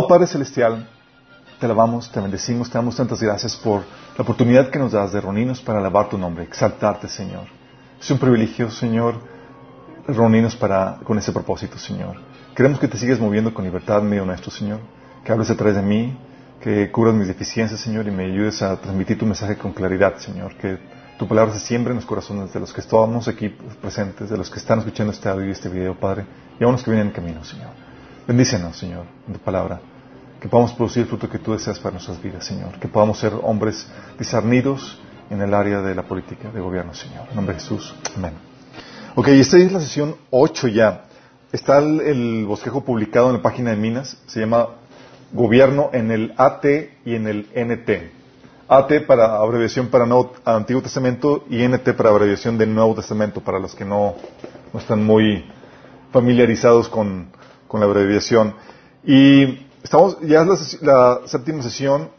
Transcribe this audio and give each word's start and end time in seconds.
Amado 0.00 0.08
Padre 0.08 0.26
Celestial, 0.28 0.88
te 1.58 1.66
alabamos, 1.66 2.10
te 2.10 2.20
bendecimos, 2.20 2.70
te 2.70 2.78
damos 2.78 2.96
tantas 2.96 3.22
gracias 3.22 3.54
por 3.54 3.82
la 4.16 4.22
oportunidad 4.22 4.70
que 4.70 4.78
nos 4.78 4.92
das 4.92 5.12
de 5.12 5.20
reunirnos 5.20 5.60
para 5.60 5.78
alabar 5.78 6.08
tu 6.08 6.16
nombre, 6.16 6.42
exaltarte, 6.42 7.06
Señor. 7.06 7.44
Es 8.00 8.10
un 8.10 8.16
privilegio, 8.16 8.70
Señor, 8.70 9.16
reunirnos 10.06 10.56
para, 10.56 11.00
con 11.04 11.18
ese 11.18 11.32
propósito, 11.32 11.76
Señor. 11.76 12.16
Queremos 12.56 12.80
que 12.80 12.88
te 12.88 12.96
sigas 12.96 13.20
moviendo 13.20 13.52
con 13.52 13.62
libertad 13.62 13.98
en 13.98 14.08
medio 14.08 14.24
nuestro, 14.24 14.50
Señor. 14.50 14.80
Que 15.22 15.32
hables 15.32 15.50
a 15.50 15.54
través 15.54 15.76
de 15.76 15.82
mí, 15.82 16.16
que 16.62 16.90
cubras 16.90 17.14
mis 17.14 17.28
deficiencias, 17.28 17.78
Señor, 17.78 18.08
y 18.08 18.10
me 18.10 18.24
ayudes 18.24 18.62
a 18.62 18.80
transmitir 18.80 19.18
tu 19.18 19.26
mensaje 19.26 19.58
con 19.58 19.74
claridad, 19.74 20.16
Señor. 20.16 20.56
Que 20.56 20.78
tu 21.18 21.28
palabra 21.28 21.52
se 21.52 21.60
siembre 21.60 21.90
en 21.90 21.96
los 21.96 22.06
corazones 22.06 22.50
de 22.54 22.58
los 22.58 22.72
que 22.72 22.80
estamos 22.80 23.28
aquí 23.28 23.50
presentes, 23.82 24.30
de 24.30 24.38
los 24.38 24.48
que 24.48 24.60
están 24.60 24.78
escuchando 24.78 25.12
este 25.12 25.28
audio 25.28 25.46
y 25.46 25.50
este 25.50 25.68
video, 25.68 25.94
Padre, 25.94 26.24
y 26.58 26.64
a 26.64 26.68
los 26.68 26.82
que 26.82 26.90
vienen 26.90 27.08
en 27.08 27.12
camino, 27.12 27.44
Señor. 27.44 27.90
Bendícenos, 28.26 28.76
Señor, 28.76 29.06
en 29.26 29.34
tu 29.34 29.40
palabra. 29.40 29.80
Que 30.40 30.48
podamos 30.48 30.72
producir 30.72 31.02
el 31.02 31.08
fruto 31.08 31.28
que 31.28 31.38
tú 31.38 31.52
deseas 31.52 31.78
para 31.78 31.92
nuestras 31.92 32.20
vidas, 32.22 32.46
Señor. 32.46 32.78
Que 32.80 32.88
podamos 32.88 33.18
ser 33.18 33.32
hombres 33.42 33.86
discernidos 34.18 34.98
en 35.28 35.42
el 35.42 35.52
área 35.52 35.82
de 35.82 35.94
la 35.94 36.02
política 36.02 36.50
de 36.50 36.60
gobierno, 36.60 36.94
Señor. 36.94 37.26
En 37.28 37.36
nombre 37.36 37.54
de 37.54 37.60
Jesús. 37.60 37.94
Amén. 38.16 38.32
Ok, 39.14 39.28
esta 39.28 39.58
es 39.58 39.70
la 39.70 39.80
sesión 39.80 40.16
8 40.30 40.68
ya. 40.68 41.04
Está 41.52 41.78
el, 41.78 42.46
bosquejo 42.46 42.84
publicado 42.84 43.28
en 43.28 43.36
la 43.36 43.42
página 43.42 43.70
de 43.70 43.76
Minas. 43.76 44.16
Se 44.26 44.40
llama 44.40 44.68
Gobierno 45.32 45.90
en 45.92 46.10
el 46.10 46.32
AT 46.36 46.64
y 47.04 47.14
en 47.14 47.26
el 47.26 47.48
NT. 47.54 47.90
AT 48.68 49.06
para 49.06 49.36
abreviación 49.36 49.88
para 49.88 50.06
Nuevo, 50.06 50.32
Antiguo 50.44 50.80
Testamento 50.80 51.44
y 51.50 51.66
NT 51.66 51.92
para 51.96 52.10
abreviación 52.10 52.56
de 52.56 52.66
Nuevo 52.66 52.94
Testamento, 52.94 53.40
para 53.40 53.58
los 53.58 53.74
que 53.74 53.84
no, 53.84 54.14
no 54.72 54.80
están 54.80 55.04
muy 55.04 55.44
familiarizados 56.12 56.88
con, 56.88 57.30
con 57.68 57.80
la 57.80 57.86
abreviación. 57.86 58.54
Y 59.04 59.69
estamos, 59.82 60.18
ya 60.22 60.42
es 60.42 60.82
la, 60.82 61.20
la 61.20 61.28
séptima 61.28 61.62
sesión, 61.62 62.10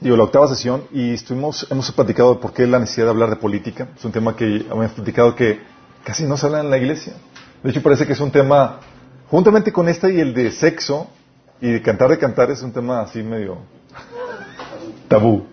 digo, 0.00 0.16
la 0.16 0.24
octava 0.24 0.48
sesión, 0.48 0.84
y 0.92 1.14
estuvimos, 1.14 1.66
hemos 1.70 1.90
platicado 1.92 2.34
de 2.34 2.40
por 2.40 2.52
qué 2.52 2.66
la 2.66 2.78
necesidad 2.78 3.06
de 3.06 3.10
hablar 3.10 3.30
de 3.30 3.36
política. 3.36 3.88
Es 3.96 4.04
un 4.04 4.12
tema 4.12 4.36
que 4.36 4.44
habíamos 4.44 4.92
platicado 4.92 5.34
que 5.34 5.60
casi 6.04 6.24
no 6.24 6.36
se 6.36 6.46
habla 6.46 6.60
en 6.60 6.70
la 6.70 6.78
iglesia. 6.78 7.14
De 7.62 7.70
hecho, 7.70 7.82
parece 7.82 8.06
que 8.06 8.12
es 8.12 8.20
un 8.20 8.30
tema, 8.30 8.80
juntamente 9.30 9.72
con 9.72 9.88
este 9.88 10.12
y 10.12 10.20
el 10.20 10.34
de 10.34 10.50
sexo, 10.50 11.08
y 11.60 11.70
de 11.70 11.82
cantar 11.82 12.10
de 12.10 12.18
cantar, 12.18 12.50
es 12.50 12.62
un 12.62 12.72
tema 12.72 13.00
así 13.00 13.22
medio 13.22 13.58
tabú. 15.08 15.46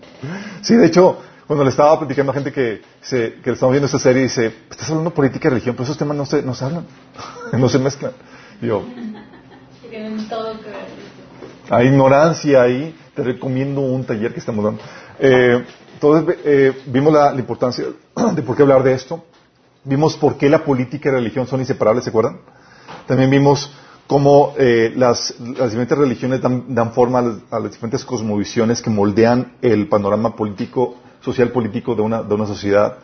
Sí, 0.62 0.76
de 0.76 0.88
hecho, 0.88 1.20
cuando 1.48 1.64
le 1.64 1.70
estaba 1.70 1.98
platicando 2.00 2.32
a 2.32 2.36
gente 2.36 2.52
que, 2.52 2.82
se, 3.02 3.36
que 3.36 3.50
le 3.50 3.54
estamos 3.54 3.74
viendo 3.74 3.86
esta 3.86 4.00
serie, 4.00 4.24
dice, 4.24 4.54
estás 4.70 4.90
hablando 4.90 5.10
de 5.12 5.16
política 5.16 5.48
y 5.48 5.52
religión, 5.52 5.76
pero 5.76 5.86
esos 5.86 5.98
temas 5.98 6.18
no 6.18 6.26
se, 6.26 6.42
no 6.42 6.54
se 6.54 6.66
hablan, 6.66 6.86
no 7.54 7.70
se 7.70 7.80
mezclan. 7.80 8.12
Yo, 8.62 8.84
Tienen 9.92 10.30
todo 10.30 10.58
que 10.62 10.70
ver. 10.70 11.11
Hay 11.72 11.88
ignorancia 11.88 12.62
ahí, 12.62 12.94
te 13.16 13.24
recomiendo 13.24 13.80
un 13.80 14.04
taller 14.04 14.34
que 14.34 14.40
estamos 14.40 14.66
dando. 14.66 14.82
Eh, 15.20 15.64
entonces, 15.94 16.38
eh, 16.44 16.74
vimos 16.88 17.14
la, 17.14 17.34
importancia 17.34 17.86
de 18.36 18.42
por 18.42 18.58
qué 18.58 18.64
hablar 18.64 18.84
de 18.84 18.94
esto. 18.94 19.24
Vimos 19.86 20.18
por 20.18 20.38
qué 20.38 20.50
la 20.50 20.66
política 20.66 21.08
y 21.08 21.12
la 21.14 21.20
religión 21.20 21.48
son 21.48 21.62
inseparables, 21.62 22.04
¿se 22.04 22.10
acuerdan? 22.10 22.42
También 23.08 23.30
vimos 23.30 23.74
cómo 24.06 24.54
eh, 24.58 24.92
las, 24.98 25.34
diferentes 25.40 25.98
religiones 25.98 26.42
dan, 26.42 26.76
dan 26.76 26.92
forma 26.92 27.20
a 27.20 27.22
las, 27.22 27.38
a 27.52 27.60
las 27.60 27.72
diferentes 27.72 28.04
cosmovisiones 28.04 28.82
que 28.82 28.90
moldean 28.90 29.54
el 29.62 29.88
panorama 29.88 30.36
político, 30.36 30.98
social 31.22 31.52
político 31.52 31.96
de 31.96 32.02
una, 32.02 32.22
de 32.22 32.34
una 32.34 32.48
sociedad. 32.48 32.98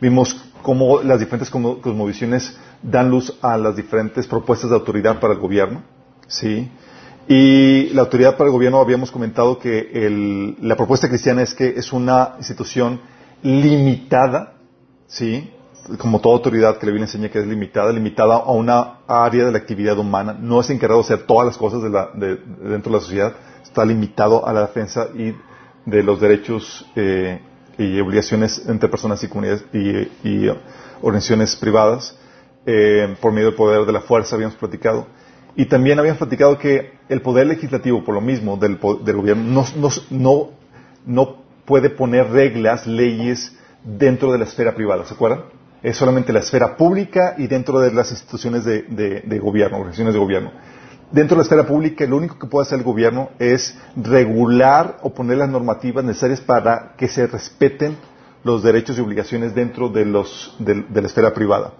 Vimos 0.00 0.40
cómo 0.62 1.02
las 1.02 1.18
diferentes 1.18 1.50
cosmo- 1.50 1.80
cosmovisiones 1.80 2.56
dan 2.82 3.10
luz 3.10 3.36
a 3.42 3.56
las 3.56 3.74
diferentes 3.74 4.28
propuestas 4.28 4.70
de 4.70 4.76
autoridad 4.76 5.18
para 5.18 5.34
el 5.34 5.40
gobierno. 5.40 5.82
¿sí? 6.28 6.70
Y 7.28 7.90
la 7.94 8.02
autoridad 8.02 8.36
para 8.36 8.48
el 8.48 8.52
gobierno 8.52 8.80
habíamos 8.80 9.10
comentado 9.10 9.58
que 9.58 9.90
el- 9.92 10.56
la 10.60 10.76
propuesta 10.76 11.08
cristiana 11.08 11.42
es 11.42 11.54
que 11.54 11.68
es 11.76 11.92
una 11.92 12.34
institución 12.38 13.00
limitada, 13.42 14.54
¿sí? 15.06 15.50
Como 15.98 16.20
toda 16.20 16.36
autoridad 16.36 16.78
que 16.78 16.86
la 16.86 16.92
Biblia 16.92 17.06
enseña 17.06 17.28
que 17.28 17.40
es 17.40 17.46
limitada, 17.46 17.92
limitada 17.92 18.36
a 18.36 18.50
una 18.52 18.98
área 19.06 19.44
de 19.46 19.52
la 19.52 19.58
actividad 19.58 19.98
humana, 19.98 20.36
no 20.38 20.60
es 20.60 20.70
encargado 20.70 21.00
de 21.00 21.06
hacer 21.06 21.26
todas 21.26 21.46
las 21.46 21.56
cosas 21.58 21.82
de 21.82 21.90
la- 21.90 22.10
de- 22.14 22.36
de 22.36 22.68
dentro 22.70 22.92
de 22.92 22.98
la 22.98 23.02
sociedad, 23.02 23.32
está 23.62 23.84
limitado 23.84 24.46
a 24.46 24.52
la 24.52 24.62
defensa 24.62 25.08
y 25.16 25.34
de 25.86 26.02
los 26.02 26.20
derechos 26.20 26.86
eh, 26.96 27.40
y 27.78 27.98
obligaciones 28.00 28.62
entre 28.68 28.88
personas 28.88 29.22
y 29.24 29.28
comunidades 29.28 29.64
y, 29.72 29.88
y, 30.28 30.48
eh, 30.48 30.54
organizaciones 31.00 31.56
privadas 31.56 32.16
eh, 32.66 33.16
por 33.20 33.32
medio 33.32 33.48
del 33.48 33.56
poder 33.56 33.84
de 33.84 33.92
la 33.92 34.00
fuerza, 34.02 34.36
habíamos 34.36 34.56
platicado. 34.56 35.06
Y 35.54 35.66
también 35.66 35.98
habíamos 35.98 36.18
platicado 36.18 36.58
que 36.58 36.92
el 37.08 37.20
poder 37.20 37.46
legislativo, 37.46 38.02
por 38.04 38.14
lo 38.14 38.20
mismo, 38.20 38.56
del, 38.56 38.78
del 39.04 39.16
gobierno, 39.16 39.64
no, 39.76 39.88
no, 40.10 40.48
no, 41.04 41.36
puede 41.66 41.90
poner 41.90 42.30
reglas, 42.30 42.86
leyes 42.86 43.54
dentro 43.84 44.32
de 44.32 44.38
la 44.38 44.44
esfera 44.44 44.74
privada, 44.74 45.04
¿se 45.04 45.14
acuerdan? 45.14 45.42
Es 45.82 45.96
solamente 45.96 46.32
la 46.32 46.38
esfera 46.40 46.76
pública 46.76 47.34
y 47.36 47.48
dentro 47.48 47.80
de 47.80 47.92
las 47.92 48.10
instituciones 48.12 48.64
de, 48.64 48.82
de- 48.82 49.20
de 49.20 49.38
gobierno, 49.38 49.76
organizaciones 49.78 50.14
de 50.14 50.20
gobierno. 50.20 50.52
Dentro 51.10 51.34
de 51.36 51.40
la 51.40 51.42
esfera 51.42 51.66
pública, 51.66 52.06
lo 52.06 52.16
único 52.16 52.38
que 52.38 52.46
puede 52.46 52.62
hacer 52.66 52.78
el 52.78 52.84
gobierno 52.84 53.30
es 53.38 53.76
regular 53.96 54.96
o 55.02 55.12
poner 55.12 55.36
las 55.38 55.50
normativas 55.50 56.04
necesarias 56.04 56.40
para 56.40 56.94
que 56.96 57.08
se 57.08 57.26
respeten 57.26 57.96
los 58.44 58.62
derechos 58.62 58.96
y 58.96 59.02
obligaciones 59.02 59.54
dentro 59.54 59.88
de, 59.90 60.06
los, 60.06 60.56
de 60.58 61.00
la 61.00 61.06
esfera 61.06 61.34
privada 61.34 61.72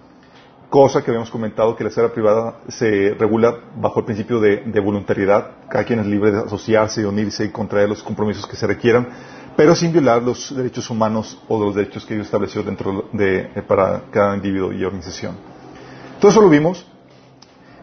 cosa 0.73 1.03
que 1.03 1.11
habíamos 1.11 1.29
comentado 1.29 1.75
que 1.75 1.83
la 1.83 1.91
esfera 1.91 2.11
privada 2.11 2.55
se 2.67 3.15
regula 3.19 3.59
bajo 3.75 3.99
el 3.99 4.05
principio 4.07 4.39
de, 4.39 4.79
voluntariedad. 4.79 5.51
Cada 5.69 5.83
quien 5.83 5.99
es 5.99 6.07
libre 6.07 6.31
de 6.31 6.39
asociarse 6.39 7.05
unirse 7.05 7.45
y 7.45 7.49
contraer 7.49 7.87
los 7.87 8.01
compromisos 8.01 8.47
que 8.47 8.55
se 8.55 8.65
requieran, 8.65 9.07
pero 9.55 9.75
sin 9.75 9.91
violar 9.91 10.23
los 10.23 10.55
derechos 10.55 10.89
humanos 10.89 11.39
o 11.47 11.63
los 11.63 11.75
derechos 11.75 12.07
que 12.07 12.15
Dios 12.15 12.25
estableció 12.25 12.63
dentro 12.63 13.07
de, 13.11 13.51
para 13.67 14.05
cada 14.09 14.35
individuo 14.35 14.73
y 14.73 14.83
organización. 14.83 15.35
Todo 16.19 16.31
eso 16.31 16.41
lo 16.41 16.49
vimos 16.49 16.87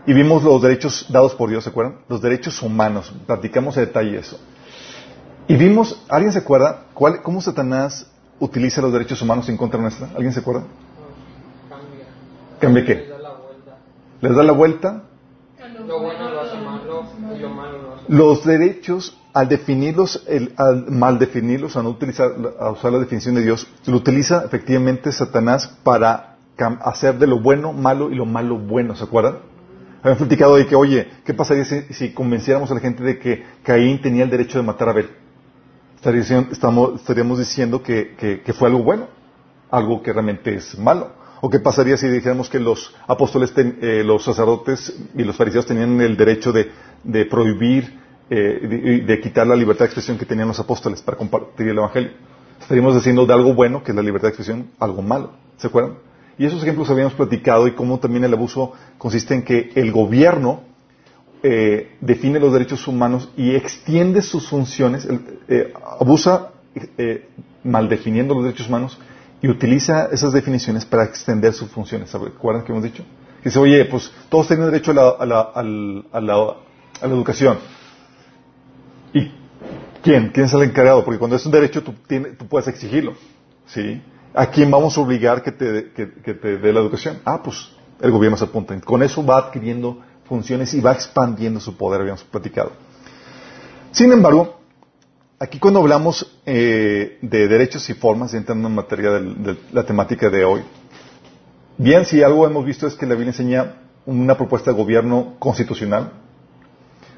y 0.04 0.12
vimos 0.12 0.42
los 0.42 0.60
derechos 0.60 1.06
dados 1.10 1.36
por 1.36 1.48
Dios, 1.48 1.62
¿se 1.62 1.70
acuerdan? 1.70 2.00
Los 2.08 2.20
derechos 2.20 2.60
humanos. 2.60 3.14
Platicamos 3.24 3.76
a 3.76 3.82
detalle 3.82 4.18
eso. 4.18 4.36
Y 5.46 5.54
vimos, 5.54 6.04
¿alguien 6.08 6.32
se 6.32 6.40
acuerda 6.40 6.86
cuál, 6.92 7.22
cómo 7.22 7.40
Satanás 7.40 8.10
utiliza 8.40 8.82
los 8.82 8.92
derechos 8.92 9.22
humanos 9.22 9.48
en 9.48 9.56
contra 9.56 9.80
nuestra? 9.80 10.08
¿Alguien 10.16 10.32
se 10.32 10.40
acuerda? 10.40 10.64
Cambia. 12.60 12.84
¿Cambia 12.84 12.84
Le 12.84 12.86
qué? 12.86 13.08
¿Les 14.20 14.36
da 14.36 14.42
la 14.42 14.52
vuelta? 14.52 15.02
Los 18.08 18.44
derechos, 18.44 19.16
al 19.32 19.48
definirlos, 19.48 20.24
el- 20.26 20.52
al 20.56 20.90
mal 20.90 21.18
definirlos, 21.18 21.76
a 21.76 21.82
no 21.82 21.90
utilizar, 21.90 22.30
a 22.58 22.70
usar 22.70 22.92
la 22.92 22.98
definición 22.98 23.34
de 23.36 23.42
Dios, 23.42 23.66
lo 23.86 23.96
utiliza 23.96 24.44
efectivamente 24.44 25.12
Satanás 25.12 25.66
para 25.84 26.36
hacer 26.82 27.18
de 27.18 27.26
lo 27.26 27.40
bueno 27.40 27.72
malo 27.72 28.10
y 28.10 28.14
lo 28.16 28.26
malo 28.26 28.58
bueno, 28.58 28.94
¿se 28.94 29.04
acuerdan? 29.04 29.36
Habían 30.02 30.18
platicado 30.18 30.56
de 30.56 30.66
que, 30.66 30.74
oye, 30.76 31.08
¿qué 31.24 31.32
pasaría 31.34 31.64
si, 31.64 31.82
si 31.94 32.12
convenciéramos 32.12 32.70
a 32.70 32.74
la 32.74 32.80
gente 32.80 33.02
de 33.02 33.18
que 33.18 33.44
Caín 33.62 34.00
tenía 34.02 34.24
el 34.24 34.30
derecho 34.30 34.58
de 34.58 34.64
matar 34.64 34.88
a 34.88 34.90
Abel? 34.92 35.10
Estaría 35.96 36.20
diciendo- 36.20 36.48
estamos- 36.52 37.00
estaríamos 37.00 37.38
diciendo 37.38 37.82
que, 37.82 38.14
que- 38.18 38.40
que 38.42 38.52
fue 38.52 38.68
algo 38.68 38.82
bueno, 38.82 39.06
algo 39.70 40.02
que 40.02 40.12
realmente 40.12 40.54
es 40.54 40.78
malo. 40.78 41.12
¿O 41.40 41.48
qué 41.48 41.58
pasaría 41.58 41.96
si 41.96 42.08
dijéramos 42.08 42.48
que 42.48 42.60
los 42.60 42.94
apóstoles, 43.06 43.52
eh, 43.56 44.02
los 44.04 44.24
sacerdotes 44.24 44.94
y 45.16 45.24
los 45.24 45.36
fariseos 45.36 45.66
tenían 45.66 46.00
el 46.00 46.16
derecho 46.16 46.52
de, 46.52 47.24
prohibir, 47.26 47.98
eh, 48.28 49.02
de, 49.06 49.20
quitar 49.20 49.46
la 49.46 49.56
libertad 49.56 49.80
de 49.80 49.86
expresión 49.86 50.18
que 50.18 50.26
tenían 50.26 50.48
los 50.48 50.60
apóstoles 50.60 51.00
para 51.00 51.16
compartir 51.16 51.68
el 51.68 51.78
Evangelio? 51.78 52.10
Estaríamos 52.60 52.94
diciendo 52.94 53.24
de 53.24 53.32
algo 53.32 53.54
bueno, 53.54 53.82
que 53.82 53.92
es 53.92 53.96
la 53.96 54.02
libertad 54.02 54.28
de 54.28 54.30
expresión, 54.30 54.70
algo 54.78 55.00
malo. 55.00 55.32
¿Se 55.56 55.66
acuerdan? 55.66 55.94
Y 56.36 56.46
esos 56.46 56.62
ejemplos 56.62 56.88
habíamos 56.90 57.14
platicado 57.14 57.66
y 57.66 57.72
cómo 57.72 57.98
también 57.98 58.24
el 58.24 58.32
abuso 58.32 58.72
consiste 58.98 59.34
en 59.34 59.42
que 59.42 59.72
el 59.74 59.92
gobierno 59.92 60.62
eh, 61.42 61.96
define 62.00 62.38
los 62.38 62.52
derechos 62.52 62.86
humanos 62.86 63.30
y 63.36 63.54
extiende 63.54 64.20
sus 64.20 64.48
funciones, 64.48 65.08
eh, 65.48 65.72
abusa 65.98 66.50
eh, 66.98 67.28
mal 67.64 67.88
definiendo 67.88 68.34
los 68.34 68.44
derechos 68.44 68.68
humanos 68.68 68.98
y 69.42 69.48
utiliza 69.48 70.08
esas 70.12 70.32
definiciones 70.32 70.84
para 70.84 71.04
extender 71.04 71.52
sus 71.54 71.70
funciones. 71.70 72.10
¿Se 72.10 72.16
acuerdan 72.16 72.64
que 72.64 72.72
hemos 72.72 72.84
dicho? 72.84 73.04
Dice, 73.42 73.58
oye, 73.58 73.84
pues 73.86 74.12
todos 74.28 74.48
tienen 74.48 74.66
derecho 74.66 74.90
a 74.90 75.26
la, 75.26 76.56
educación. 77.02 77.58
¿Y 79.14 79.30
quién? 80.02 80.30
¿Quién 80.32 80.46
es 80.46 80.52
el 80.52 80.62
encargado? 80.62 81.04
Porque 81.04 81.18
cuando 81.18 81.36
es 81.36 81.46
un 81.46 81.52
derecho 81.52 81.82
tú, 81.82 81.94
puedes 82.48 82.68
exigirlo. 82.68 83.14
¿Sí? 83.66 84.02
¿A 84.34 84.46
quién 84.46 84.70
vamos 84.70 84.96
a 84.96 85.00
obligar 85.00 85.42
que 85.42 85.52
te, 85.52 85.92
que 85.92 86.34
te 86.34 86.58
dé 86.58 86.72
la 86.72 86.80
educación? 86.80 87.20
Ah, 87.24 87.42
pues 87.42 87.70
el 88.00 88.10
gobierno 88.10 88.36
se 88.36 88.44
apunta. 88.44 88.78
Con 88.80 89.02
eso 89.02 89.24
va 89.24 89.38
adquiriendo 89.38 90.00
funciones 90.26 90.72
y 90.74 90.80
va 90.80 90.92
expandiendo 90.92 91.60
su 91.60 91.76
poder, 91.76 92.02
habíamos 92.02 92.22
platicado. 92.24 92.72
Sin 93.90 94.12
embargo, 94.12 94.59
aquí 95.40 95.58
cuando 95.58 95.80
hablamos 95.80 96.38
eh, 96.44 97.18
de 97.22 97.48
derechos 97.48 97.88
y 97.88 97.94
formas, 97.94 98.34
entrando 98.34 98.68
en 98.68 98.74
materia 98.74 99.12
de 99.12 99.56
la 99.72 99.84
temática 99.84 100.28
de 100.28 100.44
hoy, 100.44 100.62
bien, 101.78 102.04
si 102.04 102.22
algo 102.22 102.46
hemos 102.46 102.64
visto 102.64 102.86
es 102.86 102.94
que 102.94 103.06
la 103.06 103.14
Biblia 103.14 103.30
enseña 103.30 103.76
una 104.04 104.36
propuesta 104.36 104.70
de 104.70 104.76
gobierno 104.76 105.36
constitucional, 105.38 106.12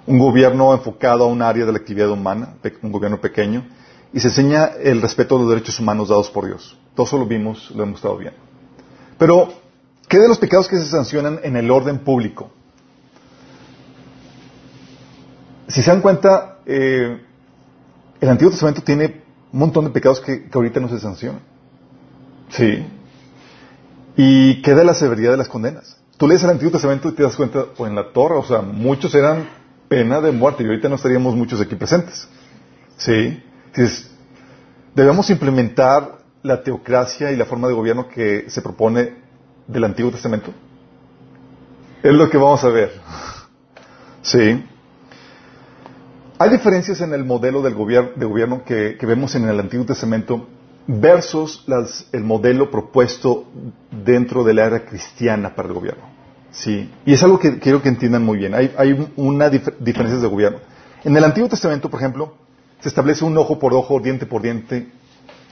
un 0.06 0.20
gobierno 0.20 0.72
enfocado 0.72 1.24
a 1.24 1.26
un 1.26 1.42
área 1.42 1.66
de 1.66 1.72
la 1.72 1.78
actividad 1.78 2.10
humana, 2.10 2.54
un 2.82 2.92
gobierno 2.92 3.20
pequeño, 3.20 3.66
y 4.12 4.20
se 4.20 4.28
enseña 4.28 4.66
el 4.66 5.02
respeto 5.02 5.36
a 5.36 5.40
los 5.40 5.48
derechos 5.48 5.80
humanos 5.80 6.08
dados 6.08 6.30
por 6.30 6.46
Dios. 6.46 6.78
Todo 6.94 7.06
eso 7.06 7.18
lo 7.18 7.26
vimos, 7.26 7.72
lo 7.72 7.82
hemos 7.82 7.96
estado 7.96 8.16
viendo. 8.18 8.38
Pero, 9.18 9.52
¿qué 10.06 10.18
de 10.18 10.28
los 10.28 10.38
pecados 10.38 10.68
que 10.68 10.76
se 10.76 10.86
sancionan 10.86 11.40
en 11.42 11.56
el 11.56 11.68
orden 11.70 11.98
público? 11.98 12.50
Si 15.66 15.82
se 15.82 15.90
dan 15.90 16.02
cuenta, 16.02 16.58
eh, 16.66 17.20
el 18.22 18.28
Antiguo 18.28 18.52
Testamento 18.52 18.82
tiene 18.82 19.20
un 19.52 19.58
montón 19.58 19.84
de 19.84 19.90
pecados 19.90 20.20
que, 20.20 20.48
ahorita 20.54 20.78
no 20.78 20.88
se 20.88 21.00
sancionan. 21.00 21.40
Sí. 22.50 22.86
Y 24.16 24.62
queda 24.62 24.84
la 24.84 24.94
severidad 24.94 25.32
de 25.32 25.38
las 25.38 25.48
condenas. 25.48 25.96
Tú 26.18 26.28
lees 26.28 26.44
el 26.44 26.50
Antiguo 26.50 26.70
Testamento 26.70 27.08
y 27.08 27.12
te 27.12 27.24
das 27.24 27.34
cuenta, 27.34 27.64
o 27.76 27.84
en 27.84 27.96
la 27.96 28.12
Torre, 28.12 28.36
o 28.36 28.44
sea, 28.44 28.62
muchos 28.62 29.12
eran 29.16 29.48
pena 29.88 30.20
de 30.20 30.30
muerte 30.30 30.62
y 30.62 30.66
ahorita 30.66 30.88
no 30.88 30.94
estaríamos 30.94 31.34
muchos 31.34 31.60
aquí 31.60 31.74
presentes. 31.74 32.28
Sí. 32.96 33.42
Dices, 33.74 34.08
debemos 34.94 35.28
implementar 35.28 36.18
la 36.44 36.62
teocracia 36.62 37.32
y 37.32 37.36
la 37.36 37.44
forma 37.44 37.66
de 37.66 37.74
gobierno 37.74 38.08
que 38.08 38.48
se 38.48 38.62
propone 38.62 39.16
del 39.66 39.82
Antiguo 39.82 40.12
Testamento. 40.12 40.52
Es 42.04 42.14
lo 42.14 42.30
que 42.30 42.38
vamos 42.38 42.62
a 42.62 42.68
ver. 42.68 42.92
Sí. 44.24 44.64
Hay 46.42 46.50
diferencias 46.50 47.00
en 47.00 47.12
el 47.14 47.24
modelo 47.24 47.62
del 47.62 47.76
gobier- 47.76 48.14
de 48.16 48.26
gobierno 48.26 48.64
que, 48.64 48.96
que 48.98 49.06
vemos 49.06 49.32
en 49.36 49.48
el 49.48 49.60
Antiguo 49.60 49.86
Testamento 49.86 50.48
versus 50.88 51.62
las- 51.68 52.04
el 52.10 52.24
modelo 52.24 52.68
propuesto 52.68 53.44
dentro 54.04 54.42
de 54.42 54.52
la 54.52 54.64
era 54.66 54.84
cristiana 54.84 55.54
para 55.54 55.68
el 55.68 55.74
gobierno. 55.74 56.02
Sí. 56.50 56.90
Y 57.06 57.12
es 57.12 57.22
algo 57.22 57.38
que 57.38 57.60
quiero 57.60 57.80
que 57.80 57.88
entiendan 57.90 58.24
muy 58.24 58.38
bien. 58.38 58.54
Hay, 58.56 58.74
hay 58.76 59.08
una 59.16 59.48
dif- 59.52 59.72
diferencias 59.78 60.20
de 60.20 60.26
gobierno. 60.26 60.58
En 61.04 61.16
el 61.16 61.22
Antiguo 61.22 61.48
Testamento, 61.48 61.88
por 61.88 62.00
ejemplo, 62.00 62.34
se 62.80 62.88
establece 62.88 63.24
un 63.24 63.38
ojo 63.38 63.60
por 63.60 63.72
ojo, 63.72 64.00
diente 64.00 64.26
por 64.26 64.42
diente. 64.42 64.88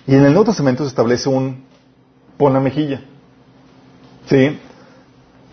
Y 0.09 0.15
en 0.17 0.25
el 0.25 0.33
Nuevo 0.33 0.47
Testamento 0.47 0.83
se 0.83 0.89
establece 0.89 1.29
un 1.29 1.63
pon 2.37 2.53
la 2.53 2.59
mejilla. 2.59 3.01
Sí. 4.27 4.59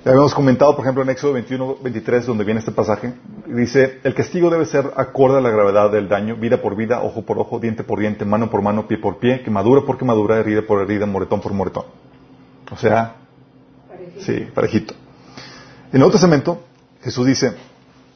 Ya 0.07 0.11
habíamos 0.11 0.33
comentado, 0.33 0.73
por 0.73 0.85
ejemplo, 0.85 1.03
en 1.03 1.09
Éxodo 1.09 1.33
21, 1.33 1.79
23, 1.83 2.25
donde 2.25 2.45
viene 2.45 2.61
este 2.61 2.71
pasaje, 2.71 3.13
dice, 3.45 3.99
el 4.05 4.13
castigo 4.13 4.49
debe 4.49 4.63
ser 4.63 4.89
acorde 4.95 5.39
a 5.39 5.41
la 5.41 5.49
gravedad 5.49 5.91
del 5.91 6.07
daño, 6.07 6.37
vida 6.37 6.61
por 6.61 6.77
vida, 6.77 7.01
ojo 7.01 7.23
por 7.23 7.37
ojo, 7.37 7.59
diente 7.59 7.83
por 7.83 7.99
diente, 7.99 8.23
mano 8.23 8.49
por 8.49 8.61
mano, 8.61 8.87
pie 8.87 8.99
por 8.99 9.17
pie, 9.17 9.43
quemadura 9.43 9.81
por 9.81 9.97
quemadura, 9.97 10.37
herida 10.37 10.61
por 10.61 10.81
herida, 10.81 11.05
moretón 11.05 11.41
por 11.41 11.51
moretón. 11.51 11.83
O 12.71 12.77
sea, 12.77 13.17
sí, 14.19 14.47
parejito. 14.55 14.93
En 14.93 15.95
el 15.95 15.99
Nuevo 15.99 16.13
Testamento, 16.13 16.63
Jesús 17.01 17.27
dice, 17.27 17.57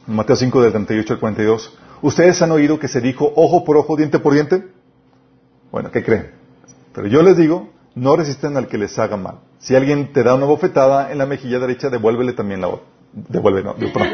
en 0.08 0.16
Mateo 0.16 0.36
5, 0.36 0.62
del 0.62 0.72
38 0.72 1.12
al 1.12 1.20
42, 1.20 1.78
¿ustedes 2.00 2.40
han 2.40 2.52
oído 2.52 2.78
que 2.78 2.88
se 2.88 3.02
dijo 3.02 3.30
ojo 3.36 3.64
por 3.64 3.76
ojo, 3.76 3.96
diente 3.96 4.18
por 4.18 4.32
diente? 4.32 4.66
Bueno, 5.70 5.90
¿qué 5.90 6.02
creen? 6.02 6.30
Pero 6.94 7.06
yo 7.08 7.22
les 7.22 7.36
digo, 7.36 7.68
no 7.94 8.16
resisten 8.16 8.56
al 8.56 8.68
que 8.68 8.78
les 8.78 8.98
haga 8.98 9.16
mal. 9.16 9.36
Si 9.58 9.74
alguien 9.76 10.12
te 10.12 10.22
da 10.22 10.34
una 10.34 10.46
bofetada 10.46 11.12
en 11.12 11.18
la 11.18 11.26
mejilla 11.26 11.58
derecha, 11.58 11.88
devuélvele 11.90 12.32
también 12.32 12.60
la 12.60 12.68
otra. 12.68 12.86
Devuelve, 13.12 13.62
no, 13.62 13.74
digo, 13.74 13.92
perdón. 13.92 14.08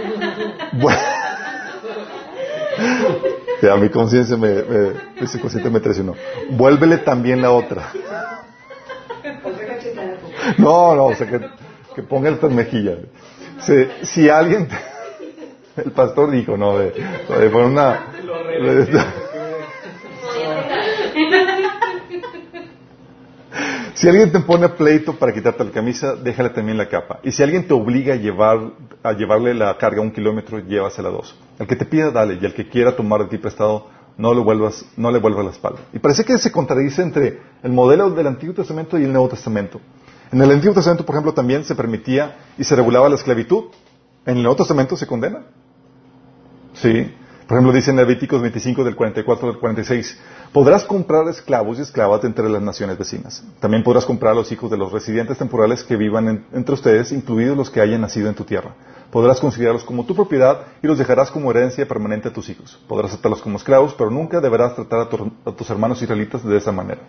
Ya, 3.62 3.76
mi 3.76 3.88
conciencia 3.88 4.36
me, 4.36 4.48
me, 4.62 4.92
mi 5.20 5.70
me 5.70 5.80
traicionó. 5.80 6.14
Vuélvele 6.50 6.98
también 6.98 7.42
la 7.42 7.50
otra. 7.50 7.92
No, 10.58 10.94
no, 10.94 11.06
o 11.06 11.14
sea, 11.14 11.26
que, 11.26 11.40
que 11.94 12.02
ponga 12.02 12.28
el 12.28 12.38
mejilla. 12.50 12.96
Si, 13.60 13.88
si 14.02 14.28
alguien, 14.28 14.68
te- 14.68 14.76
el 15.84 15.90
pastor 15.92 16.30
dijo, 16.30 16.56
no, 16.56 16.78
de, 16.78 16.90
de 16.92 17.50
poner 17.50 17.66
una, 17.68 18.06
Si 23.98 24.08
alguien 24.08 24.30
te 24.30 24.38
pone 24.38 24.68
pleito 24.68 25.18
para 25.18 25.32
quitarte 25.32 25.64
la 25.64 25.72
camisa, 25.72 26.14
déjale 26.14 26.50
también 26.50 26.78
la 26.78 26.88
capa. 26.88 27.18
Y 27.24 27.32
si 27.32 27.42
alguien 27.42 27.66
te 27.66 27.74
obliga 27.74 28.14
a, 28.14 28.16
llevar, 28.16 28.70
a 29.02 29.12
llevarle 29.12 29.52
la 29.54 29.76
carga 29.76 30.00
un 30.00 30.12
kilómetro, 30.12 30.60
llévasela 30.60 31.08
dos. 31.08 31.34
El 31.58 31.66
que 31.66 31.74
te 31.74 31.84
pida, 31.84 32.12
dale. 32.12 32.38
Y 32.40 32.44
el 32.46 32.54
que 32.54 32.68
quiera 32.68 32.94
tomar 32.94 33.22
de 33.22 33.26
ti 33.26 33.38
prestado, 33.38 33.88
no 34.16 34.32
le 34.34 34.40
vuelvas, 34.40 34.84
no 34.96 35.10
le 35.10 35.18
vuelvas 35.18 35.46
la 35.46 35.50
espalda. 35.50 35.80
Y 35.92 35.98
parece 35.98 36.24
que 36.24 36.38
se 36.38 36.52
contradice 36.52 37.02
entre 37.02 37.40
el 37.60 37.72
modelo 37.72 38.08
del 38.10 38.28
Antiguo 38.28 38.54
Testamento 38.54 38.96
y 38.96 39.02
el 39.02 39.10
Nuevo 39.10 39.30
Testamento. 39.30 39.80
En 40.30 40.40
el 40.40 40.52
Antiguo 40.52 40.76
Testamento, 40.76 41.04
por 41.04 41.16
ejemplo, 41.16 41.34
también 41.34 41.64
se 41.64 41.74
permitía 41.74 42.36
y 42.56 42.62
se 42.62 42.76
regulaba 42.76 43.08
la 43.08 43.16
esclavitud. 43.16 43.64
En 44.24 44.36
el 44.36 44.44
Nuevo 44.44 44.58
Testamento 44.58 44.96
se 44.96 45.08
condena. 45.08 45.40
Sí. 46.74 47.12
Por 47.48 47.56
ejemplo, 47.56 47.72
dice 47.74 47.90
en 47.90 47.96
Levíticos 47.96 48.42
25 48.42 48.84
del 48.84 48.94
44 48.94 49.48
al 49.48 49.58
46, 49.58 50.18
podrás 50.52 50.84
comprar 50.84 51.26
esclavos 51.28 51.78
y 51.78 51.82
esclavas 51.82 52.22
entre 52.24 52.46
las 52.50 52.60
naciones 52.60 52.98
vecinas. 52.98 53.42
También 53.58 53.82
podrás 53.82 54.04
comprar 54.04 54.32
a 54.32 54.34
los 54.34 54.52
hijos 54.52 54.70
de 54.70 54.76
los 54.76 54.92
residentes 54.92 55.38
temporales 55.38 55.82
que 55.82 55.96
vivan 55.96 56.28
en- 56.28 56.44
entre 56.52 56.74
ustedes, 56.74 57.10
incluidos 57.10 57.56
los 57.56 57.70
que 57.70 57.80
hayan 57.80 58.02
nacido 58.02 58.28
en 58.28 58.34
tu 58.34 58.44
tierra. 58.44 58.74
Podrás 59.10 59.40
considerarlos 59.40 59.82
como 59.84 60.04
tu 60.04 60.14
propiedad 60.14 60.60
y 60.82 60.86
los 60.86 60.98
dejarás 60.98 61.30
como 61.30 61.50
herencia 61.50 61.88
permanente 61.88 62.28
a 62.28 62.32
tus 62.34 62.50
hijos. 62.50 62.78
Podrás 62.86 63.12
tratarlos 63.12 63.40
como 63.40 63.56
esclavos, 63.56 63.94
pero 63.96 64.10
nunca 64.10 64.42
deberás 64.42 64.74
tratar 64.76 65.00
a, 65.00 65.48
a 65.48 65.52
tus 65.52 65.70
hermanos 65.70 66.02
israelitas 66.02 66.44
de 66.44 66.54
esa 66.58 66.70
manera. 66.70 67.00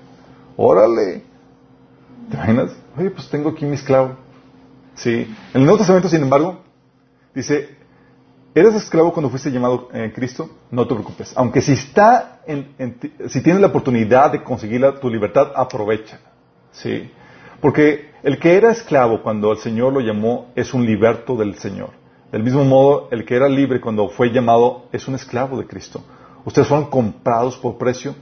Órale. 0.56 1.24
¿Te 2.30 2.38
imaginas? 2.38 2.72
Oye, 2.98 3.10
pues 3.12 3.28
tengo 3.30 3.50
aquí 3.50 3.66
mi 3.66 3.76
esclavo. 3.76 4.12
Sí. 4.96 5.36
En 5.54 5.60
el 5.62 5.64
Nuevo 5.64 5.80
Testamento, 5.80 6.08
sin 6.08 6.22
embargo, 6.22 6.62
dice, 7.36 7.76
¿Eres 8.60 8.76
esclavo 8.76 9.14
cuando 9.14 9.30
fuiste 9.30 9.50
llamado 9.52 9.88
en 9.94 10.12
Cristo? 10.12 10.50
No 10.70 10.86
te 10.88 10.94
preocupes. 10.94 11.32
Aunque 11.36 11.62
si 11.62 11.74
está 11.74 12.42
en, 12.46 12.76
si 13.30 13.42
tienes 13.42 13.62
la 13.62 13.68
oportunidad 13.68 14.32
de 14.34 14.44
conseguir 14.44 14.82
la- 14.82 15.00
tu 15.00 15.10
libertad, 15.10 15.52
aprovecha. 15.56 16.20
Sí. 16.72 17.10
Porque 17.62 18.12
el 18.22 18.38
que 18.38 18.56
era 18.58 18.72
esclavo 18.72 19.22
cuando 19.24 19.52
el 19.54 19.60
Señor 19.60 19.94
lo 19.94 20.02
llamó 20.02 20.48
es 20.56 20.74
un 20.74 20.86
liberto 20.86 21.36
del 21.38 21.58
Señor. 21.58 21.92
Del 22.34 22.44
mismo 22.44 22.66
modo, 22.66 23.08
el 23.12 23.24
que 23.26 23.36
era 23.36 23.48
libre 23.48 23.80
cuando 23.80 24.10
fue 24.10 24.30
llamado 24.32 24.88
es 24.92 25.08
un 25.08 25.16
esclavo 25.16 25.58
de 25.58 25.66
Cristo. 25.66 26.04
Ustedes 26.46 26.68
fueron 26.68 26.90
comprados 26.90 27.56
por 27.58 27.78
precio. 27.78 28.14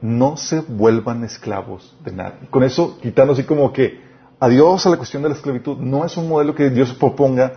No 0.00 0.36
se 0.36 0.60
vuelvan 0.60 1.24
esclavos 1.24 1.94
de 2.04 2.12
nadie. 2.12 2.48
Con 2.50 2.62
eso, 2.64 2.98
quitando 3.02 3.32
así 3.34 3.44
como 3.44 3.72
que 3.72 4.00
adiós 4.40 4.86
a 4.86 4.90
la 4.90 4.96
cuestión 4.96 5.22
de 5.22 5.28
la 5.30 5.34
esclavitud, 5.34 5.76
no 5.78 6.04
es 6.04 6.16
un 6.16 6.28
modelo 6.28 6.54
que 6.54 6.68
Dios 6.70 6.92
proponga 6.94 7.52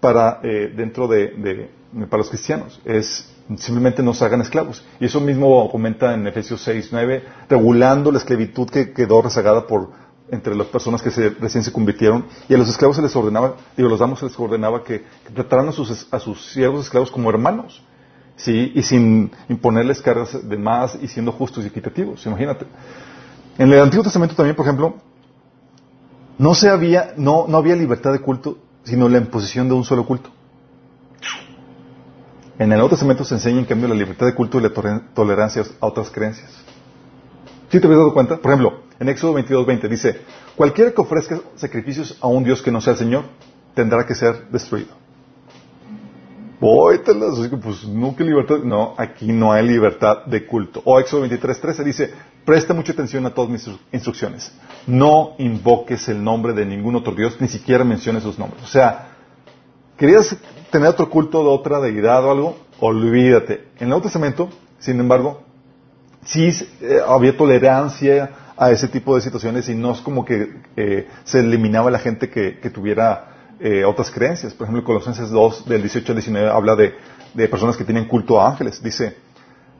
para 0.00 0.40
eh, 0.42 0.72
dentro 0.76 1.06
de, 1.08 1.28
de- 1.28 1.70
para 2.06 2.18
los 2.18 2.28
cristianos. 2.30 2.80
Es 2.84 3.28
simplemente 3.56 4.02
no 4.02 4.14
se 4.14 4.24
hagan 4.24 4.40
esclavos. 4.40 4.84
Y 5.00 5.04
eso 5.06 5.20
mismo 5.20 5.70
comenta 5.70 6.14
en 6.14 6.26
Efesios 6.26 6.62
6, 6.62 6.88
9, 6.92 7.22
regulando 7.48 8.10
la 8.10 8.18
esclavitud 8.18 8.68
que 8.70 8.92
quedó 8.92 9.20
rezagada 9.22 9.66
por 9.66 9.90
entre 10.30 10.54
las 10.54 10.68
personas 10.68 11.02
que 11.02 11.10
se- 11.10 11.30
recién 11.30 11.62
se 11.62 11.72
convirtieron. 11.72 12.24
Y 12.48 12.54
a 12.54 12.58
los 12.58 12.68
esclavos 12.68 12.96
se 12.96 13.02
les 13.02 13.14
ordenaba, 13.14 13.56
digo, 13.76 13.88
los 13.88 14.00
amos 14.00 14.20
se 14.20 14.26
les 14.26 14.38
ordenaba 14.38 14.82
que, 14.82 15.02
que 15.26 15.32
trataran 15.34 15.68
a 15.68 15.72
sus, 15.72 16.08
a 16.10 16.18
sus 16.18 16.46
siervos 16.52 16.84
esclavos 16.86 17.10
como 17.10 17.28
hermanos. 17.28 17.82
¿sí? 18.36 18.72
Y 18.74 18.82
sin 18.82 19.30
imponerles 19.50 20.00
cargas 20.00 20.48
de 20.48 20.56
más 20.56 20.96
y 21.02 21.08
siendo 21.08 21.32
justos 21.32 21.64
y 21.64 21.66
equitativos. 21.68 22.24
Imagínate. 22.24 22.64
En 23.58 23.70
el 23.70 23.80
Antiguo 23.80 24.02
Testamento 24.04 24.34
también, 24.34 24.56
por 24.56 24.64
ejemplo, 24.64 24.94
no 26.38 26.54
se 26.54 26.70
había, 26.70 27.12
no, 27.18 27.44
no 27.46 27.58
había 27.58 27.76
libertad 27.76 28.12
de 28.12 28.20
culto, 28.20 28.56
sino 28.84 29.08
la 29.08 29.18
imposición 29.18 29.68
de 29.68 29.74
un 29.74 29.84
solo 29.84 30.06
culto. 30.06 30.30
En 32.58 32.70
el 32.70 32.78
Nuevo 32.78 32.90
Testamento 32.90 33.24
se 33.24 33.34
enseña, 33.34 33.58
en 33.58 33.64
cambio, 33.64 33.88
la 33.88 33.94
libertad 33.94 34.26
de 34.26 34.34
culto 34.34 34.58
y 34.58 34.62
la 34.62 34.70
tolerancia 35.14 35.64
a 35.80 35.86
otras 35.86 36.10
creencias. 36.10 36.50
¿Sí 37.70 37.80
te 37.80 37.86
habías 37.86 38.00
dado 38.00 38.12
cuenta? 38.12 38.36
Por 38.36 38.52
ejemplo, 38.52 38.82
en 39.00 39.08
Éxodo 39.08 39.34
22.20 39.34 39.88
dice, 39.88 40.20
cualquiera 40.54 40.92
que 40.92 41.00
ofrezca 41.00 41.40
sacrificios 41.56 42.18
a 42.20 42.28
un 42.28 42.44
Dios 42.44 42.62
que 42.62 42.70
no 42.70 42.80
sea 42.80 42.92
el 42.92 42.98
Señor, 42.98 43.24
tendrá 43.74 44.06
que 44.06 44.14
ser 44.14 44.48
destruido. 44.50 45.01
Póytelas, 46.62 47.38
así 47.40 47.50
que, 47.50 47.56
pues 47.56 47.78
que 48.16 48.24
libertad, 48.24 48.58
no, 48.62 48.94
aquí 48.96 49.32
no 49.32 49.52
hay 49.52 49.66
libertad 49.66 50.24
de 50.26 50.46
culto. 50.46 50.80
O 50.84 51.00
Éxodo 51.00 51.26
23.13 51.26 51.82
dice, 51.82 52.14
presta 52.44 52.72
mucha 52.72 52.92
atención 52.92 53.26
a 53.26 53.30
todas 53.34 53.50
mis 53.50 53.66
instru- 53.66 53.78
instrucciones. 53.92 54.52
No 54.86 55.32
invoques 55.38 56.08
el 56.08 56.22
nombre 56.22 56.52
de 56.52 56.64
ningún 56.64 56.94
otro 56.94 57.14
Dios, 57.14 57.36
ni 57.40 57.48
siquiera 57.48 57.82
menciones 57.84 58.22
sus 58.22 58.38
nombres. 58.38 58.62
O 58.62 58.68
sea, 58.68 59.08
¿Querías 59.96 60.36
tener 60.70 60.88
otro 60.88 61.08
culto 61.08 61.42
de 61.44 61.48
otra 61.50 61.78
deidad 61.80 62.24
o 62.24 62.30
algo? 62.32 62.56
Olvídate. 62.80 63.68
En 63.76 63.82
el 63.82 63.88
Nuevo 63.90 64.02
Testamento, 64.02 64.48
sin 64.80 64.98
embargo, 64.98 65.42
sí 66.24 66.48
eh, 66.80 66.98
había 67.06 67.36
tolerancia 67.36 68.30
a 68.56 68.70
ese 68.72 68.88
tipo 68.88 69.14
de 69.14 69.20
situaciones 69.20 69.68
y 69.68 69.74
no 69.74 69.92
es 69.92 70.00
como 70.00 70.24
que 70.24 70.54
eh, 70.76 71.08
se 71.24 71.40
eliminaba 71.40 71.90
la 71.90 71.98
gente 72.00 72.30
que, 72.30 72.58
que 72.58 72.70
tuviera 72.70 73.31
eh, 73.62 73.84
otras 73.84 74.10
creencias. 74.10 74.54
Por 74.54 74.66
ejemplo, 74.66 74.84
Colosenses 74.84 75.30
2, 75.30 75.66
del 75.68 75.82
18 75.82 76.12
al 76.12 76.16
19, 76.16 76.48
habla 76.50 76.76
de, 76.76 76.94
de 77.34 77.48
personas 77.48 77.76
que 77.76 77.84
tienen 77.84 78.06
culto 78.06 78.40
a 78.40 78.48
ángeles. 78.50 78.82
Dice, 78.82 79.16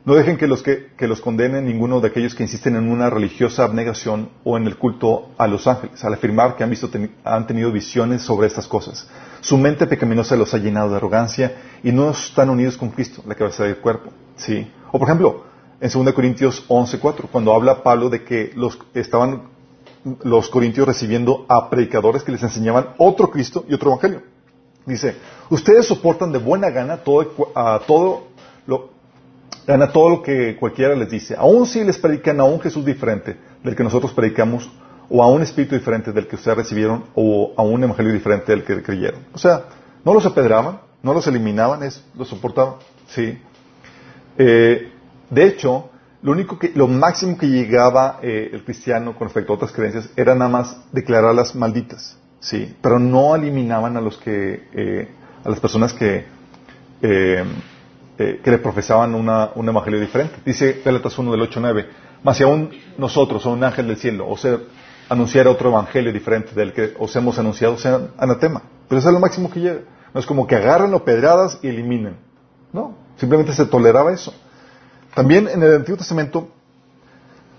no 0.05 0.15
dejen 0.15 0.37
que 0.37 0.47
los, 0.47 0.61
que, 0.63 0.91
que 0.97 1.07
los 1.07 1.21
condenen 1.21 1.65
ninguno 1.65 2.01
de 2.01 2.09
aquellos 2.09 2.35
que 2.35 2.43
insisten 2.43 2.75
en 2.75 2.89
una 2.91 3.09
religiosa 3.09 3.63
abnegación 3.63 4.29
o 4.43 4.57
en 4.57 4.67
el 4.67 4.77
culto 4.77 5.29
a 5.37 5.47
los 5.47 5.65
ángeles, 5.67 6.03
al 6.03 6.13
afirmar 6.13 6.55
que 6.57 6.63
han, 6.63 6.69
visto, 6.69 6.89
ten- 6.89 7.15
han 7.23 7.47
tenido 7.47 7.71
visiones 7.71 8.21
sobre 8.21 8.47
estas 8.47 8.67
cosas. 8.67 9.07
Su 9.39 9.57
mente 9.57 9.87
pecaminosa 9.87 10.35
los 10.35 10.53
ha 10.53 10.57
llenado 10.57 10.89
de 10.89 10.97
arrogancia 10.97 11.53
y 11.83 11.91
no 11.91 12.11
están 12.11 12.49
unidos 12.49 12.75
con 12.77 12.89
Cristo, 12.89 13.23
la 13.25 13.35
cabeza 13.35 13.63
del 13.63 13.77
cuerpo. 13.77 14.11
¿sí? 14.35 14.69
O 14.91 14.99
por 14.99 15.07
ejemplo, 15.07 15.45
en 15.79 15.89
2 15.89 16.13
Corintios 16.13 16.65
11.4, 16.69 17.27
cuando 17.31 17.53
habla 17.53 17.81
Pablo 17.83 18.09
de 18.09 18.23
que 18.23 18.51
los, 18.55 18.77
estaban 18.93 19.52
los 20.23 20.49
corintios 20.49 20.87
recibiendo 20.87 21.45
a 21.47 21.69
predicadores 21.69 22.23
que 22.23 22.31
les 22.31 22.43
enseñaban 22.43 22.89
otro 22.97 23.29
Cristo 23.29 23.65
y 23.67 23.73
otro 23.73 23.91
Evangelio. 23.91 24.21
Dice, 24.85 25.15
ustedes 25.49 25.87
soportan 25.87 26.31
de 26.31 26.39
buena 26.39 26.69
gana 26.69 26.97
todo, 26.97 27.25
todo 27.87 28.27
lo, 28.67 28.89
gana 29.65 29.91
todo 29.91 30.09
lo 30.09 30.21
que 30.21 30.57
cualquiera 30.57 30.95
les 30.95 31.09
dice, 31.09 31.35
aun 31.37 31.65
si 31.65 31.83
les 31.83 31.97
predican 31.97 32.39
a 32.41 32.43
un 32.43 32.59
Jesús 32.59 32.83
diferente 32.85 33.37
del 33.63 33.75
que 33.75 33.83
nosotros 33.83 34.11
predicamos, 34.11 34.69
o 35.09 35.21
a 35.21 35.27
un 35.27 35.41
espíritu 35.41 35.75
diferente 35.75 36.11
del 36.11 36.27
que 36.27 36.35
ustedes 36.35 36.57
recibieron, 36.57 37.05
o 37.15 37.53
a 37.55 37.61
un 37.61 37.83
evangelio 37.83 38.11
diferente 38.11 38.51
del 38.51 38.63
que 38.63 38.81
creyeron. 38.81 39.21
O 39.33 39.37
sea, 39.37 39.65
no 40.03 40.13
los 40.13 40.25
apedraban, 40.25 40.79
no 41.01 41.13
los 41.13 41.27
eliminaban, 41.27 41.83
es, 41.83 42.03
los 42.15 42.27
soportaban. 42.27 42.75
Sí. 43.07 43.37
Eh, 44.37 44.91
de 45.29 45.45
hecho, 45.45 45.89
lo 46.23 46.31
único 46.31 46.57
que, 46.57 46.71
lo 46.73 46.87
máximo 46.87 47.37
que 47.37 47.47
llegaba 47.47 48.19
eh, 48.21 48.49
el 48.53 48.63
cristiano 48.63 49.15
con 49.15 49.27
respecto 49.27 49.51
a 49.51 49.55
otras 49.57 49.73
creencias 49.73 50.09
era 50.15 50.33
nada 50.33 50.49
más 50.49 50.77
declararlas 50.93 51.53
malditas, 51.53 52.17
sí, 52.39 52.75
pero 52.81 52.97
no 52.97 53.35
eliminaban 53.35 53.97
a 53.97 54.01
los 54.01 54.17
que, 54.17 54.67
eh, 54.73 55.09
a 55.43 55.49
las 55.49 55.59
personas 55.59 55.93
que, 55.93 56.25
eh, 57.01 57.43
eh, 58.17 58.41
que 58.41 58.51
le 58.51 58.57
profesaban 58.59 59.15
una, 59.15 59.49
un 59.55 59.67
evangelio 59.67 59.99
diferente. 59.99 60.35
Dice 60.45 60.81
Gálatas 60.83 61.17
1 61.17 61.31
del 61.31 61.41
8 61.41 61.59
9, 61.59 61.87
mas 62.23 62.37
si 62.37 62.43
aún 62.43 62.69
nosotros 62.97 63.45
o 63.45 63.51
un 63.51 63.63
ángel 63.63 63.87
del 63.87 63.97
cielo, 63.97 64.29
o 64.29 64.37
sea, 64.37 64.59
anunciar 65.09 65.47
otro 65.47 65.69
evangelio 65.69 66.13
diferente 66.13 66.55
del 66.55 66.71
que 66.71 66.93
os 66.97 67.13
hemos 67.17 67.37
anunciado, 67.37 67.77
sea 67.77 67.99
anatema. 68.17 68.61
Pero 68.87 68.99
eso 68.99 69.09
es 69.09 69.13
lo 69.13 69.19
máximo 69.19 69.51
que 69.51 69.59
llega. 69.59 69.81
No 70.13 70.19
es 70.19 70.25
como 70.25 70.47
que 70.47 70.55
agarren 70.55 70.93
o 70.93 71.03
pedradas 71.03 71.59
y 71.61 71.67
eliminen. 71.67 72.15
No, 72.71 72.95
simplemente 73.17 73.51
se 73.53 73.65
toleraba 73.65 74.13
eso. 74.13 74.33
También 75.15 75.47
en 75.47 75.61
el 75.61 75.75
Antiguo 75.75 75.97
Testamento 75.97 76.49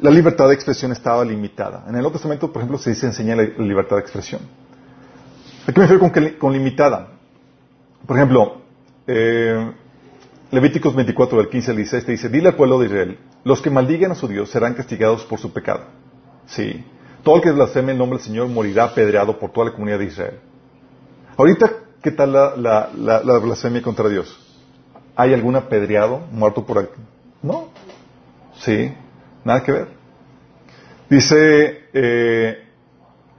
la 0.01 0.11
libertad 0.11 0.49
de 0.49 0.55
expresión 0.55 0.93
estaba 0.93 1.25
limitada. 1.25 1.83
En 1.85 1.95
el 1.95 2.01
Nuevo 2.03 2.13
Testamento, 2.13 2.53
por 2.53 2.61
ejemplo, 2.61 2.79
se 2.79 2.91
dice 2.91 3.07
enseña 3.07 3.37
la 3.37 3.45
libertad 3.45 3.97
de 3.97 4.03
expresión. 4.03 4.41
¿A 5.67 5.73
qué 5.73 5.81
me 5.81 5.87
refiero 5.87 6.01
con, 6.01 6.11
que 6.11 6.37
con 6.37 6.53
limitada? 6.53 7.09
Por 8.07 8.17
ejemplo, 8.17 8.57
eh, 9.07 9.73
Levíticos 10.51 10.95
24, 10.95 11.39
del 11.39 11.49
15 11.49 11.71
al 11.71 11.77
16, 11.77 12.05
te 12.07 12.13
dice, 12.13 12.29
dile 12.29 12.49
al 12.49 12.55
pueblo 12.57 12.79
de 12.81 12.87
Israel, 12.87 13.19
los 13.45 13.61
que 13.63 13.71
maldigan 13.71 14.11
a 14.13 14.15
su 14.15 14.29
Dios 14.29 14.51
serán 14.51 14.75
castigados 14.75 15.25
por 15.25 15.39
su 15.39 15.53
pecado. 15.53 15.85
Sí. 16.47 16.85
Todo 17.23 17.37
el 17.37 17.43
que 17.43 17.53
blasfeme 17.53 17.93
el 17.93 17.99
nombre 17.99 18.19
del 18.19 18.27
Señor 18.27 18.49
morirá 18.49 18.85
apedreado 18.85 19.39
por 19.39 19.51
toda 19.53 19.67
la 19.67 19.73
comunidad 19.73 19.99
de 20.01 20.05
Israel. 20.07 20.39
Ahorita, 21.37 21.73
¿qué 22.03 22.11
tal 22.11 22.33
la, 22.33 22.55
la- 22.57 22.91
la- 22.97 23.23
la 23.25 23.39
blasfemia 23.39 23.81
contra 23.81 24.09
Dios? 24.09 24.39
¿Hay 25.17 25.33
algún 25.33 25.57
apedreado 25.57 26.21
muerto 26.31 26.67
por? 26.67 26.91
No. 27.45 27.69
Sí, 28.59 28.91
nada 29.45 29.63
que 29.63 29.73
ver. 29.73 29.89
Dice, 31.11 31.89
eh, 31.93 32.65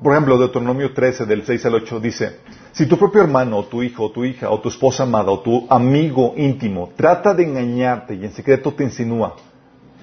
por 0.02 0.14
ejemplo, 0.14 0.38
Deuteronomio 0.38 0.94
13, 0.94 1.26
del 1.26 1.44
6 1.44 1.66
al 1.66 1.74
8, 1.74 2.00
dice, 2.00 2.40
si 2.72 2.86
tu 2.86 3.00
propio 3.00 3.24
hermano, 3.24 3.58
o 3.58 3.66
tu 3.66 3.82
hijo, 3.82 4.04
o 4.04 4.12
tu 4.12 4.24
hija, 4.24 4.52
o 4.52 4.62
tu 4.62 4.70
esposa 4.70 5.04
amada, 5.04 5.32
o 5.32 5.40
tu 5.40 5.66
amigo 5.72 6.36
íntimo 6.38 6.92
trata 6.96 7.34
de 7.34 7.44
engañarte 7.44 8.14
y 8.14 8.26
en 8.26 8.34
secreto 8.34 8.72
te 8.74 8.84
insinúa, 8.84 9.36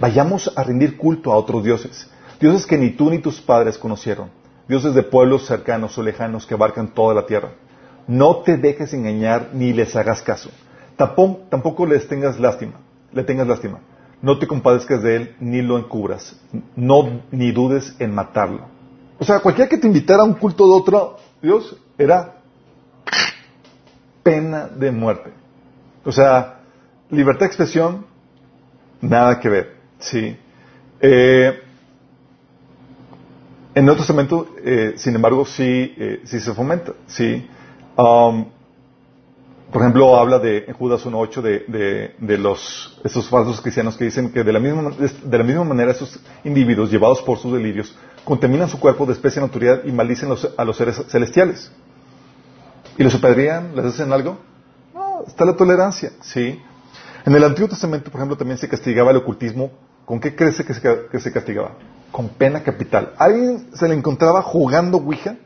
vayamos 0.01 0.53
a 0.57 0.65
rendir 0.65 0.97
culto 0.97 1.33
a 1.33 1.37
otros 1.37 1.63
dioses, 1.63 2.11
dioses 2.41 2.67
que 2.67 2.77
ni 2.77 2.91
tú 2.91 3.09
ni 3.09 3.21
tus 3.21 3.41
padres 3.41 3.79
conocieron, 3.79 4.31
dioses 4.67 4.95
de 4.95 5.05
pueblos 5.05 5.47
cercanos 5.47 5.97
o 5.97 6.03
lejanos 6.03 6.45
que 6.45 6.55
abarcan 6.55 6.89
toda 6.89 7.15
la 7.15 7.25
tierra. 7.25 7.51
No 8.09 8.39
te 8.39 8.57
dejes 8.57 8.93
engañar 8.95 9.51
ni 9.53 9.73
les 9.73 9.95
hagas 9.95 10.23
caso. 10.23 10.51
Tampoco, 10.97 11.43
tampoco 11.49 11.87
les 11.87 12.09
tengas 12.09 12.41
lástima, 12.41 12.81
le 13.13 13.23
tengas 13.23 13.47
lástima. 13.47 13.79
No 14.23 14.39
te 14.39 14.47
compadezcas 14.47 15.03
de 15.03 15.17
él 15.17 15.37
ni 15.41 15.63
lo 15.63 15.77
encubras. 15.79 16.41
No 16.77 17.23
ni 17.33 17.51
dudes 17.51 17.95
en 17.99 18.15
matarlo. 18.15 18.67
O 19.19 19.25
sea, 19.25 19.41
cualquiera 19.41 19.69
que 19.69 19.79
te 19.79 19.87
invitara 19.87 20.23
a 20.23 20.27
un 20.27 20.35
culto 20.35 20.65
de 20.65 20.73
otro 20.73 21.17
Dios 21.43 21.77
era 21.99 22.37
pena 24.23 24.69
de 24.69 24.93
muerte. 24.93 25.33
O 26.05 26.13
sea, 26.13 26.61
libertad 27.11 27.41
de 27.41 27.47
expresión, 27.47 28.07
nada 29.01 29.41
que 29.41 29.49
ver. 29.49 29.77
Sí. 29.99 30.37
Eh, 31.01 31.61
en 33.75 33.85
Nuevo 33.85 33.99
Testamento, 33.99 34.55
eh, 34.65 34.95
sin 34.97 35.15
embargo, 35.15 35.45
sí, 35.45 35.95
eh, 35.97 36.21
sí 36.25 36.41
se 36.41 36.55
fomenta. 36.55 36.93
Sí. 37.07 37.49
Um, 37.97 38.47
por 39.73 39.83
ejemplo, 39.83 40.17
habla 40.17 40.39
de, 40.39 40.65
en 40.69 40.75
Judas 40.75 41.05
1.8 41.07 41.41
de, 41.41 41.65
de, 41.67 42.15
de 42.19 42.39
los, 42.39 43.01
estos 43.05 43.29
falsos 43.29 43.61
cristianos 43.61 43.97
que 43.97 44.05
dicen 44.05 44.31
que 44.33 44.45
de 44.45 44.53
la, 44.53 44.61
misma, 44.61 44.91
de 44.91 45.39
la 45.39 45.45
misma 45.45 45.65
manera 45.65 45.93
esos 45.93 46.21
individuos, 46.45 46.91
llevados 46.91 47.23
por 47.23 47.39
sus 47.39 47.53
delirios, 47.55 47.97
contaminan 48.25 48.69
su 48.69 48.79
cuerpo, 48.79 49.07
desprecian 49.07 49.43
la 49.43 49.47
autoridad 49.47 49.83
y 49.85 49.93
maldicen 49.93 50.29
los- 50.29 50.49
a 50.57 50.65
los 50.65 50.77
seres 50.77 51.03
celestiales. 51.09 51.73
¿Y 52.99 53.03
los 53.03 53.15
apedrean? 53.15 53.75
¿Les 53.75 53.85
hacen 53.87 54.13
algo? 54.13 54.39
No, 54.95 55.25
está 55.27 55.45
la 55.45 55.57
tolerancia, 55.57 56.13
sí. 56.21 56.61
En 57.25 57.35
el 57.35 57.43
Antiguo 57.45 57.69
Testamento, 57.69 58.11
por 58.11 58.19
ejemplo, 58.21 58.37
también 58.37 58.59
se 58.59 58.69
castigaba 58.69 59.11
el 59.11 59.17
ocultismo. 59.19 59.71
¿Con 60.05 60.21
qué 60.21 60.35
crees 60.35 60.61
que 60.63 60.75
se, 60.75 60.81
que 61.11 61.21
se 61.21 61.33
castigaba? 61.33 61.73
Con 62.11 62.29
pena 62.29 62.63
capital. 62.63 63.15
¿Alguien 63.17 63.69
se 63.75 63.89
le 63.89 63.95
encontraba 63.95 64.43
jugando 64.43 64.99
Ouija? 64.99 65.37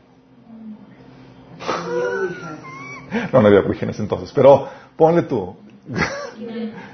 No, 3.33 3.41
no 3.41 3.47
había 3.47 3.61
Ouija 3.61 3.85
en 3.85 3.91
ese 3.91 4.01
entonces, 4.01 4.31
pero 4.33 4.67
ponle 4.95 5.23
tú. 5.23 5.55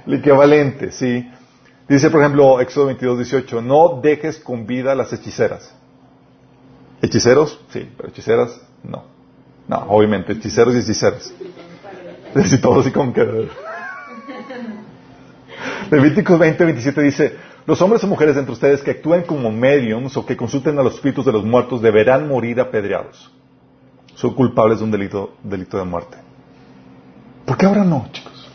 el 0.06 0.14
equivalente, 0.14 0.92
sí. 0.92 1.30
Dice, 1.88 2.10
por 2.10 2.22
ejemplo, 2.22 2.62
Éxodo 2.62 2.88
22, 2.88 3.18
18, 3.18 3.62
no 3.62 4.00
dejes 4.02 4.40
con 4.40 4.66
vida 4.66 4.96
las 4.96 5.12
hechiceras. 5.12 5.74
¿Hechiceros? 7.02 7.60
Sí, 7.70 7.90
pero 7.98 8.10
hechiceras, 8.10 8.62
no. 8.84 9.04
No, 9.68 9.78
obviamente, 9.90 10.34
hechiceros 10.34 10.76
y 10.76 10.80
hechiceras. 10.80 11.34
Y 12.36 12.58
todo 12.58 12.80
así 12.80 12.92
como 12.92 13.14
que... 13.14 13.48
Levíticos 15.92 16.40
20, 16.40 16.66
27 16.66 17.02
dice, 17.04 17.36
los 17.68 17.80
hombres 17.82 18.04
o 18.04 18.08
mujeres 18.08 18.36
entre 18.38 18.54
ustedes 18.54 18.82
que 18.82 18.92
actúen 18.92 19.22
como 19.22 19.52
mediums 19.52 20.18
o 20.18 20.26
que 20.26 20.36
consulten 20.36 20.80
a 20.80 20.84
los 20.84 20.96
espíritus 20.96 21.26
de 21.26 21.32
los 21.32 21.44
muertos 21.46 21.82
deberán 21.82 22.28
morir 22.28 22.60
apedreados. 22.60 23.32
Son 24.16 24.34
culpables 24.34 24.80
de 24.80 24.86
un 24.86 24.92
delito, 24.92 25.34
delito 25.44 25.78
de 25.78 25.86
muerte. 25.86 26.18
¿Por 27.46 27.58
qué 27.58 27.66
ahora 27.66 27.84
no, 27.84 28.08
chicos? 28.12 28.50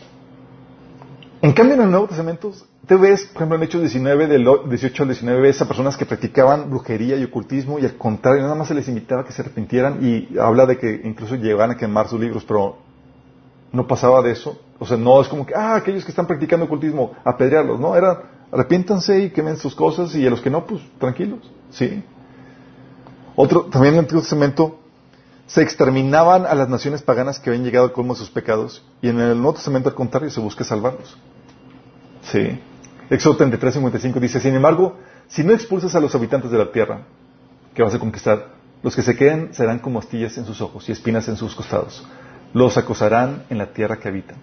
En 1.41 1.53
cambio, 1.53 1.75
en 1.75 1.81
el 1.81 1.91
Nuevo 1.91 2.07
Testamento, 2.07 2.51
te 2.85 2.95
ves, 2.95 3.25
por 3.25 3.37
ejemplo, 3.37 3.57
en 3.57 3.63
Hechos 3.63 3.81
19, 3.81 4.27
del 4.27 4.47
18 4.67 5.03
al 5.03 5.09
19, 5.09 5.41
ves 5.41 5.61
a 5.61 5.67
personas 5.67 5.95
que 5.95 6.05
practicaban 6.05 6.69
brujería 6.69 7.15
y 7.17 7.23
ocultismo 7.23 7.79
y 7.79 7.85
al 7.85 7.95
contrario, 7.97 8.41
nada 8.41 8.55
más 8.55 8.67
se 8.67 8.73
les 8.73 8.87
invitaba 8.87 9.21
a 9.21 9.25
que 9.25 9.31
se 9.31 9.41
arrepintieran 9.41 9.99
y 10.01 10.37
habla 10.37 10.65
de 10.65 10.77
que 10.77 11.01
incluso 11.03 11.35
llegaban 11.35 11.71
a 11.71 11.77
quemar 11.77 12.07
sus 12.07 12.19
libros, 12.19 12.43
pero 12.45 12.77
no 13.71 13.87
pasaba 13.87 14.21
de 14.21 14.31
eso. 14.31 14.59
O 14.79 14.85
sea, 14.85 14.97
no 14.97 15.21
es 15.21 15.27
como 15.27 15.45
que, 15.45 15.53
ah, 15.55 15.75
aquellos 15.75 16.03
que 16.03 16.11
están 16.11 16.25
practicando 16.25 16.65
ocultismo, 16.65 17.11
apedrearlos, 17.23 17.79
no, 17.79 17.95
era, 17.95 18.23
arrepiéntanse 18.51 19.19
y 19.19 19.29
quemen 19.29 19.57
sus 19.57 19.75
cosas 19.75 20.15
y 20.15 20.25
a 20.25 20.29
los 20.29 20.41
que 20.41 20.49
no, 20.49 20.65
pues 20.65 20.81
tranquilos, 20.97 21.39
¿sí? 21.69 22.03
Otro, 23.35 23.65
también 23.65 23.93
en 23.93 23.99
el 23.99 24.05
Antiguo 24.05 24.21
Testamento, 24.21 24.79
se 25.49 25.63
exterminaban 25.63 26.45
a 26.45 26.53
las 26.53 26.69
naciones 26.69 27.01
paganas 27.01 27.39
que 27.39 27.49
habían 27.49 27.65
llegado 27.65 27.85
al 27.85 27.91
colmo 27.91 28.13
de 28.13 28.19
sus 28.19 28.29
pecados 28.29 28.83
y 29.01 29.09
en 29.09 29.19
el 29.19 29.35
Nuevo 29.35 29.55
Testamento 29.55 29.89
al 29.89 29.95
contrario 29.95 30.29
se 30.29 30.39
busca 30.39 30.63
salvarlos. 30.63 31.17
Sí. 32.21 32.59
Éxodo 33.09 33.37
33, 33.37 33.73
55 33.73 34.19
dice, 34.19 34.39
sin 34.39 34.53
embargo, 34.53 34.99
si 35.27 35.43
no 35.43 35.51
expulsas 35.51 35.95
a 35.95 35.99
los 35.99 36.13
habitantes 36.13 36.51
de 36.51 36.57
la 36.59 36.71
tierra 36.71 37.01
que 37.73 37.81
vas 37.81 37.95
a 37.95 37.99
conquistar, 37.99 38.53
los 38.83 38.95
que 38.95 39.01
se 39.01 39.15
queden 39.15 39.51
serán 39.51 39.79
como 39.79 39.97
astillas 39.97 40.37
en 40.37 40.45
sus 40.45 40.61
ojos 40.61 40.87
y 40.87 40.91
espinas 40.91 41.27
en 41.27 41.35
sus 41.35 41.55
costados. 41.55 42.05
Los 42.53 42.77
acosarán 42.77 43.45
en 43.49 43.57
la 43.57 43.73
tierra 43.73 43.97
que 43.97 44.07
habitan. 44.07 44.37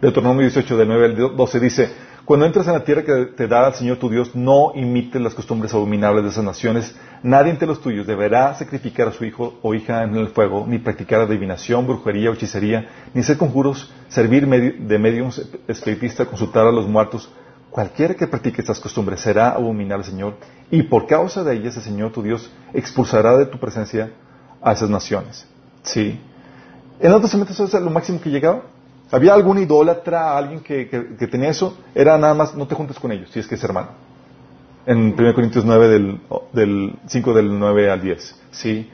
Deuteronomio 0.00 0.42
18, 0.42 0.76
del 0.76 0.86
9 0.86 1.04
al 1.06 1.36
12 1.36 1.60
dice, 1.60 1.92
cuando 2.24 2.46
entras 2.46 2.68
en 2.68 2.74
la 2.74 2.84
tierra 2.84 3.02
que 3.02 3.26
te 3.36 3.48
da 3.48 3.66
el 3.66 3.74
Señor 3.74 3.98
tu 3.98 4.08
Dios, 4.08 4.34
no 4.34 4.72
imites 4.76 5.20
las 5.20 5.34
costumbres 5.34 5.74
abominables 5.74 6.22
de 6.22 6.30
esas 6.30 6.44
naciones. 6.44 6.94
Nadie 7.24 7.50
entre 7.50 7.66
los 7.66 7.80
tuyos 7.80 8.06
deberá 8.06 8.54
sacrificar 8.54 9.08
a 9.08 9.12
su 9.12 9.24
hijo 9.24 9.58
o 9.60 9.74
hija 9.74 10.04
en 10.04 10.14
el 10.14 10.28
fuego, 10.28 10.64
ni 10.68 10.78
practicar 10.78 11.20
adivinación, 11.20 11.86
brujería 11.86 12.30
o 12.30 12.34
hechicería, 12.34 12.88
ni 13.12 13.22
hacer 13.22 13.36
conjuros, 13.38 13.92
servir 14.08 14.46
de 14.46 14.98
medios 14.98 15.42
espiritista, 15.66 16.24
consultar 16.26 16.66
a 16.66 16.72
los 16.72 16.86
muertos. 16.86 17.28
Cualquiera 17.70 18.14
que 18.14 18.26
practique 18.28 18.60
estas 18.60 18.78
costumbres 18.78 19.20
será 19.20 19.50
abominable 19.50 20.04
al 20.04 20.10
Señor, 20.10 20.36
y 20.70 20.82
por 20.84 21.06
causa 21.06 21.42
de 21.42 21.54
ellas 21.56 21.76
el 21.76 21.82
Señor 21.82 22.12
tu 22.12 22.22
Dios 22.22 22.50
expulsará 22.72 23.36
de 23.36 23.46
tu 23.46 23.58
presencia 23.58 24.12
a 24.60 24.72
esas 24.72 24.88
naciones. 24.88 25.44
Sí. 25.82 26.20
En 27.00 27.10
otros 27.10 27.32
Testamento 27.32 27.52
eso 27.52 27.64
es 27.64 27.82
lo 27.82 27.90
máximo 27.90 28.20
que 28.20 28.30
llegaba. 28.30 28.62
Había 29.12 29.34
algún 29.34 29.58
idólatra, 29.58 30.38
alguien 30.38 30.60
que, 30.60 30.86
tenía 31.30 31.50
eso, 31.50 31.76
era 31.94 32.16
nada 32.16 32.32
más, 32.32 32.54
no 32.54 32.66
te 32.66 32.74
juntes 32.74 32.98
con 32.98 33.12
ellos, 33.12 33.30
si 33.30 33.40
es 33.40 33.46
que 33.46 33.56
es 33.56 33.62
hermano. 33.62 33.88
En 34.86 35.14
1 35.16 35.34
Corintios 35.34 35.66
9, 35.66 35.88
del, 35.88 36.20
del 36.54 36.94
5 37.06 37.34
del 37.34 37.58
9 37.58 37.90
al 37.90 38.00
10. 38.00 38.40
¿sí? 38.52 38.90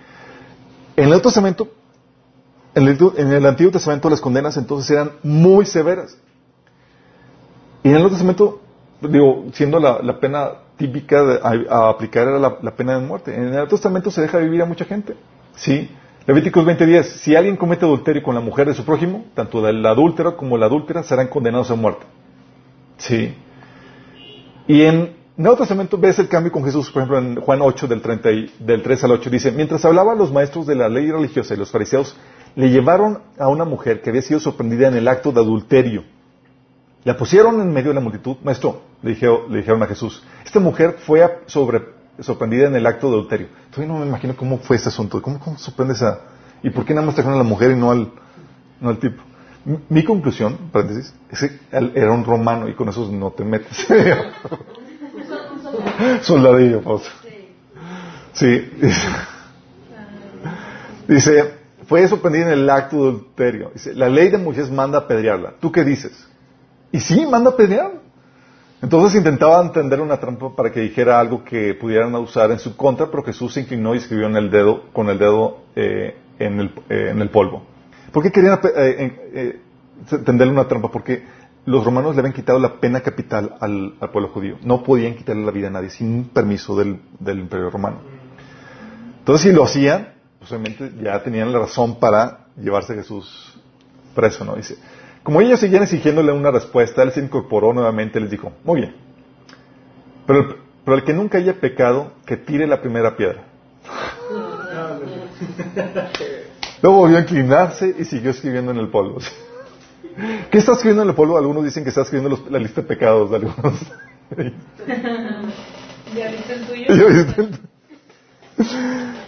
En 0.97 1.13
el 1.13 1.23
Testamento, 1.23 1.69
en 2.75 2.89
el, 2.89 2.99
en 3.17 3.33
el, 3.33 3.47
Antiguo 3.47 3.71
Testamento 3.71 4.11
las 4.11 4.21
condenas 4.21 4.57
entonces 4.57 4.91
eran 4.91 5.13
muy 5.23 5.65
severas. 5.65 6.19
Y 7.85 7.89
en 7.91 7.95
el 7.95 8.01
Nuevo 8.01 8.11
Testamento, 8.11 8.61
digo, 9.01 9.45
siendo 9.53 9.79
la, 9.79 10.19
pena 10.19 10.51
típica 10.77 11.21
a, 11.43 11.91
aplicar 11.91 12.27
era 12.27 12.41
la, 12.41 12.59
la, 12.61 12.75
pena 12.75 12.99
de 12.99 13.07
muerte. 13.07 13.33
En 13.37 13.45
el 13.45 13.51
Nuevo 13.53 13.69
Testamento 13.69 14.11
se 14.11 14.21
deja 14.21 14.39
vivir 14.39 14.63
a 14.63 14.67
mucha 14.67 14.85
gente. 14.85 15.15
¿sí? 15.55 15.89
Levíticos 16.29 16.63
20:10, 16.63 17.05
si 17.23 17.35
alguien 17.35 17.57
comete 17.57 17.87
adulterio 17.87 18.23
con 18.23 18.35
la 18.35 18.43
mujer 18.43 18.67
de 18.67 18.75
su 18.75 18.85
prójimo, 18.85 19.25
tanto 19.33 19.67
el 19.67 19.85
adúltero 19.87 20.37
como 20.37 20.59
la 20.59 20.67
adúltera 20.67 21.03
serán 21.03 21.29
condenados 21.29 21.71
a 21.71 21.75
muerte. 21.75 22.05
Sí. 22.99 23.35
Y 24.67 24.83
en 24.83 25.17
Nuevo 25.39 25.57
Testamento 25.57 25.97
ves 25.97 26.19
el 26.19 26.29
cambio 26.29 26.53
con 26.53 26.63
Jesús, 26.65 26.91
por 26.91 27.01
ejemplo, 27.01 27.19
en 27.19 27.41
Juan 27.41 27.63
8, 27.63 27.89
del, 27.89 28.03
30 28.03 28.29
del 28.59 28.83
3 28.83 29.05
al 29.05 29.13
8, 29.13 29.31
dice, 29.31 29.53
mientras 29.53 29.83
hablaban 29.87 30.19
los 30.19 30.31
maestros 30.31 30.67
de 30.67 30.75
la 30.75 30.91
ley 30.91 31.11
religiosa 31.11 31.55
y 31.55 31.57
los 31.57 31.71
fariseos, 31.71 32.15
le 32.57 32.69
llevaron 32.69 33.23
a 33.39 33.49
una 33.49 33.65
mujer 33.65 34.03
que 34.03 34.11
había 34.11 34.21
sido 34.21 34.39
sorprendida 34.39 34.89
en 34.89 34.97
el 34.97 35.09
acto 35.09 35.33
de 35.33 35.41
adulterio. 35.41 36.05
La 37.05 37.17
pusieron 37.17 37.59
en 37.63 37.73
medio 37.73 37.89
de 37.89 37.95
la 37.95 38.01
multitud. 38.03 38.37
Maestro, 38.43 38.83
le 39.01 39.15
dijeron, 39.15 39.83
a 39.83 39.87
Jesús, 39.87 40.23
esta 40.45 40.61
mujer 40.61 40.97
fue 40.99 41.39
sobre, 41.47 41.81
sorprendida 42.21 42.69
en 42.69 42.77
el 42.77 42.87
acto 42.87 43.09
de 43.09 43.15
adulterio. 43.15 43.49
Todavía 43.71 43.95
no 43.95 44.01
me 44.01 44.07
imagino 44.07 44.37
cómo 44.37 44.59
fue 44.59 44.77
ese 44.77 44.89
asunto. 44.89 45.21
¿Cómo, 45.23 45.39
cómo 45.39 45.59
sorprendes 45.59 46.03
a...? 46.03 46.21
¿Y 46.63 46.71
por 46.71 46.85
qué 46.85 46.93
nada 46.95 47.07
más 47.07 47.15
trajeron 47.15 47.39
a 47.39 47.43
la 47.43 47.49
mujer 47.49 47.71
y 47.71 47.77
no 47.77 47.91
al, 47.91 48.11
no 48.81 48.89
al 48.89 48.99
tipo? 48.99 49.23
Mi, 49.89 50.03
conclusión, 50.03 50.71
paréntesis, 50.73 51.15
es 51.31 51.41
que 51.41 51.61
era 51.71 52.11
un 52.13 52.25
romano 52.25 52.69
y 52.69 52.75
con 52.75 52.89
esos 52.89 53.11
no 53.11 53.31
te 53.33 53.45
metes. 53.45 53.87
Soldadillo, 56.23 56.83
pausa. 56.83 57.11
Sí. 58.33 58.71
Dice, 61.09 61.55
fue 61.87 62.07
sorprendida 62.09 62.47
en 62.47 62.53
el 62.53 62.71
acto 62.71 62.97
de 62.97 63.03
adulterio. 63.11 63.71
Dice, 63.75 63.95
la 63.95 64.09
ley 64.09 64.31
de 64.31 64.39
Moisés 64.39 64.71
manda 64.71 64.99
apedrearla. 64.99 65.55
¿Tú 65.61 65.71
qué 65.71 65.85
dices? 65.85 66.27
Y 66.93 67.01
sí, 67.01 67.27
manda 67.27 67.51
apedrearla. 67.51 68.01
Entonces 68.81 69.17
intentaban 69.17 69.73
tender 69.73 70.01
una 70.01 70.19
trampa 70.19 70.55
para 70.55 70.71
que 70.71 70.81
dijera 70.81 71.19
algo 71.19 71.43
que 71.43 71.75
pudieran 71.75 72.15
usar 72.15 72.53
en 72.53 72.61
su 72.61 72.77
contra, 72.77 73.11
pero 73.11 73.25
Jesús 73.25 73.55
se 73.55 73.61
inclinó 73.61 73.95
y 73.95 73.99
escribió 73.99 74.27
en 74.27 74.37
el 74.37 74.51
dedo, 74.51 74.85
con 74.93 75.09
el 75.09 75.19
dedo 75.19 75.63
eh, 75.75 76.17
en, 76.39 76.61
el, 76.61 76.67
eh, 76.89 77.09
en, 77.11 77.21
el, 77.21 77.29
polvo. 77.31 77.65
¿Por 78.13 78.23
qué 78.23 78.31
querían 78.31 78.61
eh, 78.77 79.61
tenderle 80.25 80.53
una 80.53 80.69
trampa? 80.69 80.93
Porque 80.93 81.25
los 81.65 81.85
romanos 81.85 82.15
le 82.15 82.21
habían 82.21 82.33
quitado 82.33 82.61
la 82.61 82.81
pena 82.81 83.01
capital 83.01 83.57
al, 83.61 83.95
pueblo 84.13 84.29
judío. 84.29 84.59
No 84.63 84.85
podían 84.85 85.17
quitarle 85.17 85.45
la 85.45 85.51
vida 85.51 85.67
a 85.67 85.71
nadie 85.71 85.91
sin 85.91 86.29
permiso 86.29 86.77
del, 86.77 87.01
del 87.19 87.41
imperio 87.41 87.71
romano. 87.71 87.99
Entonces 89.19 89.51
si 89.51 89.53
lo 89.55 89.65
hacían, 89.65 90.15
pues 90.39 90.53
obviamente 90.53 90.93
ya 91.03 91.21
tenían 91.23 91.53
la 91.53 91.59
razón 91.59 91.99
para 91.99 92.47
llevarse 92.57 92.93
a 92.93 92.97
Jesús 92.97 93.59
preso, 94.15 94.45
¿no? 94.45 94.55
Dice, 94.55 94.77
como 95.23 95.41
ellos 95.41 95.61
seguían 95.61 95.83
exigiéndole 95.83 96.33
una 96.33 96.51
respuesta, 96.51 97.03
él 97.03 97.13
se 97.13 97.21
incorporó 97.21 97.73
nuevamente 97.73 98.19
y 98.19 98.23
les 98.23 98.31
dijo, 98.31 98.53
muy 98.65 98.81
bien, 98.81 98.95
pero, 100.27 100.69
el 100.95 101.05
que 101.05 101.15
nunca 101.15 101.39
haya 101.39 101.55
pecado, 101.55 102.13
que 102.27 102.37
tire 102.37 102.67
la 102.67 102.81
primera 102.81 103.17
piedra. 103.17 103.45
Luego 106.83 106.99
volvió 106.99 107.17
a 107.17 107.21
inclinarse 107.21 107.95
y 107.99 108.05
siguió 108.05 108.31
escribiendo 108.31 108.71
en 108.71 108.79
el 108.79 108.89
polvo. 108.89 109.19
¿Qué 110.51 110.59
está 110.59 110.73
escribiendo 110.73 111.03
en 111.03 111.09
el 111.09 111.15
polvo? 111.15 111.39
Algunos 111.39 111.65
dicen 111.65 111.83
que 111.83 111.89
está 111.89 112.03
escribiendo 112.03 112.45
la 112.51 112.59
lista 112.59 112.83
de 112.83 112.87
pecados 112.87 113.31
de 113.31 113.37
algunos. 113.37 113.81
¿Ya 116.15 116.31
viste 116.31 116.55
el 116.55 116.67
tuyo? 116.67 116.87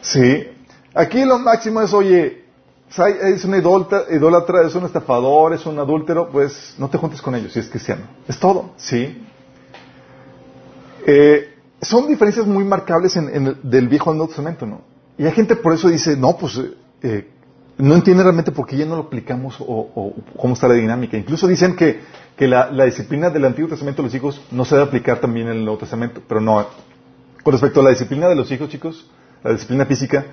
Sí. 0.03 0.49
Aquí 0.95 1.25
lo 1.25 1.39
máximo 1.39 1.81
es, 1.83 1.95
oye, 1.95 2.45
es 2.91 3.45
un 3.45 3.55
idólatra, 3.55 4.67
es 4.67 4.75
un 4.75 4.85
estafador, 4.85 5.55
es 5.55 5.65
un 5.65 5.79
adúltero, 5.79 6.29
pues 6.31 6.75
no 6.79 6.89
te 6.89 6.99
juntes 6.99 7.23
con 7.23 7.35
ellos 7.35 7.53
si 7.53 7.61
es 7.61 7.69
cristiano. 7.69 8.03
Es 8.27 8.39
todo, 8.39 8.73
¿sí? 8.77 9.25
Eh, 11.07 11.55
son 11.81 12.09
diferencias 12.09 12.47
muy 12.47 12.65
marcables 12.65 13.17
en, 13.17 13.59
del 13.63 13.89
viejo 13.89 14.11
al 14.11 14.17
nuevo 14.17 14.29
testamento, 14.29 14.67
¿no? 14.67 14.83
Y 15.17 15.25
hay 15.25 15.33
gente 15.33 15.57
por 15.57 15.73
eso 15.73 15.89
dice, 15.89 16.17
no, 16.17 16.37
pues 16.37 16.61
eh, 17.03 17.29
no 17.79 17.95
entiende 17.95 18.23
realmente 18.23 18.53
por 18.53 18.67
qué 18.67 18.77
ya 18.77 18.87
no 18.87 18.97
lo 18.97 19.03
aplicamos 19.03 19.57
o, 19.61 20.15
cómo 20.37 20.55
está 20.55 20.67
la 20.69 20.75
dinámica. 20.75 21.17
Incluso 21.17 21.47
dicen 21.47 21.77
que, 21.77 22.01
la, 22.39 22.85
disciplina 22.85 23.31
del 23.31 23.45
Antiguo 23.45 23.69
Testamento 23.69 24.03
de 24.03 24.09
los 24.09 24.15
hijos 24.15 24.41
no 24.51 24.65
se 24.65 24.75
debe 24.75 24.89
aplicar 24.89 25.21
también 25.21 25.47
en 25.49 25.59
el 25.59 25.65
Nuevo 25.65 25.79
Testamento, 25.79 26.23
pero 26.27 26.41
no. 26.41 26.67
Con 27.43 27.53
respecto 27.53 27.81
a 27.81 27.85
la 27.85 27.91
disciplina 27.91 28.29
de 28.29 28.35
los 28.35 28.51
hijos, 28.51 28.69
chicos, 28.69 29.11
la 29.43 29.53
disciplina 29.53 29.87
física, 29.87 30.27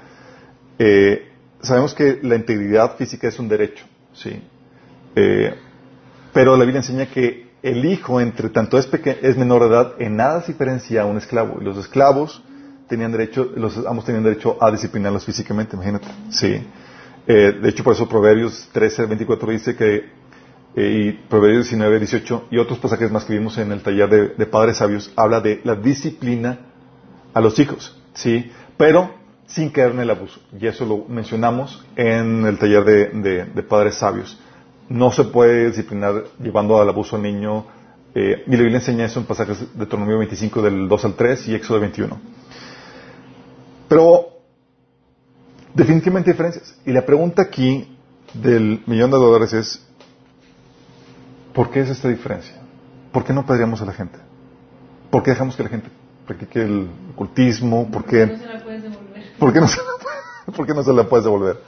eh, 0.80 1.27
sabemos 1.62 1.94
que 1.94 2.20
la 2.22 2.36
integridad 2.36 2.96
física 2.98 3.28
es 3.28 3.40
un 3.40 3.48
derecho, 3.48 3.86
¿sí? 4.14 4.42
Eh, 5.16 5.54
pero 6.34 6.56
la 6.56 6.64
Biblia 6.64 6.80
enseña 6.80 7.08
que 7.08 7.48
el 7.64 7.86
hijo, 7.86 8.22
entre 8.22 8.50
tanto 8.50 8.78
es, 8.78 8.88
es 9.22 9.38
menor 9.38 9.64
de 9.64 9.68
edad, 9.70 9.94
en 10.00 10.16
nada 10.16 10.42
se 10.42 10.52
diferencia 10.52 11.02
a 11.02 11.06
un 11.06 11.18
esclavo. 11.18 11.58
Y 11.60 11.64
los 11.64 11.78
esclavos 11.78 12.44
tenían 12.88 13.12
derecho, 13.12 13.52
los 13.56 13.86
amos 13.86 14.06
tenían 14.06 14.24
derecho 14.24 14.58
a 14.62 14.72
disciplinarlos 14.72 15.26
físicamente, 15.26 15.76
imagínate. 15.76 16.08
Sí. 16.30 16.62
Eh, 17.26 17.60
de 17.62 17.70
hecho, 17.70 17.84
por 17.84 17.94
eso 17.94 18.08
Proverbios 18.08 18.70
13, 18.72 19.06
24 19.06 19.52
dice 19.52 19.76
que, 19.76 20.06
eh, 20.76 21.08
y 21.08 21.12
Proverbios 21.28 21.66
19, 21.66 22.00
18, 22.00 22.48
y 22.52 22.58
otros 22.58 22.80
pasajes 22.80 23.12
más 23.12 23.26
que 23.26 23.34
vimos 23.34 23.58
en 23.58 23.72
el 23.72 23.82
taller 23.82 24.10
de, 24.10 24.28
de 24.30 24.46
padres 24.46 24.78
sabios, 24.78 25.12
habla 25.16 25.42
de 25.42 25.60
la 25.64 25.76
disciplina 25.76 26.60
a 27.34 27.42
los 27.42 27.60
hijos. 27.60 28.00
Sí. 28.14 28.52
Pero 28.78 29.12
sin 29.48 29.70
caer 29.70 29.92
en 29.92 30.00
el 30.00 30.10
abuso. 30.10 30.40
Y 30.60 30.68
eso 30.68 30.86
lo 30.86 31.06
mencionamos 31.08 31.84
en 31.96 32.46
el 32.46 32.60
taller 32.60 32.84
de, 32.84 33.64
padres 33.64 33.96
sabios. 33.96 34.40
No 34.90 35.12
se 35.12 35.24
puede 35.26 35.68
disciplinar 35.68 36.24
llevando 36.40 36.80
al 36.80 36.90
abuso 36.90 37.16
al 37.16 37.24
niño. 37.24 37.66
Eh, 38.14 38.44
y 38.46 38.52
la 38.52 38.58
Biblia 38.58 38.78
enseña 38.78 39.06
eso 39.06 39.20
en 39.20 39.26
pasajes 39.26 39.60
de 39.60 39.68
Deuteronomio 39.74 40.18
25 40.20 40.62
del 40.62 40.88
2 40.88 41.06
al 41.06 41.14
3 41.16 41.48
y 41.48 41.56
Éxodo 41.56 41.80
21. 41.80 42.20
Pero 43.88 44.28
definitivamente 45.74 46.32
diferencias. 46.32 46.78
Y 46.86 46.92
la 46.92 47.06
pregunta 47.06 47.42
aquí 47.42 47.98
del 48.34 48.82
millón 48.86 49.12
de 49.12 49.18
dólares 49.18 49.54
es, 49.54 49.88
¿por 51.54 51.70
qué 51.70 51.82
es 51.82 51.90
esta 51.90 52.10
diferencia? 52.10 52.56
¿Por 53.12 53.24
qué 53.24 53.34
no 53.34 53.46
pedríamos 53.46 53.82
a 53.82 53.86
la 53.86 53.94
gente? 53.94 54.20
¿Por 55.10 55.24
qué 55.24 55.32
dejamos 55.32 55.56
que 55.56 55.64
la 55.64 55.70
gente 55.70 55.90
practique 56.26 56.62
el 56.62 56.90
ocultismo? 57.14 57.90
¿Por 57.90 58.06
qué? 58.06 58.26
¿Por 59.40 59.54
qué 59.54 59.60
no 59.60 59.68
se 59.68 59.78
la, 59.78 60.52
¿por 60.56 60.66
qué 60.66 60.74
no 60.74 60.84
se 60.84 60.94
la 60.94 61.04
puedes 61.04 61.26
devolver? 61.26 61.62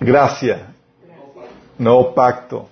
Gracias. 0.00 0.60
Nuevo 1.78 2.14
pacto. 2.14 2.68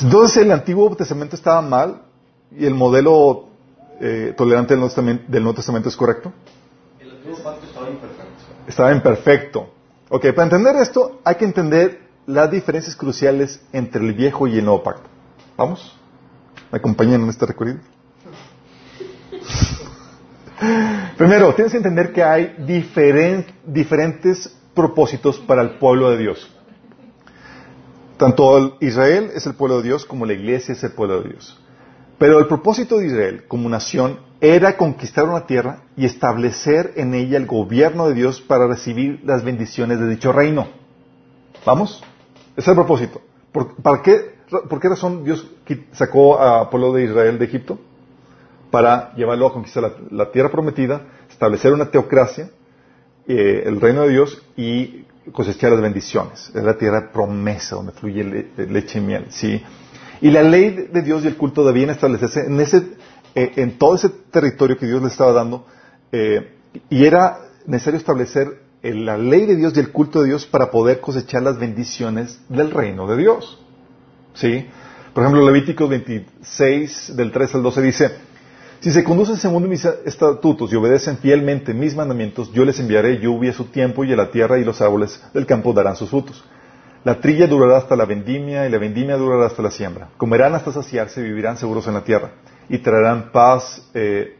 Entonces 0.00 0.42
el 0.42 0.52
Antiguo 0.52 0.94
Testamento 0.94 1.36
estaba 1.36 1.62
mal 1.62 2.02
y 2.50 2.66
el 2.66 2.74
modelo 2.74 3.46
eh, 4.00 4.34
tolerante 4.36 4.74
del 4.74 4.80
Nuevo, 4.80 4.88
Testamento, 4.88 5.24
del 5.28 5.42
Nuevo 5.42 5.56
Testamento 5.56 5.88
es 5.88 5.96
correcto. 5.96 6.32
El 7.00 7.10
antiguo 7.10 7.38
pacto 7.38 7.66
estaba 7.66 7.88
imperfecto. 7.88 8.44
Estaba 8.66 8.92
imperfecto. 8.92 9.70
Ok, 10.10 10.26
para 10.34 10.44
entender 10.44 10.76
esto 10.76 11.20
hay 11.24 11.36
que 11.36 11.44
entender 11.44 12.06
las 12.26 12.50
diferencias 12.50 12.94
cruciales 12.94 13.60
entre 13.72 14.04
el 14.04 14.12
viejo 14.12 14.46
y 14.46 14.58
el 14.58 14.64
nuevo 14.64 14.82
pacto. 14.82 15.08
¿Vamos? 15.56 15.96
¿Me 16.70 16.78
acompañan 16.78 17.22
en 17.22 17.28
este 17.28 17.46
recorrido? 17.46 17.78
Primero, 21.16 21.54
tienes 21.54 21.72
que 21.72 21.78
entender 21.78 22.12
que 22.12 22.22
hay 22.22 22.54
diferen- 22.66 23.46
diferentes 23.66 24.54
propósitos 24.74 25.38
para 25.38 25.62
el 25.62 25.70
pueblo 25.78 26.10
de 26.10 26.18
Dios. 26.18 26.50
Tanto 28.16 28.56
el- 28.56 28.72
Israel 28.80 29.30
es 29.34 29.46
el 29.46 29.54
pueblo 29.54 29.78
de 29.78 29.84
Dios 29.84 30.04
como 30.06 30.24
la 30.26 30.32
iglesia 30.32 30.72
es 30.72 30.82
el 30.84 30.92
pueblo 30.92 31.20
de 31.22 31.30
Dios. 31.30 31.60
Pero 32.18 32.38
el 32.38 32.46
propósito 32.46 32.98
de 32.98 33.06
Israel 33.08 33.44
como 33.46 33.68
nación 33.68 34.18
era 34.40 34.76
conquistar 34.78 35.24
una 35.28 35.46
tierra 35.46 35.80
y 35.96 36.06
establecer 36.06 36.92
en 36.96 37.14
ella 37.14 37.36
el 37.36 37.46
gobierno 37.46 38.08
de 38.08 38.14
Dios 38.14 38.40
para 38.40 38.66
recibir 38.66 39.20
las 39.24 39.44
bendiciones 39.44 40.00
de 40.00 40.08
dicho 40.08 40.32
reino. 40.32 40.68
¿Vamos? 41.66 42.02
Ese 42.52 42.60
es 42.62 42.68
el 42.68 42.74
propósito. 42.74 43.20
¿Por, 43.52 44.02
qué, 44.02 44.34
¿Por 44.68 44.80
qué 44.80 44.88
razón 44.88 45.24
Dios 45.24 45.46
sacó 45.92 46.40
al 46.40 46.70
pueblo 46.70 46.92
de 46.94 47.04
Israel 47.04 47.38
de 47.38 47.44
Egipto? 47.44 47.78
Para 48.70 49.14
llevarlo 49.14 49.46
a 49.46 49.52
conquistar 49.52 49.92
la, 50.10 50.30
tierra 50.32 50.50
prometida, 50.50 51.02
establecer 51.30 51.72
una 51.72 51.90
teocracia, 51.90 52.50
eh, 53.28 53.62
el 53.66 53.80
reino 53.80 54.02
de 54.02 54.10
Dios 54.10 54.42
y 54.56 55.04
cosechar 55.32 55.72
las 55.72 55.80
bendiciones. 55.80 56.50
Es 56.54 56.62
la 56.62 56.76
tierra 56.76 57.10
promesa 57.12 57.76
donde 57.76 57.92
fluye 57.92 58.24
le- 58.24 58.66
leche 58.66 58.98
y 58.98 59.02
miel. 59.02 59.26
¿sí? 59.30 59.62
Y 60.20 60.30
la 60.30 60.42
ley 60.42 60.88
de- 60.92 61.02
Dios 61.02 61.24
y 61.24 61.28
el 61.28 61.36
culto 61.36 61.64
debían 61.64 61.90
establecerse 61.90 62.40
en, 62.46 62.60
ese, 62.60 62.82
eh, 63.34 63.52
en 63.56 63.78
todo 63.78 63.94
ese 63.96 64.08
territorio 64.30 64.76
que 64.76 64.86
Dios 64.86 65.00
le 65.02 65.08
estaba 65.08 65.32
dando. 65.32 65.66
eh, 66.12 66.52
y 66.90 67.04
era 67.04 67.38
necesario 67.66 67.98
establecer 67.98 68.60
la 68.82 69.16
ley 69.18 69.46
de 69.46 69.56
Dios 69.56 69.76
y 69.76 69.80
el 69.80 69.90
culto 69.90 70.20
de 70.20 70.28
Dios 70.28 70.46
para 70.46 70.70
poder 70.70 71.00
cosechar 71.00 71.42
las 71.42 71.58
bendiciones 71.58 72.38
del 72.48 72.70
reino 72.70 73.06
de 73.08 73.16
Dios. 73.16 73.58
¿Sí? 74.34 74.66
Por 75.14 75.24
ejemplo, 75.24 75.44
Levítico 75.44 75.88
26, 75.88 77.16
del 77.16 77.32
3 77.32 77.54
al 77.54 77.62
12 77.62 77.82
dice, 77.82 78.10
si 78.80 78.90
se 78.90 79.04
conducen 79.04 79.36
según 79.36 79.68
mis 79.68 79.84
estatutos 79.84 80.72
y 80.72 80.76
obedecen 80.76 81.18
fielmente 81.18 81.74
mis 81.74 81.94
mandamientos, 81.94 82.52
yo 82.52 82.64
les 82.64 82.78
enviaré 82.78 83.18
lluvia 83.18 83.50
a 83.50 83.54
su 83.54 83.64
tiempo 83.64 84.04
y 84.04 84.12
a 84.12 84.16
la 84.16 84.30
tierra 84.30 84.58
y 84.58 84.64
los 84.64 84.80
árboles 84.80 85.22
del 85.32 85.46
campo 85.46 85.72
darán 85.72 85.96
sus 85.96 86.10
frutos. 86.10 86.44
La 87.04 87.20
trilla 87.20 87.46
durará 87.46 87.78
hasta 87.78 87.94
la 87.94 88.04
vendimia 88.04 88.66
y 88.66 88.70
la 88.70 88.78
vendimia 88.78 89.16
durará 89.16 89.46
hasta 89.46 89.62
la 89.62 89.70
siembra. 89.70 90.08
Comerán 90.16 90.54
hasta 90.54 90.72
saciarse 90.72 91.20
y 91.20 91.24
vivirán 91.24 91.56
seguros 91.56 91.86
en 91.86 91.94
la 91.94 92.02
tierra. 92.02 92.32
Y 92.68 92.78
traerán 92.78 93.30
paz, 93.30 93.88
eh, 93.94 94.38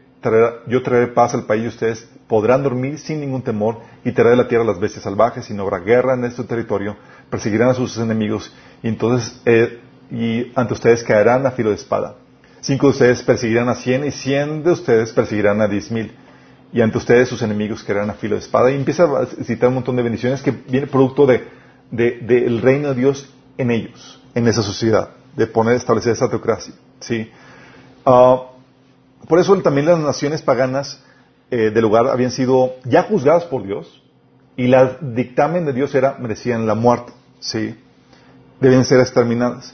yo 0.67 0.83
traeré 0.83 1.07
paz 1.07 1.33
al 1.33 1.45
país 1.45 1.63
y 1.63 1.67
ustedes 1.67 2.09
podrán 2.27 2.63
dormir 2.63 2.99
sin 2.99 3.21
ningún 3.21 3.41
temor 3.41 3.77
y 4.03 4.11
traeré 4.11 4.31
de 4.31 4.43
la 4.43 4.47
tierra 4.49 4.65
las 4.65 4.79
bestias 4.79 5.03
salvajes 5.03 5.49
y 5.49 5.53
no 5.53 5.63
habrá 5.63 5.79
guerra 5.79 6.15
en 6.15 6.25
este 6.25 6.43
territorio. 6.43 6.97
Perseguirán 7.29 7.69
a 7.69 7.73
sus 7.73 7.97
enemigos 7.97 8.53
y 8.83 8.89
entonces 8.89 9.39
eh, 9.45 9.79
y 10.11 10.51
ante 10.55 10.73
ustedes 10.73 11.03
caerán 11.03 11.45
a 11.45 11.51
filo 11.51 11.69
de 11.69 11.75
espada. 11.75 12.15
Cinco 12.61 12.87
de 12.87 12.91
ustedes 12.91 13.21
perseguirán 13.23 13.69
a 13.69 13.75
cien 13.75 14.05
y 14.05 14.11
cien 14.11 14.63
de 14.63 14.71
ustedes 14.71 15.11
perseguirán 15.11 15.61
a 15.61 15.67
diez 15.67 15.91
mil. 15.91 16.11
Y 16.73 16.81
ante 16.81 16.97
ustedes 16.97 17.29
sus 17.29 17.41
enemigos 17.41 17.83
caerán 17.83 18.09
a 18.09 18.13
filo 18.13 18.35
de 18.35 18.41
espada. 18.41 18.71
Y 18.71 18.75
empieza 18.75 19.03
a 19.05 19.25
citar 19.43 19.69
un 19.69 19.75
montón 19.75 19.95
de 19.95 20.03
bendiciones 20.03 20.41
que 20.41 20.51
viene 20.51 20.87
producto 20.87 21.25
de, 21.25 21.47
de- 21.91 22.19
del 22.21 22.61
reino 22.61 22.89
de 22.89 22.95
Dios 22.95 23.29
en 23.57 23.71
ellos, 23.71 24.21
en 24.35 24.47
esa 24.47 24.61
sociedad, 24.63 25.11
de 25.35 25.47
poner, 25.47 25.75
establecer 25.75 26.11
esa 26.13 26.29
teocracia. 26.29 26.73
¿sí? 26.99 27.31
Ah, 28.05 28.41
por 29.27 29.39
eso 29.39 29.55
también 29.61 29.85
las 29.85 29.99
naciones 29.99 30.41
paganas 30.41 31.01
eh, 31.51 31.71
del 31.71 31.81
lugar 31.83 32.07
habían 32.07 32.31
sido 32.31 32.75
ya 32.83 33.03
juzgadas 33.03 33.45
por 33.45 33.63
Dios 33.65 34.01
y 34.57 34.71
el 34.73 34.97
dictamen 35.15 35.65
de 35.65 35.71
Dios 35.73 35.95
era 35.95 36.17
merecían 36.19 36.65
la 36.67 36.75
muerte. 36.75 37.13
¿sí? 37.39 37.75
Deben 38.59 38.83
ser 38.83 38.99
exterminadas. 38.99 39.73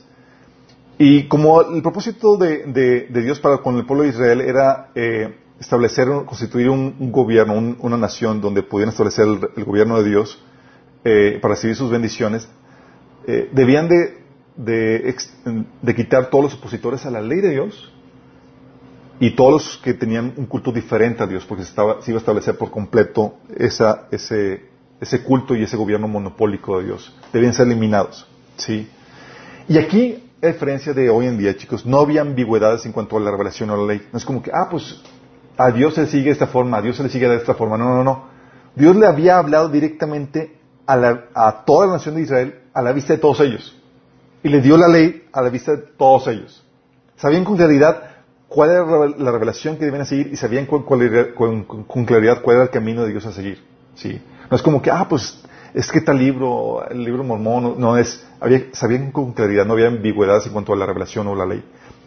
Y 0.98 1.28
como 1.28 1.62
el 1.62 1.82
propósito 1.82 2.38
de, 2.38 3.08
Dios 3.10 3.40
para 3.40 3.58
con 3.58 3.78
el 3.78 3.86
pueblo 3.86 4.04
de 4.04 4.10
Israel 4.10 4.42
era 4.42 4.92
eh, 4.96 5.36
establecer, 5.60 6.08
constituir 6.26 6.70
un, 6.70 7.12
gobierno, 7.12 7.54
un- 7.56 7.78
una 7.80 7.98
nación 7.98 8.42
donde 8.42 8.64
pudieran 8.64 8.92
establecer 8.92 9.26
el, 9.56 9.64
gobierno 9.66 10.02
de 10.02 10.10
Dios 10.10 10.42
eh, 11.04 11.40
para 11.42 11.56
recibir 11.56 11.76
sus 11.76 11.90
bendiciones, 11.90 12.48
eh, 13.28 13.50
debían 13.52 13.90
de, 13.90 15.16
quitar 15.96 16.30
todos 16.30 16.44
los 16.46 16.54
opositores 16.56 17.06
a 17.06 17.12
la 17.12 17.22
ley 17.22 17.42
de 17.42 17.50
Dios 17.52 17.92
y 19.20 19.32
todos 19.36 19.52
los 19.54 19.78
que 19.78 19.94
tenían 19.94 20.34
un 20.38 20.46
culto 20.46 20.72
diferente 20.72 21.24
a 21.24 21.28
Dios, 21.28 21.46
porque 21.46 21.64
se, 21.64 21.70
estaba- 21.70 21.98
iba 22.06 22.18
a 22.18 22.20
establecer 22.20 22.58
por 22.58 22.70
completo 22.72 23.36
esa, 23.58 24.08
ese, 24.12 24.66
ese 25.00 25.24
culto 25.24 25.56
y 25.56 25.64
ese 25.64 25.78
gobierno 25.78 26.08
monopólico 26.08 26.78
de 26.80 26.86
Dios. 26.86 27.16
Debían 27.32 27.54
ser 27.54 27.68
eliminados. 27.68 28.28
¿sí? 28.58 28.88
Y 29.68 29.78
aquí, 29.78 30.24
a 30.44 30.48
diferencia 30.52 30.94
de 30.94 31.10
hoy 31.10 31.28
en 31.28 31.38
día, 31.38 31.56
chicos, 31.56 31.86
no 31.86 32.00
había 32.00 32.22
ambigüedades 32.22 32.86
en 32.86 32.92
cuanto 32.92 33.18
a 33.18 33.20
la 33.20 33.32
revelación 33.32 33.70
o 33.70 33.78
la 33.78 33.94
ley. 33.94 34.08
No 34.12 34.18
es 34.18 34.26
como 34.26 34.42
que, 34.42 34.52
ah, 34.54 34.68
pues 34.70 35.02
a 35.58 35.72
Dios 35.72 35.94
se 35.96 36.02
le 36.02 36.08
sigue 36.08 36.26
de 36.26 36.32
esta 36.32 36.48
forma, 36.48 36.78
a 36.78 36.82
Dios 36.82 36.98
se 36.98 37.04
le 37.04 37.10
sigue 37.10 37.28
de 37.30 37.36
esta 37.38 37.54
forma. 37.54 37.78
No, 37.78 37.86
no, 37.96 38.04
no. 38.04 38.26
Dios 38.76 38.96
le 38.96 39.06
había 39.06 39.38
hablado 39.38 39.70
directamente 39.70 40.58
a, 40.86 40.96
la- 40.98 41.26
a 41.34 41.64
toda 41.66 41.88
la 41.88 41.94
nación 41.94 42.16
de 42.16 42.22
Israel 42.22 42.60
a 42.74 42.82
la 42.82 42.92
vista 42.92 43.14
de 43.14 43.20
todos 43.20 43.40
ellos. 43.40 43.80
Y 44.44 44.50
le 44.50 44.62
dio 44.62 44.78
la 44.78 44.88
ley 44.88 45.24
a 45.32 45.42
la 45.42 45.50
vista 45.50 45.72
de 45.76 45.78
todos 45.98 46.28
ellos. 46.28 46.64
Sabían 47.16 47.46
con 47.46 47.56
claridad 47.56 48.04
cuál 48.50 48.72
era 48.72 48.86
la 49.18 49.32
revelación 49.32 49.78
que 49.78 49.86
debían 49.86 50.06
seguir 50.06 50.28
y 50.34 50.36
sabían 50.36 50.66
con- 50.66 50.84
con 50.84 52.06
claridad 52.06 52.42
cuál 52.42 52.56
era 52.58 52.64
el 52.66 52.70
camino 52.72 53.04
de 53.04 53.12
Dios 53.12 53.26
a 53.26 53.32
seguir. 53.32 53.64
¿sí? 53.96 54.22
No 54.50 54.58
es 54.58 54.62
como 54.64 54.82
que, 54.82 54.92
ah, 54.92 55.08
pues 55.08 55.42
es 55.74 55.92
que 55.92 56.02
tal 56.02 56.20
libro, 56.20 56.88
el 56.90 57.04
libro 57.04 57.24
mormón, 57.24 57.76
no, 57.80 57.98
es, 57.98 58.26
había, 58.40 58.66
sabían 58.74 59.12
con 59.12 59.34
claridad, 59.34 59.66
no 59.66 59.74
había 59.74 59.88
ambigüedades 59.88 60.46
en 60.46 60.54
cuanto 60.54 60.74
a 60.74 60.76
la 60.76 60.86
revelación 60.86 61.28
o 61.28 61.36
la 61.36 61.46
ley. 61.46 61.64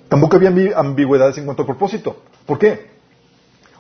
Tampoco 0.09 0.37
había 0.37 0.51
ambi- 0.51 0.73
ambigüedades 0.75 1.37
en 1.39 1.45
cuanto 1.45 1.63
al 1.63 1.67
propósito. 1.67 2.17
¿Por 2.47 2.59
qué? 2.59 2.87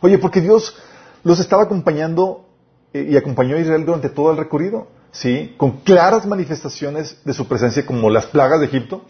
Oye, 0.00 0.18
porque 0.18 0.40
Dios 0.40 0.76
los 1.22 1.38
estaba 1.40 1.62
acompañando 1.64 2.46
eh, 2.92 3.06
y 3.10 3.16
acompañó 3.16 3.56
a 3.56 3.60
Israel 3.60 3.84
durante 3.86 4.08
todo 4.08 4.32
el 4.32 4.36
recorrido, 4.36 4.88
¿sí? 5.12 5.54
Con 5.56 5.78
claras 5.82 6.26
manifestaciones 6.26 7.20
de 7.24 7.32
su 7.32 7.46
presencia 7.46 7.86
como 7.86 8.10
las 8.10 8.26
plagas 8.26 8.60
de 8.60 8.66
Egipto, 8.66 9.02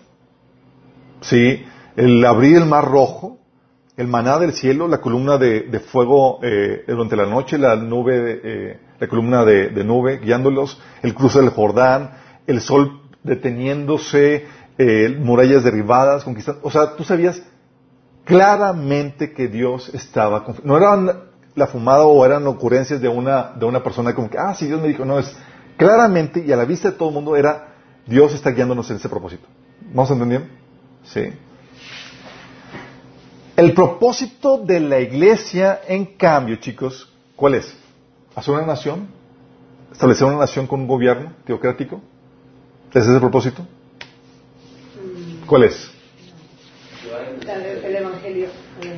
¿sí? 1.23 1.65
El 1.97 2.25
abrir 2.25 2.59
el 2.59 2.67
mar 2.67 2.85
rojo, 2.85 3.39
el 3.97 4.09
maná 4.09 4.39
del 4.39 4.53
cielo, 4.53 4.89
la 4.89 4.99
columna 4.99 5.39
de, 5.39 5.81
fuego 5.81 6.39
eh, 6.43 6.85
durante 6.87 7.17
la 7.17 7.25
noche, 7.25 7.57
la 7.57 7.77
nube, 7.77 8.21
de, 8.21 8.41
eh, 8.45 8.81
la 8.99 9.09
columna 9.09 9.45
de, 9.45 9.85
nube 9.85 10.19
guiándolos, 10.19 10.81
el 11.03 11.15
cruce 11.15 11.41
del 11.41 11.51
Jordán, 11.51 12.13
el 12.47 12.61
sol 12.61 13.03
deteniéndose, 13.23 14.47
eh, 14.79 15.17
murallas 15.19 15.65
derribadas, 15.65 16.25
conquistando. 16.25 16.61
O 16.65 16.71
sea, 16.71 16.97
tú 16.97 17.05
sabías 17.05 17.43
claramente 18.25 19.33
que 19.33 19.49
Dios 19.49 19.91
estaba. 19.95 20.45
No 20.63 20.77
eran 20.77 21.25
la 21.55 21.67
fumada 21.67 22.05
o 22.05 22.25
eran 22.25 22.47
ocurrencias 22.47 23.01
de 23.01 23.09
una, 23.09 23.53
de 23.55 23.65
una 23.65 23.83
persona 23.83 24.15
como 24.15 24.31
que, 24.31 24.39
ah, 24.39 24.55
sí, 24.55 24.67
Dios 24.67 24.81
me 24.81 24.89
dijo. 24.89 25.05
No, 25.05 25.19
es 25.19 25.37
claramente 25.77 26.45
y 26.47 26.53
a 26.53 26.57
la 26.57 26.65
vista 26.65 26.91
de 26.91 26.97
todo 26.97 27.09
el 27.09 27.15
mundo 27.15 27.37
era 27.37 27.75
Dios 28.07 28.35
está 28.35 28.51
guiándonos 28.51 28.89
en 28.91 28.97
ese 28.97 29.09
propósito. 29.09 29.47
¿Vamos 29.81 30.11
entendiendo? 30.11 30.49
Sí. 31.05 31.33
El 33.57 33.73
propósito 33.73 34.59
de 34.59 34.81
la 34.81 35.01
iglesia, 35.01 35.81
en 35.89 36.05
cambio, 36.17 36.57
chicos, 36.57 37.11
¿cuál 37.35 37.55
es? 37.55 37.75
¿Hacer 38.37 38.53
una 38.53 38.67
nación? 38.67 39.09
¿Establecer 39.91 40.27
una 40.27 40.37
nación 40.37 40.67
con 40.67 40.81
un 40.81 40.87
gobierno 40.87 41.33
teocrático? 41.47 42.03
¿Ese 42.91 43.01
es 43.01 43.09
el 43.09 43.21
propósito? 43.21 43.67
¿Cuál 45.47 45.65
es? 45.65 45.91
El 47.83 47.97
Evangelio. 47.97 48.49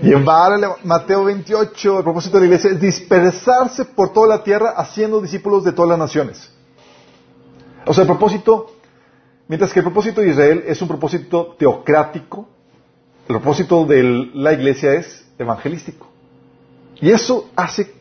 Llevar 0.03 0.53
el 0.55 0.65
Mateo 0.83 1.23
28, 1.23 1.99
el 1.99 2.05
propósito 2.05 2.37
de 2.37 2.41
la 2.41 2.47
iglesia 2.47 2.71
es 2.73 2.81
dispersarse 2.81 3.85
por 3.85 4.13
toda 4.13 4.27
la 4.27 4.43
tierra 4.43 4.71
haciendo 4.71 5.21
discípulos 5.21 5.63
de 5.63 5.71
todas 5.71 5.91
las 5.91 5.99
naciones. 6.01 6.51
O 7.87 7.95
sea, 7.95 8.03
el 8.03 8.09
propósito, 8.09 8.73
mientras 9.47 9.73
que 9.73 9.79
el 9.79 9.85
propósito 9.85 10.21
de 10.21 10.31
Israel 10.31 10.65
es 10.67 10.83
un 10.83 10.89
propósito 10.89 11.55
teocrático, 11.57 12.49
el 13.29 13.37
propósito 13.37 13.85
de 13.85 14.31
la 14.35 14.53
iglesia 14.53 14.95
es 14.95 15.25
evangelístico. 15.39 16.09
Y 17.01 17.11
eso 17.11 17.49
hace 17.55 17.98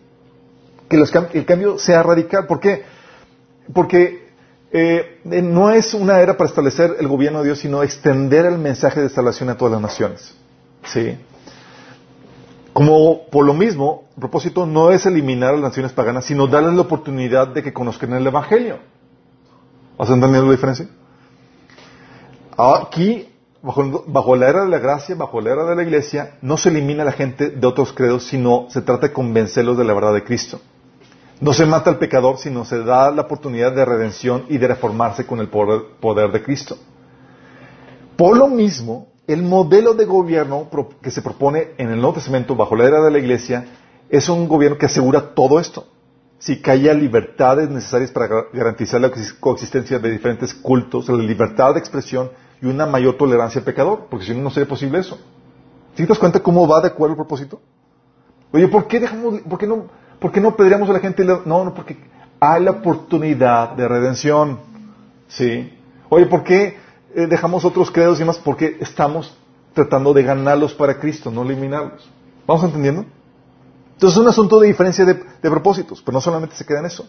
que 0.89 0.97
los 0.97 1.13
el 1.33 1.45
cambio 1.45 1.77
sea 1.77 2.03
radical. 2.03 2.47
¿Por 2.47 2.59
qué? 2.59 2.83
Porque 3.73 4.27
eh, 4.71 5.19
eh, 5.31 5.41
no 5.41 5.71
es 5.71 5.93
una 5.93 6.19
era 6.19 6.35
para 6.37 6.49
establecer 6.49 6.97
el 6.99 7.07
gobierno 7.07 7.39
de 7.39 7.45
Dios, 7.45 7.59
sino 7.59 7.83
extender 7.83 8.45
el 8.45 8.57
mensaje 8.57 9.01
de 9.01 9.09
salvación 9.09 9.49
a 9.49 9.57
todas 9.57 9.73
las 9.73 9.81
naciones. 9.81 10.35
¿Sí? 10.83 11.17
Como 12.73 13.25
por 13.31 13.45
lo 13.45 13.53
mismo, 13.53 14.05
el 14.15 14.21
propósito 14.21 14.65
no 14.65 14.91
es 14.91 15.05
eliminar 15.05 15.49
a 15.49 15.53
las 15.53 15.63
naciones 15.63 15.93
paganas, 15.93 16.25
sino 16.25 16.47
darles 16.47 16.73
la 16.73 16.81
oportunidad 16.81 17.47
de 17.47 17.63
que 17.63 17.73
conozcan 17.73 18.13
el 18.13 18.27
Evangelio. 18.27 18.77
¿Has 19.97 20.09
entendido 20.09 20.45
la 20.45 20.51
diferencia? 20.51 20.87
Aquí, 22.55 23.29
bajo, 23.63 24.03
bajo 24.05 24.35
la 24.35 24.49
era 24.49 24.63
de 24.63 24.69
la 24.69 24.79
gracia, 24.79 25.15
bajo 25.15 25.41
la 25.41 25.53
era 25.53 25.65
de 25.65 25.75
la 25.75 25.83
iglesia, 25.83 26.37
no 26.41 26.57
se 26.57 26.69
elimina 26.69 27.01
a 27.01 27.05
la 27.05 27.11
gente 27.13 27.49
de 27.49 27.67
otros 27.67 27.93
credos, 27.93 28.27
sino 28.27 28.67
se 28.69 28.81
trata 28.81 29.07
de 29.07 29.13
convencerlos 29.13 29.77
de 29.77 29.83
la 29.83 29.93
verdad 29.93 30.13
de 30.13 30.23
Cristo. 30.23 30.59
No 31.39 31.53
se 31.53 31.65
mata 31.65 31.89
al 31.91 31.99
pecador, 31.99 32.37
sino 32.37 32.65
se 32.65 32.83
da 32.83 33.11
la 33.11 33.23
oportunidad 33.23 33.71
de 33.73 33.85
redención 33.85 34.45
y 34.49 34.57
de 34.57 34.67
reformarse 34.67 35.25
con 35.25 35.39
el 35.39 35.47
poder, 35.49 36.31
de 36.31 36.41
Cristo. 36.43 36.77
Por 38.15 38.35
lo 38.37 38.47
mismo, 38.47 39.09
el 39.27 39.43
modelo 39.43 39.93
de 39.93 40.05
gobierno 40.05 40.67
que 41.01 41.11
se 41.11 41.21
propone 41.21 41.73
en 41.77 41.89
el 41.91 41.97
Nuevo 41.97 42.13
Testamento 42.15 42.55
bajo 42.55 42.75
la 42.75 42.85
era 42.85 43.01
de 43.03 43.11
la 43.11 43.19
Iglesia 43.19 43.65
es 44.09 44.29
un 44.29 44.47
gobierno 44.47 44.77
que 44.79 44.87
asegura 44.87 45.35
todo 45.35 45.59
esto. 45.59 45.85
Si 46.39 46.61
que 46.61 46.71
haya 46.71 46.93
libertades 46.93 47.69
necesarias 47.69 48.11
para 48.11 48.27
gar- 48.27 48.45
garantizar 48.53 49.01
la 49.01 49.09
coex- 49.11 49.39
coexistencia 49.39 49.99
de 49.99 50.09
diferentes 50.11 50.53
cultos, 50.53 51.07
la 51.09 51.17
libertad 51.17 51.73
de 51.73 51.79
expresión 51.79 52.31
y 52.61 52.65
una 52.67 52.85
mayor 52.85 53.15
tolerancia 53.17 53.59
al 53.59 53.65
pecador, 53.65 54.07
porque 54.09 54.25
si 54.25 54.33
no, 54.33 54.41
no 54.41 54.49
sería 54.49 54.67
posible 54.67 54.99
eso. 54.99 55.17
¿Sí 55.95 56.03
te 56.03 56.07
das 56.07 56.19
cuenta 56.19 56.39
cómo 56.39 56.67
va 56.67 56.81
de 56.81 56.87
acuerdo 56.87 57.13
el 57.13 57.17
propósito? 57.17 57.59
Oye, 58.51 58.67
¿por 58.67 58.87
qué 58.87 58.99
dejamos, 58.99 59.41
por 59.41 59.57
qué 59.59 59.67
no, 59.67 59.85
por 60.19 60.31
qué 60.31 60.41
no 60.41 60.55
pedríamos 60.55 60.89
a 60.89 60.93
la 60.93 60.99
gente? 60.99 61.23
No, 61.23 61.41
no, 61.45 61.73
porque 61.73 61.97
hay 62.39 62.63
la 62.63 62.71
oportunidad 62.71 63.71
de 63.71 63.87
redención. 63.87 64.59
Sí. 65.27 65.73
Oye, 66.09 66.25
¿por 66.25 66.43
qué 66.43 66.77
eh, 67.15 67.27
dejamos 67.27 67.65
otros 67.65 67.91
credos 67.91 68.19
y 68.19 68.23
más? 68.23 68.37
Porque 68.37 68.77
estamos 68.79 69.35
tratando 69.73 70.13
de 70.13 70.23
ganarlos 70.23 70.73
para 70.73 70.99
Cristo, 70.99 71.29
no 71.29 71.43
eliminarlos. 71.43 72.09
¿Vamos 72.47 72.63
entendiendo? 72.63 73.05
Entonces 73.93 74.17
es 74.17 74.21
un 74.21 74.27
asunto 74.27 74.59
de 74.59 74.67
diferencia 74.67 75.05
de, 75.05 75.13
de 75.13 75.49
propósitos, 75.49 76.01
pero 76.01 76.13
no 76.13 76.21
solamente 76.21 76.55
se 76.55 76.65
queda 76.65 76.79
en 76.79 76.85
eso. 76.85 77.05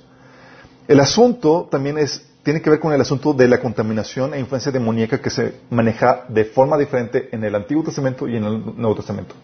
El 0.86 1.00
asunto 1.00 1.68
también 1.70 1.98
es, 1.98 2.26
tiene 2.42 2.62
que 2.62 2.70
ver 2.70 2.80
con 2.80 2.92
el 2.92 3.00
asunto 3.00 3.34
de 3.34 3.46
la 3.46 3.60
contaminación 3.60 4.32
e 4.32 4.40
influencia 4.40 4.72
demoníaca 4.72 5.20
que 5.20 5.28
se 5.28 5.60
maneja 5.70 6.24
de 6.28 6.46
forma 6.46 6.78
diferente 6.78 7.28
en 7.30 7.44
el 7.44 7.54
Antiguo 7.54 7.84
Testamento 7.84 8.26
y 8.26 8.36
en 8.36 8.44
el 8.44 8.64
Nuevo 8.76 8.96
Testamento. 8.96 9.34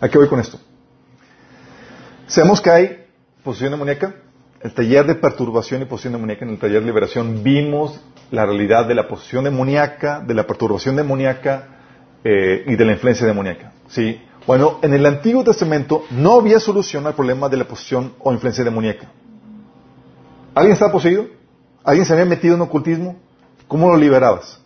¿A 0.00 0.08
qué 0.08 0.18
voy 0.18 0.28
con 0.28 0.38
esto? 0.38 0.58
Sabemos 2.26 2.60
que 2.60 2.70
hay 2.70 3.03
posesión 3.44 3.72
demoníaca. 3.72 4.14
El 4.60 4.72
taller 4.72 5.06
de 5.06 5.14
perturbación 5.14 5.82
y 5.82 5.84
posesión 5.84 6.14
demoníaca, 6.14 6.44
en 6.46 6.52
el 6.52 6.58
taller 6.58 6.80
de 6.80 6.86
liberación, 6.86 7.44
vimos 7.44 8.00
la 8.30 8.46
realidad 8.46 8.86
de 8.86 8.94
la 8.94 9.06
posesión 9.06 9.44
demoníaca, 9.44 10.20
de 10.20 10.34
la 10.34 10.46
perturbación 10.46 10.96
demoníaca 10.96 11.68
eh, 12.24 12.64
y 12.66 12.74
de 12.74 12.84
la 12.84 12.92
influencia 12.92 13.26
demoníaca. 13.26 13.72
¿sí? 13.88 14.20
Bueno, 14.46 14.78
en 14.80 14.94
el 14.94 15.04
Antiguo 15.04 15.44
Testamento 15.44 16.04
no 16.10 16.40
había 16.40 16.58
solución 16.58 17.06
al 17.06 17.14
problema 17.14 17.48
de 17.50 17.58
la 17.58 17.64
posesión 17.64 18.14
o 18.20 18.32
influencia 18.32 18.64
demoníaca. 18.64 19.10
¿Alguien 20.54 20.72
estaba 20.72 20.92
poseído? 20.92 21.26
¿Alguien 21.84 22.06
se 22.06 22.14
había 22.14 22.24
metido 22.24 22.54
en 22.54 22.62
ocultismo? 22.62 23.16
¿Cómo 23.68 23.90
lo 23.90 23.96
liberabas? 23.98 24.60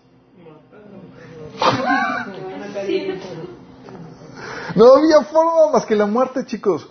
No 4.74 4.94
había 4.94 5.22
forma 5.22 5.72
más 5.72 5.84
que 5.84 5.96
la 5.96 6.06
muerte, 6.06 6.46
chicos. 6.46 6.88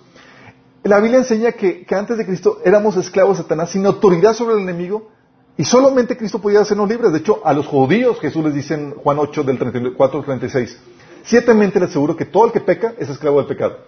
La 0.87 1.01
Biblia 1.01 1.19
enseña 1.19 1.51
que, 1.51 1.85
antes 1.91 2.17
de 2.17 2.25
Cristo 2.25 2.59
éramos 2.63 2.95
esclavos 2.95 3.37
de 3.37 3.43
Satanás 3.43 3.71
sin 3.71 3.85
autoridad 3.85 4.33
sobre 4.33 4.55
el 4.55 4.61
enemigo 4.61 5.09
y 5.57 5.65
solamente 5.65 6.15
Cristo 6.15 6.39
podía 6.39 6.61
hacernos 6.61 6.87
libres. 6.87 7.11
De 7.11 7.19
hecho, 7.19 7.41
a 7.43 7.53
los 7.53 7.67
judíos 7.67 8.19
Jesús 8.21 8.45
les 8.45 8.53
dice 8.53 8.75
en 8.75 8.91
Juan 8.91 9.19
8 9.19 9.43
del 9.43 9.57
34 9.57 10.19
al 10.19 10.25
36, 10.25 10.79
ciertamente 11.25 11.79
les 11.79 11.89
aseguro 11.89 12.15
que 12.15 12.25
todo 12.25 12.45
el 12.45 12.51
que 12.53 12.61
peca 12.61 12.93
es 12.97 13.09
esclavo 13.09 13.37
del 13.39 13.47
pecado. 13.47 13.79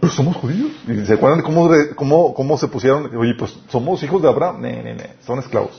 Pero 0.00 0.10
somos 0.10 0.36
judíos. 0.36 0.70
¿Y 0.88 1.04
¿Se 1.04 1.12
acuerdan 1.12 1.40
de 1.40 1.44
cómo, 1.44 1.68
cómo, 1.94 2.32
cómo 2.32 2.56
se 2.56 2.68
pusieron? 2.68 3.14
Oye, 3.14 3.34
pues 3.38 3.54
somos 3.68 4.02
hijos 4.02 4.22
de 4.22 4.28
Abraham. 4.28 4.62
Ne, 4.62 4.82
ne, 4.82 4.94
ne, 4.94 5.10
son 5.26 5.40
esclavos. 5.40 5.78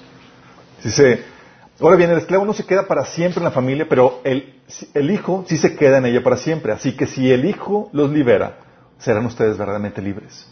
Dice, 0.83 1.23
ahora 1.79 1.95
bien, 1.95 2.11
el 2.11 2.19
esclavo 2.19 2.45
no 2.45 2.53
se 2.53 2.65
queda 2.65 2.85
para 2.85 3.03
siempre 3.05 3.39
en 3.39 3.45
la 3.45 3.51
familia, 3.51 3.87
pero 3.89 4.19
el, 4.23 4.61
el 4.93 5.09
hijo 5.09 5.43
sí 5.47 5.57
se 5.57 5.75
queda 5.75 5.97
en 5.97 6.05
ella 6.05 6.21
para 6.21 6.37
siempre. 6.37 6.71
Así 6.71 6.95
que 6.95 7.07
si 7.07 7.31
el 7.31 7.45
hijo 7.45 7.89
los 7.93 8.11
libera, 8.11 8.59
serán 9.01 9.25
ustedes 9.25 9.57
verdaderamente 9.57 10.01
libres. 10.01 10.47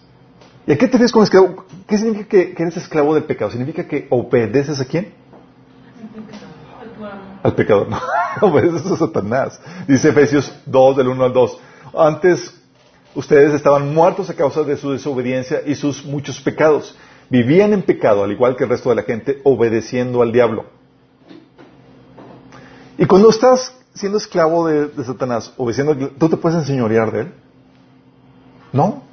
¿Y 0.67 0.73
a 0.73 0.77
qué 0.77 0.87
te 0.87 0.93
refieres 0.93 1.11
con 1.11 1.23
esclavo? 1.23 1.65
¿Qué 1.87 1.97
significa 1.97 2.29
que, 2.29 2.55
eres 2.57 2.77
esclavo 2.77 3.15
del 3.15 3.23
pecado? 3.23 3.49
¿Significa 3.51 3.87
que 3.87 4.07
obedeces 4.09 4.79
a 4.79 4.85
quién? 4.85 5.13
Al 7.41 7.55
pecador, 7.55 7.87
no. 7.89 7.99
obedeces 8.41 8.91
a 8.91 8.97
Satanás. 8.97 9.59
Dice 9.87 10.09
Efesios 10.09 10.53
2, 10.65 10.97
del 10.97 11.07
1 11.07 11.23
al 11.23 11.33
2. 11.33 11.59
Antes 11.95 12.53
ustedes 13.15 13.53
estaban 13.53 13.93
muertos 13.93 14.29
a 14.29 14.35
causa 14.35 14.63
de 14.63 14.77
su 14.77 14.91
desobediencia 14.91 15.61
y 15.65 15.75
sus 15.75 16.05
muchos 16.05 16.39
pecados. 16.41 16.95
Vivían 17.29 17.73
en 17.73 17.83
pecado, 17.83 18.23
al 18.23 18.31
igual 18.31 18.55
que 18.55 18.63
el 18.65 18.69
resto 18.69 18.89
de 18.89 18.95
la 18.95 19.03
gente, 19.03 19.39
obedeciendo 19.43 20.21
al 20.21 20.31
diablo. 20.31 20.65
Y 22.97 23.05
cuando 23.05 23.29
estás 23.29 23.73
siendo 23.93 24.17
esclavo 24.17 24.67
de, 24.67 24.87
de 24.87 25.03
Satanás, 25.03 25.53
obedeciendo, 25.55 25.95
¿tú 25.95 26.29
te 26.29 26.37
puedes 26.37 26.59
enseñorear 26.59 27.11
de 27.11 27.21
él? 27.21 27.33
No. 28.71 29.03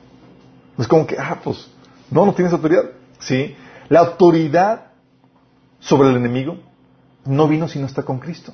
Es 0.78 0.86
como 0.86 1.06
que, 1.06 1.16
ah, 1.18 1.40
pues, 1.42 1.68
no, 2.10 2.26
no 2.26 2.34
tienes 2.34 2.52
autoridad. 2.52 2.84
Sí. 3.18 3.56
La 3.88 4.00
autoridad 4.00 4.88
sobre 5.80 6.10
el 6.10 6.16
enemigo 6.16 6.58
no 7.24 7.48
vino 7.48 7.68
si 7.68 7.78
no 7.78 7.86
está 7.86 8.02
con 8.02 8.18
Cristo. 8.18 8.52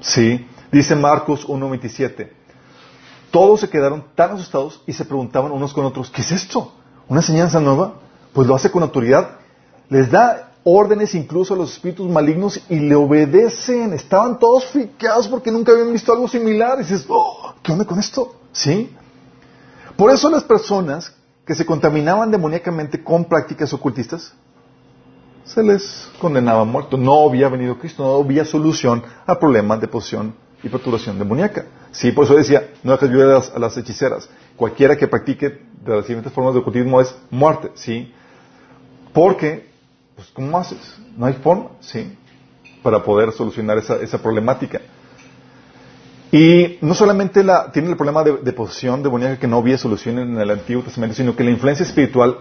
Sí. 0.00 0.46
Dice 0.70 0.94
Marcos 0.94 1.46
1.27. 1.46 2.30
Todos 3.30 3.60
se 3.60 3.68
quedaron 3.68 4.04
tan 4.14 4.32
asustados 4.32 4.82
y 4.86 4.92
se 4.92 5.04
preguntaban 5.04 5.52
unos 5.52 5.72
con 5.72 5.84
otros, 5.84 6.10
¿qué 6.10 6.22
es 6.22 6.32
esto? 6.32 6.72
¿Una 7.08 7.20
enseñanza 7.20 7.60
nueva? 7.60 7.94
Pues 8.32 8.46
lo 8.46 8.54
hace 8.54 8.70
con 8.70 8.82
autoridad. 8.82 9.38
Les 9.88 10.10
da 10.10 10.52
órdenes 10.64 11.14
incluso 11.14 11.54
a 11.54 11.56
los 11.56 11.72
espíritus 11.72 12.08
malignos 12.08 12.60
y 12.68 12.78
le 12.80 12.94
obedecen. 12.94 13.92
Estaban 13.92 14.38
todos 14.38 14.66
friqueados 14.66 15.28
porque 15.28 15.50
nunca 15.50 15.72
habían 15.72 15.92
visto 15.92 16.12
algo 16.12 16.28
similar. 16.28 16.78
Y 16.78 16.82
dices, 16.82 17.04
oh, 17.08 17.54
¿qué 17.62 17.72
onda 17.72 17.84
con 17.84 17.98
esto? 17.98 18.36
¿Sí? 18.52 18.94
Por 20.00 20.10
eso 20.10 20.30
las 20.30 20.44
personas 20.44 21.14
que 21.44 21.54
se 21.54 21.66
contaminaban 21.66 22.30
demoníacamente 22.30 23.04
con 23.04 23.26
prácticas 23.26 23.70
ocultistas, 23.74 24.32
se 25.44 25.62
les 25.62 26.08
condenaba 26.18 26.62
a 26.62 26.64
muerto. 26.64 26.96
No 26.96 27.28
había 27.28 27.50
venido 27.50 27.78
Cristo, 27.78 28.02
no 28.02 28.24
había 28.24 28.46
solución 28.46 29.02
al 29.26 29.38
problema 29.38 29.76
de 29.76 29.88
posesión 29.88 30.34
y 30.62 30.70
perturbación 30.70 31.18
demoníaca. 31.18 31.66
Sí, 31.92 32.12
por 32.12 32.24
eso 32.24 32.34
decía, 32.34 32.70
no 32.82 32.92
dejes 32.92 33.10
vivir 33.10 33.26
a 33.26 33.58
las, 33.58 33.76
a 33.76 33.80
hechiceras. 33.80 34.26
Cualquiera 34.56 34.96
que 34.96 35.06
practique 35.06 35.66
de 35.84 35.96
las 35.96 36.06
siguientes 36.06 36.32
formas 36.32 36.54
de 36.54 36.60
ocultismo 36.60 36.98
es 37.02 37.14
muerte, 37.30 37.70
¿sí? 37.74 38.10
Porque, 39.12 39.68
pues, 40.16 40.28
¿cómo 40.32 40.56
haces? 40.56 40.80
No 41.14 41.26
hay 41.26 41.34
forma, 41.34 41.72
¿sí? 41.80 42.16
Para 42.82 43.04
poder 43.04 43.32
solucionar 43.32 43.76
esa, 43.76 43.96
esa 43.96 44.16
problemática. 44.16 44.80
Y 46.32 46.78
no 46.80 46.94
solamente 46.94 47.42
la, 47.42 47.72
tiene 47.72 47.88
el 47.88 47.96
problema 47.96 48.22
de, 48.22 48.36
de 48.38 48.52
posesión 48.52 49.02
demoníaca 49.02 49.38
que 49.38 49.48
no 49.48 49.58
había 49.58 49.76
solución 49.76 50.18
en 50.18 50.38
el 50.38 50.50
Antiguo 50.50 50.82
Testamento, 50.82 51.16
sino 51.16 51.34
que 51.34 51.42
la 51.42 51.50
influencia 51.50 51.84
espiritual, 51.84 52.38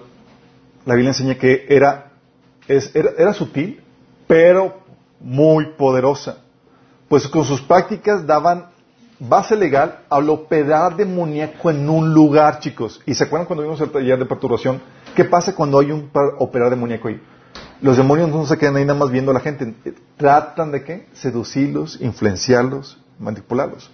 la 0.86 0.94
Biblia 0.94 1.10
enseña 1.10 1.36
que 1.36 1.66
era, 1.70 2.12
es, 2.68 2.96
era, 2.96 3.12
era 3.18 3.34
sutil, 3.34 3.82
pero 4.28 4.78
muy 5.20 5.74
poderosa. 5.78 6.38
Pues 7.08 7.28
con 7.28 7.44
sus 7.44 7.62
prácticas 7.62 8.28
daban 8.28 8.68
base 9.20 9.56
legal 9.56 10.02
al 10.10 10.30
operar 10.30 10.96
demoníaco 10.96 11.72
en 11.72 11.90
un 11.90 12.14
lugar, 12.14 12.60
chicos. 12.60 13.02
¿Y 13.08 13.16
se 13.16 13.24
acuerdan 13.24 13.48
cuando 13.48 13.64
vimos 13.64 13.82
el 13.82 13.90
taller 13.90 14.20
de 14.20 14.26
perturbación? 14.26 14.82
¿Qué 15.16 15.26
pasa 15.26 15.56
cuando 15.56 15.80
hay 15.80 15.92
un 15.92 16.12
operar 16.38 16.70
demoníaco 16.70 17.08
ahí? 17.08 17.20
Los 17.82 17.98
demonios 17.98 18.30
no 18.30 18.46
se 18.46 18.58
quedan 18.58 18.76
ahí 18.76 18.86
nada 18.86 19.00
más 19.00 19.10
viendo 19.10 19.32
a 19.32 19.34
la 19.34 19.40
gente. 19.40 19.74
Tratan 20.18 20.72
de 20.72 20.84
qué? 20.84 21.08
Seducirlos, 21.14 22.00
influenciarlos, 22.00 23.00
manipularlos. 23.20 23.90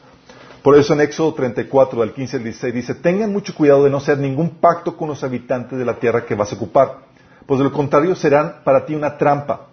Por 0.63 0.77
eso 0.77 0.93
en 0.93 1.01
Éxodo 1.01 1.33
34, 1.33 2.01
del 2.01 2.13
15 2.13 2.37
al 2.37 2.43
16, 2.43 2.73
dice, 2.73 2.95
tengan 2.95 3.31
mucho 3.31 3.53
cuidado 3.53 3.83
de 3.83 3.89
no 3.89 3.97
hacer 3.97 4.17
ningún 4.17 4.49
pacto 4.49 4.97
con 4.97 5.07
los 5.09 5.23
habitantes 5.23 5.77
de 5.77 5.85
la 5.85 5.99
tierra 5.99 6.25
que 6.25 6.33
vas 6.33 6.51
a 6.51 6.55
ocupar, 6.55 7.01
pues 7.45 7.59
de 7.59 7.65
lo 7.65 7.71
contrario 7.71 8.15
serán 8.15 8.61
para 8.63 8.85
ti 8.85 8.95
una 8.95 9.17
trampa. 9.17 9.67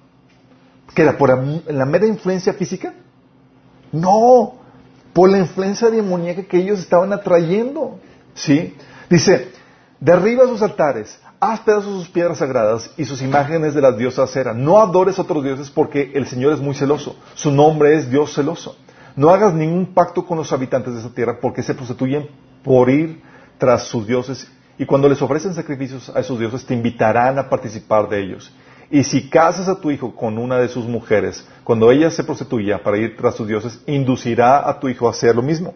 ¿Qué 0.94 1.02
era? 1.02 1.16
¿Por 1.16 1.30
la 1.72 1.86
mera 1.86 2.06
influencia 2.06 2.52
física? 2.52 2.92
No, 3.90 4.54
por 5.12 5.30
la 5.30 5.38
influencia 5.38 5.90
demoníaca 5.90 6.42
que 6.42 6.58
ellos 6.58 6.80
estaban 6.80 7.12
atrayendo. 7.12 7.98
¿Sí? 8.34 8.76
Dice, 9.08 9.50
derriba 10.00 10.46
sus 10.46 10.62
altares, 10.62 11.18
haz 11.40 11.60
pedazos 11.60 11.94
sus 12.00 12.08
piedras 12.08 12.38
sagradas 12.38 12.90
y 12.96 13.04
sus 13.04 13.22
imágenes 13.22 13.74
de 13.74 13.80
las 13.80 13.96
diosas 13.96 14.30
cera. 14.30 14.52
No 14.52 14.80
adores 14.80 15.18
a 15.18 15.22
otros 15.22 15.42
dioses 15.42 15.70
porque 15.70 16.12
el 16.14 16.26
Señor 16.26 16.52
es 16.52 16.60
muy 16.60 16.74
celoso. 16.74 17.16
Su 17.34 17.50
nombre 17.50 17.96
es 17.96 18.10
Dios 18.10 18.34
celoso. 18.34 18.76
No 19.16 19.30
hagas 19.30 19.52
ningún 19.54 19.94
pacto 19.94 20.24
con 20.24 20.38
los 20.38 20.52
habitantes 20.52 20.94
de 20.94 21.00
esa 21.00 21.14
tierra 21.14 21.38
porque 21.40 21.62
se 21.62 21.74
prostituyen 21.74 22.28
por 22.62 22.88
ir 22.88 23.22
tras 23.58 23.84
sus 23.84 24.06
dioses 24.06 24.50
y 24.78 24.86
cuando 24.86 25.08
les 25.08 25.20
ofrecen 25.20 25.54
sacrificios 25.54 26.10
a 26.14 26.20
esos 26.20 26.38
dioses 26.38 26.64
te 26.64 26.74
invitarán 26.74 27.38
a 27.38 27.48
participar 27.48 28.08
de 28.08 28.20
ellos. 28.22 28.52
Y 28.90 29.04
si 29.04 29.28
casas 29.28 29.68
a 29.68 29.80
tu 29.80 29.90
hijo 29.90 30.14
con 30.14 30.38
una 30.38 30.58
de 30.58 30.68
sus 30.68 30.86
mujeres, 30.86 31.46
cuando 31.64 31.90
ella 31.90 32.10
se 32.10 32.24
prostituya 32.24 32.82
para 32.82 32.98
ir 32.98 33.16
tras 33.16 33.36
sus 33.36 33.48
dioses, 33.48 33.80
inducirá 33.86 34.68
a 34.68 34.78
tu 34.78 34.88
hijo 34.88 35.06
a 35.06 35.10
hacer 35.10 35.34
lo 35.34 35.42
mismo. 35.42 35.74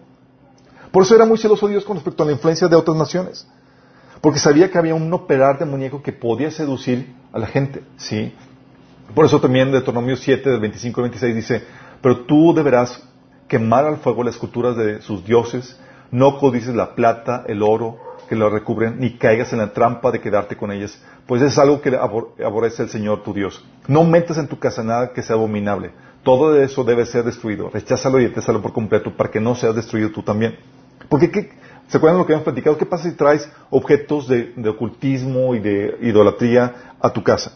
Por 0.90 1.03
eso 1.03 1.14
era 1.14 1.25
muy 1.25 1.38
celoso 1.38 1.68
Dios 1.68 1.85
con 1.85 1.96
respecto 1.96 2.22
a 2.22 2.27
la 2.27 2.33
influencia 2.33 2.68
de 2.68 2.77
otras 2.77 2.96
naciones. 2.96 3.46
Porque 4.20 4.38
sabía 4.38 4.70
que 4.70 4.79
había 4.79 4.94
un 4.94 5.12
operar 5.12 5.59
demoníaco 5.59 6.03
que 6.03 6.12
podía 6.12 6.51
seducir 6.51 7.14
a 7.33 7.38
la 7.38 7.46
gente, 7.46 7.83
¿sí? 7.96 8.35
Por 9.14 9.25
eso 9.25 9.40
también 9.40 9.70
Deuteronomio 9.70 10.16
7, 10.16 10.51
del 10.51 10.61
25 10.61 11.01
al 11.01 11.05
26 11.05 11.35
dice, 11.35 11.64
pero 12.03 12.25
tú 12.27 12.53
deberás 12.55 13.03
quemar 13.49 13.85
al 13.85 13.99
fuego 13.99 14.25
las 14.25 14.35
esculturas 14.35 14.77
de 14.77 15.03
sus 15.03 15.25
dioses, 15.25 15.79
no 16.11 16.39
codices 16.39 16.75
la 16.75 16.95
plata, 16.95 17.45
el 17.47 17.63
oro 17.63 17.99
que 18.29 18.37
lo 18.37 18.51
recubren, 18.51 18.99
ni 18.99 19.17
caigas 19.19 19.53
en 19.53 19.61
la 19.61 19.73
trampa 19.73 20.11
de 20.11 20.21
quedarte 20.21 20.57
con 20.57 20.73
ellas, 20.73 21.01
pues 21.27 21.43
es 21.43 21.59
algo 21.59 21.81
que 21.81 21.97
aborrece 21.97 22.83
el 22.83 22.89
Señor 22.89 23.23
tu 23.23 23.33
Dios. 23.33 23.65
No 23.87 24.05
metas 24.05 24.39
en 24.39 24.49
tu 24.49 24.59
casa 24.59 24.83
nada 24.83 25.13
que 25.13 25.23
sea 25.23 25.37
abominable. 25.37 25.93
Todo 26.23 26.61
eso 26.61 26.83
debe 26.83 27.07
ser 27.07 27.25
destruido. 27.25 27.71
Recházalo 27.71 28.19
y 28.19 28.25
detésalo 28.25 28.61
por 28.61 28.73
completo 28.73 29.17
para 29.17 29.31
que 29.31 29.41
no 29.41 29.55
seas 29.55 29.77
destruido 29.77 30.11
tú 30.11 30.23
también. 30.23 30.57
Porque, 31.09 31.31
¿qué? 31.31 31.51
¿se 31.89 31.97
acuerdan 31.99 32.17
de 32.17 32.23
lo 32.23 32.27
que 32.27 32.33
habíamos 32.33 32.45
platicado? 32.45 32.77
¿Qué 32.77 32.87
pasa 32.87 33.09
si 33.09 33.17
traes 33.17 33.49
objetos 33.71 34.27
de, 34.27 34.53
ocultismo 34.69 35.55
y 35.55 35.61
de 35.61 35.99
idolatría 36.03 36.95
a 37.01 37.11
tu 37.13 37.23
casa? 37.23 37.53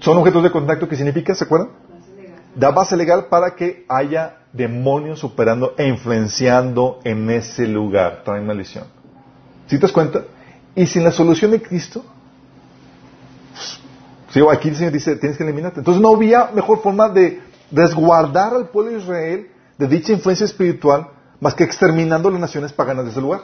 Son 0.00 0.18
objetos 0.18 0.42
de 0.42 0.50
contacto 0.50 0.88
¿qué 0.88 0.96
significa, 0.96 1.34
¿se 1.34 1.44
acuerdan? 1.44 1.70
Da 2.56 2.70
base 2.70 2.96
legal 2.96 3.26
para 3.26 3.54
que 3.54 3.84
haya 3.88 4.38
demonios 4.52 5.22
operando 5.22 5.74
e 5.76 5.86
influenciando 5.86 7.00
en 7.04 7.28
ese 7.30 7.68
lugar. 7.68 8.22
Traen 8.24 8.46
maldición. 8.46 8.84
¿Sí 9.66 9.76
te 9.76 9.82
das 9.82 9.92
cuenta? 9.92 10.24
Y 10.74 10.86
sin 10.86 11.04
la 11.04 11.12
solución 11.12 11.50
de 11.50 11.60
Cristo, 11.60 12.02
sí, 14.30 14.40
aquí 14.50 14.68
el 14.68 14.76
Señor 14.76 14.92
dice, 14.92 15.16
tienes 15.16 15.36
que 15.36 15.44
eliminarte. 15.44 15.80
Entonces 15.80 16.02
no 16.02 16.14
había 16.14 16.50
mejor 16.54 16.80
forma 16.82 17.08
de 17.10 17.42
resguardar 17.70 18.54
al 18.54 18.68
pueblo 18.70 18.92
de 18.92 18.98
Israel 18.98 19.50
de 19.76 19.86
dicha 19.86 20.12
influencia 20.12 20.44
espiritual 20.44 21.08
más 21.40 21.54
que 21.54 21.64
exterminando 21.64 22.30
las 22.30 22.40
naciones 22.40 22.72
paganas 22.72 23.04
de 23.04 23.10
ese 23.10 23.20
lugar. 23.20 23.40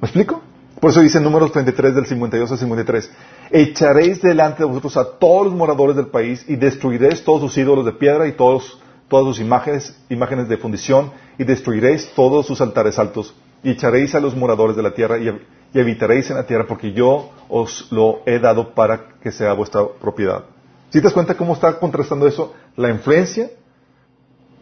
¿Me 0.00 0.06
explico? 0.06 0.40
Por 0.80 0.90
eso 0.90 1.00
dice 1.00 1.18
en 1.18 1.24
números 1.24 1.52
33 1.52 1.94
del 1.94 2.06
52 2.06 2.52
al 2.52 2.58
53, 2.58 3.10
echaréis 3.50 4.22
delante 4.22 4.62
de 4.62 4.68
vosotros 4.68 4.96
a 4.96 5.18
todos 5.18 5.46
los 5.46 5.54
moradores 5.54 5.96
del 5.96 6.06
país 6.06 6.44
y 6.48 6.56
destruiréis 6.56 7.24
todos 7.24 7.40
sus 7.40 7.58
ídolos 7.58 7.84
de 7.84 7.92
piedra 7.92 8.26
y 8.26 8.32
todos, 8.32 8.80
todas 9.08 9.26
sus 9.26 9.40
imágenes, 9.40 9.98
imágenes 10.08 10.48
de 10.48 10.56
fundición 10.56 11.12
y 11.38 11.44
destruiréis 11.44 12.12
todos 12.14 12.46
sus 12.46 12.60
altares 12.60 12.98
altos 12.98 13.34
y 13.62 13.70
echaréis 13.70 14.14
a 14.14 14.20
los 14.20 14.36
moradores 14.36 14.76
de 14.76 14.82
la 14.82 14.92
tierra 14.92 15.18
y, 15.18 15.28
y 15.72 15.80
habitaréis 15.80 16.30
en 16.30 16.36
la 16.36 16.46
tierra 16.46 16.66
porque 16.66 16.92
yo 16.92 17.30
os 17.48 17.90
lo 17.90 18.20
he 18.26 18.38
dado 18.38 18.74
para 18.74 19.18
que 19.20 19.32
sea 19.32 19.52
vuestra 19.52 19.86
propiedad. 20.00 20.44
¿Sí 20.90 20.98
te 20.98 21.04
das 21.04 21.12
cuenta 21.12 21.36
cómo 21.36 21.54
está 21.54 21.78
contrastando 21.78 22.26
eso? 22.26 22.54
La 22.76 22.90
influencia 22.90 23.50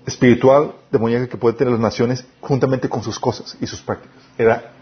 espiritual 0.06 0.74
demoníaca 0.90 1.28
que 1.28 1.36
puede 1.36 1.56
tener 1.56 1.72
las 1.72 1.80
naciones 1.80 2.26
juntamente 2.40 2.88
con 2.88 3.02
sus 3.02 3.18
cosas 3.18 3.56
y 3.60 3.66
sus 3.66 3.80
prácticas. 3.80 4.16
Era 4.36 4.72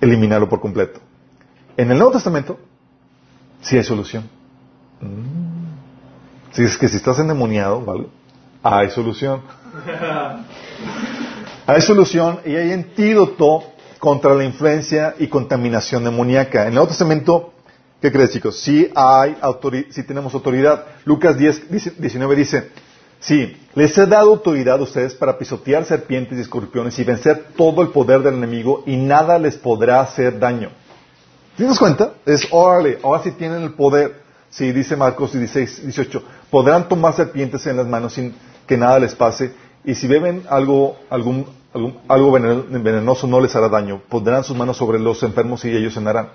eliminarlo 0.00 0.48
por 0.48 0.60
completo. 0.60 1.00
En 1.80 1.90
el 1.90 1.96
Nuevo 1.96 2.12
Testamento 2.12 2.58
sí 3.62 3.74
hay 3.78 3.84
solución. 3.84 4.28
Mm. 5.00 6.52
Si 6.52 6.62
es 6.62 6.76
que 6.76 6.86
si 6.88 6.98
estás 6.98 7.18
endemoniado, 7.20 7.82
¿vale? 7.82 8.06
Hay 8.62 8.90
solución. 8.90 9.40
hay 11.66 11.80
solución 11.80 12.40
y 12.44 12.54
hay 12.54 12.72
antídoto 12.72 13.64
contra 13.98 14.34
la 14.34 14.44
influencia 14.44 15.14
y 15.18 15.28
contaminación 15.28 16.04
demoníaca. 16.04 16.62
En 16.62 16.68
el 16.68 16.74
Nuevo 16.74 16.88
Testamento, 16.88 17.54
¿qué 18.02 18.12
crees 18.12 18.32
chicos? 18.32 18.60
Sí 18.60 18.90
hay 18.94 19.38
sí 19.88 20.02
tenemos 20.02 20.34
autoridad. 20.34 20.84
Lucas 21.06 21.38
10, 21.38 21.96
19 21.98 22.36
dice, 22.36 22.72
Sí, 23.20 23.56
les 23.74 23.96
he 23.96 24.04
dado 24.04 24.32
autoridad 24.32 24.80
a 24.80 24.82
ustedes 24.82 25.14
para 25.14 25.38
pisotear 25.38 25.86
serpientes 25.86 26.36
y 26.36 26.42
escorpiones 26.42 26.98
y 26.98 27.04
vencer 27.04 27.46
todo 27.56 27.80
el 27.80 27.88
poder 27.88 28.20
del 28.20 28.34
enemigo 28.34 28.82
y 28.86 28.98
nada 28.98 29.38
les 29.38 29.56
podrá 29.56 30.02
hacer 30.02 30.38
daño. 30.38 30.72
¿Te 31.60 31.66
das 31.66 31.78
cuenta? 31.78 32.14
Es, 32.24 32.48
órale, 32.52 33.00
ahora 33.02 33.22
sí 33.22 33.32
tienen 33.32 33.60
el 33.62 33.74
poder. 33.74 34.22
Sí, 34.48 34.72
dice 34.72 34.96
Marcos 34.96 35.34
16, 35.34 35.82
18. 35.82 36.22
Podrán 36.48 36.88
tomar 36.88 37.12
serpientes 37.12 37.66
en 37.66 37.76
las 37.76 37.86
manos 37.86 38.14
sin 38.14 38.34
que 38.66 38.78
nada 38.78 38.98
les 38.98 39.14
pase 39.14 39.52
y 39.84 39.94
si 39.94 40.08
beben 40.08 40.44
algo, 40.48 40.96
algún, 41.10 41.44
algo 42.08 42.32
venenoso 42.32 43.26
no 43.26 43.40
les 43.40 43.54
hará 43.54 43.68
daño. 43.68 44.00
Pondrán 44.08 44.42
sus 44.42 44.56
manos 44.56 44.78
sobre 44.78 44.98
los 44.98 45.22
enfermos 45.22 45.62
y 45.66 45.76
ellos 45.76 45.92
sanarán. 45.92 46.30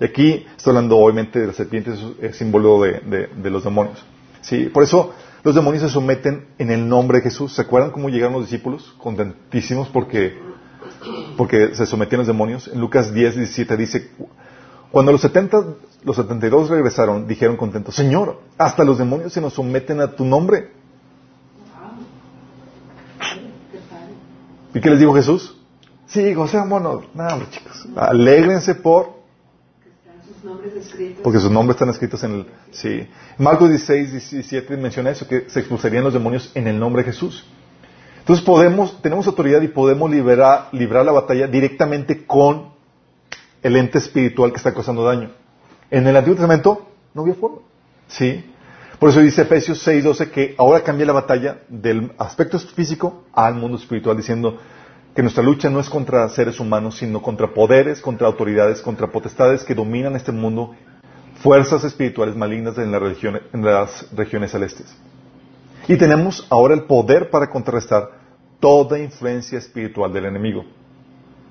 Y 0.00 0.06
aquí 0.06 0.44
estoy 0.56 0.72
hablando 0.72 0.96
obviamente 0.96 1.38
de 1.38 1.46
las 1.46 1.54
serpientes, 1.54 2.00
es 2.20 2.36
símbolo 2.36 2.82
de, 2.82 3.28
de 3.32 3.50
los 3.50 3.62
demonios. 3.62 4.04
Sí, 4.40 4.64
por 4.64 4.82
eso 4.82 5.14
los 5.44 5.54
demonios 5.54 5.84
se 5.84 5.88
someten 5.88 6.48
en 6.58 6.72
el 6.72 6.88
nombre 6.88 7.18
de 7.18 7.22
Jesús. 7.22 7.52
¿Se 7.54 7.62
acuerdan 7.62 7.92
cómo 7.92 8.08
llegaron 8.08 8.32
los 8.32 8.50
discípulos? 8.50 8.92
Contentísimos 8.98 9.88
porque, 9.90 10.36
porque 11.36 11.76
se 11.76 11.86
sometían 11.86 12.18
los 12.18 12.26
demonios. 12.26 12.66
En 12.66 12.80
Lucas 12.80 13.14
10, 13.14 13.36
17 13.36 13.76
dice, 13.76 14.10
cuando 14.94 15.10
los 15.10 15.22
70, 15.22 15.64
los 16.04 16.14
72 16.14 16.70
regresaron, 16.70 17.26
dijeron 17.26 17.56
contentos, 17.56 17.96
Señor, 17.96 18.40
hasta 18.56 18.84
los 18.84 18.96
demonios 18.96 19.32
se 19.32 19.40
nos 19.40 19.52
someten 19.52 20.00
a 20.00 20.12
tu 20.12 20.24
nombre. 20.24 20.70
¿Y 24.72 24.80
qué 24.80 24.90
les 24.90 25.00
dijo 25.00 25.12
Jesús? 25.12 25.60
Sí, 26.06 26.32
gocémonos. 26.32 27.06
Nada, 27.12 27.40
chicos. 27.50 27.88
Alégrense 27.96 28.76
por 28.76 29.24
porque 31.24 31.40
sus 31.40 31.50
nombres 31.50 31.74
están 31.74 31.88
escritos 31.88 32.22
en 32.22 32.34
el... 32.34 32.46
Sí. 32.70 33.08
Marcos 33.38 33.70
16, 33.70 34.12
17 34.12 34.76
menciona 34.76 35.10
eso, 35.10 35.26
que 35.26 35.50
se 35.50 35.58
expulsarían 35.58 36.04
los 36.04 36.12
demonios 36.12 36.52
en 36.54 36.68
el 36.68 36.78
nombre 36.78 37.02
de 37.02 37.10
Jesús. 37.10 37.44
Entonces 38.20 38.44
podemos, 38.44 39.02
tenemos 39.02 39.26
autoridad 39.26 39.60
y 39.62 39.68
podemos 39.68 40.08
liberar, 40.08 40.68
librar 40.70 41.04
la 41.04 41.10
batalla 41.10 41.48
directamente 41.48 42.26
con 42.26 42.73
el 43.64 43.76
ente 43.76 43.98
espiritual 43.98 44.52
que 44.52 44.58
está 44.58 44.72
causando 44.72 45.02
daño. 45.02 45.30
En 45.90 46.06
el 46.06 46.16
Antiguo 46.16 46.36
Testamento 46.36 46.86
no 47.14 47.22
había 47.22 47.34
forma. 47.34 47.58
Sí. 48.06 48.44
Por 49.00 49.08
eso 49.08 49.20
dice 49.20 49.42
Efesios 49.42 49.80
6, 49.80 50.04
12 50.04 50.30
que 50.30 50.54
ahora 50.58 50.82
cambia 50.82 51.06
la 51.06 51.14
batalla 51.14 51.62
del 51.68 52.12
aspecto 52.18 52.58
físico 52.58 53.24
al 53.32 53.54
mundo 53.54 53.78
espiritual, 53.78 54.16
diciendo, 54.16 54.58
que 55.14 55.22
nuestra 55.22 55.42
lucha 55.42 55.70
no 55.70 55.80
es 55.80 55.88
contra 55.88 56.28
seres 56.28 56.60
humanos, 56.60 56.98
sino 56.98 57.22
contra 57.22 57.54
poderes, 57.54 58.00
contra 58.00 58.26
autoridades, 58.26 58.82
contra 58.82 59.06
potestades 59.06 59.64
que 59.64 59.74
dominan 59.74 60.14
este 60.14 60.32
mundo, 60.32 60.74
fuerzas 61.36 61.84
espirituales 61.84 62.36
malignas 62.36 62.76
en, 62.78 62.94
en 62.94 63.64
las 63.64 64.10
regiones 64.14 64.50
celestes. 64.50 64.94
Y 65.88 65.96
tenemos 65.96 66.46
ahora 66.50 66.74
el 66.74 66.84
poder 66.84 67.30
para 67.30 67.48
contrarrestar 67.48 68.10
toda 68.60 68.98
influencia 68.98 69.58
espiritual 69.58 70.12
del 70.12 70.26
enemigo. 70.26 70.64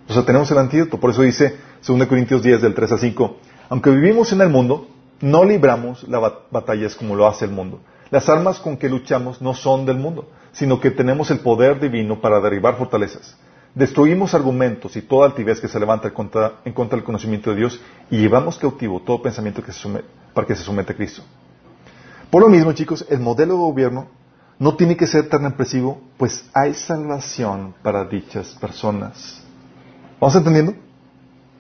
O 0.07 0.13
sea, 0.13 0.23
tenemos 0.25 0.49
el 0.51 0.57
antídoto. 0.57 0.99
Por 0.99 1.11
eso 1.11 1.21
dice 1.21 1.57
2 1.85 2.07
Corintios 2.07 2.41
10, 2.43 2.61
del 2.61 2.73
3 2.73 2.91
a 2.91 2.97
5, 2.97 3.37
aunque 3.69 3.89
vivimos 3.89 4.31
en 4.31 4.41
el 4.41 4.49
mundo, 4.49 4.87
no 5.21 5.45
libramos 5.45 6.07
las 6.07 6.21
batallas 6.51 6.95
como 6.95 7.15
lo 7.15 7.27
hace 7.27 7.45
el 7.45 7.51
mundo. 7.51 7.79
Las 8.11 8.29
armas 8.29 8.59
con 8.59 8.77
que 8.77 8.89
luchamos 8.89 9.41
no 9.41 9.53
son 9.53 9.85
del 9.85 9.97
mundo, 9.97 10.27
sino 10.51 10.79
que 10.79 10.91
tenemos 10.91 11.31
el 11.31 11.39
poder 11.39 11.79
divino 11.79 12.21
para 12.21 12.39
derribar 12.39 12.77
fortalezas. 12.77 13.35
Destruimos 13.73 14.35
argumentos 14.35 14.95
y 14.95 15.01
toda 15.01 15.25
altivez 15.25 15.59
que 15.59 15.67
se 15.67 15.79
levanta 15.79 16.09
en 16.09 16.13
contra, 16.13 16.61
del 16.63 17.03
conocimiento 17.03 17.49
de 17.49 17.55
Dios 17.55 17.81
y 18.11 18.17
llevamos 18.17 18.59
cautivo 18.59 19.01
todo 19.01 19.21
pensamiento 19.21 19.63
que 19.63 19.71
se 19.71 19.89
para 20.33 20.45
que 20.45 20.55
se 20.55 20.63
someta 20.63 20.93
a 20.93 20.95
Cristo. 20.95 21.23
Por 22.29 22.43
lo 22.43 22.49
mismo, 22.49 22.71
chicos, 22.73 23.05
el 23.09 23.19
modelo 23.19 23.53
de 23.53 23.59
gobierno 23.59 24.07
no 24.59 24.75
tiene 24.75 24.95
que 24.95 25.07
ser 25.07 25.27
tan 25.27 25.43
represivo, 25.43 26.01
pues 26.17 26.47
hay 26.53 26.73
salvación 26.75 27.73
para 27.81 28.05
dichas 28.05 28.55
personas. 28.61 29.42
¿Vamos 30.23 30.35
entendiendo? 30.37 30.73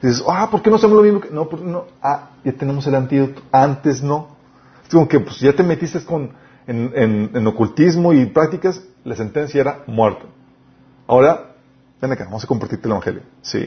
Dices, 0.01 0.23
ah, 0.27 0.49
¿por 0.49 0.61
qué 0.61 0.69
no 0.69 0.77
hacemos 0.77 0.95
lo 0.95 1.03
mismo? 1.03 1.19
Que... 1.19 1.29
No, 1.29 1.49
no, 1.63 1.85
ah, 2.01 2.29
ya 2.43 2.53
tenemos 2.53 2.87
el 2.87 2.95
antídoto. 2.95 3.41
Antes 3.51 4.01
no. 4.01 4.37
Es 4.85 4.89
como 4.89 5.07
que 5.07 5.19
pues, 5.19 5.39
ya 5.39 5.53
te 5.53 5.63
metiste 5.63 6.03
con, 6.05 6.31
en, 6.67 7.31
en 7.33 7.47
ocultismo 7.47 8.13
y 8.13 8.25
prácticas, 8.25 8.81
la 9.03 9.15
sentencia 9.15 9.59
era 9.59 9.83
muerto. 9.87 10.27
Ahora 11.07 11.53
Ven 12.03 12.11
acá, 12.11 12.25
vamos 12.25 12.43
a 12.43 12.47
compartirte 12.47 12.85
el 12.85 12.91
Evangelio. 12.91 13.21
Sí. 13.41 13.65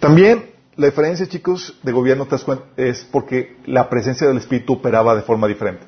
También 0.00 0.50
la 0.74 0.86
diferencia, 0.86 1.24
chicos, 1.28 1.78
de 1.84 1.92
gobierno 1.92 2.26
es 2.76 3.08
porque 3.12 3.58
la 3.64 3.88
presencia 3.88 4.26
del 4.26 4.38
Espíritu 4.38 4.72
operaba 4.72 5.14
de 5.14 5.22
forma 5.22 5.46
diferente. 5.46 5.84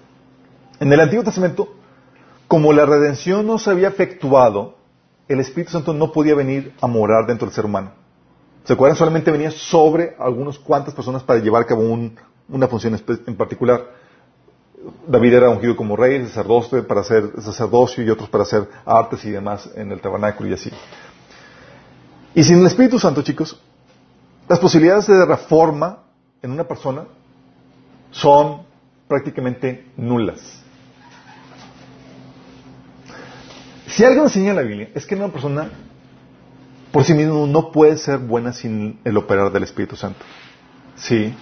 En 0.79 0.93
el 0.93 1.01
Antiguo 1.01 1.25
Testamento, 1.25 1.75
como 2.47 2.73
la 2.73 2.87
redención 2.87 3.45
no 3.49 3.59
se 3.59 3.73
había 3.73 3.89
efectuado, 3.89 4.79
el 5.33 5.41
Espíritu 5.41 5.73
Santo 5.73 5.93
no 5.93 6.13
podía 6.13 6.35
venir 6.35 6.75
a 6.81 6.87
morar 6.87 7.27
dentro 7.27 7.47
del 7.47 7.55
ser 7.55 7.65
humano. 7.65 7.93
¿Se 8.65 8.73
acuerdan? 8.73 8.97
Solamente 8.97 9.31
venía 9.31 9.51
sobre 9.51 10.15
algunas 10.19 10.59
cuantas 10.59 10.95
personas 10.95 11.23
para 11.23 11.41
llevar 11.41 11.63
a 11.63 11.67
cabo 11.67 11.83
una 12.49 12.69
función 12.69 13.01
en 13.27 13.37
particular. 13.37 14.03
David 15.07 15.35
era 15.35 15.49
ungido 15.49 15.77
como 15.77 15.97
rey, 15.97 16.25
sacerdote 16.27 16.83
para 16.83 17.01
hacer 17.01 17.41
sacerdocio 17.41 18.05
y 18.05 18.11
otros 18.11 18.29
para 18.29 18.43
hacer 18.43 18.69
artes 18.85 19.25
y 19.25 19.31
demás 19.31 19.71
en 19.75 19.93
el 19.93 20.01
tabernáculo 20.01 20.51
y 20.51 20.53
así. 20.55 20.71
Y 22.35 22.43
sin 22.43 22.61
el 22.61 22.67
Espíritu 22.67 22.99
Santo, 22.99 23.23
chicos, 23.23 23.61
las 24.49 24.59
posibilidades 24.59 25.07
de 25.07 25.25
reforma 25.25 26.05
en 26.41 26.51
una 26.51 26.65
persona 26.65 27.05
son 28.11 28.63
prácticamente 29.07 29.91
nulas. 29.97 30.62
Si 33.87 34.05
algo 34.05 34.25
enseña 34.25 34.55
la 34.55 34.63
Biblia 34.63 34.89
es 34.95 35.07
que 35.07 35.15
una 35.15 35.29
persona 35.29 35.71
por 36.93 37.05
sí 37.05 37.15
misma 37.15 37.47
no 37.47 37.73
puede 37.73 37.97
ser 37.97 38.19
buena 38.19 38.53
sin 38.53 39.01
el 39.05 39.17
operar 39.17 39.51
del 39.51 39.63
Espíritu 39.63 39.97
Santo. 39.97 40.25
Sí. 40.97 41.35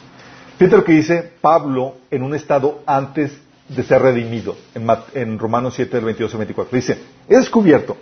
Fíjate 0.59 0.77
lo 0.77 0.85
que 0.85 0.93
dice 0.93 1.33
Pablo 1.41 1.97
en 2.11 2.23
un 2.23 2.35
estado 2.35 2.83
antes 2.87 3.33
de 3.69 3.83
ser 3.83 4.03
redimido, 4.03 4.57
en, 5.15 5.39
Romanos 5.39 5.75
7, 5.75 5.97
del 5.97 6.05
22 6.05 6.33
al 6.33 6.39
24. 6.39 6.77
Dice, 6.77 6.99
he 7.29 7.37
descubierto 7.37 7.97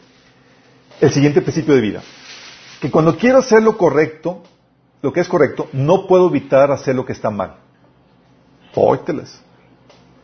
el 1.00 1.12
siguiente 1.12 1.42
principio 1.42 1.74
de 1.74 1.80
vida, 1.80 2.02
que 2.80 2.90
cuando 2.90 3.16
quiero 3.16 3.38
hacer 3.38 3.62
lo 3.62 3.76
correcto, 3.76 4.42
lo 5.02 5.12
que 5.12 5.20
es 5.20 5.28
correcto, 5.28 5.68
no 5.72 6.06
puedo 6.06 6.28
evitar 6.28 6.70
hacer 6.70 6.94
lo 6.94 7.04
que 7.04 7.12
está 7.12 7.30
mal. 7.30 7.56
Óyteles. 8.74 9.40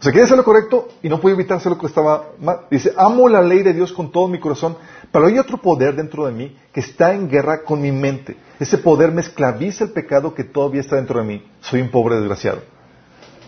Sea, 0.05 0.13
quiere 0.13 0.27
hacer 0.27 0.37
lo 0.37 0.45
correcto 0.45 0.89
y 1.03 1.09
no 1.09 1.19
puede 1.19 1.35
evitar 1.35 1.57
hacer 1.57 1.73
lo 1.73 1.79
que 1.79 1.87
estaba 1.87 2.33
mal. 2.39 2.67
Dice, 2.71 2.93
amo 2.95 3.27
la 3.27 3.41
ley 3.41 3.63
de 3.63 3.73
Dios 3.73 3.91
con 3.91 4.13
todo 4.13 4.29
mi 4.29 4.39
corazón, 4.39 4.77
pero 5.11 5.25
hay 5.25 5.39
otro 5.39 5.57
poder 5.57 5.97
dentro 5.97 6.27
de 6.27 6.33
mí 6.33 6.55
que 6.75 6.81
está 6.81 7.15
en 7.15 7.27
guerra 7.27 7.63
con 7.65 7.81
mi 7.81 7.91
mente. 7.91 8.37
Ese 8.61 8.77
poder 8.77 9.13
me 9.13 9.23
esclaviza 9.23 9.85
el 9.85 9.93
pecado 9.93 10.35
que 10.35 10.45
todavía 10.45 10.83
está 10.83 10.97
dentro 10.97 11.21
de 11.21 11.25
mí. 11.25 11.43
Soy 11.63 11.81
un 11.81 11.89
pobre 11.89 12.17
desgraciado. 12.17 12.61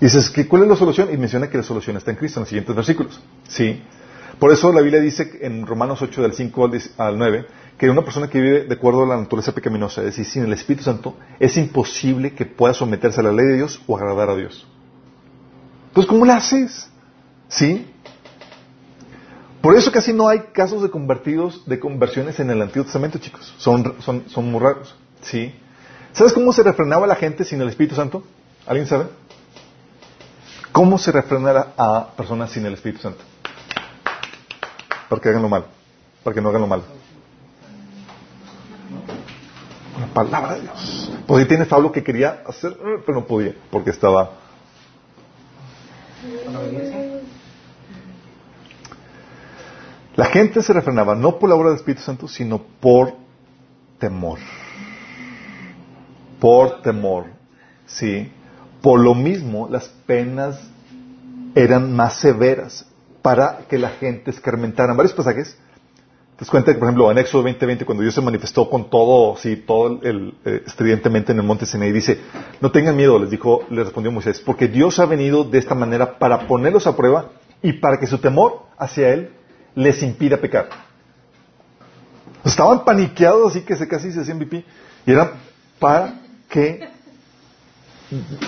Y 0.01 0.07
dices, 0.07 0.31
¿qué, 0.31 0.49
¿cuál 0.49 0.63
es 0.63 0.69
la 0.69 0.77
solución? 0.77 1.11
Y 1.13 1.19
menciona 1.19 1.51
que 1.51 1.59
la 1.59 1.63
solución 1.63 1.99
está 1.99 2.11
en 2.11 2.17
Cristo 2.17 2.41
en 2.41 2.45
los 2.45 2.49
siguientes 2.49 2.75
versículos. 2.75 3.21
Sí. 3.47 3.83
Por 4.39 4.51
eso 4.51 4.73
la 4.73 4.81
Biblia 4.81 5.03
dice 5.03 5.39
en 5.43 5.67
Romanos 5.67 6.01
8, 6.01 6.23
del 6.23 6.33
5 6.33 6.65
al 6.65 6.71
10 6.71 6.95
al 6.97 7.19
9, 7.19 7.47
que 7.77 7.91
una 7.91 8.03
persona 8.03 8.31
que 8.31 8.41
vive 8.41 8.65
de 8.65 8.75
acuerdo 8.75 9.03
a 9.03 9.07
la 9.07 9.19
naturaleza 9.19 9.53
pecaminosa, 9.53 10.01
es 10.01 10.07
decir, 10.07 10.25
sin 10.25 10.45
el 10.45 10.55
Espíritu 10.55 10.85
Santo, 10.85 11.19
es 11.39 11.55
imposible 11.59 12.33
que 12.33 12.47
pueda 12.47 12.73
someterse 12.73 13.21
a 13.21 13.25
la 13.25 13.33
ley 13.33 13.45
de 13.45 13.57
Dios 13.57 13.79
o 13.87 13.99
agradar 13.99 14.31
a 14.31 14.37
Dios. 14.37 14.67
Entonces, 15.97 16.11
¿cómo 16.11 16.27
la 16.27 16.37
haces? 16.37 16.91
¿Sí? 17.49 17.91
Por 19.63 19.75
eso 19.79 19.91
casi 19.91 20.13
no 20.13 20.29
hay 20.29 20.41
casos 20.53 20.83
de 20.83 20.91
convertidos, 20.91 21.65
de 21.65 21.81
conversiones 21.81 22.39
en 22.39 22.51
el 22.51 22.61
Antiguo 22.61 22.85
Testamento, 22.85 23.17
chicos. 23.17 23.55
Son, 23.57 23.95
son, 24.03 24.29
son 24.29 24.53
muy 24.53 24.61
raros. 24.61 24.95
¿Sí? 25.23 25.55
¿Sabes 26.13 26.35
cómo 26.35 26.53
se 26.53 26.63
refrenaba 26.63 27.07
la 27.07 27.15
gente 27.15 27.47
sin 27.47 27.63
el 27.63 27.71
Espíritu 27.71 27.95
Santo? 27.95 28.23
¿Alguien 28.67 28.87
sabe? 28.87 29.07
¿Cómo 30.71 30.99
se 30.99 31.13
refrenara 31.13 31.73
a 31.79 32.09
personas 32.15 32.51
sin 32.51 32.67
el 32.67 32.75
Espíritu 32.75 33.01
Santo? 33.01 33.25
Para 35.09 35.23
que 35.23 35.31
hagan 35.31 35.41
lo 35.41 35.49
malo. 35.49 35.65
Para 36.23 36.35
que 36.35 36.43
no 36.43 36.51
hagan 36.51 36.61
lo 36.61 36.67
malo. 36.67 36.83
La 39.99 40.07
palabra 40.09 40.57
de 40.57 40.61
Dios. 40.61 41.11
Pues 41.27 41.41
ahí 41.41 41.49
tiene 41.49 41.65
Pablo 41.65 41.91
que 41.91 42.05
quería 42.05 42.43
hacer, 42.47 42.77
pero 43.07 43.19
no 43.19 43.27
podía, 43.27 43.55
porque 43.71 43.89
estaba 43.89 44.45
La 50.17 50.25
gente 50.27 50.63
se 50.63 50.73
refrenaba 50.73 51.15
no 51.15 51.39
por 51.39 51.51
la 51.51 51.57
obra 51.57 51.69
del 51.69 51.77
Espíritu 51.77 52.03
Santo, 52.03 52.27
sino 52.27 52.59
por 52.81 53.13
temor. 53.99 54.39
Por 56.41 56.81
temor. 56.81 57.27
Sí. 57.85 58.33
Por 58.81 59.01
lo 59.01 59.15
mismo, 59.15 59.69
las 59.71 59.89
penas 60.07 60.59
eran 61.55 61.95
más 61.95 62.19
severas 62.19 62.87
para 63.21 63.67
que 63.69 63.79
la 63.79 63.91
gente 63.91 64.31
escarmentara. 64.31 64.93
En 64.93 64.97
varios 64.97 65.13
pasajes, 65.13 65.59
te 66.37 66.45
das 66.45 66.65
que, 66.65 66.75
por 66.75 66.85
ejemplo, 66.85 67.11
en 67.11 67.19
Éxodo 67.19 67.43
20:20, 67.43 67.85
cuando 67.85 68.03
Dios 68.03 68.15
se 68.15 68.21
manifestó 68.23 68.71
con 68.71 68.89
todo, 68.89 69.37
sí, 69.37 69.57
todo 69.57 70.01
el, 70.03 70.35
eh, 70.45 70.63
estridentemente 70.67 71.33
en 71.33 71.39
el 71.39 71.45
monte 71.45 71.67
Sinaí, 71.67 71.93
dice, 71.93 72.21
no 72.61 72.71
tengan 72.71 72.97
miedo, 72.97 73.19
les 73.19 73.31
dijo, 73.31 73.63
les 73.69 73.85
respondió 73.85 74.13
Moisés, 74.13 74.41
porque 74.41 74.69
Dios 74.69 74.99
ha 74.99 75.07
venido 75.07 75.45
de 75.45 75.59
esta 75.59 75.75
manera 75.75 76.19
para 76.19 76.47
ponerlos 76.47 76.87
a 76.87 76.97
prueba 76.97 77.33
y 77.63 77.75
para 77.75 77.99
que 77.99 78.07
su 78.07 78.19
temor 78.19 78.67
hacia 78.79 79.13
Él 79.13 79.31
les 79.77 80.03
impida 80.03 80.39
pecar. 80.39 80.69
Estaban 82.45 82.85
paniqueados 82.85 83.51
así 83.51 83.61
que 83.61 83.77
se 83.77 83.87
casi 83.87 84.11
se 84.11 84.21
hacían 84.21 84.41
pipí. 84.41 84.65
Y 85.07 85.13
era 85.13 85.33
para 85.79 86.21
que, 86.49 86.89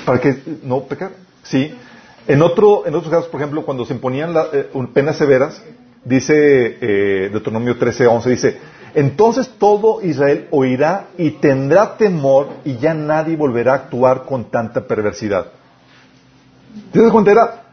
para 0.05 0.21
que 0.21 0.43
no 0.65 0.83
pecar. 0.85 1.13
Sí. 1.45 1.73
En 2.27 2.43
otro, 2.43 2.87
en 2.87 2.95
otros 2.95 3.13
casos, 3.13 3.29
por 3.29 3.41
ejemplo, 3.41 3.65
cuando 3.65 3.85
se 3.85 3.95
imponían 3.95 4.35
eh, 4.53 4.69
penas 4.93 5.17
severas, 5.17 5.63
dice 6.05 6.79
eh, 6.81 7.29
Deuteronomio 7.31 7.79
13, 7.79 8.07
11, 8.07 8.31
dice, 8.31 8.59
entonces 8.95 9.51
todo 9.59 10.03
Israel 10.03 10.49
oirá 10.51 11.09
y 11.17 11.33
tendrá 11.33 11.97
temor 11.97 12.49
y 12.65 12.77
ya 12.77 12.95
nadie 12.95 13.37
volverá 13.37 13.73
a 13.73 13.77
actuar 13.77 14.25
con 14.25 14.51
tanta 14.51 14.87
perversidad. 14.87 15.47
¿Te 16.93 17.11
cuenta? 17.11 17.33
Era 17.33 17.68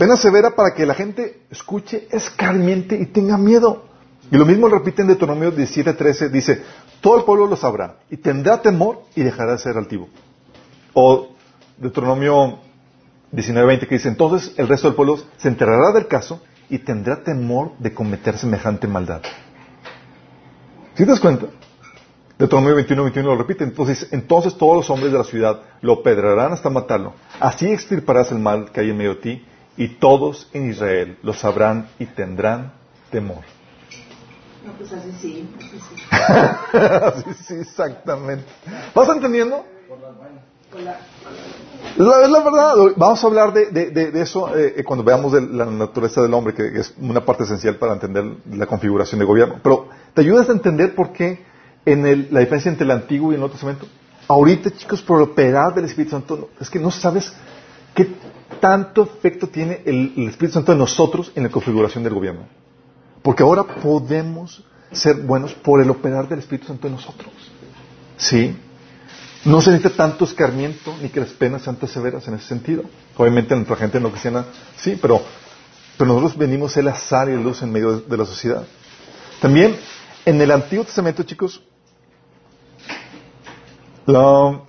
pena 0.00 0.16
severa 0.16 0.52
para 0.52 0.72
que 0.72 0.86
la 0.86 0.94
gente 0.94 1.42
escuche, 1.50 2.08
escarmiente 2.10 2.96
y 2.96 3.04
tenga 3.04 3.36
miedo. 3.36 3.84
Y 4.30 4.36
lo 4.38 4.46
mismo 4.46 4.66
repite 4.66 5.02
en 5.02 5.08
Deuteronomio 5.08 5.52
17:13, 5.52 6.30
dice, 6.30 6.62
todo 7.02 7.18
el 7.18 7.24
pueblo 7.24 7.46
lo 7.46 7.54
sabrá 7.54 7.96
y 8.08 8.16
tendrá 8.16 8.62
temor 8.62 9.02
y 9.14 9.22
dejará 9.22 9.52
de 9.52 9.58
ser 9.58 9.76
altivo. 9.76 10.08
O 10.94 11.28
Deuteronomio 11.76 12.60
19:20 13.30 13.86
que 13.86 13.96
dice, 13.96 14.08
entonces 14.08 14.54
el 14.56 14.68
resto 14.68 14.88
del 14.88 14.96
pueblo 14.96 15.18
se 15.36 15.48
enterará 15.48 15.92
del 15.92 16.06
caso 16.06 16.40
y 16.70 16.78
tendrá 16.78 17.22
temor 17.22 17.76
de 17.76 17.92
cometer 17.92 18.38
semejante 18.38 18.88
maldad. 18.88 19.20
¿Sí 20.94 21.04
te 21.04 21.10
das 21.10 21.20
cuenta? 21.20 21.44
Deuteronomio 22.38 22.76
21, 22.76 23.02
21 23.02 23.28
lo 23.28 23.36
repite. 23.36 23.64
Entonces, 23.64 24.08
entonces 24.12 24.56
todos 24.56 24.76
los 24.76 24.88
hombres 24.88 25.12
de 25.12 25.18
la 25.18 25.24
ciudad 25.24 25.60
lo 25.82 26.02
pedrarán 26.02 26.54
hasta 26.54 26.70
matarlo. 26.70 27.12
Así 27.38 27.70
extirparás 27.70 28.32
el 28.32 28.38
mal 28.38 28.72
que 28.72 28.80
hay 28.80 28.88
en 28.88 28.96
medio 28.96 29.16
de 29.16 29.20
ti 29.20 29.46
y 29.76 29.88
todos 29.88 30.48
en 30.52 30.70
Israel 30.70 31.18
lo 31.22 31.32
sabrán 31.32 31.88
y 31.98 32.06
tendrán 32.06 32.72
temor. 33.10 33.42
No, 34.66 34.72
pues 34.74 34.92
así 34.92 35.10
sí. 35.20 35.48
así 35.58 37.34
sí. 37.48 37.54
exactamente. 37.60 38.44
¿Vas 38.94 39.08
entendiendo? 39.08 39.64
Es 41.96 41.98
la, 41.98 42.22
es 42.22 42.30
la 42.30 42.40
verdad. 42.40 42.74
Vamos 42.96 43.24
a 43.24 43.26
hablar 43.26 43.52
de, 43.52 43.66
de- 43.70 43.90
de- 43.90 44.10
de 44.12 44.22
eso 44.22 44.56
eh, 44.56 44.74
eh, 44.78 44.84
cuando 44.84 45.02
veamos 45.04 45.32
de 45.32 45.40
la 45.40 45.64
naturaleza 45.66 46.22
del 46.22 46.32
hombre, 46.34 46.54
que, 46.54 46.78
es 46.78 46.94
una 47.00 47.24
parte 47.24 47.44
esencial 47.44 47.76
para 47.76 47.94
entender 47.94 48.24
la 48.52 48.66
configuración 48.66 49.18
de 49.18 49.24
gobierno. 49.24 49.56
Pero 49.62 49.88
te 50.14 50.20
ayudas 50.20 50.48
a 50.48 50.52
entender 50.52 50.94
por 50.94 51.12
qué 51.12 51.42
en 51.84 52.06
el- 52.06 52.28
la 52.30 52.40
diferencia 52.40 52.70
entre 52.70 52.84
el 52.84 52.90
Antiguo 52.92 53.32
y 53.32 53.34
el 53.34 53.40
Nuevo 53.40 53.52
Testamento. 53.52 53.86
Ahorita, 54.28 54.70
chicos, 54.70 55.02
por 55.02 55.20
operar 55.20 55.74
del 55.74 55.86
Espíritu 55.86 56.12
Santo, 56.12 56.50
es 56.60 56.70
que 56.70 56.78
no 56.78 56.90
sabes 56.92 57.32
qué 57.94 58.06
tanto 58.60 59.02
efecto 59.02 59.48
tiene 59.48 59.82
el, 59.84 60.28
Espíritu 60.28 60.54
Santo 60.54 60.72
en 60.72 60.78
nosotros 60.78 61.32
en 61.34 61.44
la 61.44 61.48
configuración 61.50 62.02
del 62.04 62.14
gobierno. 62.14 62.42
Porque 63.22 63.42
ahora 63.42 63.64
podemos 63.64 64.64
ser 64.92 65.16
buenos 65.16 65.54
por 65.54 65.80
el 65.80 65.90
operar 65.90 66.28
del 66.28 66.40
Espíritu 66.40 66.66
Santo 66.66 66.86
en 66.86 66.94
nosotros. 66.94 67.32
¿Sí? 68.16 68.56
No 69.44 69.60
se 69.62 69.70
necesita 69.70 69.96
tanto 69.96 70.24
escarmiento 70.24 70.94
ni 71.00 71.08
que 71.08 71.20
las 71.20 71.30
penas 71.30 71.62
sean 71.62 71.76
tan 71.76 71.88
severas 71.88 72.26
en 72.28 72.34
ese 72.34 72.46
sentido. 72.46 72.82
Obviamente 73.16 73.54
nuestra 73.54 73.76
gente 73.76 74.00
no 74.00 74.10
cristiana 74.10 74.44
sí, 74.76 74.98
pero, 75.00 75.22
pero 75.96 76.12
nosotros 76.12 76.36
venimos 76.36 76.72
a 76.72 76.74
ser 76.74 76.84
la 76.84 76.94
sal 76.94 77.30
y 77.30 77.36
la 77.36 77.40
luz 77.40 77.62
en 77.62 77.72
medio 77.72 77.96
de, 77.96 78.06
de 78.06 78.16
la 78.16 78.26
sociedad. 78.26 78.64
También 79.40 79.76
en 80.26 80.40
el 80.40 80.50
Antiguo 80.50 80.84
Testamento, 80.84 81.22
chicos, 81.22 81.62
la, 84.06 84.60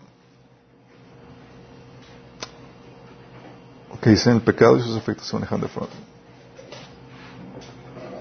que 4.01 4.09
dicen 4.09 4.33
el 4.35 4.41
pecado 4.41 4.77
y 4.77 4.81
sus 4.81 4.97
efectos 4.97 5.27
se 5.27 5.35
manejan 5.35 5.61
de 5.61 5.67
forma. 5.67 5.89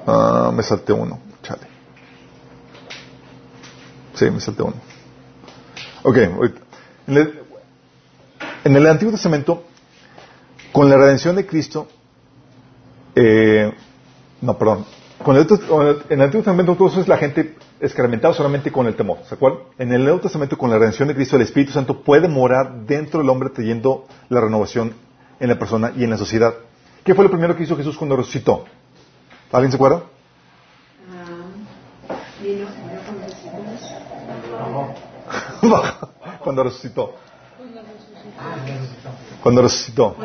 Ah, 0.07 0.51
me 0.55 0.63
salté 0.63 0.93
uno, 0.93 1.19
chale. 1.43 1.63
Sí, 4.15 4.31
me 4.31 4.41
salté 4.41 4.63
uno. 4.63 4.75
Ok. 6.03 6.17
En 6.17 7.17
el, 7.17 7.41
en 8.65 8.77
el 8.77 8.87
Antiguo 8.87 9.13
Testamento, 9.13 9.65
con 10.73 10.89
la 10.91 10.97
redención 10.97 11.37
de 11.37 11.47
Cristo, 11.47 11.89
eh, 13.15 13.73
no, 14.41 14.57
perdón, 14.59 14.85
con 15.25 15.37
el- 15.37 15.47
en 16.09 16.19
el 16.19 16.23
Antiguo 16.23 16.43
Testamento 16.43 16.73
entonces 16.73 17.09
la 17.09 17.17
gente 17.19 17.57
escarmentaba 17.81 18.35
solamente 18.35 18.71
con 18.71 18.87
el 18.87 18.95
temor, 18.95 19.19
¿se 19.29 19.35
acuerdan? 19.35 19.61
En 19.79 19.93
el 19.93 20.03
Nuevo 20.03 20.21
Testamento, 20.21 20.57
con 20.59 20.71
la 20.71 20.79
redención 20.79 21.09
de 21.09 21.15
Cristo, 21.15 21.37
el 21.37 21.43
Espíritu 21.43 21.73
Santo 21.73 22.03
puede 22.03 22.29
morar 22.29 22.85
dentro 22.87 23.21
del 23.21 23.29
hombre 23.31 23.51
trayendo 23.51 24.07
la 24.29 24.41
renovación 24.41 24.95
en 25.41 25.49
la 25.49 25.59
persona 25.59 25.93
y 25.97 26.05
en 26.05 26.11
la 26.11 26.19
sociedad. 26.19 26.55
¿Qué 27.03 27.15
fue 27.15 27.25
lo 27.25 27.31
primero 27.31 27.57
que 27.57 27.65
hizo 27.65 27.77
Jesús 27.77 27.97
cuando 27.97 28.15
resucitó? 28.15 28.67
¿Alguien 29.51 29.73
se 29.73 29.77
acuerda? 29.77 30.03
Ah, 35.73 36.39
cuando 36.45 36.63
resucitó. 36.63 37.15
Cuando 39.43 39.63
resucitó. 39.63 40.17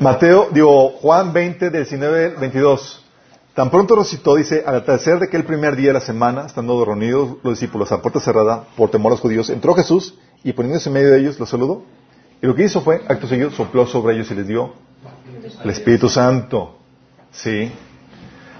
Mateo, 0.00 0.48
digo, 0.52 0.90
Juan 0.90 1.32
20, 1.32 1.70
del 1.70 1.84
19 1.84 2.24
al 2.26 2.36
22. 2.36 3.04
Tan 3.54 3.70
pronto 3.70 3.96
resucitó, 3.96 4.34
dice, 4.34 4.62
al 4.66 4.76
atardecer 4.76 5.18
de 5.18 5.26
aquel 5.26 5.44
primer 5.44 5.76
día 5.76 5.88
de 5.88 5.94
la 5.94 6.00
semana, 6.00 6.46
estando 6.46 6.82
reunidos 6.84 7.36
los 7.42 7.54
discípulos 7.54 7.92
a 7.92 8.00
puerta 8.00 8.20
cerrada 8.20 8.64
por 8.76 8.90
temor 8.90 9.12
a 9.12 9.14
los 9.14 9.20
judíos, 9.20 9.50
entró 9.50 9.74
Jesús 9.74 10.14
y 10.44 10.52
poniéndose 10.52 10.88
en 10.88 10.94
medio 10.94 11.10
de 11.12 11.20
ellos, 11.20 11.38
los 11.38 11.48
saludó. 11.48 11.84
Y 12.40 12.46
lo 12.46 12.54
que 12.54 12.64
hizo 12.64 12.80
fue, 12.80 13.02
acto 13.08 13.26
seguido, 13.28 13.50
sopló 13.50 13.86
sobre 13.86 14.14
ellos 14.14 14.30
y 14.30 14.34
les 14.34 14.46
dio 14.46 14.72
el 15.62 15.70
Espíritu 15.70 16.08
Santo. 16.08 16.78
Sí. 17.30 17.70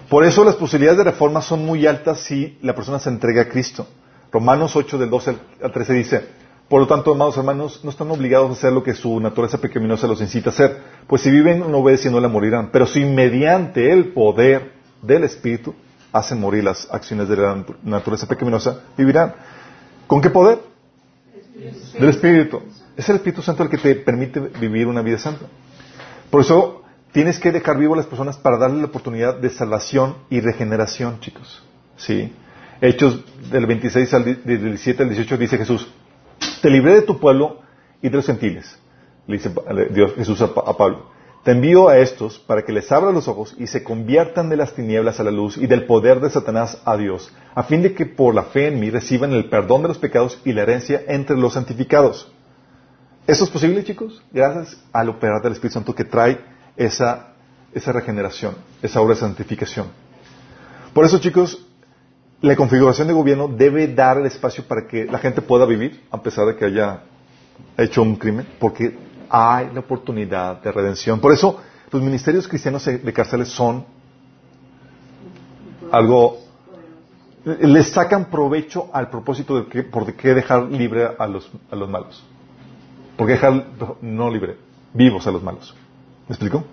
Por 0.08 0.24
eso 0.24 0.44
las 0.44 0.56
posibilidades 0.56 0.98
de 0.98 1.04
reforma 1.04 1.40
son 1.42 1.64
muy 1.64 1.86
altas 1.86 2.20
si 2.20 2.58
la 2.62 2.74
persona 2.74 2.98
se 2.98 3.08
entrega 3.08 3.42
a 3.42 3.48
Cristo. 3.48 3.86
Romanos 4.30 4.76
8 4.76 4.98
del 4.98 5.10
12 5.10 5.30
al- 5.30 5.40
al 5.62 5.72
13 5.72 5.92
dice, 5.94 6.42
Por 6.68 6.80
lo 6.80 6.86
tanto, 6.86 7.12
amados 7.12 7.36
hermanos, 7.36 7.80
no 7.84 7.90
están 7.90 8.10
obligados 8.10 8.48
a 8.48 8.52
hacer 8.54 8.72
lo 8.72 8.82
que 8.82 8.94
su 8.94 9.20
naturaleza 9.20 9.58
pecaminosa 9.58 10.06
los 10.06 10.22
incita 10.22 10.48
a 10.48 10.52
hacer, 10.54 10.78
pues 11.06 11.20
si 11.20 11.30
viven 11.30 11.60
no 11.70 11.78
obedeciendo 11.78 12.18
la 12.18 12.28
morirán. 12.28 12.70
Pero 12.72 12.86
si 12.86 13.04
mediante 13.04 13.92
el 13.92 14.12
poder 14.14 14.72
del 15.02 15.24
Espíritu 15.24 15.74
hacen 16.12 16.40
morir 16.40 16.64
las 16.64 16.88
acciones 16.90 17.28
de 17.28 17.36
la 17.36 17.62
naturaleza 17.82 18.26
pecaminosa, 18.26 18.80
vivirán. 18.96 19.34
¿Con 20.06 20.22
qué 20.22 20.30
poder? 20.30 20.60
Del 21.98 22.08
Espíritu. 22.08 22.62
Es 22.96 23.08
el 23.08 23.16
Espíritu 23.16 23.42
Santo 23.42 23.62
el 23.62 23.68
que 23.68 23.78
te 23.78 23.94
permite 23.94 24.40
vivir 24.40 24.86
una 24.86 25.02
vida 25.02 25.18
santa. 25.18 25.46
Por 26.30 26.40
eso 26.40 26.82
tienes 27.12 27.38
que 27.38 27.52
dejar 27.52 27.78
vivo 27.78 27.94
a 27.94 27.98
las 27.98 28.06
personas 28.06 28.36
para 28.36 28.58
darle 28.58 28.80
la 28.80 28.86
oportunidad 28.86 29.36
de 29.36 29.50
salvación 29.50 30.16
y 30.30 30.40
regeneración, 30.40 31.20
chicos. 31.20 31.62
¿Sí? 31.96 32.32
Hechos 32.80 33.24
del 33.50 33.66
26 33.66 34.14
al 34.14 34.24
del 34.24 34.44
17 34.44 35.02
al 35.04 35.08
18 35.10 35.36
dice 35.36 35.58
Jesús, 35.58 35.88
te 36.60 36.68
libré 36.68 36.94
de 36.94 37.02
tu 37.02 37.20
pueblo 37.20 37.60
y 38.00 38.08
de 38.08 38.16
los 38.16 38.26
gentiles, 38.26 38.76
le 39.28 39.36
dice 39.36 39.54
Dios, 39.90 40.14
Jesús 40.16 40.42
a, 40.42 40.46
a 40.46 40.76
Pablo. 40.76 41.11
Te 41.44 41.50
envío 41.50 41.88
a 41.88 41.98
estos 41.98 42.38
para 42.38 42.62
que 42.64 42.72
les 42.72 42.92
abra 42.92 43.10
los 43.10 43.26
ojos 43.26 43.56
y 43.58 43.66
se 43.66 43.82
conviertan 43.82 44.48
de 44.48 44.56
las 44.56 44.74
tinieblas 44.74 45.18
a 45.18 45.24
la 45.24 45.32
luz 45.32 45.56
y 45.56 45.66
del 45.66 45.86
poder 45.86 46.20
de 46.20 46.30
Satanás 46.30 46.80
a 46.84 46.96
Dios, 46.96 47.32
a 47.56 47.64
fin 47.64 47.82
de 47.82 47.94
que 47.94 48.06
por 48.06 48.32
la 48.32 48.44
fe 48.44 48.68
en 48.68 48.78
mí 48.78 48.90
reciban 48.90 49.32
el 49.32 49.48
perdón 49.48 49.82
de 49.82 49.88
los 49.88 49.98
pecados 49.98 50.40
y 50.44 50.52
la 50.52 50.62
herencia 50.62 51.02
entre 51.08 51.36
los 51.36 51.54
santificados. 51.54 52.30
¿Eso 53.26 53.42
es 53.44 53.50
posible, 53.50 53.82
chicos? 53.82 54.22
Gracias 54.32 54.80
al 54.92 55.08
operar 55.08 55.42
del 55.42 55.52
Espíritu 55.52 55.74
Santo 55.74 55.94
que 55.96 56.04
trae 56.04 56.38
esa, 56.76 57.34
esa 57.72 57.90
regeneración, 57.90 58.54
esa 58.80 59.00
obra 59.00 59.14
de 59.14 59.20
santificación. 59.20 59.88
Por 60.94 61.04
eso, 61.04 61.18
chicos, 61.18 61.66
la 62.40 62.54
configuración 62.54 63.08
de 63.08 63.14
gobierno 63.14 63.48
debe 63.48 63.88
dar 63.88 64.18
el 64.18 64.26
espacio 64.26 64.64
para 64.64 64.86
que 64.86 65.06
la 65.06 65.18
gente 65.18 65.42
pueda 65.42 65.66
vivir, 65.66 66.04
a 66.12 66.22
pesar 66.22 66.46
de 66.46 66.54
que 66.54 66.66
haya 66.66 67.02
hecho 67.76 68.02
un 68.02 68.14
crimen, 68.14 68.46
porque 68.60 68.96
hay 69.34 69.70
la 69.72 69.80
oportunidad 69.80 70.60
de 70.60 70.70
redención. 70.70 71.18
Por 71.18 71.32
eso, 71.32 71.58
los 71.90 72.02
ministerios 72.02 72.46
cristianos 72.46 72.84
de 72.84 73.12
cárceles 73.12 73.48
son 73.48 73.84
algo 75.90 76.38
les 77.44 77.88
sacan 77.88 78.26
provecho 78.26 78.88
al 78.92 79.10
propósito 79.10 79.56
de 79.56 79.66
que, 79.66 79.82
por 79.82 80.12
qué 80.14 80.34
dejar 80.34 80.64
libre 80.64 81.08
a 81.18 81.26
los, 81.26 81.50
a 81.70 81.76
los 81.76 81.88
malos. 81.88 82.22
¿Por 83.16 83.26
qué 83.26 83.32
dejar 83.32 83.66
no 84.00 84.30
libre, 84.30 84.58
vivos 84.92 85.26
a 85.26 85.32
los 85.32 85.42
malos? 85.42 85.74
¿Me 86.28 86.34
explico? 86.34 86.64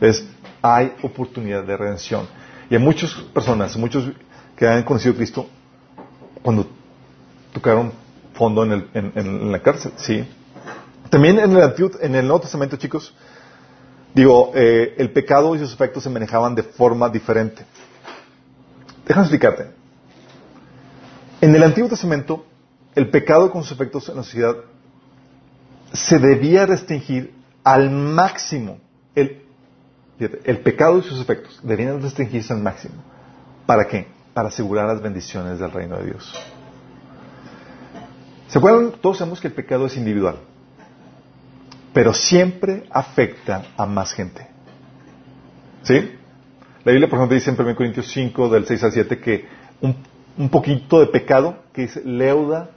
Es, 0.00 0.26
hay 0.60 0.92
oportunidad 1.02 1.64
de 1.64 1.76
redención. 1.76 2.26
Y 2.68 2.74
hay 2.74 2.82
muchas 2.82 3.12
personas, 3.32 3.76
muchos 3.76 4.10
que 4.56 4.66
han 4.66 4.82
conocido 4.82 5.14
a 5.14 5.16
Cristo 5.16 5.46
cuando 6.42 6.66
tocaron 7.52 7.92
fondo 8.34 8.64
en, 8.64 8.72
el, 8.72 8.88
en, 8.92 9.12
en 9.14 9.52
la 9.52 9.60
cárcel, 9.60 9.92
¿sí? 9.96 10.26
También 11.12 11.38
en 11.38 11.54
el, 11.54 11.62
Antiguo, 11.62 11.90
en 12.00 12.14
el 12.14 12.26
Nuevo 12.26 12.40
Testamento, 12.40 12.78
chicos, 12.78 13.14
digo, 14.14 14.50
eh, 14.54 14.94
el 14.96 15.12
pecado 15.12 15.54
y 15.54 15.58
sus 15.58 15.74
efectos 15.74 16.02
se 16.02 16.08
manejaban 16.08 16.54
de 16.54 16.62
forma 16.62 17.06
diferente. 17.10 17.66
Déjame 19.06 19.26
explicarte. 19.26 19.72
En 21.42 21.54
el 21.54 21.62
Antiguo 21.64 21.90
Testamento, 21.90 22.46
el 22.94 23.10
pecado 23.10 23.50
con 23.50 23.62
sus 23.62 23.72
efectos 23.72 24.08
en 24.08 24.16
la 24.16 24.22
sociedad 24.22 24.56
se 25.92 26.18
debía 26.18 26.64
restringir 26.64 27.34
al 27.62 27.90
máximo. 27.90 28.78
El, 29.14 29.42
el 30.18 30.60
pecado 30.60 30.96
y 30.96 31.02
sus 31.02 31.20
efectos 31.20 31.60
debían 31.62 32.00
restringirse 32.00 32.54
al 32.54 32.60
máximo. 32.60 32.94
¿Para 33.66 33.86
qué? 33.86 34.08
Para 34.32 34.48
asegurar 34.48 34.86
las 34.86 35.02
bendiciones 35.02 35.58
del 35.58 35.72
reino 35.72 35.98
de 35.98 36.06
Dios. 36.06 36.32
¿Se 38.48 38.56
acuerdan? 38.56 38.92
Todos 38.92 39.18
sabemos 39.18 39.42
que 39.42 39.48
el 39.48 39.52
pecado 39.52 39.84
es 39.84 39.98
individual, 39.98 40.36
pero 41.92 42.14
siempre 42.14 42.84
afecta 42.90 43.64
a 43.76 43.86
más 43.86 44.12
gente. 44.12 44.46
¿Sí? 45.82 46.12
La 46.84 46.92
Biblia, 46.92 47.08
por 47.08 47.18
ejemplo, 47.18 47.34
dice 47.34 47.50
en 47.50 47.60
1 47.60 47.76
Corintios 47.76 48.08
5, 48.08 48.48
del 48.48 48.66
6 48.66 48.84
al 48.84 48.92
7, 48.92 49.18
que 49.20 49.46
un, 49.80 49.96
un 50.38 50.48
poquito 50.48 51.00
de 51.00 51.06
pecado 51.06 51.56
que 51.72 51.82
dice 51.82 52.02
leuda 52.04 52.70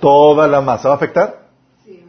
toda 0.00 0.48
la 0.48 0.60
masa. 0.60 0.88
¿Va 0.88 0.94
a 0.94 0.96
afectar? 0.96 1.48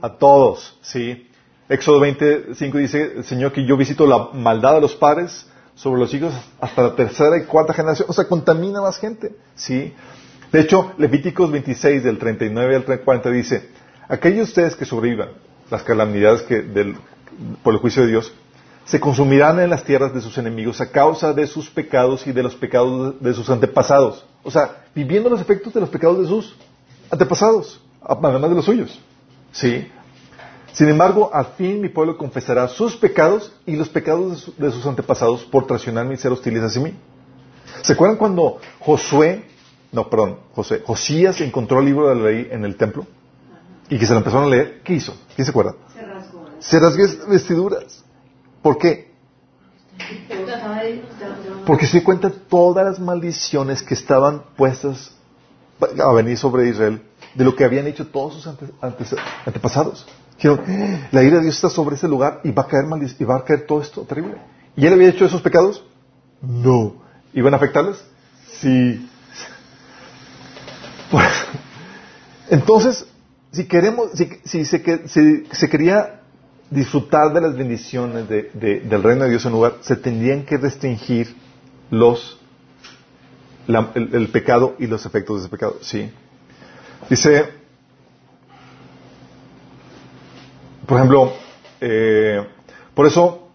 A 0.02 0.10
todos, 0.10 0.80
¿sí? 0.82 1.28
Éxodo 1.70 2.00
25 2.00 2.78
dice, 2.78 3.24
Señor, 3.24 3.52
que 3.52 3.66
yo 3.66 3.78
visito 3.78 4.08
la 4.08 4.30
maldad 4.34 4.76
de 4.76 4.82
los 4.82 4.96
padres 4.96 5.48
sobre 5.76 6.00
los 6.02 6.14
hijos 6.14 6.34
hasta 6.60 6.82
la 6.82 6.96
tercera 6.96 7.38
y 7.38 7.44
cuarta 7.46 7.74
generación. 7.74 8.10
O 8.10 8.14
sea, 8.14 8.26
contamina 8.26 8.82
más 8.82 8.98
gente, 8.98 9.36
¿sí? 9.56 9.94
De 10.52 10.60
hecho, 10.60 10.94
Levíticos 10.98 11.50
26, 11.52 12.04
del 12.04 12.18
39 12.18 12.84
al 12.88 13.00
40 13.02 13.30
dice, 13.32 13.70
aquellos 14.10 14.38
de 14.38 14.44
ustedes 14.44 14.76
que 14.76 14.86
sobrevivan 14.86 15.30
las 15.72 15.84
calamidades 15.84 16.44
que 16.44 16.62
del, 16.62 16.96
por 17.64 17.74
el 17.74 17.80
juicio 17.80 18.04
de 18.04 18.10
Dios, 18.10 18.32
se 18.86 19.00
consumirán 19.00 19.60
en 19.60 19.70
las 19.70 19.84
tierras 19.84 20.14
de 20.14 20.22
sus 20.22 20.38
enemigos 20.38 20.82
a 20.82 20.92
causa 20.92 21.34
de 21.34 21.48
sus 21.48 21.70
pecados 21.70 22.28
y 22.28 22.34
de 22.34 22.44
los 22.44 22.56
pecados 22.56 23.16
de 23.22 23.34
sus 23.34 23.50
antepasados. 23.50 24.26
O 24.44 24.52
sea, 24.52 24.84
viviendo 24.94 25.30
los 25.30 25.40
efectos 25.40 25.74
de 25.74 25.80
los 25.80 25.90
pecados 25.90 26.20
de 26.20 26.28
sus 26.28 26.56
antepasados, 27.10 27.82
además 28.04 28.50
de 28.50 28.56
los 28.56 28.66
suyos. 28.66 29.00
¿Sí? 29.52 29.88
Sin 30.74 30.90
embargo, 30.90 31.30
al 31.34 31.46
fin 31.58 31.82
mi 31.82 31.90
pueblo 31.90 32.18
confesará 32.18 32.68
sus 32.68 32.96
pecados 32.96 33.54
y 33.66 33.76
los 33.76 33.90
pecados 33.90 34.54
de, 34.58 34.68
de 34.68 34.72
sus 34.72 34.86
antepasados 34.86 35.44
por 35.46 35.68
traicionarme 35.68 36.16
y 36.16 36.18
ser 36.18 36.32
hostiles 36.32 36.64
hacia 36.64 36.82
mí. 36.82 36.94
¿Se 37.82 37.94
acuerdan 37.94 38.18
cuando 38.18 38.60
Josué, 38.80 39.46
no, 39.92 40.10
perdón, 40.10 40.40
José, 40.54 40.82
Josías 40.86 41.40
encontró 41.42 41.80
el 41.80 41.86
libro 41.86 42.10
de 42.10 42.16
la 42.16 42.24
ley 42.24 42.48
en 42.52 42.66
el 42.66 42.76
templo 42.76 43.06
y 43.92 44.00
que 44.00 44.06
se 44.06 44.14
lo 44.14 44.20
empezaron 44.20 44.46
a 44.46 44.50
leer? 44.50 44.82
¿Qué 44.84 44.94
hizo? 44.94 45.14
¿Quién 45.36 45.46
se 45.46 45.52
acuerda? 45.52 45.76
Se 45.94 46.02
rasgó. 46.02 46.50
Se 46.60 46.80
rasgó 46.80 47.28
vestiduras. 47.28 48.04
¿Por 48.62 48.78
qué? 48.78 49.12
Porque 51.66 51.86
se 51.86 52.02
cuenta 52.02 52.32
todas 52.32 52.86
las 52.86 53.00
maldiciones 53.00 53.84
que 53.84 53.94
estaban 53.94 54.44
puestas 54.56 55.12
a 56.00 56.14
venir 56.14 56.38
sobre 56.38 56.70
Israel 56.70 57.04
de 57.36 57.44
lo 57.44 57.54
que 57.54 57.66
habían 57.66 57.86
hecho 57.86 58.08
todos 58.08 58.36
sus 58.36 58.48
ante, 58.48 58.66
antepasados. 59.46 60.08
Dijeron, 60.36 60.62
la 61.12 61.24
ira 61.24 61.38
de 61.38 61.44
Dios 61.44 61.56
está 61.56 61.70
sobre 61.70 61.98
ese 61.98 62.08
lugar 62.08 62.40
y 62.46 62.52
va 62.52 62.64
a 62.64 62.68
caer 62.68 62.86
maldic 62.86 63.20
y 63.20 63.26
va 63.26 63.36
a 63.36 63.44
caer 63.44 63.66
todo 63.68 63.82
esto 63.82 64.04
terrible. 64.04 64.38
¿Y 64.78 64.88
él 64.88 64.94
había 64.94 65.10
hecho 65.10 65.26
esos 65.26 65.42
pecados? 65.42 65.84
No. 66.42 66.94
¿Iban 67.34 67.54
a 67.54 67.58
afectarles? 67.58 68.02
Sí. 68.62 69.10
Entonces, 72.50 73.06
si 73.52 73.66
queremos, 73.66 74.12
si, 74.14 74.30
si, 74.44 74.66
se, 74.66 75.08
si 75.08 75.46
se 75.52 75.70
quería 75.70 76.22
disfrutar 76.70 77.34
de 77.34 77.42
las 77.42 77.56
bendiciones 77.56 78.28
de, 78.30 78.50
de, 78.54 78.80
del 78.80 79.04
reino 79.04 79.26
de 79.26 79.32
Dios 79.32 79.46
en 79.46 79.52
lugar, 79.52 79.76
se 79.82 79.98
tendrían 79.98 80.46
que 80.46 80.58
restringir 80.58 81.36
los, 81.90 82.40
el, 83.68 84.30
pecado 84.30 84.76
y 84.80 84.88
los 84.88 85.06
efectos 85.06 85.36
de 85.38 85.42
ese 85.42 85.50
pecado. 85.50 85.78
Sí. 85.82 86.10
Dice, 87.10 87.50
por 90.88 90.98
ejemplo, 90.98 91.34
eh, 91.82 92.48
por 92.94 93.06
eso 93.06 93.50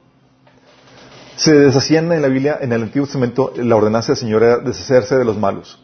se 1.37 1.55
deshacían 1.55 2.13
en 2.13 2.21
la 2.21 2.29
Biblia, 2.29 2.59
en 2.61 2.73
el 2.73 2.83
Antiguo 2.83 3.07
Testamento, 3.07 3.53
la 3.57 3.77
ordenanza 3.77 4.09
del 4.09 4.19
Señor 4.19 4.43
era 4.43 4.59
deshacerse 4.59 5.17
de 5.17 5.25
los 5.25 5.39
malos. 5.39 5.83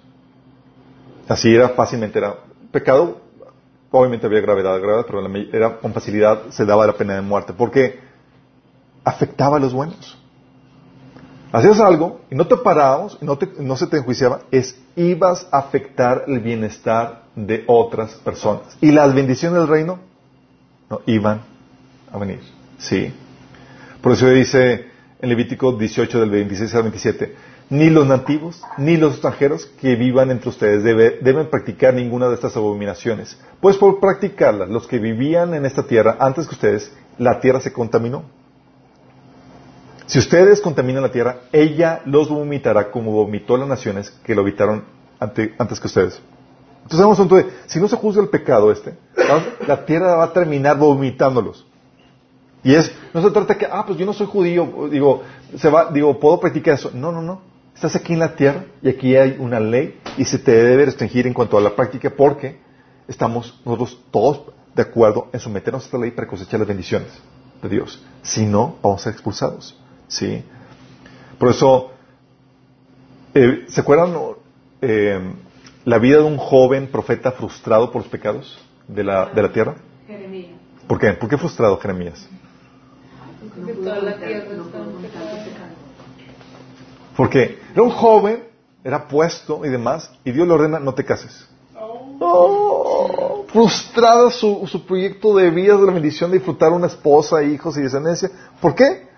Así 1.28 1.54
era 1.54 1.70
fácilmente, 1.70 2.18
era 2.18 2.36
pecado, 2.70 3.22
obviamente 3.92 4.26
había 4.26 4.40
gravedad, 4.40 4.80
gravedad, 4.80 5.06
pero 5.06 5.24
era 5.52 5.78
con 5.78 5.92
facilidad 5.92 6.48
se 6.50 6.64
daba 6.64 6.86
la 6.86 6.94
pena 6.94 7.14
de 7.14 7.20
muerte, 7.20 7.52
porque 7.52 8.00
afectaba 9.04 9.58
a 9.58 9.60
los 9.60 9.72
buenos. 9.72 10.18
Hacías 11.52 11.78
algo 11.80 12.22
y 12.30 12.34
no 12.34 12.46
te 12.46 12.56
parábamos, 12.56 13.18
y 13.20 13.24
no, 13.24 13.36
te, 13.36 13.48
no 13.58 13.76
se 13.76 13.86
te 13.86 13.98
enjuiciaba, 13.98 14.40
es 14.50 14.80
ibas 14.96 15.46
a 15.52 15.58
afectar 15.58 16.24
el 16.26 16.40
bienestar 16.40 17.24
de 17.36 17.64
otras 17.66 18.14
personas. 18.14 18.76
Y 18.80 18.90
las 18.90 19.14
bendiciones 19.14 19.58
del 19.58 19.68
reino 19.68 19.98
no 20.88 21.02
iban 21.06 21.42
a 22.10 22.18
venir. 22.18 22.40
Sí. 22.78 23.12
Por 24.00 24.12
eso 24.12 24.28
dice 24.28 24.86
en 25.20 25.28
Levítico 25.28 25.72
18 25.72 26.20
del 26.20 26.30
26 26.30 26.74
al 26.74 26.82
27, 26.82 27.36
ni 27.72 27.88
los 27.88 28.06
nativos, 28.06 28.62
ni 28.76 28.98
los 28.98 29.12
extranjeros 29.12 29.64
que 29.80 29.96
vivan 29.96 30.30
entre 30.30 30.50
ustedes 30.50 30.84
debe, 30.84 31.20
deben 31.22 31.48
practicar 31.48 31.94
ninguna 31.94 32.28
de 32.28 32.34
estas 32.34 32.54
abominaciones. 32.54 33.38
Pues 33.62 33.78
por 33.78 33.98
practicarlas, 33.98 34.68
los 34.68 34.86
que 34.86 34.98
vivían 34.98 35.54
en 35.54 35.64
esta 35.64 35.84
tierra 35.84 36.18
antes 36.20 36.46
que 36.46 36.54
ustedes, 36.54 36.92
la 37.16 37.40
tierra 37.40 37.62
se 37.62 37.72
contaminó. 37.72 38.24
Si 40.04 40.18
ustedes 40.18 40.60
contaminan 40.60 41.02
la 41.02 41.12
tierra, 41.12 41.44
ella 41.50 42.02
los 42.04 42.28
vomitará 42.28 42.90
como 42.90 43.10
vomitó 43.12 43.56
las 43.56 43.68
naciones 43.68 44.10
que 44.22 44.34
lo 44.34 44.42
habitaron 44.42 44.84
ante, 45.18 45.54
antes 45.56 45.80
que 45.80 45.86
ustedes. 45.86 46.20
Entonces, 46.82 47.00
vamos 47.00 47.18
a 47.20 47.22
un 47.22 47.28
de, 47.28 47.46
si 47.64 47.80
no 47.80 47.88
se 47.88 47.96
juzga 47.96 48.20
el 48.20 48.28
pecado 48.28 48.70
este, 48.70 48.98
la 49.66 49.86
tierra 49.86 50.16
va 50.16 50.24
a 50.24 50.32
terminar 50.34 50.76
vomitándolos. 50.76 51.66
Y 52.62 52.74
es, 52.74 52.94
no 53.14 53.22
se 53.22 53.30
trata 53.30 53.56
que, 53.56 53.64
ah, 53.64 53.86
pues 53.86 53.98
yo 53.98 54.04
no 54.04 54.12
soy 54.12 54.26
judío, 54.26 54.88
digo, 54.90 55.22
se 55.56 55.70
va, 55.70 55.90
digo, 55.90 56.20
puedo 56.20 56.38
practicar 56.38 56.74
eso. 56.74 56.90
No, 56.92 57.10
no, 57.10 57.22
no. 57.22 57.51
Estás 57.74 57.96
aquí 57.96 58.12
en 58.12 58.20
la 58.20 58.36
tierra 58.36 58.64
y 58.80 58.88
aquí 58.88 59.16
hay 59.16 59.36
una 59.38 59.58
ley 59.58 59.98
y 60.16 60.24
se 60.24 60.38
te 60.38 60.52
debe 60.52 60.84
restringir 60.84 61.26
en 61.26 61.34
cuanto 61.34 61.58
a 61.58 61.60
la 61.60 61.74
práctica 61.74 62.10
porque 62.10 62.60
estamos 63.08 63.60
nosotros 63.64 63.98
todos 64.10 64.42
de 64.74 64.82
acuerdo 64.82 65.28
en 65.32 65.40
someternos 65.40 65.82
a 65.82 65.86
esta 65.86 65.98
ley 65.98 66.10
para 66.12 66.26
cosechar 66.28 66.60
las 66.60 66.68
bendiciones 66.68 67.08
de 67.62 67.68
Dios. 67.68 68.02
Si 68.22 68.44
no, 68.46 68.76
vamos 68.82 69.00
a 69.00 69.04
ser 69.04 69.12
expulsados. 69.14 69.76
¿Sí? 70.08 70.44
Por 71.38 71.50
eso, 71.50 71.90
eh, 73.34 73.64
¿se 73.68 73.80
acuerdan 73.80 74.14
eh, 74.80 75.32
la 75.84 75.98
vida 75.98 76.18
de 76.18 76.24
un 76.24 76.36
joven 76.36 76.86
profeta 76.88 77.32
frustrado 77.32 77.90
por 77.90 78.02
los 78.02 78.10
pecados 78.10 78.58
de 78.86 79.02
la, 79.04 79.26
de 79.26 79.42
la 79.42 79.52
tierra? 79.52 79.76
Jeremías. 80.06 80.50
¿Por 80.86 80.98
qué? 80.98 81.12
¿Por 81.14 81.28
qué 81.28 81.38
frustrado 81.38 81.78
Jeremías? 81.78 82.28
Porque 83.56 83.72
toda 83.72 83.98
la 84.02 84.16
tierra 84.18 84.38
está 84.38 84.54
pudo 84.54 84.54
en 84.54 84.92
contar 84.92 85.02
pecado. 85.02 85.36
el 85.36 85.44
pecado. 85.44 85.72
Porque 87.16 87.58
era 87.72 87.82
un 87.82 87.90
joven, 87.90 88.44
era 88.84 89.06
puesto 89.06 89.64
y 89.64 89.68
demás, 89.68 90.10
y 90.24 90.32
Dios 90.32 90.46
le 90.46 90.54
ordena, 90.54 90.78
no 90.78 90.94
te 90.94 91.04
cases. 91.04 91.48
Oh, 92.24 93.44
frustrada 93.48 94.30
su, 94.30 94.66
su 94.66 94.86
proyecto 94.86 95.36
de 95.36 95.50
vida, 95.50 95.76
de 95.76 95.86
la 95.86 95.92
bendición 95.92 96.30
de 96.30 96.38
disfrutar 96.38 96.72
una 96.72 96.86
esposa, 96.86 97.42
hijos 97.42 97.76
y 97.76 97.82
descendencia. 97.82 98.30
¿Por 98.60 98.74
qué? 98.74 99.08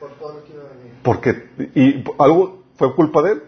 Porque, 1.03 1.51
¿y 1.74 2.03
algo 2.18 2.62
fue 2.76 2.95
culpa 2.95 3.22
de 3.22 3.32
él? 3.32 3.42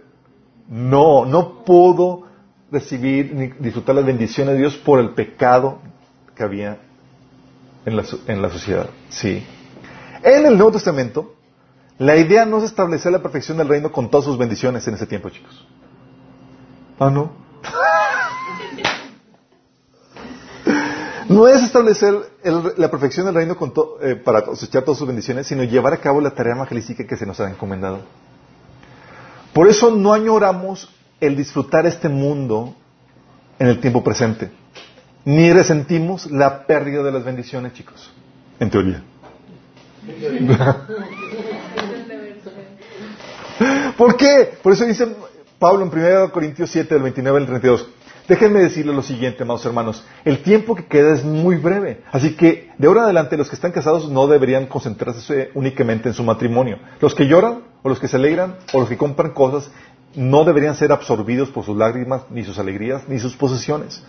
No, 0.68 1.24
no 1.24 1.64
pudo 1.64 2.24
recibir 2.70 3.32
ni 3.34 3.48
disfrutar 3.58 3.94
las 3.94 4.04
bendiciones 4.04 4.54
de 4.54 4.60
Dios 4.60 4.76
por 4.76 5.00
el 5.00 5.10
pecado 5.10 5.78
que 6.34 6.42
había 6.42 6.78
en 7.86 7.96
la, 7.96 8.04
en 8.26 8.42
la 8.42 8.50
sociedad. 8.50 8.90
Sí. 9.08 9.42
En 10.22 10.44
el 10.44 10.56
Nuevo 10.56 10.72
Testamento, 10.72 11.35
la 11.98 12.16
idea 12.16 12.44
no 12.44 12.58
es 12.58 12.64
establecer 12.64 13.10
la 13.10 13.22
perfección 13.22 13.56
del 13.56 13.68
reino 13.68 13.90
con 13.90 14.10
todas 14.10 14.26
sus 14.26 14.36
bendiciones 14.36 14.86
en 14.86 14.94
ese 14.94 15.06
tiempo, 15.06 15.30
chicos. 15.30 15.66
Ah, 16.98 17.10
no. 17.10 17.32
No 21.28 21.48
es 21.48 21.62
establecer 21.62 22.14
la 22.76 22.90
perfección 22.90 23.26
del 23.26 23.34
reino 23.34 23.56
con 23.56 23.72
eh, 24.00 24.14
para 24.14 24.42
cosechar 24.42 24.82
todas 24.84 24.98
sus 24.98 25.08
bendiciones, 25.08 25.46
sino 25.46 25.64
llevar 25.64 25.92
a 25.92 25.96
cabo 25.96 26.20
la 26.20 26.30
tarea 26.30 26.54
evangelística 26.54 27.04
que 27.06 27.16
se 27.16 27.26
nos 27.26 27.40
ha 27.40 27.50
encomendado. 27.50 28.00
Por 29.52 29.68
eso 29.68 29.90
no 29.90 30.12
añoramos 30.12 30.88
el 31.20 31.34
disfrutar 31.34 31.86
este 31.86 32.08
mundo 32.08 32.76
en 33.58 33.68
el 33.68 33.80
tiempo 33.80 34.04
presente, 34.04 34.50
ni 35.24 35.52
resentimos 35.52 36.30
la 36.30 36.66
pérdida 36.66 37.02
de 37.02 37.10
las 37.10 37.24
bendiciones, 37.24 37.72
chicos, 37.72 38.12
en 38.60 38.70
teoría. 38.70 39.02
¿Por 43.96 44.16
qué? 44.16 44.58
Por 44.62 44.72
eso 44.72 44.84
dice 44.84 45.06
Pablo 45.58 45.84
en 45.84 45.88
1 45.88 46.32
Corintios 46.32 46.70
7, 46.70 46.94
del 46.94 47.02
29 47.02 47.38
al 47.38 47.46
32. 47.46 47.88
Déjenme 48.28 48.60
decirle 48.60 48.92
lo 48.92 49.02
siguiente, 49.02 49.44
amados 49.44 49.64
hermanos. 49.64 50.04
El 50.24 50.42
tiempo 50.42 50.74
que 50.74 50.86
queda 50.86 51.14
es 51.14 51.24
muy 51.24 51.56
breve. 51.56 52.02
Así 52.10 52.34
que, 52.34 52.70
de 52.76 52.88
ahora 52.88 53.04
adelante, 53.04 53.36
los 53.36 53.48
que 53.48 53.54
están 53.54 53.70
casados 53.70 54.10
no 54.10 54.26
deberían 54.26 54.66
concentrarse 54.66 55.50
únicamente 55.54 56.08
en 56.08 56.14
su 56.14 56.24
matrimonio. 56.24 56.78
Los 57.00 57.14
que 57.14 57.28
lloran, 57.28 57.62
o 57.82 57.88
los 57.88 58.00
que 58.00 58.08
se 58.08 58.16
alegran, 58.16 58.56
o 58.72 58.80
los 58.80 58.88
que 58.88 58.96
compran 58.96 59.30
cosas, 59.30 59.70
no 60.16 60.44
deberían 60.44 60.74
ser 60.74 60.90
absorbidos 60.90 61.50
por 61.50 61.64
sus 61.64 61.76
lágrimas, 61.76 62.22
ni 62.30 62.42
sus 62.42 62.58
alegrías, 62.58 63.08
ni 63.08 63.20
sus 63.20 63.36
posesiones. 63.36 64.02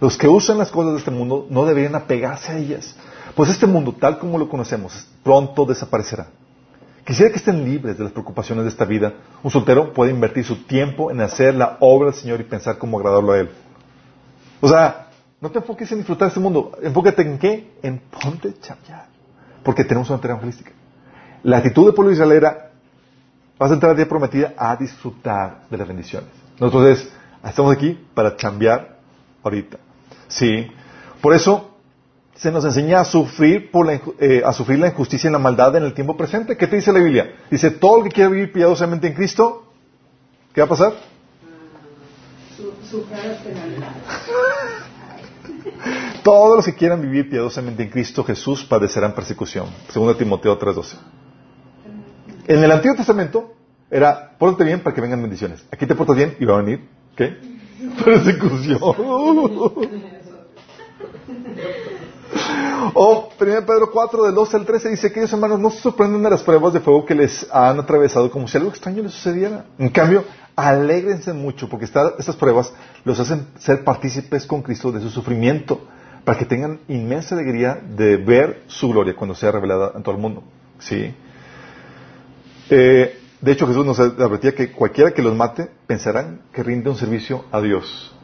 Los 0.00 0.18
que 0.18 0.28
usan 0.28 0.58
las 0.58 0.70
cosas 0.70 0.92
de 0.92 0.98
este 0.98 1.10
mundo 1.10 1.46
no 1.48 1.64
deberían 1.64 1.94
apegarse 1.94 2.52
a 2.52 2.58
ellas. 2.58 2.94
Pues 3.34 3.48
este 3.48 3.66
mundo, 3.66 3.94
tal 3.98 4.18
como 4.18 4.36
lo 4.36 4.50
conocemos, 4.50 5.06
pronto 5.22 5.64
desaparecerá. 5.64 6.26
Quisiera 7.04 7.32
que 7.32 7.38
estén 7.38 7.64
libres 7.64 7.98
de 7.98 8.04
las 8.04 8.12
preocupaciones 8.12 8.64
de 8.64 8.70
esta 8.70 8.84
vida. 8.84 9.14
Un 9.42 9.50
soltero 9.50 9.92
puede 9.92 10.12
invertir 10.12 10.44
su 10.44 10.64
tiempo 10.64 11.10
en 11.10 11.20
hacer 11.20 11.54
la 11.54 11.76
obra 11.80 12.10
del 12.10 12.20
Señor 12.20 12.40
y 12.40 12.44
pensar 12.44 12.78
cómo 12.78 12.98
agradarlo 12.98 13.32
a 13.32 13.38
Él. 13.40 13.50
O 14.60 14.68
sea, 14.68 15.08
no 15.40 15.50
te 15.50 15.58
enfoques 15.58 15.90
en 15.90 15.98
disfrutar 15.98 16.28
este 16.28 16.38
mundo. 16.38 16.72
Enfócate 16.80 17.22
en 17.22 17.38
qué? 17.38 17.72
En 17.82 17.98
ponte 17.98 18.54
chambear. 18.60 19.06
Porque 19.64 19.82
tenemos 19.82 20.08
una 20.10 20.20
tarea 20.20 20.36
evangelística. 20.36 20.70
La 21.42 21.56
actitud 21.56 21.86
del 21.86 21.94
pueblo 21.94 22.10
de 22.10 22.14
Israel 22.14 22.32
era, 22.32 22.70
vas 23.58 23.70
a 23.72 23.74
entrar 23.74 23.92
a 23.92 23.94
día 23.96 24.08
prometida 24.08 24.54
a 24.56 24.76
disfrutar 24.76 25.62
de 25.68 25.76
las 25.76 25.88
bendiciones. 25.88 26.30
Nosotros 26.60 26.86
es, 26.86 27.12
estamos 27.44 27.72
aquí 27.72 27.98
para 28.14 28.36
chambear 28.36 28.98
ahorita. 29.42 29.78
Sí. 30.28 30.70
Por 31.20 31.34
eso, 31.34 31.71
se 32.34 32.50
nos 32.50 32.64
enseña 32.64 33.00
a 33.00 33.04
sufrir, 33.04 33.70
por 33.70 33.86
la, 33.86 34.00
eh, 34.18 34.42
a 34.44 34.52
sufrir 34.52 34.78
la 34.78 34.88
injusticia 34.88 35.28
y 35.28 35.32
la 35.32 35.38
maldad 35.38 35.76
en 35.76 35.84
el 35.84 35.94
tiempo 35.94 36.16
presente. 36.16 36.56
¿Qué 36.56 36.66
te 36.66 36.76
dice 36.76 36.92
la 36.92 36.98
Biblia? 36.98 37.36
Dice, 37.50 37.70
todo 37.70 37.98
el 37.98 38.04
que 38.04 38.10
quiere 38.10 38.30
vivir 38.30 38.52
piadosamente 38.52 39.06
en 39.06 39.14
Cristo, 39.14 39.64
¿qué 40.54 40.60
va 40.60 40.66
a 40.66 40.70
pasar? 40.70 40.92
Todos 46.22 46.56
los 46.56 46.64
que 46.64 46.74
quieran 46.74 47.02
vivir 47.02 47.28
piadosamente 47.28 47.82
en 47.82 47.90
Cristo 47.90 48.24
Jesús 48.24 48.64
padecerán 48.64 49.14
persecución. 49.14 49.66
Según 49.88 50.16
Timoteo 50.16 50.58
3.12. 50.58 50.96
En 52.46 52.62
el 52.62 52.70
Antiguo 52.70 52.96
Testamento 52.96 53.54
era, 53.90 54.36
pórtate 54.38 54.64
bien 54.64 54.80
para 54.80 54.94
que 54.94 55.00
vengan 55.00 55.20
bendiciones. 55.20 55.64
Aquí 55.70 55.86
te 55.86 55.94
portas 55.94 56.16
bien 56.16 56.36
y 56.38 56.44
va 56.44 56.54
a 56.54 56.62
venir, 56.62 56.88
¿qué? 57.16 57.36
Persecución. 58.04 58.80
O 62.94 63.28
1 63.38 63.66
Pedro 63.66 63.90
4, 63.90 64.24
del 64.24 64.34
12 64.34 64.56
al 64.56 64.66
13 64.66 64.88
dice, 64.90 65.06
aquellos 65.08 65.32
hermanos 65.32 65.60
no 65.60 65.70
se 65.70 65.80
sorprenden 65.80 66.22
de 66.22 66.30
las 66.30 66.42
pruebas 66.42 66.72
de 66.72 66.80
fuego 66.80 67.04
que 67.04 67.14
les 67.14 67.46
han 67.52 67.78
atravesado 67.78 68.30
como 68.30 68.48
si 68.48 68.56
algo 68.58 68.70
extraño 68.70 69.02
les 69.02 69.12
sucediera. 69.12 69.64
En 69.78 69.88
cambio, 69.90 70.24
alégrense 70.56 71.32
mucho 71.32 71.68
porque 71.68 71.84
esta- 71.84 72.14
estas 72.18 72.36
pruebas 72.36 72.72
los 73.04 73.18
hacen 73.20 73.46
ser 73.58 73.84
partícipes 73.84 74.46
con 74.46 74.62
Cristo 74.62 74.90
de 74.92 75.00
su 75.00 75.10
sufrimiento 75.10 75.80
para 76.24 76.38
que 76.38 76.44
tengan 76.44 76.80
inmensa 76.88 77.34
alegría 77.34 77.80
de 77.96 78.16
ver 78.16 78.62
su 78.66 78.88
gloria 78.88 79.14
cuando 79.14 79.34
sea 79.34 79.52
revelada 79.52 79.92
en 79.94 80.02
todo 80.02 80.14
el 80.14 80.20
mundo. 80.20 80.42
¿Sí? 80.78 81.14
Eh, 82.70 83.18
de 83.40 83.52
hecho, 83.52 83.66
Jesús 83.66 83.84
nos 83.84 83.98
advertía 83.98 84.54
que 84.54 84.70
cualquiera 84.72 85.12
que 85.12 85.22
los 85.22 85.34
mate 85.36 85.68
pensarán 85.86 86.42
que 86.52 86.62
rinde 86.62 86.90
un 86.90 86.96
servicio 86.96 87.44
a 87.50 87.60
Dios. 87.60 88.14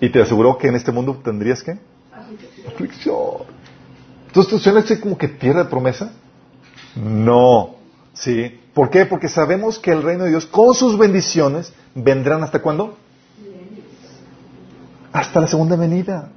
Y 0.00 0.08
te 0.10 0.20
aseguró 0.22 0.56
que 0.58 0.68
en 0.68 0.74
este 0.76 0.90
mundo 0.92 1.20
tendrías 1.22 1.62
que 1.62 1.78
aflicción. 2.66 3.44
Entonces, 4.26 4.50
¿tú 4.50 4.58
suena 4.58 4.80
así 4.80 4.98
como 4.98 5.16
que 5.16 5.28
pierde 5.28 5.64
promesa? 5.64 6.12
No. 6.96 7.76
¿Sí? 8.12 8.60
¿Por 8.72 8.90
qué? 8.90 9.06
Porque 9.06 9.28
sabemos 9.28 9.78
que 9.78 9.92
el 9.92 10.02
reino 10.02 10.24
de 10.24 10.30
Dios, 10.30 10.46
con 10.46 10.74
sus 10.74 10.98
bendiciones, 10.98 11.72
vendrán 11.94 12.42
hasta 12.42 12.60
cuándo? 12.60 12.96
Hasta 15.12 15.40
la 15.40 15.46
segunda 15.46 15.76
venida. 15.76 16.30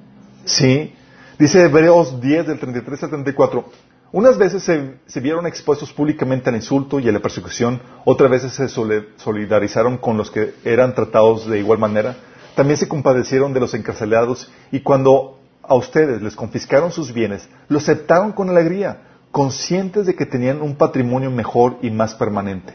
¿Sí? 0.45 0.93
Dice 1.39 1.63
Hebreos 1.63 2.21
10, 2.21 2.47
del 2.47 2.59
33 2.59 3.03
al 3.03 3.09
34. 3.09 3.65
Unas 4.11 4.37
veces 4.37 4.63
se, 4.63 4.99
se 5.05 5.19
vieron 5.19 5.45
expuestos 5.45 5.91
públicamente 5.91 6.49
al 6.49 6.55
insulto 6.55 6.99
y 6.99 7.09
a 7.09 7.11
la 7.11 7.19
persecución, 7.19 7.81
otras 8.05 8.31
veces 8.31 8.53
se 8.53 8.69
solidarizaron 8.69 9.97
con 9.97 10.17
los 10.17 10.31
que 10.31 10.53
eran 10.63 10.95
tratados 10.95 11.47
de 11.47 11.59
igual 11.59 11.79
manera. 11.79 12.15
También 12.55 12.77
se 12.77 12.87
compadecieron 12.87 13.53
de 13.53 13.59
los 13.59 13.73
encarcelados 13.73 14.49
y 14.71 14.79
cuando 14.79 15.39
a 15.67 15.75
ustedes 15.75 16.21
les 16.21 16.35
confiscaron 16.35 16.91
sus 16.91 17.13
bienes, 17.13 17.47
lo 17.67 17.77
aceptaron 17.79 18.31
con 18.31 18.49
alegría, 18.49 19.01
conscientes 19.31 20.05
de 20.05 20.15
que 20.15 20.25
tenían 20.25 20.61
un 20.61 20.75
patrimonio 20.75 21.29
mejor 21.29 21.77
y 21.81 21.91
más 21.91 22.15
permanente. 22.15 22.73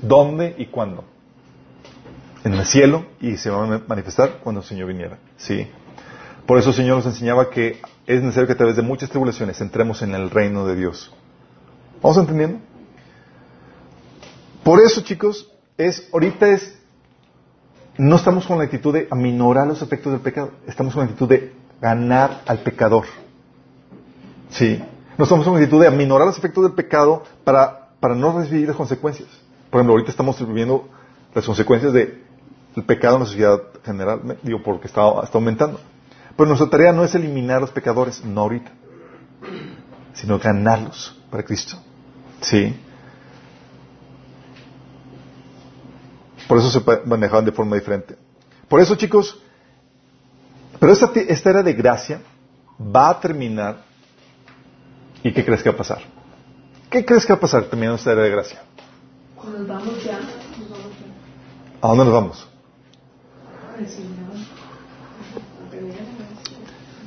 ¿Dónde 0.00 0.54
y 0.58 0.66
cuándo? 0.66 1.04
En 2.44 2.54
el 2.54 2.66
cielo 2.66 3.06
y 3.20 3.36
se 3.36 3.50
va 3.50 3.64
a 3.64 3.80
manifestar 3.86 4.40
cuando 4.42 4.62
el 4.62 4.66
Señor 4.66 4.88
viniera. 4.88 5.18
Sí. 5.36 5.68
Por 6.46 6.58
eso 6.58 6.70
el 6.70 6.74
Señor 6.74 6.96
nos 6.96 7.06
enseñaba 7.06 7.50
que 7.50 7.80
es 8.06 8.20
necesario 8.20 8.48
que 8.48 8.54
a 8.54 8.56
través 8.56 8.74
de 8.74 8.82
muchas 8.82 9.10
tribulaciones 9.10 9.60
entremos 9.60 10.02
en 10.02 10.14
el 10.14 10.30
reino 10.30 10.66
de 10.66 10.74
Dios. 10.74 11.12
¿Vamos 12.02 12.18
entendiendo? 12.18 12.58
Por 14.64 14.80
eso, 14.80 15.02
chicos, 15.02 15.50
es 15.78 16.08
ahorita 16.12 16.48
es 16.48 16.78
no 17.98 18.16
estamos 18.16 18.46
con 18.46 18.58
la 18.58 18.64
actitud 18.64 18.92
de 18.94 19.06
aminorar 19.10 19.66
los 19.66 19.82
efectos 19.82 20.12
del 20.12 20.22
pecado, 20.22 20.52
estamos 20.66 20.94
con 20.94 21.04
la 21.04 21.10
actitud 21.10 21.28
de 21.28 21.52
ganar 21.82 22.42
al 22.46 22.60
pecador. 22.60 23.06
Sí. 24.50 24.80
No 25.18 25.24
estamos 25.24 25.44
con 25.44 25.54
la 25.54 25.60
actitud 25.60 25.80
de 25.82 25.88
aminorar 25.88 26.26
los 26.28 26.38
efectos 26.38 26.62
del 26.62 26.72
pecado 26.72 27.24
para, 27.44 27.88
para 27.98 28.14
no 28.14 28.38
recibir 28.38 28.68
las 28.68 28.76
consecuencias. 28.76 29.28
Por 29.68 29.80
ejemplo, 29.80 29.94
ahorita 29.94 30.10
estamos 30.12 30.38
viviendo 30.46 30.88
las 31.34 31.44
consecuencias 31.44 31.92
del 31.92 32.22
pecado 32.86 33.16
en 33.16 33.20
la 33.22 33.26
sociedad 33.26 33.60
general, 33.84 34.38
digo, 34.42 34.62
porque 34.62 34.86
está, 34.86 35.02
está 35.24 35.36
aumentando. 35.38 35.80
Pero 36.36 36.46
nuestra 36.46 36.70
tarea 36.70 36.92
no 36.92 37.02
es 37.04 37.14
eliminar 37.16 37.56
a 37.56 37.60
los 37.60 37.70
pecadores, 37.70 38.24
no 38.24 38.42
ahorita, 38.42 38.70
sino 40.14 40.38
ganarlos 40.38 41.20
para 41.30 41.42
Cristo. 41.42 41.76
Sí. 42.42 42.78
Por 46.46 46.58
eso 46.58 46.70
se 46.70 46.80
manejaban 47.06 47.44
de 47.44 47.52
forma 47.52 47.76
diferente. 47.76 48.16
Por 48.68 48.80
eso, 48.80 48.94
chicos, 48.94 49.42
pero 50.82 50.94
esta, 50.94 51.12
esta 51.14 51.50
era 51.50 51.62
de 51.62 51.74
gracia 51.74 52.20
va 52.76 53.10
a 53.10 53.20
terminar. 53.20 53.84
¿Y 55.22 55.32
qué 55.32 55.44
crees 55.44 55.62
que 55.62 55.68
va 55.68 55.76
a 55.76 55.78
pasar? 55.78 56.00
¿Qué 56.90 57.04
crees 57.04 57.24
que 57.24 57.32
va 57.32 57.36
a 57.36 57.40
pasar 57.40 57.62
terminando 57.66 57.98
esta 57.98 58.10
era 58.10 58.22
de 58.22 58.30
gracia? 58.30 58.64
Nos 59.36 59.68
vamos 59.68 60.02
ya. 60.02 60.18
Nos 60.18 60.70
vamos 60.70 60.90
ya. 60.98 61.82
¿A 61.82 61.88
dónde 61.88 62.04
nos 62.04 62.12
vamos? 62.12 62.48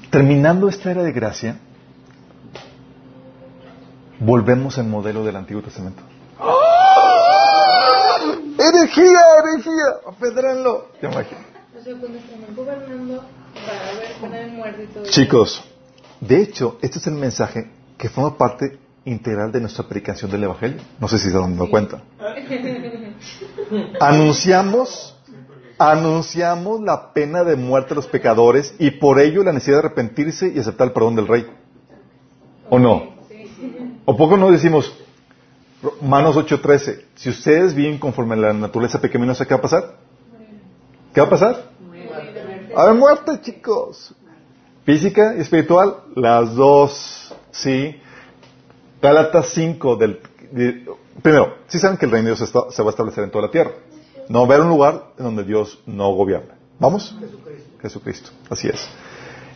Terminando 0.09 0.69
esta 0.69 0.91
era 0.91 1.03
de 1.03 1.11
gracia, 1.11 1.59
volvemos 4.21 4.77
al 4.77 4.85
modelo 4.85 5.25
del 5.25 5.35
Antiguo 5.35 5.61
Testamento. 5.61 6.01
¡Energía, 8.57 9.19
energía! 9.43 9.85
¡Apedrenlo! 10.07 10.91
¿Te 11.01 11.07
imaginas? 11.07 11.43
O 11.77 11.83
sea, 11.83 11.93
cuando 11.99 12.17
estamos 12.17 12.55
gobernando 12.55 13.21
Chicos, 15.09 15.63
de 16.19 16.41
hecho, 16.41 16.77
este 16.81 16.99
es 16.99 17.07
el 17.07 17.15
mensaje 17.15 17.69
que 17.97 18.09
forma 18.09 18.37
parte 18.37 18.79
integral 19.05 19.51
de 19.51 19.61
nuestra 19.61 19.87
predicación 19.87 20.31
del 20.31 20.43
Evangelio. 20.43 20.81
No 20.99 21.07
sé 21.07 21.17
si 21.17 21.29
se 21.29 21.37
han 21.37 21.55
dado 21.55 21.69
cuenta. 21.69 22.01
Anunciamos, 23.99 25.15
anunciamos 25.77 26.81
la 26.81 27.13
pena 27.13 27.43
de 27.43 27.55
muerte 27.55 27.93
a 27.93 27.95
los 27.95 28.07
pecadores 28.07 28.75
y 28.79 28.91
por 28.91 29.19
ello 29.19 29.43
la 29.43 29.53
necesidad 29.53 29.77
de 29.77 29.87
arrepentirse 29.87 30.51
y 30.53 30.59
aceptar 30.59 30.87
el 30.87 30.93
perdón 30.93 31.15
del 31.15 31.27
Rey. 31.27 31.45
¿O 32.69 32.79
no? 32.79 33.15
¿O 34.05 34.17
poco 34.17 34.37
no 34.37 34.51
decimos, 34.51 34.93
Manos 36.01 36.35
8:13, 36.35 37.05
si 37.15 37.29
ustedes 37.29 37.73
viven 37.73 37.97
conforme 37.99 38.33
a 38.35 38.37
la 38.37 38.53
naturaleza 38.53 38.99
pecaminosa, 38.99 39.45
¿qué 39.45 39.53
va 39.53 39.59
a 39.59 39.61
pasar? 39.61 39.95
¿Qué 41.13 41.21
va 41.21 41.27
a 41.27 41.29
pasar? 41.29 41.69
A 42.75 42.85
ver, 42.85 42.93
muerte, 42.95 43.39
chicos. 43.41 44.13
Física 44.85 45.35
y 45.37 45.41
espiritual, 45.41 45.95
las 46.15 46.53
dos, 46.55 47.33
¿sí? 47.51 47.99
Gálatas 49.01 49.49
5 49.49 49.95
del... 49.95 50.19
de- 50.51 50.85
primero, 51.21 51.55
sí 51.67 51.79
saben 51.79 51.97
que 51.97 52.05
el 52.05 52.11
reino 52.11 52.29
de 52.29 52.35
Dios 52.35 52.41
está- 52.47 52.69
se 52.71 52.81
va 52.83 52.89
a 52.89 52.91
establecer 52.91 53.23
en 53.23 53.31
toda 53.31 53.45
la 53.45 53.51
tierra. 53.51 53.71
No 54.29 54.39
va 54.39 54.45
a 54.45 54.47
haber 54.57 54.61
un 54.61 54.69
lugar 54.69 55.11
en 55.17 55.25
donde 55.25 55.43
Dios 55.43 55.79
no 55.85 56.13
gobierna. 56.13 56.55
¿Vamos? 56.79 57.15
Jesucristo. 57.81 58.29
Así 58.49 58.67
es. 58.67 58.87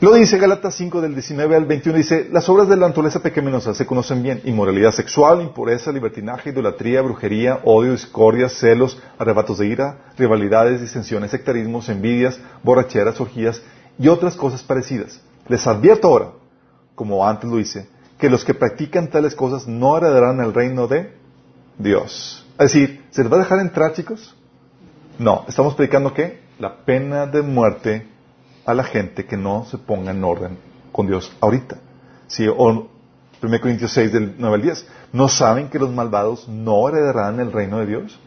Lo 0.02 0.14
dice 0.14 0.38
Gálatas 0.38 0.76
5 0.76 1.02
del 1.02 1.14
19 1.14 1.58
al 1.58 1.66
21, 1.66 1.98
dice, 1.98 2.30
las 2.32 2.48
obras 2.48 2.70
de 2.70 2.78
la 2.78 2.88
naturaleza 2.88 3.22
pecaminosa 3.22 3.74
se 3.74 3.86
conocen 3.86 4.24
bien, 4.24 4.42
inmoralidad 4.46 4.92
sexual, 4.92 5.42
impureza, 5.42 5.92
libertinaje, 5.92 6.52
idolatría, 6.52 7.02
brujería, 7.02 7.60
odio, 7.66 7.92
discordia, 7.92 8.48
celos, 8.48 8.98
arrebatos 9.18 9.58
de 9.58 9.68
ira, 9.68 10.06
rivalidades, 10.18 10.80
disensiones, 10.80 11.32
sectarismos, 11.32 11.90
envidias, 11.90 12.40
borracheras, 12.64 13.20
orgías 13.20 13.62
y 13.98 14.08
otras 14.08 14.38
cosas 14.38 14.64
parecidas. 14.64 15.20
Les 15.50 15.68
advierto 15.68 16.08
ahora, 16.08 16.32
como 16.96 17.28
antes 17.28 17.50
lo 17.50 17.60
hice, 17.60 17.90
que 18.18 18.30
los 18.30 18.46
que 18.46 18.54
practican 18.54 19.10
tales 19.10 19.36
cosas 19.36 19.68
no 19.68 19.98
heredarán 19.98 20.40
el 20.40 20.54
reino 20.54 20.88
de 20.88 21.14
Dios. 21.78 22.48
Es 22.58 22.72
decir, 22.72 23.04
¿se 23.10 23.22
les 23.22 23.30
va 23.30 23.36
a 23.36 23.40
dejar 23.40 23.60
entrar, 23.60 23.92
chicos? 23.92 24.34
No, 25.18 25.44
estamos 25.50 25.76
predicando 25.76 26.14
que 26.14 26.40
la 26.58 26.86
pena 26.86 27.26
de 27.26 27.42
muerte 27.42 28.08
a 28.66 28.74
la 28.74 28.84
gente 28.84 29.26
que 29.26 29.38
no 29.38 29.66
se 29.66 29.78
ponga 29.78 30.12
en 30.12 30.24
orden 30.24 30.58
con 30.92 31.08
Dios 31.08 31.32
ahorita. 31.42 31.78
Sí, 32.28 32.48
o 32.48 32.90
1 33.42 33.62
Corintios 33.62 33.92
6 33.94 34.12
del 34.12 34.36
9 34.38 34.56
al 34.56 34.62
10. 34.62 34.88
¿No 35.14 35.28
saben 35.28 35.70
que 35.70 35.80
los 35.80 35.92
malvados 35.92 36.48
no 36.48 36.88
heredarán 36.90 37.40
el 37.40 37.52
reino 37.52 37.80
de 37.80 37.86
Dios? 37.88 38.20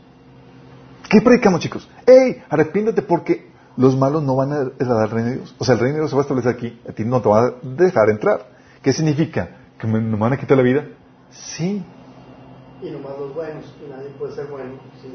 ¿Qué 1.08 1.20
predicamos, 1.20 1.60
chicos? 1.60 1.88
¡Ey! 2.06 2.42
Arrepiéntate 2.48 3.02
porque 3.02 3.50
los 3.76 3.96
malos 3.96 4.22
no 4.22 4.36
van 4.36 4.52
a 4.52 4.56
heredar 4.78 5.04
el 5.04 5.10
reino 5.10 5.30
de 5.30 5.36
Dios. 5.36 5.54
O 5.58 5.64
sea, 5.64 5.74
el 5.74 5.80
reino 5.80 5.94
de 5.94 6.00
Dios 6.00 6.10
se 6.10 6.16
va 6.16 6.22
a 6.22 6.24
establecer 6.24 6.52
aquí, 6.52 6.80
a 6.88 6.92
ti 6.92 7.04
no 7.04 7.20
te 7.20 7.28
va 7.28 7.46
a 7.46 7.52
dejar 7.62 8.10
entrar. 8.10 8.46
¿Qué 8.82 8.92
significa? 8.92 9.48
¿Que 9.78 9.86
me, 9.86 10.00
me 10.00 10.16
van 10.16 10.32
a 10.32 10.36
quitar 10.36 10.56
la 10.56 10.62
vida? 10.62 10.86
Sí, 11.30 11.84
Y 12.82 12.90
nomás 12.90 13.16
los 13.16 13.32
buenos, 13.32 13.64
y 13.80 13.88
nadie 13.88 14.08
puede 14.18 14.34
ser 14.34 14.46
bueno 14.46 14.72
sin. 15.00 15.12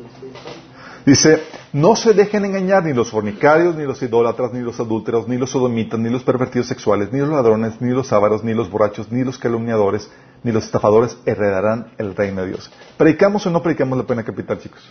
Dice, 1.06 1.44
no 1.74 1.98
se 1.98 2.14
dejen 2.14 2.46
engañar 2.46 2.86
ni 2.86 2.94
los 2.94 3.12
fornicarios, 3.12 3.76
ni 3.76 3.84
los 3.84 4.02
idólatras, 4.02 4.54
ni 4.54 4.62
los 4.62 4.80
adúlteros, 4.80 5.28
ni 5.28 5.38
los 5.38 5.50
sodomitas, 5.50 6.00
ni 6.00 6.10
los 6.10 6.24
pervertidos 6.24 6.68
sexuales, 6.68 7.12
ni 7.12 7.20
los 7.20 7.30
ladrones, 7.30 7.82
ni 7.82 7.92
los 7.92 8.14
ávaros, 8.14 8.44
ni 8.44 8.54
los 8.54 8.70
borrachos, 8.70 9.12
ni 9.12 9.24
los 9.26 9.38
calumniadores, 9.38 10.10
ni 10.44 10.54
los 10.54 10.64
estafadores 10.64 11.18
heredarán 11.26 11.92
el 11.98 12.16
reino 12.16 12.42
de 12.44 12.50
Dios. 12.50 12.72
¿Predicamos 12.98 13.46
o 13.46 13.50
no 13.50 13.62
predicamos 13.62 13.98
la 13.98 14.06
pena 14.06 14.24
capital, 14.24 14.60
chicos? 14.60 14.90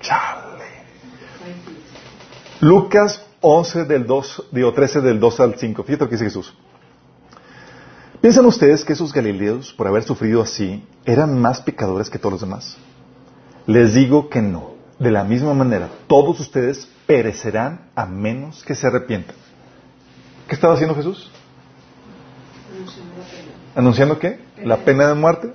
Chale. 0.00 0.54
Lucas 2.60 3.26
11 3.40 3.84
del 3.84 4.06
2, 4.06 4.48
digo 4.52 4.72
13 4.72 5.00
del 5.00 5.18
2 5.18 5.40
al 5.40 5.54
5. 5.56 5.82
Fíjate 5.82 6.04
lo 6.04 6.08
que 6.08 6.14
dice 6.14 6.24
Jesús. 6.24 6.54
¿Piensan 8.24 8.46
ustedes 8.46 8.86
que 8.86 8.94
esos 8.94 9.12
galileos, 9.12 9.74
por 9.74 9.86
haber 9.86 10.02
sufrido 10.02 10.40
así, 10.40 10.82
eran 11.04 11.38
más 11.38 11.60
pecadores 11.60 12.08
que 12.08 12.18
todos 12.18 12.32
los 12.32 12.40
demás? 12.40 12.78
Les 13.66 13.92
digo 13.92 14.30
que 14.30 14.40
no. 14.40 14.76
De 14.98 15.10
la 15.10 15.24
misma 15.24 15.52
manera, 15.52 15.90
todos 16.06 16.40
ustedes 16.40 16.88
perecerán 17.06 17.90
a 17.94 18.06
menos 18.06 18.64
que 18.64 18.74
se 18.74 18.86
arrepientan. 18.86 19.36
¿Qué 20.48 20.54
estaba 20.54 20.72
haciendo 20.72 20.94
Jesús? 20.94 21.30
¿Anunciando 23.74 24.18
qué? 24.18 24.40
¿La 24.64 24.78
pena 24.78 25.08
de 25.08 25.14
muerte? 25.16 25.52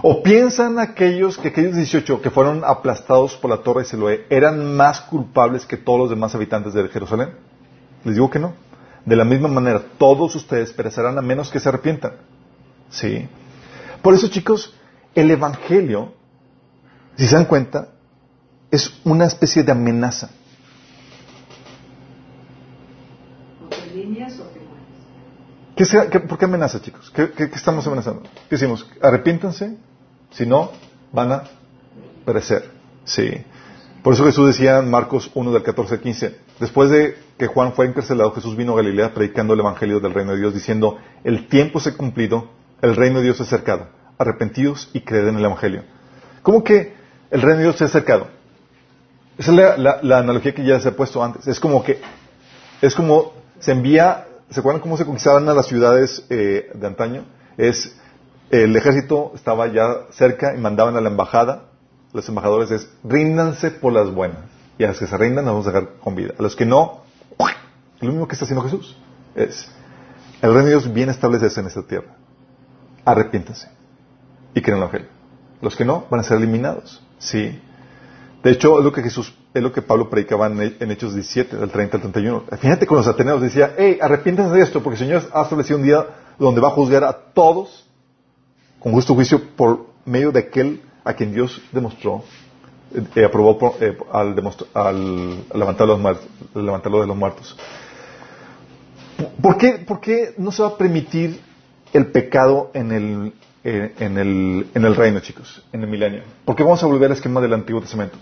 ¿O 0.00 0.22
piensan 0.22 0.78
aquellos 0.78 1.36
que 1.36 1.48
aquellos 1.48 1.76
18 1.76 2.22
que 2.22 2.30
fueron 2.30 2.64
aplastados 2.64 3.36
por 3.36 3.50
la 3.50 3.58
torre 3.58 3.82
de 3.82 3.88
Siloé 3.90 4.26
eran 4.30 4.74
más 4.74 5.02
culpables 5.02 5.66
que 5.66 5.76
todos 5.76 5.98
los 5.98 6.08
demás 6.08 6.34
habitantes 6.34 6.72
de 6.72 6.88
Jerusalén? 6.88 7.32
Les 8.04 8.14
digo 8.14 8.30
que 8.30 8.38
no. 8.38 8.67
De 9.08 9.16
la 9.16 9.24
misma 9.24 9.48
manera, 9.48 9.82
todos 9.98 10.34
ustedes 10.36 10.72
perecerán 10.72 11.16
a 11.18 11.22
menos 11.22 11.50
que 11.50 11.60
se 11.60 11.68
arrepientan. 11.70 12.12
Sí. 12.90 13.26
Por 14.02 14.12
eso, 14.14 14.28
chicos, 14.28 14.74
el 15.14 15.30
Evangelio, 15.30 16.12
si 17.16 17.26
se 17.26 17.34
dan 17.36 17.46
cuenta, 17.46 17.88
es 18.70 19.00
una 19.04 19.24
especie 19.24 19.62
de 19.62 19.72
amenaza. 19.72 20.28
¿Qué 25.74 25.84
sea- 25.86 26.10
qué- 26.10 26.20
¿Por 26.20 26.36
qué 26.38 26.44
amenaza, 26.44 26.80
chicos? 26.82 27.10
¿Qué, 27.10 27.30
qué- 27.30 27.48
qué 27.48 27.56
estamos 27.56 27.86
amenazando? 27.86 28.22
¿Qué 28.22 28.56
decimos? 28.56 28.86
Arrepiéntanse, 29.00 29.76
si 30.32 30.44
no, 30.44 30.70
van 31.12 31.32
a 31.32 31.44
perecer. 32.26 32.70
Sí. 33.04 33.28
Por 34.08 34.14
eso 34.14 34.24
Jesús 34.24 34.46
decía 34.46 34.78
en 34.78 34.90
Marcos 34.90 35.30
1 35.34 35.52
del 35.52 35.62
14 35.62 35.96
al 35.96 36.00
15, 36.00 36.38
después 36.60 36.88
de 36.88 37.18
que 37.36 37.46
Juan 37.46 37.74
fue 37.74 37.84
encarcelado, 37.84 38.32
Jesús 38.32 38.56
vino 38.56 38.72
a 38.72 38.76
Galilea 38.76 39.12
predicando 39.12 39.52
el 39.52 39.60
Evangelio 39.60 40.00
del 40.00 40.14
reino 40.14 40.32
de 40.32 40.38
Dios, 40.38 40.54
diciendo, 40.54 40.96
el 41.24 41.46
tiempo 41.48 41.78
se 41.78 41.90
ha 41.90 41.94
cumplido, 41.94 42.48
el 42.80 42.96
reino 42.96 43.18
de 43.18 43.24
Dios 43.24 43.36
se 43.36 43.42
ha 43.42 43.46
acercado, 43.46 43.88
arrepentidos 44.16 44.88
y 44.94 45.02
creed 45.02 45.28
en 45.28 45.36
el 45.36 45.44
Evangelio. 45.44 45.82
¿Cómo 46.40 46.64
que 46.64 46.94
el 47.30 47.42
reino 47.42 47.58
de 47.58 47.64
Dios 47.64 47.76
se 47.76 47.84
ha 47.84 47.88
acercado? 47.88 48.28
Esa 49.36 49.52
es 49.52 49.78
la, 49.78 50.18
analogía 50.18 50.54
que 50.54 50.64
ya 50.64 50.80
se 50.80 50.88
ha 50.88 50.96
puesto 50.96 51.22
antes. 51.22 51.46
Es 51.46 51.60
como 51.60 51.84
que, 51.84 52.00
es 52.80 52.94
como 52.94 53.34
se 53.58 53.72
envía, 53.72 54.26
¿se 54.48 54.60
acuerdan 54.60 54.80
cómo 54.80 54.96
se 54.96 55.04
conquistaban 55.04 55.46
a 55.50 55.52
las 55.52 55.66
ciudades 55.66 56.24
eh, 56.30 56.70
de 56.72 56.86
antaño? 56.86 57.26
Es, 57.58 57.94
el 58.50 58.74
ejército 58.74 59.32
estaba 59.34 59.66
ya 59.66 60.06
cerca 60.12 60.54
y 60.54 60.58
mandaban 60.58 60.96
a 60.96 61.02
la 61.02 61.10
embajada, 61.10 61.67
los 62.12 62.28
embajadores 62.28 62.70
es, 62.70 62.90
ríndanse 63.04 63.70
por 63.70 63.92
las 63.92 64.12
buenas. 64.12 64.38
Y 64.78 64.84
a 64.84 64.88
los 64.88 64.98
que 64.98 65.06
se 65.06 65.16
rindan 65.16 65.44
nos 65.44 65.54
vamos 65.54 65.66
a 65.66 65.72
dejar 65.72 65.94
con 66.00 66.14
vida. 66.14 66.34
A 66.38 66.42
los 66.42 66.54
que 66.54 66.64
no, 66.64 67.02
lo 68.00 68.12
mismo 68.12 68.28
que 68.28 68.34
está 68.34 68.44
haciendo 68.44 68.64
Jesús. 68.64 68.96
Es, 69.34 69.68
el 70.40 70.52
reino 70.52 70.66
de 70.66 70.70
Dios 70.70 70.92
viene 70.92 71.10
a 71.10 71.14
establecerse 71.14 71.60
en 71.60 71.66
esta 71.66 71.82
tierra. 71.82 72.16
Arrepiéntanse 73.04 73.68
y 74.54 74.60
creen 74.60 74.78
en 74.78 74.82
el 74.82 74.88
Evangelio. 74.88 75.08
Los 75.60 75.76
que 75.76 75.84
no 75.84 76.06
van 76.10 76.20
a 76.20 76.22
ser 76.22 76.36
eliminados. 76.36 77.02
Sí. 77.18 77.60
De 78.42 78.50
hecho, 78.52 78.78
es 78.78 78.84
lo 78.84 78.92
que 78.92 79.02
Jesús, 79.02 79.34
es 79.52 79.62
lo 79.62 79.72
que 79.72 79.82
Pablo 79.82 80.08
predicaba 80.08 80.46
en, 80.46 80.76
en 80.78 80.90
Hechos 80.90 81.14
17, 81.14 81.56
del 81.56 81.70
30 81.70 81.96
al 81.96 82.00
31. 82.02 82.44
Fíjate 82.58 82.86
con 82.86 82.98
los 82.98 83.08
ateneos 83.08 83.42
decía, 83.42 83.74
hey, 83.76 83.98
arrepiéntanse 84.00 84.54
de 84.54 84.62
esto, 84.62 84.82
porque 84.82 84.94
el 85.00 85.06
Señor 85.06 85.22
ha 85.32 85.42
establecido 85.42 85.78
un 85.78 85.84
día 85.84 86.06
donde 86.38 86.60
va 86.60 86.68
a 86.68 86.72
juzgar 86.72 87.02
a 87.02 87.12
todos 87.12 87.88
con 88.78 88.92
justo 88.92 89.14
juicio 89.14 89.42
por 89.56 89.86
medio 90.04 90.30
de 90.30 90.38
aquel 90.40 90.82
a 91.08 91.14
quien 91.14 91.32
Dios 91.32 91.60
demostró, 91.72 92.22
eh, 93.16 93.24
aprobó 93.24 93.58
por- 93.58 93.76
eh, 93.80 93.96
al, 94.12 94.34
al 94.74 95.48
levantar 95.54 95.86
los 95.86 95.98
muertos, 95.98 96.26
al 96.54 96.64
levantarlo 96.66 97.00
de 97.00 97.06
los 97.06 97.16
muertos. 97.16 97.56
¿Por 99.42 99.56
qué, 99.56 99.72
por 99.86 100.00
qué 100.00 100.34
no 100.38 100.52
se 100.52 100.62
va 100.62 100.68
a 100.68 100.76
permitir 100.76 101.40
el 101.92 102.06
pecado 102.08 102.70
en 102.74 102.92
el, 102.92 103.32
eh, 103.64 103.94
en, 103.98 104.18
el, 104.18 104.66
en 104.74 104.84
el 104.84 104.94
reino, 104.94 105.20
chicos, 105.20 105.62
en 105.72 105.82
el 105.82 105.88
milenio? 105.88 106.22
¿Por 106.44 106.54
qué 106.54 106.62
vamos 106.62 106.82
a 106.82 106.86
volver 106.86 107.10
al 107.10 107.16
esquema 107.16 107.40
del 107.40 107.54
Antiguo 107.54 107.80
Testamento? 107.80 108.18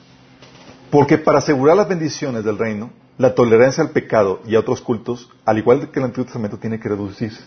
Porque 0.91 1.19
para 1.19 1.39
asegurar 1.39 1.77
las 1.77 1.89
bendiciones 1.89 2.45
del 2.45 2.57
reino, 2.57 2.91
la 3.19 3.35
tolerancia 3.35 3.83
al 3.83 3.91
pecado 3.91 4.41
y 4.47 4.55
a 4.55 4.61
otros 4.61 4.81
cultos, 4.81 5.29
al 5.45 5.59
igual 5.59 5.91
que 5.91 5.99
el 5.99 6.05
Antiguo 6.07 6.25
Testamento, 6.27 6.59
tiene 6.59 6.79
que 6.79 6.89
reducirse 6.89 7.43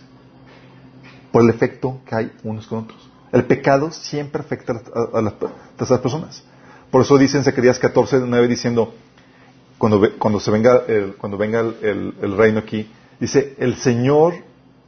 por 1.32 1.44
el 1.44 1.50
efecto 1.50 2.02
que 2.06 2.16
hay 2.16 2.32
unos 2.44 2.68
con 2.68 2.80
otros. 2.80 3.09
El 3.32 3.46
pecado 3.46 3.92
siempre 3.92 4.42
afecta 4.42 4.74
a, 5.14 5.22
las- 5.22 5.92
a 5.92 6.02
personas. 6.02 6.44
Por 6.92 7.02
eso 7.02 7.18
dice 7.18 7.38
en 7.38 7.44
Zacarías 7.44 7.78
14, 7.80 8.22
9, 8.26 8.48
diciendo, 8.48 8.94
cuando, 9.78 10.02
cuando, 10.18 10.40
se 10.40 10.50
venga, 10.52 10.84
el, 10.88 11.16
cuando 11.16 11.38
venga 11.38 11.60
el, 11.60 11.76
el- 11.82 12.14
el 12.22 12.38
reino 12.38 12.60
aquí, 12.60 12.90
dice, 13.20 13.56
el 13.60 13.76
Señor 13.76 14.34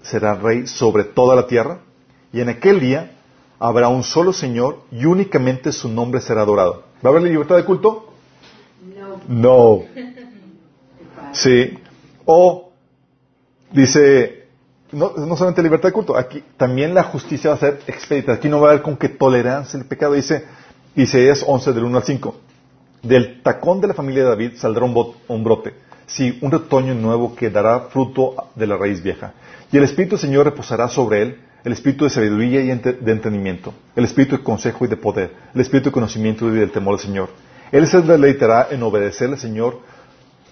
será 0.02 0.34
rey 0.36 0.66
sobre 0.68 1.04
toda 1.04 1.36
la 1.36 1.46
tierra, 1.48 1.80
y 2.34 2.42
en 2.42 2.50
aquel 2.50 2.80
día 2.80 3.12
habrá 3.60 3.88
un 3.90 4.04
solo 4.04 4.34
Señor 4.34 4.80
y 4.92 5.06
únicamente 5.06 5.72
su 5.72 5.88
nombre 5.90 6.20
será 6.22 6.42
adorado. 6.42 6.84
¿Va 7.06 7.10
a 7.10 7.14
haber 7.14 7.22
libertad 7.24 7.58
de 7.58 7.66
culto? 7.66 8.12
No. 9.28 9.80
No. 9.80 9.84
Sí. 11.34 11.78
O 12.26 12.72
dice, 13.72 14.41
no, 14.92 15.14
solamente 15.36 15.64
libertad 15.64 15.90
de 15.90 15.94
culto, 15.94 16.18
aquí 16.18 16.44
también 16.58 16.94
la 16.94 17.04
justicia 17.04 17.52
va 17.52 17.56
a 17.56 17.60
ser 17.60 17.80
expedita. 17.88 18.34
Aquí 18.34 18.50
no 18.50 18.60
va 18.60 18.70
a 18.70 18.72
haber 18.72 18.84
con 18.84 18.98
que 18.98 19.10
tolerancia 19.10 19.80
el 19.80 19.86
pecado. 19.86 20.14
Dice 20.14 20.46
Isaías 20.96 21.44
11 21.48 21.74
del 21.74 21.84
1 21.86 21.98
al 21.98 22.04
5. 22.04 22.36
Del 23.04 23.42
tacón 23.42 23.82
de 23.82 23.88
la 23.88 23.94
familia 23.94 24.24
de 24.24 24.30
David 24.30 24.52
saldrá 24.58 24.86
un, 24.86 25.44
brote. 25.44 25.74
Sí, 26.06 26.38
un 26.42 26.52
retoño 26.52 26.94
nuevo 26.94 27.36
que 27.36 27.50
dará 27.50 27.80
fruto 27.82 28.36
de 28.56 28.68
la 28.68 28.78
raíz 28.78 29.02
vieja. 29.02 29.34
Y 29.72 29.78
el 29.78 29.84
Espíritu 29.84 30.16
del 30.16 30.22
Señor 30.22 30.46
reposará 30.46 30.88
sobre 30.90 31.22
él, 31.22 31.42
el 31.64 31.72
Espíritu 31.72 32.04
de 32.04 32.10
sabiduría 32.10 32.62
y 32.62 32.68
de 32.68 33.12
entendimiento, 33.12 33.74
el 33.96 34.04
Espíritu 34.04 34.38
de 34.38 34.44
consejo 34.44 34.84
y 34.84 34.88
de 34.88 34.98
poder, 34.98 35.34
el 35.54 35.62
Espíritu 35.62 35.90
de 35.90 35.94
conocimiento 35.94 36.48
y 36.50 36.60
del 36.60 36.72
temor 36.72 36.98
del 36.98 37.06
Señor. 37.06 37.30
Él 37.72 37.88
se 37.88 38.02
deleitará 38.02 38.68
en 38.70 38.84
obedecerle 38.84 39.36
al 39.36 39.40
Señor, 39.40 39.80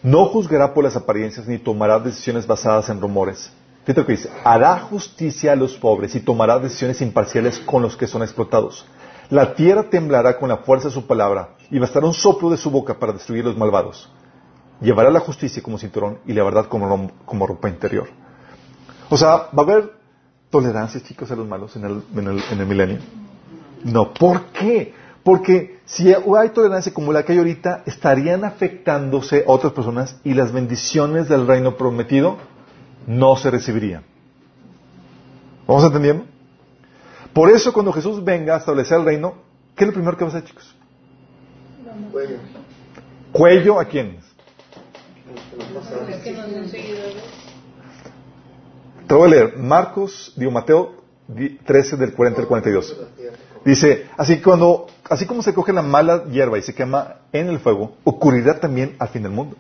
no 0.02 0.26
juzgará 0.26 0.74
por 0.74 0.86
las 0.86 0.96
apariencias 0.96 1.48
ni 1.48 1.58
tomará 1.58 2.00
decisiones 2.00 2.48
basadas 2.48 2.90
en 2.90 3.02
rumores. 3.02 3.52
Lo 3.96 4.06
que 4.06 4.12
dice, 4.12 4.30
hará 4.44 4.78
justicia 4.82 5.54
a 5.54 5.56
los 5.56 5.74
pobres 5.74 6.14
y 6.14 6.20
tomará 6.20 6.60
decisiones 6.60 7.02
imparciales 7.02 7.58
con 7.60 7.82
los 7.82 7.98
que 7.98 8.06
son 8.06 8.22
explotados. 8.22 8.86
La 9.32 9.56
tierra 9.56 9.90
temblará 9.90 10.38
con 10.38 10.50
la 10.50 10.58
fuerza 10.58 10.90
de 10.90 10.94
su 10.94 11.08
palabra 11.08 11.56
y 11.72 11.80
bastará 11.80 12.06
un 12.06 12.14
soplo 12.14 12.52
de 12.52 12.58
su 12.58 12.70
boca 12.70 13.00
para 13.00 13.14
destruir 13.14 13.44
los 13.44 13.58
malvados. 13.58 14.08
Llevará 14.80 15.10
la 15.10 15.20
justicia 15.20 15.64
como 15.64 15.80
cinturón 15.80 16.20
y 16.28 16.34
la 16.34 16.44
verdad 16.44 16.68
como, 16.68 17.12
como 17.26 17.48
ropa 17.48 17.68
interior. 17.68 18.08
O 19.10 19.18
sea, 19.18 19.48
¿va 19.58 19.58
a 19.58 19.62
haber 19.62 19.92
tolerancia, 20.52 21.02
chicos, 21.02 21.32
a 21.32 21.36
los 21.36 21.48
malos 21.48 21.76
en 21.76 21.86
el, 21.86 22.04
en 22.16 22.28
el, 22.28 22.44
en 22.52 22.60
el 22.60 22.66
milenio? 22.68 23.00
No. 23.84 24.14
¿Por 24.14 24.46
qué? 24.52 24.94
Porque 25.24 25.80
si 25.86 26.14
hay 26.14 26.50
tolerancia 26.54 26.94
como 26.94 27.12
la 27.12 27.24
que 27.24 27.32
hay 27.32 27.40
ahorita, 27.40 27.82
estarían 27.88 28.46
afectándose 28.46 29.46
a 29.48 29.52
otras 29.52 29.74
personas 29.74 30.16
y 30.24 30.36
las 30.36 30.52
bendiciones 30.52 31.28
del 31.28 31.48
reino 31.48 31.76
prometido 31.76 32.38
no 33.08 33.36
se 33.38 33.50
recibirían. 33.52 34.04
¿Vamos 35.68 35.84
entendiendo? 35.84 36.26
Por 37.34 37.50
eso 37.52 37.72
cuando 37.74 37.92
Jesús 37.94 38.24
venga 38.24 38.56
a 38.56 38.58
establecer 38.58 39.00
el 39.00 39.06
reino, 39.06 39.36
¿qué 39.76 39.84
es 39.84 39.88
lo 39.88 39.94
primero 39.94 40.18
que 40.18 40.26
va 40.26 40.32
a 40.32 40.34
hacer, 40.36 40.48
chicos? 40.48 40.76
Cuello. 42.12 42.38
Cuello 43.32 43.80
a 43.80 43.86
quiénes? 43.86 44.26
Te 49.08 49.14
voy 49.14 49.28
a 49.28 49.32
leer 49.32 49.58
Marcos, 49.58 50.34
digo 50.36 50.52
Mateo 50.52 51.04
di- 51.28 51.58
13 51.66 51.98
del 51.98 52.14
40 52.14 52.42
al 52.42 52.48
42. 52.48 52.98
La 53.00 53.08
tierra. 53.16 53.38
Dice, 53.66 54.08
así, 54.18 54.40
cuando, 54.42 54.88
así 55.10 55.26
como 55.26 55.42
se 55.42 55.54
coge 55.54 55.74
la 55.74 55.82
mala 55.82 56.24
hierba 56.26 56.58
y 56.58 56.62
se 56.62 56.74
quema 56.74 57.16
en 57.32 57.48
el 57.50 57.60
fuego, 57.60 57.96
ocurrirá 58.04 58.60
también 58.60 58.96
al 59.00 59.10
fin 59.10 59.24
del 59.24 59.32
mundo. 59.32 59.56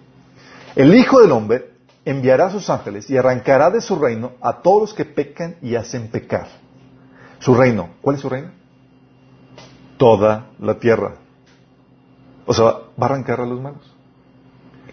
El 0.76 0.94
Hijo 0.96 1.20
del 1.20 1.32
Hombre 1.32 1.72
enviará 2.10 2.48
a 2.48 2.52
sus 2.52 2.70
ángeles 2.70 3.10
y 3.10 3.18
arrancará 3.18 3.70
de 3.70 3.82
su 3.82 3.96
reino 3.96 4.34
a 4.42 4.62
todos 4.62 4.82
los 4.82 4.94
que 4.94 5.06
pecan 5.06 5.56
y 5.62 5.76
hacen 5.76 6.10
pecar. 6.10 6.48
Su 7.40 7.56
reino, 7.56 7.92
¿cuál 8.02 8.16
es 8.16 8.22
su 8.22 8.30
reino? 8.30 8.52
Toda 9.98 10.48
la 10.60 10.80
tierra. 10.80 11.16
O 12.46 12.54
sea, 12.54 12.66
va 12.66 12.82
a 13.02 13.06
arrancar 13.06 13.42
a 13.42 13.46
los 13.46 13.62
malos. 13.62 13.96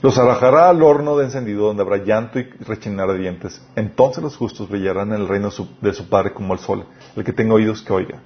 Los 0.03 0.19
arrojará 0.19 0.69
al 0.69 0.83
horno 0.83 1.17
de 1.17 1.25
encendido 1.25 1.67
donde 1.67 1.83
habrá 1.83 1.97
llanto 1.97 2.39
y 2.39 2.45
rechinar 2.61 3.09
de 3.09 3.19
dientes. 3.19 3.63
Entonces 3.77 4.23
los 4.23 4.37
justos 4.37 4.69
brillarán 4.69 5.13
en 5.13 5.23
el 5.23 5.29
reino 5.29 5.51
de 5.81 5.95
su, 5.95 6.09
Padre 6.09 6.35
como 6.35 6.53
el 6.53 6.61
sol. 6.61 6.85
El 7.17 7.25
que 7.25 7.33
tenga 7.33 7.55
oídos 7.55 7.83
que 7.83 7.93
oiga. 7.93 8.21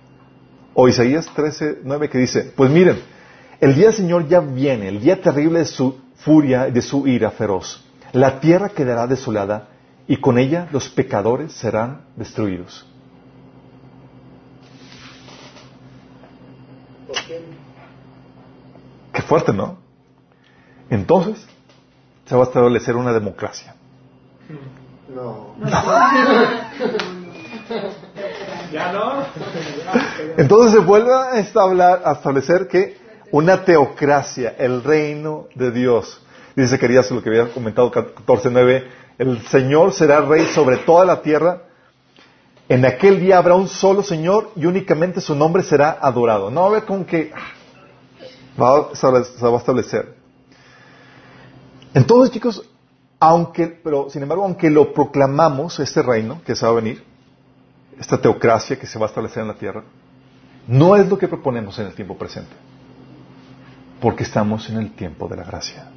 O 0.74 0.88
Isaías 0.88 1.30
13, 1.34 1.78
9 1.84 2.08
que 2.08 2.18
dice, 2.18 2.52
pues 2.56 2.70
miren, 2.70 3.00
el 3.60 3.74
día 3.74 3.86
del 3.86 3.94
Señor 3.94 4.26
ya 4.26 4.40
viene, 4.40 4.88
el 4.88 5.00
día 5.00 5.20
terrible 5.20 5.60
de 5.60 5.64
su 5.64 5.98
furia 6.16 6.68
y 6.68 6.72
de 6.72 6.82
su 6.82 7.06
ira 7.06 7.30
feroz. 7.30 7.84
La 8.12 8.40
tierra 8.40 8.70
quedará 8.70 9.06
desolada 9.06 9.68
y 10.06 10.16
con 10.16 10.38
ella 10.38 10.66
los 10.72 10.88
pecadores 10.88 11.52
serán 11.52 12.02
destruidos. 12.16 12.86
¿Por 17.06 17.16
qué? 17.26 17.40
Qué 19.12 19.22
fuerte, 19.22 19.52
¿no? 19.52 19.78
Entonces 20.88 21.46
se 22.26 22.34
va 22.34 22.42
a 22.42 22.46
establecer 22.46 22.96
una 22.96 23.12
democracia. 23.12 23.74
No. 25.14 25.54
¿Ya 28.72 28.92
no? 28.92 29.24
Entonces 30.36 30.72
se 30.72 30.78
vuelve 30.80 31.12
a, 31.12 31.38
establar- 31.40 32.02
a 32.04 32.12
establecer 32.12 32.68
que 32.68 32.98
una 33.32 33.64
teocracia, 33.64 34.54
el 34.58 34.82
reino 34.82 35.46
de 35.54 35.70
Dios. 35.72 36.20
Dice 36.56 36.68
Zacarías 36.68 37.10
lo 37.10 37.22
que 37.22 37.28
había 37.28 37.52
comentado 37.52 37.90
14.9, 37.92 38.84
el 39.18 39.46
Señor 39.46 39.92
será 39.92 40.20
rey 40.20 40.46
sobre 40.46 40.78
toda 40.78 41.04
la 41.04 41.22
tierra. 41.22 41.62
En 42.68 42.84
aquel 42.84 43.20
día 43.20 43.38
habrá 43.38 43.54
un 43.54 43.68
solo 43.68 44.02
Señor 44.02 44.50
y 44.56 44.66
únicamente 44.66 45.20
su 45.20 45.34
nombre 45.34 45.62
será 45.62 45.98
adorado. 46.00 46.50
No 46.50 46.64
haber 46.64 46.84
con 46.84 47.04
que 47.04 47.32
se 48.56 48.62
va 48.62 49.54
a 49.54 49.56
establecer. 49.56 50.16
Entonces, 51.94 52.32
chicos, 52.32 52.62
aunque, 53.18 53.66
pero 53.66 54.08
sin 54.08 54.22
embargo, 54.22 54.44
aunque 54.44 54.70
lo 54.70 54.92
proclamamos, 54.92 55.78
este 55.80 56.02
reino 56.02 56.40
que 56.44 56.54
se 56.54 56.64
va 56.64 56.72
a 56.72 56.74
venir, 56.76 57.04
esta 57.98 58.18
teocracia 58.18 58.78
que 58.78 58.86
se 58.86 58.98
va 58.98 59.06
a 59.06 59.08
establecer 59.08 59.42
en 59.42 59.48
la 59.48 59.54
tierra, 59.54 59.82
no 60.66 60.96
es 60.96 61.08
lo 61.08 61.18
que 61.18 61.28
proponemos 61.28 61.78
en 61.78 61.86
el 61.86 61.94
tiempo 61.94 62.16
presente, 62.16 62.54
porque 64.00 64.22
estamos 64.22 64.68
en 64.70 64.76
el 64.76 64.92
tiempo 64.92 65.28
de 65.28 65.36
la 65.36 65.44
gracia. 65.44 65.90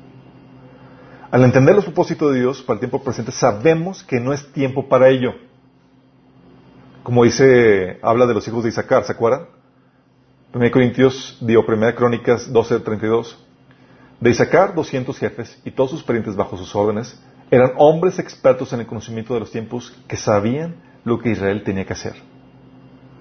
Al 1.33 1.43
entender 1.43 1.73
los 1.73 1.85
propósitos 1.85 2.31
de 2.31 2.41
Dios 2.41 2.61
para 2.61 2.75
el 2.75 2.79
tiempo 2.81 3.03
presente, 3.03 3.31
sabemos 3.31 4.03
que 4.03 4.19
no 4.19 4.33
es 4.33 4.53
tiempo 4.53 4.87
para 4.87 5.09
ello. 5.09 5.31
Como 7.01 7.23
dice, 7.23 7.97
habla 8.03 8.27
de 8.27 8.35
los 8.35 8.47
hijos 8.47 8.61
de 8.63 8.69
Isaacar, 8.69 9.03
¿se 9.03 9.13
acuerdan? 9.13 9.47
1 10.53 10.69
Corintios, 10.69 11.39
digo, 11.41 11.65
1 11.67 11.95
Crónicas 11.95 12.53
12, 12.53 12.81
32. 12.81 13.43
De 14.19 14.29
Isaacar, 14.29 14.75
200 14.75 15.17
jefes 15.17 15.59
y 15.65 15.71
todos 15.71 15.89
sus 15.89 16.03
parientes 16.03 16.35
bajo 16.35 16.55
sus 16.55 16.75
órdenes 16.75 17.19
eran 17.49 17.71
hombres 17.77 18.19
expertos 18.19 18.71
en 18.71 18.81
el 18.81 18.85
conocimiento 18.85 19.33
de 19.33 19.39
los 19.39 19.49
tiempos 19.49 19.91
que 20.07 20.17
sabían 20.17 20.75
lo 21.03 21.17
que 21.17 21.31
Israel 21.31 21.63
tenía 21.63 21.83
que 21.83 21.93
hacer. 21.93 22.13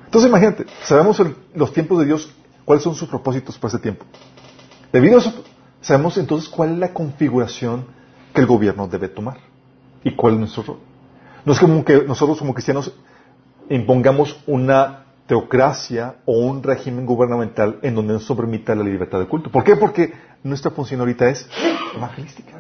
Entonces 0.05 0.29
imagínate, 0.29 0.67
sabemos 0.83 1.19
los 1.55 1.73
tiempos 1.73 1.99
de 2.01 2.05
Dios, 2.05 2.31
cuáles 2.67 2.85
son 2.85 2.95
sus 2.95 3.09
propósitos 3.09 3.57
para 3.57 3.71
ese 3.71 3.79
tiempo. 3.79 4.05
Debido 4.93 5.17
a 5.17 5.21
eso, 5.21 5.33
sabemos 5.81 6.19
entonces 6.19 6.51
cuál 6.51 6.73
es 6.73 6.79
la 6.79 6.93
configuración 6.93 8.02
que 8.33 8.41
el 8.41 8.47
gobierno 8.47 8.89
debe 8.89 9.09
tomar 9.09 9.39
y 10.05 10.15
cuál 10.15 10.35
es 10.35 10.41
nuestro 10.41 10.63
rol. 10.63 10.79
No 11.45 11.53
es 11.53 11.59
como 11.59 11.85
que 11.85 12.03
nosotros 12.03 12.39
como 12.39 12.55
cristianos 12.55 12.93
impongamos 13.69 14.43
una 14.47 15.05
teocracia 15.27 16.17
o 16.25 16.39
un 16.39 16.63
régimen 16.63 17.07
gubernamental 17.07 17.79
en 17.83 17.95
donde 17.95 18.15
no 18.15 18.21
se 18.21 18.35
permita 18.35 18.75
la 18.75 18.85
libertad 18.85 19.19
de 19.19 19.27
culto. 19.27 19.51
¿Por 19.51 19.65
qué? 19.65 19.77
Porque 19.77 20.13
nuestra 20.43 20.71
función 20.71 21.01
ahorita 21.01 21.29
es 21.29 21.49
evangelística. 21.97 22.53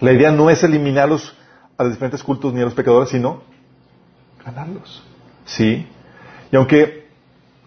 La 0.00 0.12
idea 0.12 0.32
no 0.32 0.50
es 0.50 0.62
eliminarlos 0.62 1.36
a 1.76 1.84
los 1.84 1.92
diferentes 1.92 2.22
cultos 2.22 2.52
ni 2.52 2.60
a 2.60 2.64
los 2.64 2.74
pecadores, 2.74 3.10
sino 3.10 3.42
ganarlos. 4.44 5.02
¿Sí? 5.44 5.86
Y 6.50 6.56
aunque 6.56 7.06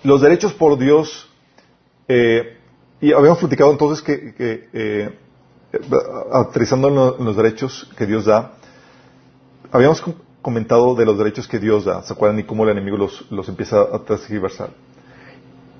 los 0.04 0.22
derechos 0.22 0.54
por 0.54 0.78
Dios, 0.78 1.30
eh, 2.08 2.58
y 3.02 3.12
habíamos 3.12 3.39
platicado 3.39 3.72
entonces 3.72 4.04
que, 4.04 4.34
que, 4.34 4.70
eh, 4.74 5.20
aterrizando 6.34 6.88
en, 6.89 6.95
lo- 6.95 7.17
en 7.19 7.26
los 7.26 7.36
derechos 7.36 7.89
que 7.97 8.05
Dios 8.05 8.26
da, 8.26 8.53
habíamos 9.71 10.01
com- 10.01 10.13
comentado 10.41 10.95
de 10.95 11.05
los 11.05 11.17
derechos 11.17 11.47
que 11.47 11.59
Dios 11.59 11.86
da, 11.86 12.03
¿se 12.03 12.13
acuerdan? 12.13 12.39
Y 12.39 12.43
cómo 12.43 12.63
el 12.63 12.69
enemigo 12.69 12.97
los, 12.97 13.30
los 13.32 13.47
empieza 13.49 13.82
a 13.82 13.99
transgiversar. 13.99 14.69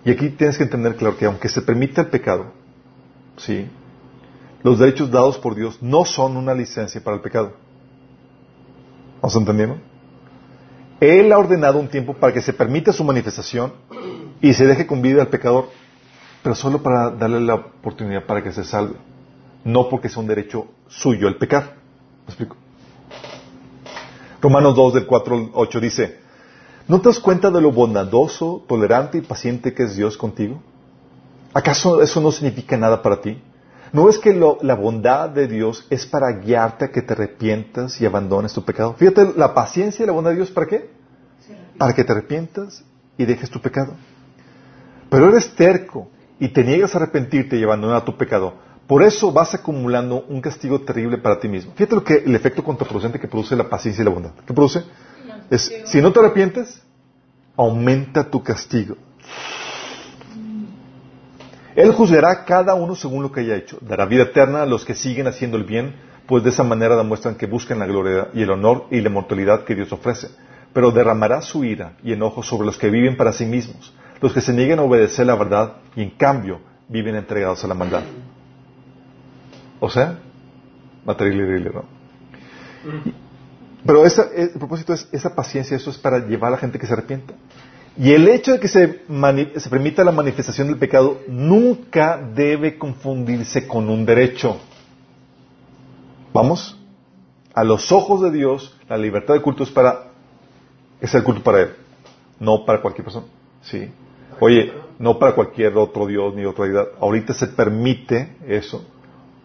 Y 0.03 0.11
aquí 0.11 0.29
tienes 0.29 0.57
que 0.57 0.63
entender, 0.63 0.95
claro, 0.95 1.17
que 1.17 1.25
aunque 1.25 1.49
se 1.49 1.61
permita 1.61 2.01
el 2.01 2.07
pecado, 2.07 2.45
¿sí? 3.37 3.67
Los 4.63 4.79
derechos 4.79 5.11
dados 5.11 5.37
por 5.37 5.55
Dios 5.55 5.77
no 5.81 6.05
son 6.05 6.37
una 6.37 6.53
licencia 6.53 7.01
para 7.03 7.15
el 7.17 7.21
pecado. 7.21 7.53
¿Vamos 9.21 9.35
entendiendo? 9.35 9.77
Él 10.99 11.31
ha 11.31 11.37
ordenado 11.37 11.79
un 11.79 11.87
tiempo 11.87 12.13
para 12.13 12.33
que 12.33 12.41
se 12.41 12.53
permita 12.53 12.93
su 12.93 13.03
manifestación 13.03 13.73
y 14.41 14.53
se 14.53 14.65
deje 14.65 14.87
con 14.87 15.01
vida 15.01 15.21
al 15.21 15.27
pecador, 15.27 15.69
pero 16.41 16.55
solo 16.55 16.81
para 16.81 17.09
darle 17.11 17.39
la 17.41 17.55
oportunidad 17.55 18.25
para 18.25 18.41
que 18.43 18.51
se 18.51 18.63
salve, 18.63 18.95
no 19.66 19.89
porque 19.89 20.07
sea 20.09 20.22
un 20.22 20.28
derecho 20.28 20.68
suyo 20.88 21.28
el 21.28 21.36
pecar. 21.36 21.76
¿Me 22.26 22.30
explico? 22.30 22.55
Romanos 24.41 24.76
2 24.76 24.93
del 24.93 25.05
4 25.05 25.36
al 25.36 25.49
8 25.53 25.80
dice, 25.80 26.20
¿no 26.88 27.01
te 27.01 27.09
das 27.09 27.20
cuenta 27.20 27.49
de 27.51 27.61
lo 27.61 27.72
bondadoso, 27.72 28.63
tolerante 28.68 29.18
y 29.18 29.22
paciente 29.22 29.74
que 29.74 29.84
es 29.84 29.95
Dios 29.95 30.18
contigo? 30.18 30.61
¿Acaso 31.53 32.01
eso 32.01 32.22
no 32.22 32.32
significa 32.32 32.78
nada 32.78 33.01
para 33.01 33.22
ti? 33.22 33.41
¿No 33.91 34.05
ves 34.05 34.20
que 34.20 34.34
lo- 34.34 34.57
la 34.61 34.76
bondad 34.76 35.30
de 35.30 35.47
Dios 35.47 35.88
es 35.89 36.05
para 36.05 36.32
guiarte 36.34 36.86
a 36.86 36.91
que 36.91 37.01
te 37.01 37.13
arrepientas 37.13 37.99
y 38.01 38.05
abandones 38.05 38.53
tu 38.53 38.63
pecado? 38.63 38.93
Fíjate, 38.93 39.34
la 39.38 39.53
paciencia 39.53 40.03
y 40.03 40.05
la 40.05 40.11
bondad 40.11 40.32
de 40.32 40.38
Dios, 40.38 40.51
¿para 40.51 40.68
qué? 40.68 40.89
Para 41.78 41.93
que 41.93 42.03
te 42.03 42.11
arrepientas 42.11 42.84
y 43.18 43.26
dejes 43.26 43.49
tu 43.49 43.61
pecado. 43.61 43.93
Pero 45.09 45.30
eres 45.30 45.55
terco 45.55 46.09
y 46.39 46.49
te 46.49 46.63
niegas 46.63 46.93
a 46.93 46.97
arrepentirte 46.97 47.57
y 47.57 47.63
abandonar 47.63 48.03
tu 48.03 48.18
pecado. 48.18 48.55
Por 48.88 49.01
eso 49.01 49.31
vas 49.31 49.53
acumulando 49.53 50.25
un 50.29 50.41
castigo 50.41 50.81
terrible 50.81 51.17
para 51.17 51.39
ti 51.39 51.47
mismo. 51.47 51.73
Fíjate 51.73 51.95
lo 51.95 52.03
que 52.03 52.15
el 52.17 52.36
efecto 52.36 52.63
contraproducente 52.63 53.19
que 53.19 53.27
produce 53.27 53.55
la 53.55 53.67
paciencia 53.67 54.03
y 54.03 54.05
la 54.05 54.11
bondad. 54.11 54.31
¿Qué 54.45 54.53
produce? 54.53 54.83
Es, 55.49 55.73
si 55.86 56.01
no 56.01 56.11
te 56.11 56.19
arrepientes, 56.19 56.81
aumenta 57.55 58.29
tu 58.29 58.43
castigo. 58.43 58.95
Él 61.75 61.91
juzgará 61.91 62.31
a 62.31 62.45
cada 62.45 62.75
uno 62.75 62.95
según 62.95 63.23
lo 63.23 63.31
que 63.31 63.41
haya 63.41 63.55
hecho. 63.55 63.77
Dará 63.81 64.05
vida 64.05 64.23
eterna 64.23 64.61
a 64.61 64.65
los 64.65 64.86
que 64.86 64.93
siguen 64.93 65.27
haciendo 65.27 65.57
el 65.57 65.63
bien, 65.63 65.95
pues 66.27 66.43
de 66.43 66.51
esa 66.51 66.63
manera 66.63 66.95
demuestran 66.95 67.36
que 67.36 67.47
buscan 67.47 67.79
la 67.79 67.88
gloria 67.88 68.29
y 68.33 68.43
el 68.43 68.51
honor 68.51 68.86
y 68.91 69.01
la 69.01 69.09
inmortalidad 69.09 69.63
que 69.65 69.75
Dios 69.75 69.91
ofrece. 69.91 70.29
Pero 70.73 70.91
derramará 70.91 71.41
su 71.41 71.63
ira 71.63 71.93
y 72.03 72.13
enojo 72.13 72.43
sobre 72.43 72.67
los 72.67 72.77
que 72.77 72.89
viven 72.89 73.17
para 73.17 73.33
sí 73.33 73.45
mismos, 73.45 73.93
los 74.21 74.31
que 74.31 74.41
se 74.41 74.53
niegan 74.53 74.79
a 74.79 74.83
obedecer 74.83 75.25
la 75.25 75.36
verdad 75.36 75.77
y 75.95 76.03
en 76.03 76.11
cambio 76.11 76.59
viven 76.88 77.15
entregados 77.15 77.63
a 77.63 77.67
la 77.67 77.73
maldad. 77.73 78.03
O 79.80 79.89
sea, 79.89 80.19
material 81.05 81.73
¿no? 81.73 81.84
Pero 83.86 84.05
esa, 84.05 84.30
el 84.36 84.49
propósito 84.51 84.93
es 84.93 85.07
esa 85.11 85.36
paciencia, 85.36 85.78
eso 85.78 85.89
es 85.91 85.97
para 85.97 86.26
llevar 86.26 86.49
a 86.49 86.51
la 86.51 86.57
gente 86.57 86.80
que 86.80 86.88
se 86.88 86.93
arrepienta. 86.93 87.36
Y 87.97 88.11
el 88.11 88.28
hecho 88.28 88.53
de 88.53 88.59
que 88.59 88.67
se, 88.67 89.03
se 89.55 89.69
permita 89.69 90.03
la 90.03 90.11
manifestación 90.11 90.67
del 90.67 90.78
pecado 90.78 91.21
nunca 91.28 92.17
debe 92.17 92.78
confundirse 92.78 93.67
con 93.67 93.89
un 93.89 94.05
derecho. 94.05 94.59
Vamos, 96.34 96.78
a 97.53 97.63
los 97.63 97.91
ojos 97.91 98.21
de 98.21 98.32
Dios, 98.32 98.76
la 98.89 98.97
libertad 98.97 99.36
de 99.36 99.41
culto 99.41 99.63
es 99.63 99.69
para, 99.69 100.07
es 100.99 101.13
el 101.15 101.23
culto 101.23 101.41
para 101.41 101.61
Él, 101.61 101.69
no 102.39 102.65
para 102.65 102.82
cualquier 102.82 103.05
persona. 103.05 103.28
Sí. 103.61 103.89
Oye, 104.41 104.73
no 104.99 105.17
para 105.17 105.34
cualquier 105.34 105.78
otro 105.78 106.05
Dios 106.05 106.36
ni 106.36 106.43
otra 106.43 106.65
deidad. 106.65 106.88
Ahorita 106.99 107.34
se 107.34 107.47
permite 107.47 108.36
eso, 108.45 108.86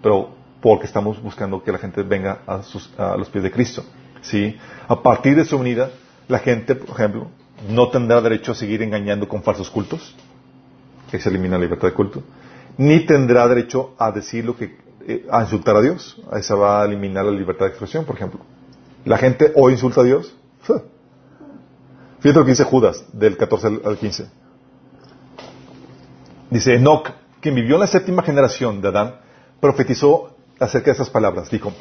pero 0.02 0.30
porque 0.60 0.86
estamos 0.86 1.20
buscando 1.22 1.62
que 1.62 1.72
la 1.72 1.78
gente 1.78 2.02
venga 2.02 2.42
a, 2.46 2.62
sus, 2.62 2.90
a 2.98 3.16
los 3.16 3.28
pies 3.28 3.44
de 3.44 3.50
Cristo. 3.50 3.84
¿sí? 4.22 4.56
A 4.88 5.02
partir 5.02 5.36
de 5.36 5.44
su 5.44 5.58
venida, 5.58 5.90
la 6.28 6.38
gente, 6.38 6.74
por 6.74 6.90
ejemplo, 6.90 7.28
no 7.68 7.88
tendrá 7.88 8.20
derecho 8.20 8.52
a 8.52 8.54
seguir 8.54 8.82
engañando 8.82 9.28
con 9.28 9.42
falsos 9.42 9.70
cultos, 9.70 10.14
que 11.10 11.18
se 11.18 11.28
elimina 11.28 11.56
la 11.56 11.64
libertad 11.64 11.88
de 11.88 11.94
culto, 11.94 12.22
ni 12.78 13.00
tendrá 13.00 13.48
derecho 13.48 13.94
a 13.98 14.10
decir 14.12 14.44
lo 14.44 14.56
que, 14.56 14.76
eh, 15.06 15.26
a 15.30 15.42
insultar 15.42 15.76
a 15.76 15.80
Dios. 15.80 16.20
Esa 16.32 16.54
va 16.54 16.82
a 16.82 16.84
eliminar 16.84 17.24
la 17.24 17.32
libertad 17.32 17.66
de 17.66 17.70
expresión, 17.70 18.04
por 18.04 18.16
ejemplo. 18.16 18.40
La 19.04 19.18
gente 19.18 19.52
hoy 19.56 19.72
insulta 19.72 20.02
a 20.02 20.04
Dios. 20.04 20.34
Fíjate 22.20 22.38
lo 22.38 22.44
que 22.44 22.50
dice 22.50 22.64
Judas, 22.64 23.04
del 23.12 23.36
14 23.36 23.80
al 23.84 23.96
15. 23.96 24.30
Dice 26.50 26.74
Enoch, 26.74 27.10
quien 27.40 27.54
vivió 27.54 27.76
en 27.76 27.80
la 27.80 27.86
séptima 27.86 28.22
generación 28.22 28.82
de 28.82 28.88
Adán, 28.88 29.14
profetizó 29.60 30.34
acerca 30.58 30.86
de 30.86 30.94
esas 30.94 31.10
palabras. 31.10 31.50
Dijo, 31.50 31.72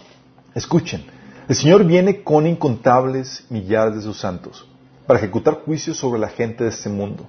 escuchen, 0.54 1.06
el 1.48 1.56
Señor 1.56 1.84
viene 1.86 2.24
con 2.24 2.46
incontables 2.46 3.46
millares 3.50 3.96
de 3.96 4.02
sus 4.02 4.20
santos 4.20 4.68
para 5.08 5.20
ejecutar 5.20 5.62
juicios 5.66 5.98
sobre 5.98 6.20
la 6.20 6.30
gente 6.30 6.64
de 6.64 6.70
este 6.70 6.90
mundo. 6.90 7.26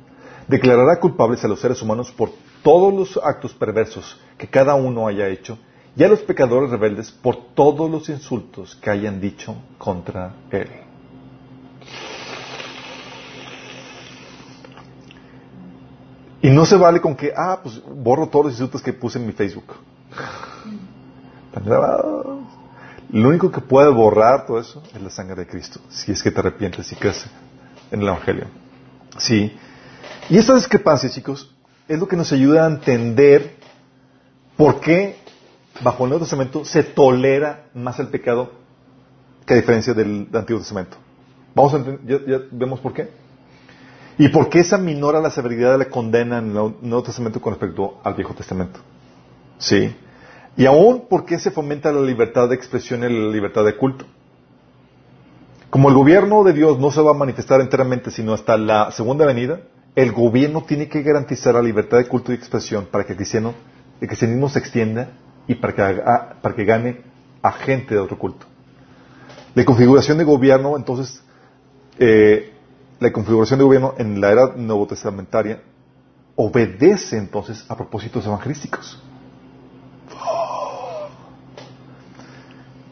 Declarará 0.48 1.01
culpables 1.01 1.44
a 1.44 1.48
los 1.48 1.61
seres 1.61 1.80
humanos 1.80 2.11
por 2.11 2.30
todos 2.62 2.92
los 2.92 3.18
actos 3.24 3.55
perversos 3.55 4.20
que 4.36 4.48
cada 4.48 4.74
uno 4.74 5.07
haya 5.07 5.28
hecho 5.28 5.59
y 5.96 6.05
a 6.05 6.09
los 6.09 6.20
pecadores 6.20 6.70
rebeldes 6.70 7.11
por 7.11 7.55
todos 7.55 7.90
los 7.90 8.09
insultos 8.09 8.76
que 8.76 8.90
hayan 8.90 9.20
dicho 9.20 9.57
contra 9.78 10.34
Él. 10.51 10.68
Y 16.42 16.48
no 16.48 16.64
se 16.64 16.76
vale 16.76 17.01
con 17.01 17.14
que, 17.16 17.32
ah, 17.36 17.61
pues 17.62 17.82
borro 17.84 18.28
todos 18.28 18.46
los 18.46 18.55
insultos 18.55 18.82
que 18.82 18.92
puse 18.92 19.18
en 19.18 19.26
mi 19.26 19.32
Facebook. 19.32 19.74
Lo 23.13 23.29
único 23.29 23.51
que 23.51 23.61
puede 23.61 23.91
borrar 23.91 24.47
todo 24.47 24.61
eso 24.61 24.83
es 24.95 25.03
la 25.03 25.11
sangre 25.11 25.37
de 25.37 25.47
Cristo, 25.47 25.81
si 25.89 26.13
es 26.13 26.23
que 26.23 26.31
te 26.31 26.41
arrepientes 26.41 26.91
y 26.93 26.97
crees 26.97 27.27
en 27.91 28.01
el 28.01 28.09
Evangelio. 28.09 28.47
Sí. 29.19 29.57
Y 30.29 30.39
esta 30.39 30.55
discrepancia, 30.55 31.11
chicos, 31.11 31.53
es 31.89 31.99
lo 31.99 32.07
que 32.07 32.17
nos 32.17 32.33
ayuda 32.33 32.65
a 32.65 32.69
entender 32.69 33.57
por 34.57 34.81
qué 34.81 35.17
bajo 35.83 36.05
el 36.05 36.11
Nuevo 36.11 36.25
Testamento 36.25 36.65
se 36.65 36.85
tolera 36.85 37.67
más 37.75 37.99
el 37.99 38.09
pecado 38.09 38.53
que 39.45 39.55
a 39.55 39.57
diferencia 39.57 39.93
del 39.95 40.29
Antiguo 40.33 40.61
Testamento. 40.61 40.97
Vamos 41.55 41.75
a 41.75 41.79
ya, 42.07 42.19
ya 42.27 42.39
vemos 42.53 42.79
por 42.79 42.93
qué. 42.93 43.11
¿Y 44.19 44.29
por 44.29 44.49
qué 44.51 44.61
esa 44.61 44.79
minora 44.79 45.21
la 45.21 45.31
severidad 45.31 45.73
de 45.73 45.79
la 45.79 45.85
condena 45.87 46.39
en 46.39 46.49
el 46.49 46.53
Nuevo 46.53 47.03
Testamento 47.03 47.41
con 47.41 47.55
respecto 47.55 48.01
al 48.05 48.15
Viejo 48.15 48.35
Testamento? 48.35 48.79
Sí. 49.61 49.95
Y 50.57 50.67
aún 50.67 51.07
por 51.09 51.25
qué 51.25 51.39
se 51.39 51.53
fomenta 51.53 51.93
la 51.93 52.01
libertad 52.01 52.49
de 52.49 52.57
expresión 52.57 53.05
y 53.05 53.09
la 53.09 53.31
libertad 53.31 53.65
de 53.65 53.77
culto. 53.77 54.05
Como 55.71 55.89
el 55.89 55.95
gobierno 55.95 56.43
de 56.43 56.53
Dios 56.53 56.81
no 56.81 56.91
se 56.91 57.01
va 57.01 57.13
a 57.13 57.15
manifestar 57.15 57.61
enteramente 57.61 58.11
sino 58.11 58.35
hasta 58.35 58.57
la 58.57 58.91
segunda 58.91 59.25
venida, 59.25 59.61
el 59.95 60.11
gobierno 60.11 60.65
tiene 60.65 60.89
que 60.89 61.03
garantizar 61.03 61.55
la 61.55 61.63
libertad 61.63 61.99
de 61.99 62.09
culto 62.09 62.33
y 62.33 62.35
expresión 62.35 62.89
para 62.91 63.05
que 63.05 63.13
el, 63.13 63.17
cristiano, 63.17 63.55
el 64.01 64.09
cristianismo 64.09 64.49
se 64.49 64.59
extienda 64.59 65.11
y 65.47 65.55
para 65.55 65.75
que, 65.75 66.03
para 66.43 66.55
que 66.55 66.65
gane 66.65 67.03
a 67.43 67.53
gente 67.53 67.95
de 67.95 68.01
otro 68.01 68.19
culto. 68.19 68.47
La 69.55 69.65
configuración 69.65 70.19
de 70.19 70.25
gobierno, 70.25 70.77
entonces, 70.77 71.23
eh, 71.99 72.53
la 72.99 73.13
configuración 73.13 73.59
de 73.59 73.65
gobierno 73.65 73.95
en 73.99 74.21
la 74.21 74.31
era 74.31 74.47
nuevo 74.57 74.87
testamentaria 74.87 75.63
obedece 76.37 77.17
entonces 77.17 77.65
a 77.69 77.77
propósitos 77.77 78.27
evangelísticos. 78.27 79.03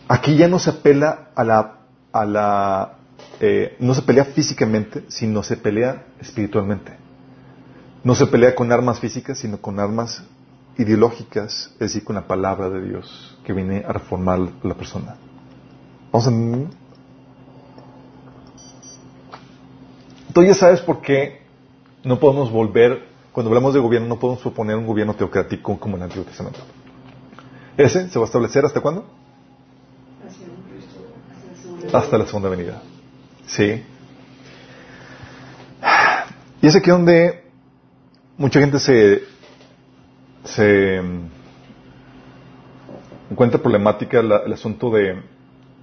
Aquí 0.08 0.36
ya 0.36 0.48
no 0.48 0.58
se 0.58 0.70
apela 0.70 1.28
a 1.34 1.44
la, 1.44 1.78
a 2.12 2.24
la 2.24 2.98
eh, 3.40 3.76
no 3.78 3.94
se 3.94 4.02
pelea 4.02 4.24
físicamente, 4.24 5.04
sino 5.08 5.42
se 5.42 5.56
pelea 5.56 6.06
espiritualmente. 6.20 6.92
No 8.02 8.14
se 8.14 8.26
pelea 8.26 8.54
con 8.54 8.72
armas 8.72 9.00
físicas, 9.00 9.38
sino 9.38 9.60
con 9.60 9.78
armas 9.78 10.24
ideológicas, 10.78 11.70
es 11.74 11.78
decir, 11.78 12.04
con 12.04 12.16
la 12.16 12.26
palabra 12.26 12.70
de 12.70 12.80
Dios 12.80 13.38
que 13.44 13.52
viene 13.52 13.84
a 13.86 13.92
reformar 13.92 14.40
la 14.62 14.74
persona. 14.74 15.16
Vamos 16.10 16.26
a... 16.26 16.30
Entonces 20.28 20.54
ya 20.54 20.60
sabes 20.60 20.80
por 20.80 21.00
qué 21.00 21.42
no 22.04 22.18
podemos 22.18 22.50
volver, 22.50 23.08
cuando 23.32 23.50
hablamos 23.50 23.74
de 23.74 23.80
gobierno, 23.80 24.08
no 24.08 24.18
podemos 24.18 24.40
proponer 24.40 24.76
un 24.76 24.86
gobierno 24.86 25.14
teocrático 25.14 25.78
como 25.78 25.96
el 25.96 26.02
Antiguo 26.02 26.24
Testamento. 26.24 26.60
Ese 27.76 28.08
se 28.08 28.18
va 28.18 28.24
a 28.24 28.26
establecer 28.26 28.64
hasta 28.64 28.80
cuándo? 28.80 29.04
Hasta 31.92 32.18
la 32.18 32.26
segunda 32.26 32.48
venida. 32.48 32.82
Sí. 33.46 33.82
Y 36.60 36.66
es 36.66 36.76
aquí 36.76 36.90
donde 36.90 37.44
mucha 38.36 38.60
gente 38.60 38.78
se, 38.78 39.22
se 40.44 41.00
mm, 41.00 41.30
encuentra 43.30 43.60
problemática 43.60 44.20
el 44.20 44.52
asunto 44.52 44.90
de, 44.90 45.22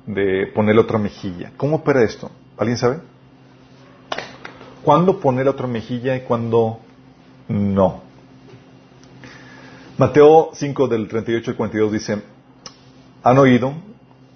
de 0.05 0.47
ponerle 0.47 0.81
otra 0.81 0.97
mejilla. 0.97 1.51
¿Cómo 1.57 1.77
opera 1.77 2.03
esto? 2.03 2.29
¿Alguien 2.57 2.77
sabe? 2.77 2.99
¿Cuándo 4.83 5.19
poner 5.19 5.47
otra 5.47 5.67
mejilla 5.67 6.15
y 6.15 6.21
cuándo 6.21 6.79
no? 7.47 8.03
Mateo 9.97 10.49
5 10.53 10.87
del 10.87 11.07
38 11.07 11.51
al 11.51 11.57
42 11.57 11.91
dice, 11.91 12.21
han 13.23 13.37
oído 13.37 13.73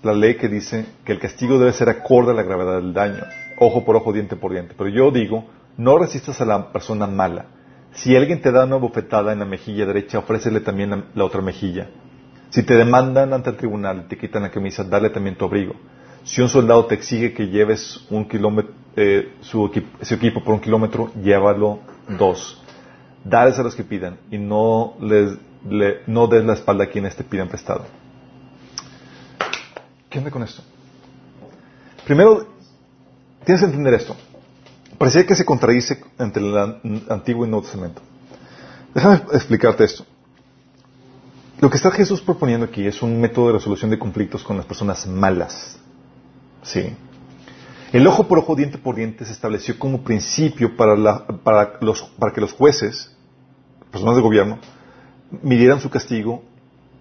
la 0.01 0.13
ley 0.13 0.35
que 0.35 0.47
dice 0.47 0.85
que 1.03 1.11
el 1.11 1.19
castigo 1.19 1.59
debe 1.59 1.73
ser 1.73 1.89
acorde 1.89 2.31
a 2.31 2.35
la 2.35 2.43
gravedad 2.43 2.75
del 2.75 2.93
daño, 2.93 3.23
ojo 3.57 3.83
por 3.83 3.95
ojo, 3.95 4.13
diente 4.13 4.35
por 4.35 4.51
diente. 4.51 4.73
Pero 4.77 4.89
yo 4.89 5.11
digo, 5.11 5.45
no 5.77 5.97
resistas 5.97 6.39
a 6.41 6.45
la 6.45 6.71
persona 6.71 7.07
mala. 7.07 7.47
Si 7.91 8.15
alguien 8.15 8.41
te 8.41 8.51
da 8.51 8.65
una 8.65 8.77
bofetada 8.77 9.33
en 9.33 9.39
la 9.39 9.45
mejilla 9.45 9.85
derecha, 9.85 10.19
ofrécele 10.19 10.61
también 10.61 11.05
la, 11.13 11.23
otra 11.23 11.41
mejilla. 11.41 11.89
Si 12.49 12.63
te 12.63 12.75
demandan 12.75 13.33
ante 13.33 13.49
el 13.49 13.57
tribunal 13.57 14.03
y 14.05 14.07
te 14.07 14.17
quitan 14.17 14.43
la 14.43 14.51
camisa, 14.51 14.83
dale 14.83 15.09
también 15.09 15.35
tu 15.35 15.45
abrigo. 15.45 15.75
Si 16.23 16.41
un 16.41 16.49
soldado 16.49 16.85
te 16.85 16.95
exige 16.95 17.33
que 17.33 17.47
lleves 17.47 18.05
un 18.09 18.27
kilómetro, 18.27 18.73
eh, 18.95 19.33
su, 19.41 19.65
equipo, 19.65 20.43
por 20.43 20.53
un 20.55 20.59
kilómetro, 20.59 21.11
llévalo 21.21 21.79
dos. 22.17 22.61
Dales 23.23 23.57
a 23.59 23.63
los 23.63 23.75
que 23.75 23.83
pidan 23.83 24.17
y 24.31 24.37
no, 24.37 24.95
les, 25.01 25.37
no 26.07 26.27
des 26.27 26.43
la 26.45 26.53
espalda 26.53 26.85
a 26.85 26.87
quienes 26.87 27.15
te 27.15 27.23
pidan 27.23 27.47
prestado. 27.47 27.85
¿Qué 30.09 30.17
onda 30.17 30.31
con 30.31 30.43
esto? 30.43 30.63
Primero, 32.05 32.47
tienes 33.45 33.61
que 33.61 33.67
entender 33.67 33.93
esto. 33.93 34.15
Parecía 34.97 35.25
que 35.25 35.35
se 35.35 35.45
contradice 35.45 36.03
entre 36.17 36.43
el 36.43 36.57
Antiguo 37.09 37.45
y 37.45 37.49
Nuevo 37.49 37.63
Testamento. 37.63 38.01
Déjame 38.93 39.21
explicarte 39.33 39.83
esto. 39.83 40.03
Lo 41.61 41.69
que 41.69 41.77
está 41.77 41.91
Jesús 41.91 42.21
proponiendo 42.21 42.65
aquí 42.65 42.87
es 42.87 43.01
un 43.01 43.21
método 43.21 43.47
de 43.47 43.53
resolución 43.53 43.91
de 43.91 43.99
conflictos 43.99 44.43
con 44.43 44.57
las 44.57 44.65
personas 44.65 45.05
malas. 45.05 45.77
Sí. 46.63 46.95
El 47.91 48.07
ojo 48.07 48.27
por 48.27 48.39
ojo, 48.39 48.55
diente 48.55 48.77
por 48.77 48.95
diente 48.95 49.25
se 49.25 49.31
estableció 49.31 49.77
como 49.77 50.03
principio 50.03 50.75
para, 50.75 51.27
para, 51.43 51.77
los, 51.81 52.01
para 52.17 52.33
que 52.33 52.41
los 52.41 52.53
jueces, 52.53 53.15
personas 53.91 54.15
de 54.15 54.21
gobierno, 54.21 54.59
midieran 55.43 55.79
su 55.79 55.89
castigo 55.89 56.43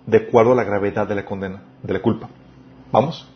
de 0.06 0.18
acuerdo 0.18 0.52
a 0.52 0.56
la 0.56 0.64
gravedad 0.64 1.06
de 1.06 1.14
la 1.14 1.24
condena, 1.24 1.62
de 1.82 1.92
la 1.92 2.02
culpa. 2.02 2.28
¿Vamos? 2.92 3.28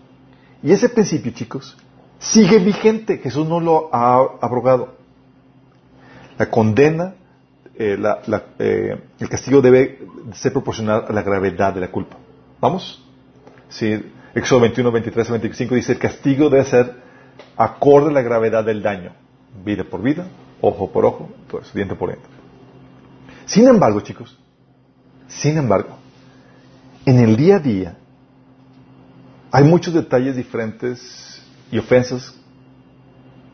Y 0.62 0.72
ese 0.72 0.88
principio, 0.88 1.32
chicos, 1.32 1.76
sigue 2.18 2.58
vigente. 2.58 3.18
Jesús 3.18 3.46
no 3.48 3.60
lo 3.60 3.90
ha 3.94 4.14
abrogado. 4.40 4.94
La 6.38 6.50
condena, 6.50 7.14
eh, 7.74 7.96
la- 7.98 8.22
la- 8.26 8.44
eh, 8.58 9.00
el 9.18 9.28
castigo 9.28 9.60
debe 9.60 10.00
ser 10.34 10.52
proporcional 10.52 11.04
a 11.08 11.12
la 11.12 11.22
gravedad 11.22 11.74
de 11.74 11.80
la 11.80 11.88
culpa. 11.88 12.16
¿Vamos? 12.60 13.04
Sí, 13.68 14.00
Éxodo 14.34 14.60
21, 14.60 14.90
23 14.90 15.28
a 15.28 15.32
25 15.32 15.74
dice, 15.74 15.92
el 15.92 15.98
castigo 15.98 16.48
debe 16.48 16.64
ser 16.64 16.94
acorde 17.56 18.08
a 18.10 18.12
la 18.12 18.22
gravedad 18.22 18.64
del 18.64 18.82
daño. 18.82 19.12
Vida 19.64 19.84
por 19.84 20.00
vida, 20.02 20.26
ojo 20.62 20.90
por 20.90 21.04
ojo, 21.04 21.28
todo 21.50 21.60
diente 21.74 21.94
por 21.94 22.08
diente. 22.10 22.26
Sin 23.44 23.66
embargo, 23.68 24.00
chicos, 24.00 24.38
sin 25.28 25.58
embargo, 25.58 25.98
en 27.04 27.18
el 27.18 27.36
día 27.36 27.56
a 27.56 27.58
día 27.58 27.96
hay 29.52 29.64
muchos 29.64 29.92
detalles 29.92 30.34
diferentes 30.34 31.42
y 31.70 31.78
ofensas 31.78 32.34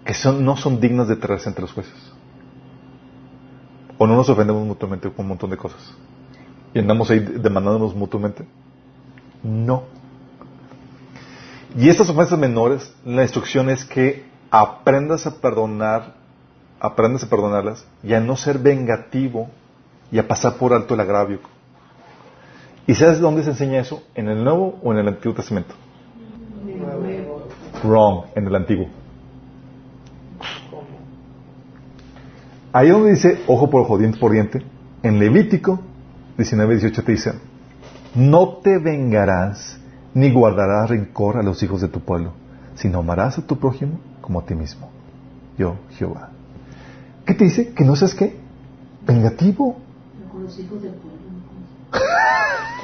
que 0.04 0.14
son, 0.14 0.44
no 0.44 0.56
son 0.56 0.80
dignas 0.80 1.08
de 1.08 1.16
traerse 1.16 1.48
entre 1.48 1.62
los 1.62 1.72
jueces. 1.72 1.92
O 3.98 4.06
no 4.06 4.14
nos 4.14 4.28
ofendemos 4.28 4.64
mutuamente 4.64 5.10
con 5.10 5.24
un 5.24 5.30
montón 5.30 5.50
de 5.50 5.56
cosas. 5.56 5.80
Y 6.72 6.78
andamos 6.78 7.10
ahí 7.10 7.18
demandándonos 7.18 7.96
mutuamente. 7.96 8.46
No. 9.42 9.82
Y 11.76 11.88
estas 11.88 12.08
ofensas 12.08 12.38
menores, 12.38 12.94
la 13.04 13.22
instrucción 13.22 13.68
es 13.68 13.84
que 13.84 14.24
aprendas 14.52 15.26
a 15.26 15.40
perdonar, 15.40 16.14
aprendas 16.78 17.24
a 17.24 17.28
perdonarlas 17.28 17.84
y 18.04 18.14
a 18.14 18.20
no 18.20 18.36
ser 18.36 18.60
vengativo 18.60 19.50
y 20.12 20.20
a 20.20 20.28
pasar 20.28 20.54
por 20.54 20.72
alto 20.72 20.94
el 20.94 21.00
agravio. 21.00 21.40
¿Y 22.86 22.94
sabes 22.94 23.18
dónde 23.18 23.42
se 23.42 23.50
enseña 23.50 23.80
eso? 23.80 24.04
¿En 24.14 24.28
el 24.28 24.44
Nuevo 24.44 24.78
o 24.80 24.92
en 24.92 24.98
el 25.00 25.08
Antiguo 25.08 25.34
Testamento? 25.34 25.74
Wrong, 27.82 28.26
en 28.34 28.46
el 28.46 28.54
Antiguo. 28.54 28.86
Ahí 32.72 32.90
donde 32.90 33.10
dice 33.10 33.42
ojo 33.46 33.70
por 33.70 33.82
ojo, 33.82 33.98
diente 33.98 34.18
por 34.18 34.32
diente, 34.32 34.62
en 35.02 35.18
Levítico 35.18 35.80
19, 36.38 36.74
18 36.74 37.04
te 37.04 37.12
dice, 37.12 37.32
no 38.14 38.58
te 38.58 38.78
vengarás 38.78 39.78
ni 40.14 40.32
guardarás 40.32 40.88
rencor 40.88 41.36
a 41.36 41.42
los 41.42 41.62
hijos 41.64 41.80
de 41.80 41.88
tu 41.88 42.00
pueblo, 42.00 42.32
sino 42.76 43.00
amarás 43.00 43.38
a 43.38 43.46
tu 43.46 43.58
prójimo 43.58 43.98
como 44.20 44.38
a 44.40 44.44
ti 44.44 44.54
mismo. 44.54 44.88
Yo, 45.58 45.76
Jehová. 45.98 46.30
¿Qué 47.26 47.34
te 47.34 47.44
dice? 47.44 47.74
Que 47.74 47.84
no 47.84 47.96
seas 47.96 48.14
qué? 48.14 48.36
Vengativo. 49.04 49.78
Con 50.30 50.44
los 50.44 50.58
hijos 50.58 50.80
del 50.80 50.92
pueblo. 50.92 51.18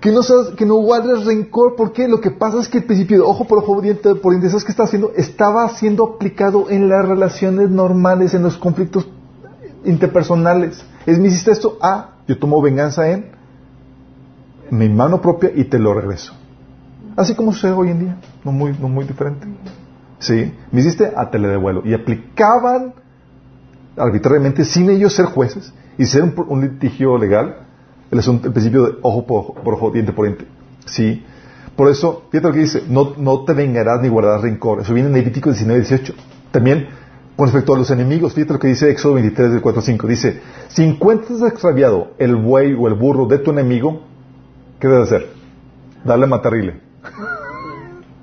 Que 0.00 0.12
no, 0.12 0.22
seas, 0.22 0.54
guardes 0.58 1.24
rencor. 1.24 1.76
¿Por 1.76 1.92
qué? 1.92 2.08
Lo 2.08 2.20
que 2.20 2.30
pasa 2.30 2.60
es 2.60 2.68
que 2.68 2.78
el 2.78 2.84
principio 2.84 3.16
de 3.16 3.22
ojo 3.22 3.46
por 3.46 3.58
ojo, 3.58 3.80
diente 3.80 4.14
por 4.14 4.32
diente, 4.32 4.50
¿sabes 4.50 4.64
qué 4.64 4.72
está 4.72 4.84
haciendo? 4.84 5.12
Estaba 5.16 5.68
siendo 5.70 6.04
aplicado 6.04 6.68
en 6.68 6.88
las 6.88 7.06
relaciones 7.06 7.70
normales, 7.70 8.34
en 8.34 8.42
los 8.42 8.58
conflictos 8.58 9.08
interpersonales. 9.84 10.84
Es, 11.06 11.18
me 11.18 11.28
hiciste 11.28 11.52
esto, 11.52 11.78
ah, 11.80 12.10
yo 12.26 12.38
tomo 12.38 12.60
venganza 12.60 13.08
en 13.10 13.30
mi 14.70 14.88
mano 14.88 15.20
propia 15.20 15.50
y 15.54 15.64
te 15.64 15.78
lo 15.78 15.94
regreso. 15.94 16.34
Así 17.16 17.34
como 17.34 17.52
sucede 17.52 17.72
hoy 17.72 17.90
en 17.90 18.00
día, 18.00 18.16
no 18.44 18.52
muy, 18.52 18.76
no 18.78 18.88
muy 18.88 19.04
diferente. 19.04 19.46
Sí, 20.18 20.52
me 20.72 20.80
hiciste, 20.80 21.12
ah, 21.16 21.30
te 21.30 21.38
le 21.38 21.48
devuelvo. 21.48 21.82
Y 21.84 21.94
aplicaban 21.94 22.94
arbitrariamente, 23.96 24.64
sin 24.64 24.90
ellos 24.90 25.14
ser 25.14 25.26
jueces 25.26 25.72
y 25.96 26.06
ser 26.06 26.24
un 26.24 26.60
litigio 26.60 27.16
legal, 27.18 27.63
el, 28.10 28.18
asunto, 28.18 28.48
el 28.48 28.52
principio 28.52 28.84
de 28.84 28.94
ojo 29.02 29.26
por 29.26 29.40
ojo, 29.40 29.54
por 29.54 29.74
ojo, 29.74 29.90
diente 29.90 30.12
por 30.12 30.26
diente. 30.26 30.46
Sí. 30.86 31.24
Por 31.76 31.88
eso, 31.88 32.24
fíjate 32.30 32.48
lo 32.48 32.54
que 32.54 32.60
dice, 32.60 32.84
no, 32.88 33.14
no 33.16 33.44
te 33.44 33.52
vengarás 33.52 34.00
ni 34.00 34.08
guardarás 34.08 34.42
rencor. 34.42 34.80
Eso 34.80 34.94
viene 34.94 35.08
en 35.08 35.14
Levítico 35.14 35.50
19, 35.50 35.80
18. 35.80 36.14
También, 36.52 36.88
con 37.36 37.46
respecto 37.46 37.74
a 37.74 37.78
los 37.78 37.90
enemigos, 37.90 38.32
fíjate 38.32 38.52
lo 38.52 38.58
que 38.60 38.68
dice 38.68 38.90
Éxodo 38.90 39.14
23, 39.14 39.52
del 39.52 39.60
4 39.60 39.82
5. 39.82 40.06
Dice, 40.06 40.40
si 40.68 40.84
encuentras 40.84 41.42
extraviado 41.42 42.12
el 42.18 42.36
buey 42.36 42.74
o 42.74 42.86
el 42.86 42.94
burro 42.94 43.26
de 43.26 43.38
tu 43.38 43.50
enemigo, 43.50 44.02
¿qué 44.78 44.86
debes 44.86 45.08
hacer? 45.08 45.30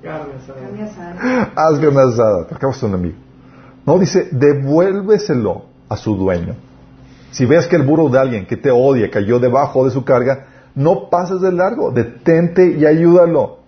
Carne 0.02 0.34
asada. 0.34 0.56
Carne 0.58 0.84
asada. 0.84 1.52
Haz 1.56 1.80
carne 1.80 2.02
asada, 2.02 2.48
te 2.48 2.56
acabas 2.56 2.80
tu 2.80 2.86
enemigo. 2.86 3.18
No, 3.86 4.00
dice, 4.00 4.30
devuélveselo 4.32 5.66
a 5.90 5.98
su 5.98 6.16
dueño. 6.16 6.56
Si 7.32 7.46
ves 7.46 7.68
que 7.68 7.76
el 7.76 7.84
burro 7.84 8.10
de 8.10 8.20
alguien 8.20 8.46
que 8.46 8.58
te 8.58 8.72
odia 8.72 9.10
cayó 9.10 9.40
debajo 9.40 9.86
de 9.86 9.92
su 9.92 10.04
carga, 10.04 10.48
no 10.76 11.10
pases 11.10 11.42
de 11.42 11.52
largo, 11.52 11.92
detente 11.92 12.78
y 12.78 12.86
ayúdalo. 12.86 13.60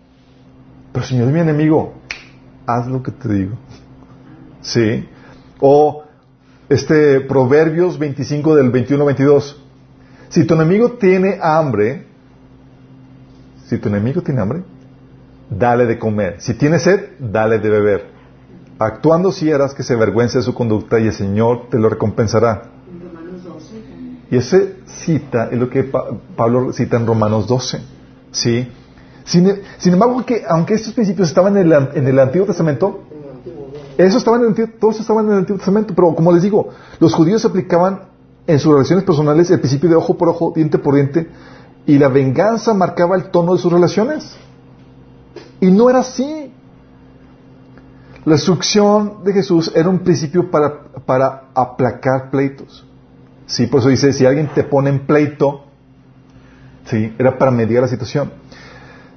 Pero 0.92 1.06
Señor 1.06 1.30
mi 1.30 1.40
enemigo, 1.40 1.94
haz 2.66 2.88
lo 2.88 3.02
que 3.02 3.12
te 3.12 3.28
digo. 3.34 3.56
¿Sí? 4.62 5.08
O 5.60 6.04
este 6.70 7.22
Proverbios 7.22 8.00
25 8.00 8.56
del 8.56 8.72
21 8.72 9.06
22. 9.06 9.62
Si 10.30 10.46
tu 10.46 10.54
enemigo 10.56 10.94
tiene 10.94 11.40
hambre, 11.42 12.08
si 13.66 13.78
tu 13.78 13.90
enemigo 13.90 14.22
tiene 14.22 14.42
hambre, 14.42 14.64
dale 15.50 15.86
de 15.86 16.00
comer. 16.00 16.38
Si 16.40 16.54
tiene 16.54 16.80
sed, 16.80 17.12
dale 17.20 17.60
de 17.60 17.70
beber. 17.70 18.06
Actuando 18.80 19.32
si 19.32 19.52
harás 19.52 19.74
que 19.74 19.84
se 19.84 19.94
avergüence 19.94 20.40
de 20.40 20.44
su 20.44 20.54
conducta 20.54 21.00
y 21.00 21.08
el 21.08 21.14
Señor 21.14 21.70
te 21.70 21.78
lo 21.78 21.90
recompensará. 21.90 22.64
En 22.92 23.02
Romanos 23.02 23.44
12 23.44 23.80
también. 23.82 24.20
Y 24.34 24.38
ese 24.38 24.78
cita 24.88 25.50
es 25.52 25.60
lo 25.60 25.70
que 25.70 25.84
Pa- 25.84 26.06
Pablo 26.36 26.74
cita 26.74 26.98
en 26.98 27.06
Romanos 27.06 27.46
12. 27.46 27.82
¿Sí? 28.32 28.68
Sin, 29.26 29.94
embargo, 29.94 30.26
que 30.26 30.44
aunque 30.50 30.74
estos 30.74 30.92
principios 30.94 31.28
estaban 31.28 31.56
en 31.56 31.72
el, 32.08 32.20
Antiguo 32.20 32.48
Testamento, 32.48 33.04
eso 33.96 34.18
estaban 34.18 34.40
en 34.40 34.46
el 34.46 34.50
Antiguo, 34.50 34.72
todos 34.80 35.00
estaban 35.02 35.26
en 35.26 35.34
el 35.34 35.38
Antiguo 35.38 35.60
Testamento, 35.60 35.94
pero 35.96 36.16
como 36.16 36.32
les 36.32 36.42
digo, 36.42 36.70
los 37.00 37.14
judíos 37.14 37.46
aplicaban 37.46 38.06
en 38.48 38.58
sus 38.58 38.74
relaciones 38.74 39.06
personales 39.06 39.52
el 39.52 39.60
principio 39.60 39.88
de 39.88 39.98
ojo 39.98 40.18
por 40.18 40.30
ojo, 40.30 40.52
diente 40.56 40.80
por 40.80 40.96
diente, 40.96 41.30
y 41.86 42.00
la 42.00 42.08
venganza 42.08 42.74
marcaba 42.74 43.16
el 43.16 43.26
tono 43.30 43.54
de 43.54 43.60
sus 43.60 43.72
relaciones. 43.72 44.36
Y 45.60 45.70
no 45.70 45.92
era 45.92 46.00
así. 46.00 46.52
La 48.26 48.34
instrucción 48.34 49.24
de 49.24 49.32
Jesús 49.32 49.72
era 49.76 49.90
un 49.90 50.00
principio 50.00 50.50
para, 50.50 50.86
para 51.06 51.50
aplacar 51.54 52.32
pleitos. 52.32 52.84
Sí, 53.46 53.68
por 53.68 53.80
eso 53.82 53.90
dice, 53.90 54.14
si 54.14 54.26
alguien 54.26 54.48
te 54.54 54.64
pone 54.64 54.90
en 54.90 55.00
pleito, 55.00 55.66
sí, 56.86 57.14
era 57.20 57.38
para 57.38 57.52
mediar 57.52 57.82
la 57.84 57.88
situación. 57.88 58.32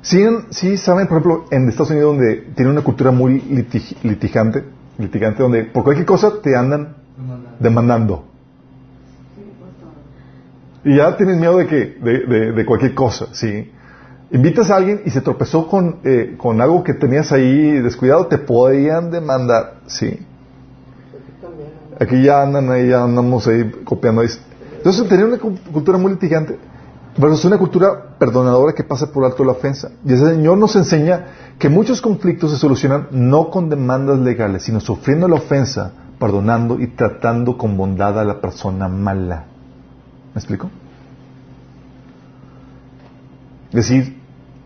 Sí, 0.03 0.25
sí 0.51 0.77
saben, 0.77 1.07
por 1.09 1.19
ejemplo, 1.19 1.45
en 1.51 1.69
Estados 1.69 1.91
Unidos 1.91 2.17
donde 2.17 2.37
tiene 2.55 2.71
una 2.71 2.83
cultura 2.83 3.11
muy 3.11 3.41
litig- 3.41 3.97
litigante, 4.03 4.65
litigante, 4.99 5.43
donde 5.43 5.65
por 5.65 5.83
cualquier 5.85 6.07
cosa 6.07 6.41
te 6.43 6.55
andan 6.57 6.97
demandando. 7.61 8.25
Y 10.85 10.97
ya 10.97 11.17
tienes 11.17 11.37
miedo 11.39 11.57
de 11.59 11.67
que, 11.67 11.77
de, 12.01 12.19
de- 12.27 12.53
de 12.53 12.67
cualquier 12.67 12.95
cosa, 12.95 13.27
sí. 13.33 13.73
Invitas 14.31 14.71
a 14.71 14.77
alguien 14.77 15.03
y 15.05 15.11
se 15.11 15.21
tropezó 15.21 15.67
con, 15.69 15.97
eh, 16.05 16.35
con 16.37 16.61
algo 16.61 16.83
que 16.85 16.95
tenías 16.95 17.33
ahí 17.33 17.81
descuidado, 17.81 18.27
te 18.27 18.39
podían 18.39 19.11
demandar, 19.11 19.77
sí. 19.87 20.19
Aquí 21.99 22.23
ya 22.23 22.43
andan 22.43 22.71
ahí, 22.71 22.89
ya 22.89 23.05
andamos 23.05 23.47
ahí 23.47 23.71
copiando. 23.85 24.23
Entonces, 24.23 25.09
tenía 25.09 25.25
una 25.27 25.39
cu- 25.39 25.57
cultura 25.73 25.97
muy 25.99 26.13
litigante, 26.13 26.59
versus 27.17 27.45
una 27.47 27.59
cultura 27.59 28.17
perdonadora 28.19 28.75
que 28.75 28.85
pasa 28.85 29.11
por 29.11 29.25
alto 29.25 29.45
la 29.45 29.53
ofensa. 29.53 29.91
Y 30.05 30.13
el 30.13 30.19
Señor 30.19 30.59
nos 30.59 30.77
enseña 30.77 31.27
que 31.59 31.69
muchos 31.71 32.01
conflictos 32.03 32.51
se 32.51 32.59
solucionan 32.59 33.09
no 33.11 33.51
con 33.51 33.71
demandas 33.71 34.19
legales, 34.19 34.63
sino 34.65 34.81
sufriendo 34.81 35.27
la 35.27 35.37
ofensa, 35.37 35.93
perdonando 36.21 36.79
y 36.79 36.89
tratando 36.89 37.57
con 37.57 37.77
bondad 37.77 38.19
a 38.19 38.25
la 38.25 38.41
persona 38.41 38.89
mala. 38.89 39.45
¿Me 40.35 40.39
explico? 40.41 40.69
Es 43.71 43.89
decir, 43.89 44.21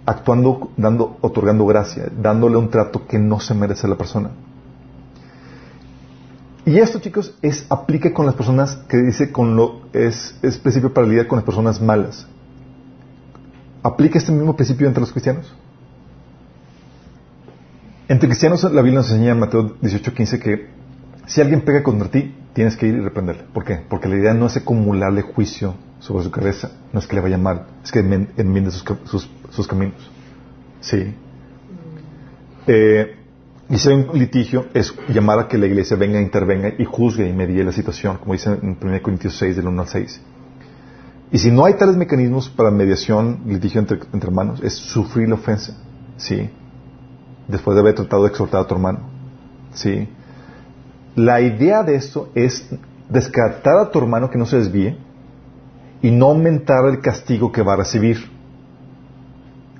actuando, 0.04 0.70
dando, 0.76 1.16
otorgando 1.20 1.64
gracia, 1.66 2.08
dándole 2.20 2.56
un 2.56 2.70
trato 2.70 3.06
que 3.06 3.18
no 3.18 3.38
se 3.40 3.54
merece 3.54 3.86
a 3.86 3.90
la 3.90 3.96
persona. 3.96 4.30
Y 6.66 6.78
esto, 6.78 6.98
chicos, 7.00 7.34
es 7.42 7.66
aplica 7.70 8.12
con 8.12 8.26
las 8.26 8.34
personas 8.34 8.76
que 8.88 8.98
dice 8.98 9.32
con 9.32 9.56
lo 9.56 9.80
es, 9.92 10.34
principio 10.62 10.92
para 10.92 11.06
lidiar 11.06 11.26
con 11.26 11.36
las 11.38 11.44
personas 11.44 11.80
malas. 11.80 12.26
¿Aplica 13.82 14.18
este 14.18 14.30
mismo 14.32 14.54
principio 14.54 14.86
entre 14.86 15.00
los 15.00 15.10
cristianos? 15.10 15.52
Entre 18.08 18.28
cristianos 18.28 18.62
la 18.64 18.82
Biblia 18.82 19.00
nos 19.00 19.10
enseña 19.10 19.32
en 19.32 19.38
Mateo 19.38 19.76
18:15 19.80 20.38
que 20.40 20.68
si 21.26 21.40
alguien 21.40 21.62
pega 21.62 21.82
contra 21.82 22.10
ti, 22.10 22.34
tienes 22.52 22.76
que 22.76 22.88
ir 22.88 22.94
y 22.96 23.00
reprenderle. 23.00 23.44
¿Por 23.54 23.64
qué? 23.64 23.76
Porque 23.88 24.08
la 24.08 24.16
idea 24.16 24.34
no 24.34 24.46
es 24.46 24.56
acumularle 24.56 25.22
juicio 25.22 25.76
sobre 26.00 26.24
su 26.24 26.30
cabeza, 26.30 26.72
no 26.92 26.98
es 26.98 27.06
que 27.06 27.14
le 27.14 27.22
vaya 27.22 27.38
mal, 27.38 27.66
es 27.84 27.92
que 27.92 28.00
enmiende 28.00 28.70
sus, 28.70 28.84
sus- 29.04 29.30
sus 29.50 29.66
caminos. 29.68 30.10
Sí. 30.80 31.14
Eh, 32.66 33.16
y 33.70 33.78
si 33.78 33.88
hay 33.88 33.94
un 33.94 34.18
litigio, 34.18 34.66
es 34.74 34.92
llamar 35.08 35.38
a 35.38 35.48
que 35.48 35.56
la 35.56 35.66
iglesia 35.66 35.96
venga, 35.96 36.20
intervenga 36.20 36.72
y 36.76 36.84
juzgue 36.84 37.28
y 37.28 37.32
medie 37.32 37.62
la 37.62 37.70
situación, 37.70 38.18
como 38.18 38.32
dice 38.32 38.50
en 38.50 38.76
1 38.82 39.02
Corintios 39.02 39.38
6, 39.38 39.54
del 39.54 39.68
1 39.68 39.82
al 39.82 39.88
6. 39.88 40.20
Y 41.30 41.38
si 41.38 41.52
no 41.52 41.64
hay 41.64 41.74
tales 41.74 41.96
mecanismos 41.96 42.48
para 42.48 42.72
mediación, 42.72 43.42
litigio 43.46 43.80
entre, 43.80 44.00
entre 44.12 44.28
hermanos, 44.28 44.60
es 44.60 44.74
sufrir 44.74 45.28
la 45.28 45.36
ofensa. 45.36 45.76
¿Sí? 46.16 46.50
Después 47.46 47.76
de 47.76 47.80
haber 47.80 47.94
tratado 47.94 48.24
de 48.24 48.30
exhortar 48.30 48.62
a 48.62 48.66
tu 48.66 48.74
hermano. 48.74 48.98
¿Sí? 49.72 50.08
La 51.14 51.40
idea 51.40 51.84
de 51.84 51.94
esto 51.94 52.30
es 52.34 52.68
descartar 53.08 53.78
a 53.78 53.90
tu 53.92 54.00
hermano 54.00 54.30
que 54.30 54.38
no 54.38 54.46
se 54.46 54.56
desvíe 54.56 54.98
y 56.02 56.10
no 56.10 56.26
aumentar 56.26 56.84
el 56.86 57.00
castigo 57.00 57.52
que 57.52 57.62
va 57.62 57.74
a 57.74 57.76
recibir. 57.76 58.18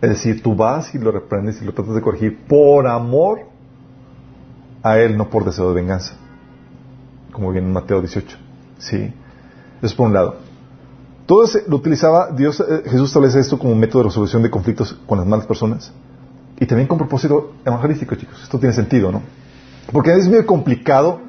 Es 0.00 0.10
decir, 0.10 0.42
tú 0.42 0.54
vas 0.54 0.94
y 0.94 0.98
lo 0.98 1.10
reprendes 1.10 1.60
y 1.60 1.64
lo 1.64 1.74
tratas 1.74 1.96
de 1.96 2.00
corregir 2.00 2.46
por 2.46 2.86
amor 2.86 3.49
a 4.82 4.98
él, 4.98 5.16
no 5.16 5.28
por 5.30 5.44
deseo 5.44 5.68
de 5.68 5.74
venganza. 5.74 6.14
Como 7.32 7.52
viene 7.52 7.66
en 7.68 7.72
Mateo 7.72 8.00
18. 8.00 8.36
¿Sí? 8.78 8.96
Eso 8.96 9.86
es 9.86 9.94
por 9.94 10.06
un 10.06 10.14
lado. 10.14 10.36
Todo 11.26 11.44
ese- 11.44 11.64
lo 11.68 11.76
utilizaba, 11.76 12.30
Dios, 12.32 12.60
eh, 12.60 12.82
Jesús 12.84 13.08
establece 13.08 13.38
esto 13.40 13.58
como 13.58 13.72
un 13.72 13.78
método 13.78 14.02
de 14.02 14.08
resolución 14.08 14.42
de 14.42 14.50
conflictos 14.50 14.98
con 15.06 15.18
las 15.18 15.26
malas 15.26 15.46
personas. 15.46 15.92
Y 16.58 16.66
también 16.66 16.88
con 16.88 16.98
propósito 16.98 17.52
evangelístico, 17.64 18.14
chicos. 18.16 18.42
Esto 18.42 18.58
tiene 18.58 18.74
sentido, 18.74 19.10
¿no? 19.12 19.22
Porque 19.92 20.12
es 20.14 20.28
muy 20.28 20.44
complicado 20.44 21.20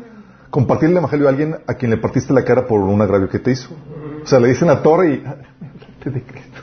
compartir 0.49 0.89
el 0.89 0.97
evangelio 0.97 1.27
a 1.27 1.29
alguien 1.29 1.55
a 1.67 1.73
quien 1.75 1.91
le 1.91 1.97
partiste 1.97 2.33
la 2.33 2.43
cara 2.43 2.67
por 2.67 2.81
un 2.81 3.01
agravio 3.01 3.29
que 3.29 3.39
te 3.39 3.51
hizo. 3.51 3.69
O 4.23 4.27
sea, 4.27 4.39
le 4.39 4.49
dicen 4.49 4.67
la 4.67 4.81
torre 4.81 5.13
y... 5.13 5.23
"Ah, 5.25 5.35
me 5.61 5.67
hablaste 5.67 6.09
de 6.09 6.23
Cristo". 6.23 6.61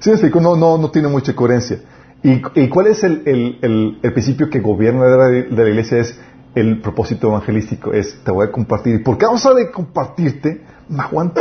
¿Sí? 0.00 0.10
No, 0.40 0.56
no, 0.56 0.78
no 0.78 0.90
tiene 0.90 1.08
mucha 1.08 1.34
coherencia. 1.34 1.80
¿Y, 2.26 2.42
y 2.54 2.68
cuál 2.68 2.88
es 2.88 3.04
el, 3.04 3.22
el- 3.24 3.58
el- 4.02 4.12
principio 4.12 4.50
que 4.50 4.58
gobierna 4.60 5.04
de 5.04 5.16
la, 5.16 5.26
de 5.62 5.70
iglesia? 5.70 5.98
Es 5.98 6.18
el 6.56 6.80
propósito 6.80 7.28
evangelístico. 7.28 7.92
Es, 7.92 8.18
te 8.24 8.30
voy 8.32 8.48
a 8.48 8.50
compartir. 8.50 8.96
Y 8.96 8.98
por 8.98 9.16
causa 9.16 9.54
de 9.54 9.70
compartirte, 9.70 10.62
me 10.88 11.02
aguanto. 11.02 11.40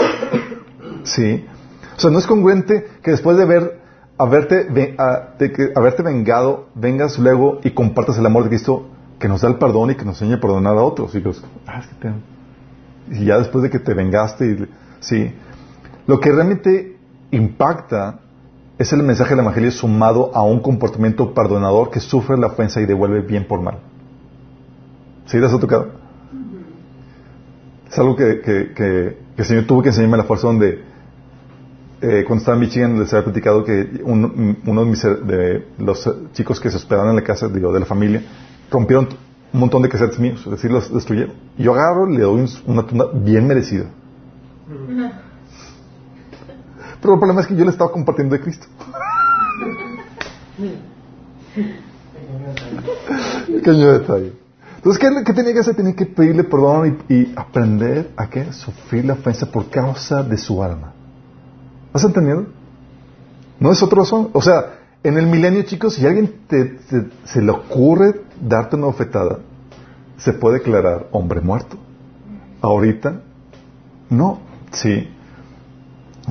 ¿Sí? 1.03 1.43
O 1.97 1.99
sea, 1.99 2.11
no 2.11 2.19
es 2.19 2.27
congruente 2.27 2.85
que 3.01 3.11
después 3.11 3.35
de 3.37 3.45
ver, 3.45 3.79
haberte, 4.17 4.65
de 4.65 5.51
que 5.51 5.69
haberte 5.75 6.03
vengado, 6.03 6.67
vengas 6.75 7.17
luego 7.17 7.59
y 7.63 7.71
compartas 7.71 8.17
el 8.19 8.25
amor 8.25 8.43
de 8.43 8.49
Cristo 8.49 8.87
que 9.17 9.27
nos 9.27 9.41
da 9.41 9.47
el 9.49 9.55
perdón 9.55 9.91
y 9.91 9.95
que 9.95 10.05
nos 10.05 10.21
enseña 10.21 10.37
a 10.37 10.41
perdonar 10.41 10.77
a 10.77 10.83
otros. 10.83 11.15
Y, 11.15 11.23
"Ah, 11.65 11.81
te- 11.99 13.25
ya 13.25 13.39
después 13.39 13.63
de 13.63 13.69
que 13.71 13.79
te 13.79 13.93
vengaste, 13.95 14.45
y, 14.45 14.67
sí. 14.99 15.33
Lo 16.05 16.19
que 16.19 16.31
realmente 16.31 16.97
impacta 17.31 18.19
es 18.77 18.91
el 18.93 19.03
mensaje 19.03 19.31
del 19.31 19.39
Evangelio 19.39 19.71
sumado 19.71 20.31
a 20.35 20.43
un 20.43 20.59
comportamiento 20.59 21.33
perdonador 21.33 21.89
que 21.91 21.99
sufre 21.99 22.37
la 22.37 22.47
ofensa 22.47 22.81
y 22.81 22.85
devuelve 22.85 23.21
bien 23.21 23.45
por 23.47 23.61
mal. 23.61 23.77
¿Sí 25.25 25.37
les 25.37 25.51
ha 25.53 25.59
tocado? 25.59 25.91
Es 27.89 27.97
algo 27.99 28.15
que, 28.15 28.41
que, 28.41 28.73
que- 28.73 29.25
el 29.37 29.45
Señor 29.45 29.65
tuvo 29.65 29.81
que 29.81 29.89
enseñarme 29.89 30.17
la 30.17 30.23
fuerza 30.23 30.47
donde 30.47 30.81
eh, 32.01 32.23
cuando 32.25 32.39
estaba 32.41 32.55
en 32.55 32.61
Michigan 32.61 32.99
les 32.99 33.13
había 33.13 33.25
platicado 33.25 33.63
que 33.63 34.01
un- 34.03 34.57
uno 34.65 34.83
de, 34.85 34.89
mis, 34.89 35.05
los 35.77 36.09
chicos 36.33 36.59
que 36.59 36.69
se 36.69 36.77
hospedaban 36.77 37.09
en 37.09 37.15
la 37.17 37.23
casa 37.23 37.47
de 37.49 37.59
la 37.79 37.85
familia 37.85 38.21
rompieron 38.71 39.07
un 39.53 39.59
montón 39.59 39.81
de 39.81 39.89
cassettes 39.89 40.19
míos, 40.19 40.41
es 40.45 40.51
decir, 40.51 40.69
los 40.71 40.93
destruyeron. 40.93 41.33
Yo 41.57 41.73
agarro 41.73 42.09
y 42.09 42.17
le 42.17 42.23
doy 42.23 42.41
un- 42.41 42.49
una 42.67 42.85
tunda 42.85 43.07
bien 43.13 43.47
merecida. 43.47 43.85
Pero 47.05 47.13
el 47.13 47.19
problema 47.19 47.41
es 47.41 47.45
que 47.47 47.55
yo 47.55 47.63
le 47.65 47.69
estaba 47.69 47.91
compartiendo 47.91 48.33
de 48.35 48.41
Cristo. 48.41 48.65
Pequeño 53.45 53.91
detalle. 53.93 54.33
Entonces, 54.77 54.99
¿qué, 54.99 55.23
qué 55.23 55.33
tenía 55.33 55.53
que 55.53 55.59
hacer? 55.59 55.75
Tenía 55.75 55.95
que 55.95 56.07
pedirle 56.07 56.43
perdón 56.45 56.97
y, 57.07 57.13
y 57.13 57.33
aprender 57.35 58.11
a 58.17 58.27
qué? 58.27 58.51
Sufrir 58.51 59.05
la 59.05 59.13
ofensa 59.13 59.45
por 59.51 59.69
causa 59.69 60.23
de 60.23 60.35
su 60.35 60.63
alma. 60.63 60.93
¿Has 61.93 62.03
entendido? 62.03 62.47
No 63.59 63.71
es 63.71 63.83
otra 63.83 63.99
razón. 63.99 64.29
O 64.33 64.41
sea, 64.41 64.79
en 65.03 65.19
el 65.19 65.27
milenio, 65.27 65.61
chicos, 65.61 65.93
si 65.93 66.07
alguien 66.07 66.33
te, 66.47 66.65
te- 66.65 67.09
se 67.25 67.39
le 67.43 67.51
ocurre 67.51 68.21
darte 68.41 68.77
una 68.77 68.87
ofetada, 68.87 69.41
se 70.17 70.33
puede 70.33 70.57
declarar 70.57 71.07
hombre 71.11 71.39
muerto. 71.39 71.77
Ahorita, 72.61 73.21
no. 74.09 74.39
Sí. 74.71 75.07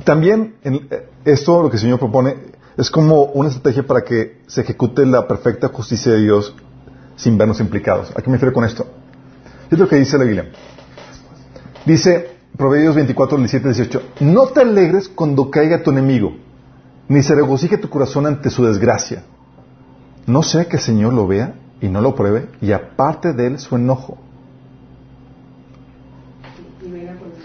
También 0.03 0.55
en- 0.63 0.87
eh, 0.91 1.09
esto, 1.25 1.63
lo 1.63 1.69
que 1.69 1.77
el 1.77 1.81
Señor 1.81 1.99
propone, 1.99 2.35
es 2.77 2.89
como 2.89 3.23
una 3.23 3.49
estrategia 3.49 3.83
para 3.87 4.03
que 4.03 4.41
se 4.47 4.61
ejecute 4.61 5.05
la 5.05 5.27
perfecta 5.27 5.69
justicia 5.69 6.11
de 6.11 6.21
Dios 6.21 6.53
sin 7.15 7.37
vernos 7.37 7.59
implicados. 7.61 8.11
¿A 8.15 8.21
qué 8.21 8.29
me 8.29 8.35
refiero 8.35 8.53
con 8.53 8.65
esto? 8.65 8.85
Es 9.71 9.79
lo 9.79 9.87
que 9.87 9.95
dice 9.95 10.17
la 10.17 10.25
Biblia. 10.25 10.51
Dice 11.85 12.31
Proverbios 12.57 12.95
24, 12.95 13.37
17, 13.37 13.67
18, 13.69 14.01
no 14.21 14.47
te 14.47 14.61
alegres 14.61 15.07
cuando 15.09 15.49
caiga 15.49 15.81
tu 15.83 15.91
enemigo, 15.91 16.33
ni 17.07 17.21
se 17.23 17.35
regocije 17.35 17.77
tu 17.77 17.89
corazón 17.89 18.25
ante 18.25 18.49
su 18.49 18.65
desgracia. 18.65 19.23
No 20.25 20.41
sea 20.43 20.65
que 20.65 20.77
el 20.77 20.81
Señor 20.81 21.13
lo 21.13 21.27
vea 21.27 21.55
y 21.81 21.87
no 21.87 22.01
lo 22.01 22.15
pruebe 22.15 22.49
y 22.61 22.71
aparte 22.71 23.33
de 23.33 23.47
él 23.47 23.59
su 23.59 23.75
enojo. 23.75 24.17
Y 26.85 26.89
venga 26.91 27.15
con 27.15 27.27
el 27.29 27.35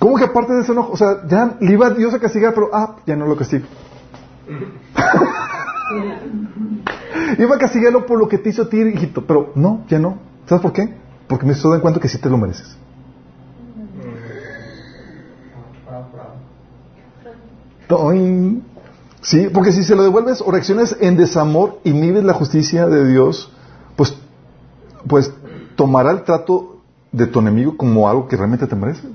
¿Cómo 0.00 0.16
que 0.16 0.24
aparte 0.24 0.54
de 0.54 0.62
ese 0.62 0.72
enojo? 0.72 0.92
O 0.92 0.96
sea, 0.96 1.24
ya 1.28 1.56
le 1.60 1.72
iba 1.72 1.90
Dios 1.90 2.12
a 2.14 2.18
castigar, 2.18 2.54
pero 2.54 2.70
ah, 2.72 2.96
ya 3.06 3.14
no 3.14 3.26
lo 3.26 3.36
castigo. 3.36 3.66
iba 7.38 7.54
a 7.54 7.58
castigarlo 7.58 8.06
por 8.06 8.18
lo 8.18 8.26
que 8.26 8.38
te 8.38 8.48
hizo 8.48 8.62
a 8.62 8.68
ti, 8.68 8.80
hijito, 8.80 9.26
pero 9.26 9.52
no, 9.54 9.84
ya 9.88 9.98
no. 9.98 10.18
¿Sabes 10.46 10.62
por 10.62 10.72
qué? 10.72 10.96
Porque 11.28 11.46
me 11.46 11.52
estoy 11.52 11.70
dando 11.70 11.82
cuenta 11.82 12.00
que 12.00 12.08
sí 12.08 12.18
te 12.18 12.30
lo 12.30 12.38
mereces. 12.38 12.76
Sí, 19.20 19.48
porque 19.52 19.72
si 19.72 19.84
se 19.84 19.94
lo 19.94 20.02
devuelves 20.02 20.40
o 20.40 20.50
reaccionas 20.50 20.96
en 21.00 21.16
desamor 21.16 21.80
y 21.84 21.90
inhibes 21.90 22.24
la 22.24 22.32
justicia 22.32 22.86
de 22.86 23.06
Dios, 23.06 23.52
pues, 23.96 24.14
pues 25.06 25.32
tomará 25.76 26.12
el 26.12 26.22
trato 26.22 26.78
de 27.12 27.26
tu 27.26 27.40
enemigo 27.40 27.76
como 27.76 28.08
algo 28.08 28.28
que 28.28 28.36
realmente 28.36 28.66
te 28.66 28.76
merece. 28.76 29.08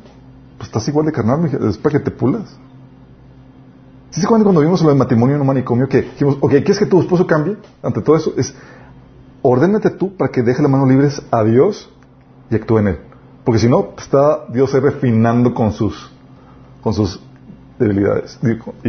Pues 0.65 0.83
estás 0.83 0.87
igual 0.87 1.05
de 1.05 1.11
carnal, 1.11 1.45
es 1.69 1.77
para 1.77 1.99
que 1.99 2.03
te 2.03 2.11
pulas. 2.11 2.57
¿Sí 4.09 4.19
se 4.19 4.27
cuando 4.27 4.61
vimos 4.61 4.81
lo 4.81 4.89
del 4.89 4.97
matrimonio 4.97 5.35
en 5.35 5.41
un 5.41 5.47
manicomio 5.47 5.87
que 5.87 6.01
dijimos, 6.01 6.37
ok, 6.39 6.51
¿quieres 6.51 6.79
que 6.79 6.85
tu 6.87 6.99
esposo 6.99 7.27
cambie? 7.27 7.57
Ante 7.83 8.01
todo 8.01 8.15
eso, 8.15 8.33
es 8.35 8.55
ordénate 9.43 9.91
tú 9.91 10.15
para 10.15 10.31
que 10.31 10.41
deje 10.41 10.63
las 10.63 10.71
manos 10.71 10.87
libres 10.87 11.21
a 11.29 11.43
Dios 11.43 11.91
y 12.49 12.55
actúe 12.55 12.79
en 12.79 12.87
él. 12.87 12.99
Porque 13.43 13.59
si 13.59 13.69
no, 13.69 13.89
está 13.97 14.47
Dios 14.47 14.73
ahí 14.73 14.79
refinando 14.79 15.53
con 15.53 15.71
sus, 15.71 16.11
con 16.81 16.93
sus 16.93 17.19
debilidades 17.77 18.39
y, 18.41 18.87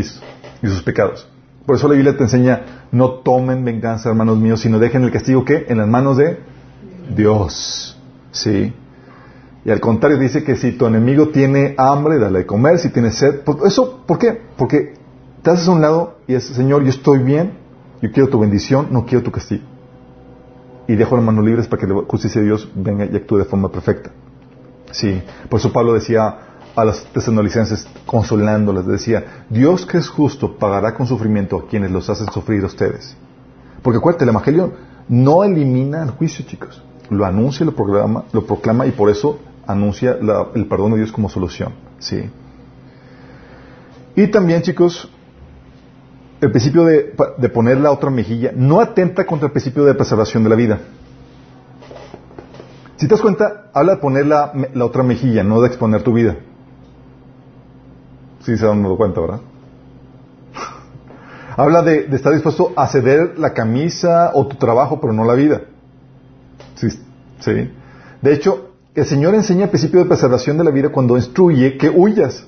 y 0.66 0.70
sus 0.70 0.82
pecados. 0.82 1.28
Por 1.66 1.76
eso 1.76 1.88
la 1.88 1.94
Biblia 1.94 2.16
te 2.16 2.22
enseña, 2.22 2.86
no 2.90 3.10
tomen 3.20 3.64
venganza, 3.64 4.08
hermanos 4.08 4.38
míos, 4.38 4.60
sino 4.60 4.78
dejen 4.78 5.02
el 5.04 5.12
castigo 5.12 5.44
que 5.44 5.66
en 5.68 5.76
las 5.78 5.88
manos 5.88 6.16
de 6.16 6.38
Dios. 7.14 8.00
Sí. 8.30 8.72
Y 9.66 9.70
al 9.72 9.80
contrario 9.80 10.16
dice 10.16 10.44
que 10.44 10.54
si 10.54 10.72
tu 10.78 10.86
enemigo 10.86 11.30
tiene 11.30 11.74
hambre, 11.76 12.20
dale 12.20 12.38
de 12.40 12.46
comer, 12.46 12.78
si 12.78 12.90
tiene 12.90 13.10
sed. 13.10 13.40
Por- 13.40 13.66
¿Eso 13.66 14.04
por 14.06 14.16
qué? 14.16 14.40
Porque 14.56 14.94
te 15.42 15.50
haces 15.50 15.66
a 15.66 15.72
un 15.72 15.80
lado 15.80 16.18
y 16.28 16.34
es, 16.34 16.44
Señor, 16.44 16.84
yo 16.84 16.90
estoy 16.90 17.18
bien, 17.18 17.54
yo 18.00 18.12
quiero 18.12 18.28
tu 18.28 18.38
bendición, 18.38 18.86
no 18.92 19.04
quiero 19.04 19.24
tu 19.24 19.32
castigo. 19.32 19.64
Y 20.86 20.94
dejo 20.94 21.16
las 21.16 21.24
manos 21.24 21.44
libres 21.44 21.66
para 21.66 21.80
que 21.80 21.88
la 21.88 22.02
justicia 22.06 22.40
de 22.40 22.46
Dios 22.46 22.70
venga 22.76 23.06
y 23.06 23.16
actúe 23.16 23.38
de 23.38 23.44
forma 23.44 23.68
perfecta. 23.68 24.12
Sí, 24.92 25.20
por 25.50 25.58
eso 25.58 25.72
Pablo 25.72 25.94
decía 25.94 26.38
a 26.76 26.84
los 26.84 27.04
tesanolicenses, 27.06 27.88
consolándoles, 28.06 28.86
decía, 28.86 29.44
Dios 29.50 29.84
que 29.84 29.98
es 29.98 30.08
justo 30.08 30.58
pagará 30.58 30.94
con 30.94 31.08
sufrimiento 31.08 31.56
a 31.56 31.66
quienes 31.66 31.90
los 31.90 32.08
hacen 32.08 32.30
sufrir 32.30 32.62
a 32.62 32.66
ustedes. 32.66 33.16
Porque 33.82 33.98
acuérdate, 33.98 34.22
el 34.26 34.30
Evangelio 34.30 34.74
no 35.08 35.42
elimina 35.42 36.04
el 36.04 36.10
juicio, 36.10 36.44
chicos. 36.46 36.80
Lo 37.10 37.24
anuncia, 37.24 37.66
lo 37.66 37.72
lo 38.32 38.46
proclama 38.46 38.86
y 38.86 38.92
por 38.92 39.10
eso 39.10 39.40
anuncia 39.66 40.16
la- 40.20 40.48
el 40.54 40.66
perdón 40.66 40.92
de 40.92 40.98
Dios 40.98 41.12
como 41.12 41.28
solución. 41.28 41.72
Sí. 41.98 42.30
Y 44.14 44.28
también, 44.28 44.62
chicos, 44.62 45.10
el 46.40 46.50
principio 46.50 46.84
de, 46.84 47.14
de 47.38 47.48
poner 47.48 47.78
la 47.78 47.90
otra 47.90 48.10
mejilla 48.10 48.52
no 48.54 48.80
atenta 48.80 49.24
contra 49.26 49.46
el 49.46 49.52
principio 49.52 49.84
de 49.84 49.94
preservación 49.94 50.42
de 50.44 50.50
la 50.50 50.56
vida. 50.56 50.80
Si 52.96 53.06
te 53.06 53.14
das 53.14 53.20
cuenta, 53.20 53.70
habla 53.74 53.96
de 53.96 53.98
poner 53.98 54.26
la, 54.26 54.52
otra 54.82 55.02
mejilla, 55.02 55.42
no 55.42 55.60
de 55.60 55.68
exponer 55.68 56.02
tu 56.02 56.14
vida. 56.14 56.36
Sí 58.40 58.56
se 58.56 58.66
han 58.66 58.82
dado 58.82 58.96
cuenta, 58.96 59.20
¿verdad? 59.20 59.40
habla 61.56 61.82
de, 61.82 62.04
de 62.04 62.16
estar 62.16 62.32
dispuesto 62.32 62.72
a 62.76 62.86
ceder 62.86 63.38
la 63.38 63.52
camisa 63.52 64.30
o 64.34 64.46
tu 64.46 64.56
trabajo, 64.56 64.98
pero 65.00 65.12
no 65.12 65.24
la 65.24 65.34
vida. 65.34 65.62
Sí, 66.76 66.88
sí. 67.40 67.70
De 68.22 68.32
hecho, 68.32 68.70
el 68.96 69.04
Señor 69.04 69.34
enseña 69.34 69.64
el 69.64 69.70
principio 69.70 70.00
de 70.00 70.06
preservación 70.06 70.56
de 70.56 70.64
la 70.64 70.70
vida 70.70 70.88
cuando 70.88 71.16
instruye 71.16 71.76
que 71.76 71.90
huyas. 71.90 72.44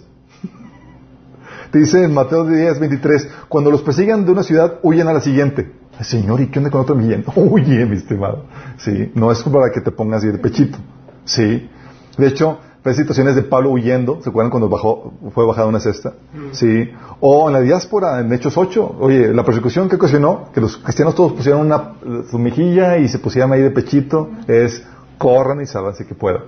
Te 1.70 1.78
dice 1.78 2.02
en 2.02 2.14
Mateo 2.14 2.44
10, 2.44 2.80
23, 2.80 3.28
cuando 3.48 3.70
los 3.70 3.82
persigan 3.82 4.24
de 4.24 4.32
una 4.32 4.42
ciudad, 4.42 4.78
huyen 4.82 5.06
a 5.08 5.12
la 5.12 5.20
siguiente. 5.20 5.72
Señor, 6.00 6.40
¿y 6.40 6.46
qué 6.46 6.58
onda 6.58 6.70
con 6.70 6.80
otra 6.80 6.94
mejilla? 6.94 7.18
No, 7.26 7.42
huye, 7.42 7.84
mi 7.84 7.96
estimado. 7.96 8.44
Sí, 8.78 9.12
no 9.14 9.30
es 9.30 9.42
para 9.42 9.70
que 9.70 9.82
te 9.82 9.90
pongas 9.90 10.22
así 10.22 10.32
de 10.32 10.38
pechito. 10.38 10.78
Sí. 11.24 11.68
De 12.16 12.26
hecho, 12.26 12.58
hay 12.82 12.94
situaciones 12.94 13.34
de 13.34 13.42
Pablo 13.42 13.70
huyendo, 13.70 14.22
¿se 14.22 14.30
acuerdan 14.30 14.50
cuando 14.50 14.70
bajó, 14.70 15.12
fue 15.34 15.44
bajada 15.44 15.66
una 15.66 15.80
cesta? 15.80 16.14
Sí. 16.52 16.90
O 17.20 17.48
en 17.48 17.52
la 17.52 17.60
diáspora, 17.60 18.20
en 18.20 18.32
Hechos 18.32 18.56
8, 18.56 18.96
oye, 19.00 19.34
la 19.34 19.44
persecución 19.44 19.90
que 19.90 19.96
ocasionó, 19.96 20.50
que 20.54 20.62
los 20.62 20.78
cristianos 20.78 21.14
todos 21.14 21.32
pusieron 21.32 21.60
una, 21.60 21.94
su 22.30 22.38
mejilla 22.38 22.96
y 22.96 23.08
se 23.08 23.18
pusieran 23.18 23.52
ahí 23.52 23.60
de 23.60 23.70
pechito, 23.70 24.30
es 24.46 24.82
corran 25.18 25.60
y 25.60 25.66
sálvanse 25.66 26.06
que 26.06 26.14
puedan. 26.14 26.42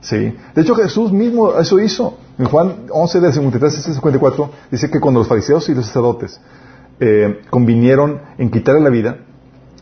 Sí. 0.00 0.36
De 0.54 0.62
hecho, 0.62 0.74
Jesús 0.74 1.12
mismo 1.12 1.58
eso 1.58 1.80
hizo. 1.80 2.18
En 2.38 2.46
Juan 2.46 2.86
11, 2.90 3.20
del 3.20 3.32
53 3.32 3.76
al 3.86 3.94
54, 3.94 4.50
dice 4.70 4.90
que 4.90 5.00
cuando 5.00 5.20
los 5.20 5.28
fariseos 5.28 5.68
y 5.68 5.74
los 5.74 5.86
sacerdotes 5.86 6.38
eh, 7.00 7.40
convinieron 7.50 8.20
en 8.36 8.50
quitarle 8.50 8.82
la 8.82 8.90
vida, 8.90 9.18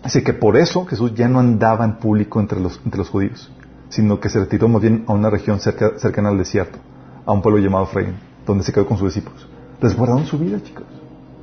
dice 0.04 0.22
que 0.22 0.32
por 0.32 0.56
eso 0.56 0.86
Jesús 0.86 1.14
ya 1.14 1.28
no 1.28 1.40
andaba 1.40 1.84
en 1.84 1.96
público 1.96 2.40
entre 2.40 2.60
los, 2.60 2.80
entre 2.84 2.98
los 2.98 3.08
judíos, 3.08 3.50
sino 3.88 4.20
que 4.20 4.28
se 4.28 4.38
retiró 4.38 4.68
más 4.68 4.82
bien 4.82 5.04
a 5.08 5.12
una 5.12 5.30
región 5.30 5.58
cerca, 5.60 5.98
cercana 5.98 6.28
al 6.28 6.38
desierto, 6.38 6.78
a 7.26 7.32
un 7.32 7.42
pueblo 7.42 7.60
llamado 7.60 7.84
Efraín, 7.84 8.14
donde 8.46 8.62
se 8.62 8.72
quedó 8.72 8.86
con 8.86 8.98
sus 8.98 9.12
discípulos. 9.12 9.48
Desguardaron 9.80 10.26
su 10.26 10.38
vida, 10.38 10.62
chicos, 10.62 10.84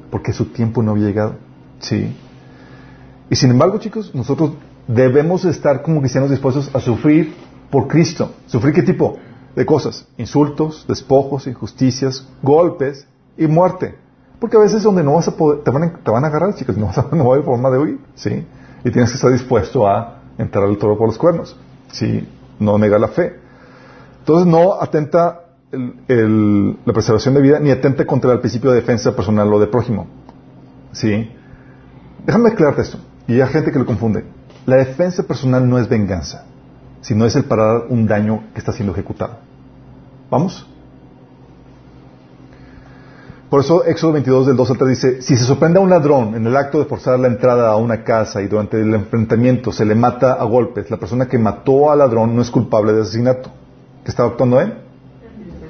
porque 0.09 0.31
su 0.31 0.45
tiempo 0.45 0.81
no 0.81 0.91
había 0.91 1.07
llegado. 1.07 1.35
Sí. 1.79 2.15
Y 3.29 3.35
sin 3.35 3.51
embargo, 3.51 3.79
chicos, 3.79 4.15
nosotros 4.15 4.53
debemos 4.87 5.45
estar 5.45 5.81
como 5.81 5.99
cristianos 5.99 6.29
dispuestos 6.29 6.69
a 6.73 6.79
sufrir 6.79 7.33
por 7.69 7.87
Cristo. 7.87 8.33
¿Sufrir 8.47 8.73
qué 8.73 8.83
tipo 8.83 9.17
de 9.55 9.65
cosas? 9.65 10.07
Insultos, 10.17 10.85
despojos, 10.87 11.47
injusticias, 11.47 12.27
golpes 12.41 13.07
y 13.37 13.47
muerte. 13.47 13.95
Porque 14.39 14.57
a 14.57 14.59
veces 14.59 14.83
donde 14.83 15.03
no 15.03 15.13
vas 15.13 15.27
a 15.27 15.37
poder, 15.37 15.63
te 15.63 15.71
van 15.71 15.83
a, 15.83 15.93
te 15.93 16.11
van 16.11 16.23
a 16.25 16.27
agarrar, 16.27 16.55
chicos, 16.55 16.77
no, 16.79 16.87
vas 16.87 16.97
a, 16.97 17.07
no 17.11 17.25
va 17.25 17.31
a 17.31 17.33
haber 17.35 17.45
forma 17.45 17.69
de 17.69 17.79
huir, 17.79 17.99
¿sí? 18.15 18.45
Y 18.83 18.91
tienes 18.91 19.11
que 19.11 19.15
estar 19.15 19.31
dispuesto 19.31 19.87
a 19.87 20.21
entrar 20.37 20.65
al 20.65 20.77
toro 20.77 20.97
por 20.97 21.07
los 21.07 21.17
cuernos, 21.17 21.55
¿sí? 21.91 22.27
No 22.59 22.77
negar 22.77 22.99
la 22.99 23.09
fe. 23.09 23.39
Entonces 24.19 24.47
no 24.47 24.81
atenta 24.81 25.41
el, 25.71 25.93
el, 26.07 26.77
la 26.85 26.93
preservación 26.93 27.35
de 27.35 27.41
vida 27.41 27.59
ni 27.59 27.71
atenta 27.71 28.05
contra 28.05 28.33
el 28.33 28.39
principio 28.39 28.71
de 28.71 28.77
defensa 28.77 29.15
personal 29.15 29.51
o 29.53 29.59
de 29.59 29.67
prójimo, 29.67 30.07
¿sí? 30.91 31.31
Déjame 32.25 32.49
aclararte 32.49 32.81
esto, 32.81 32.97
y 33.27 33.39
hay 33.39 33.47
gente 33.49 33.71
que 33.71 33.79
lo 33.79 33.85
confunde. 33.85 34.25
La 34.65 34.77
defensa 34.77 35.23
personal 35.23 35.67
no 35.67 35.79
es 35.79 35.89
venganza, 35.89 36.45
sino 37.01 37.25
es 37.25 37.35
el 37.35 37.45
parar 37.45 37.85
un 37.89 38.05
daño 38.05 38.43
que 38.53 38.59
está 38.59 38.71
siendo 38.71 38.93
ejecutado. 38.93 39.37
¿Vamos? 40.29 40.67
Por 43.49 43.59
eso 43.59 43.83
Éxodo 43.83 44.13
22 44.13 44.47
del 44.47 44.55
2 44.55 44.71
al 44.71 44.77
3 44.77 44.89
dice, 44.89 45.21
si 45.21 45.35
se 45.35 45.43
sorprende 45.43 45.77
a 45.77 45.81
un 45.81 45.89
ladrón 45.89 46.35
en 46.35 46.47
el 46.47 46.55
acto 46.55 46.79
de 46.79 46.85
forzar 46.85 47.19
la 47.19 47.27
entrada 47.27 47.69
a 47.69 47.75
una 47.75 48.05
casa 48.05 48.41
y 48.41 48.47
durante 48.47 48.79
el 48.79 48.93
enfrentamiento 48.93 49.73
se 49.73 49.83
le 49.83 49.93
mata 49.93 50.33
a 50.33 50.45
golpes, 50.45 50.89
la 50.89 50.95
persona 50.95 51.27
que 51.27 51.37
mató 51.37 51.91
al 51.91 51.99
ladrón 51.99 52.33
no 52.33 52.41
es 52.41 52.49
culpable 52.49 52.93
de 52.93 53.01
asesinato. 53.01 53.49
¿Qué 54.05 54.11
estaba 54.11 54.29
actuando 54.29 54.61
él? 54.61 54.73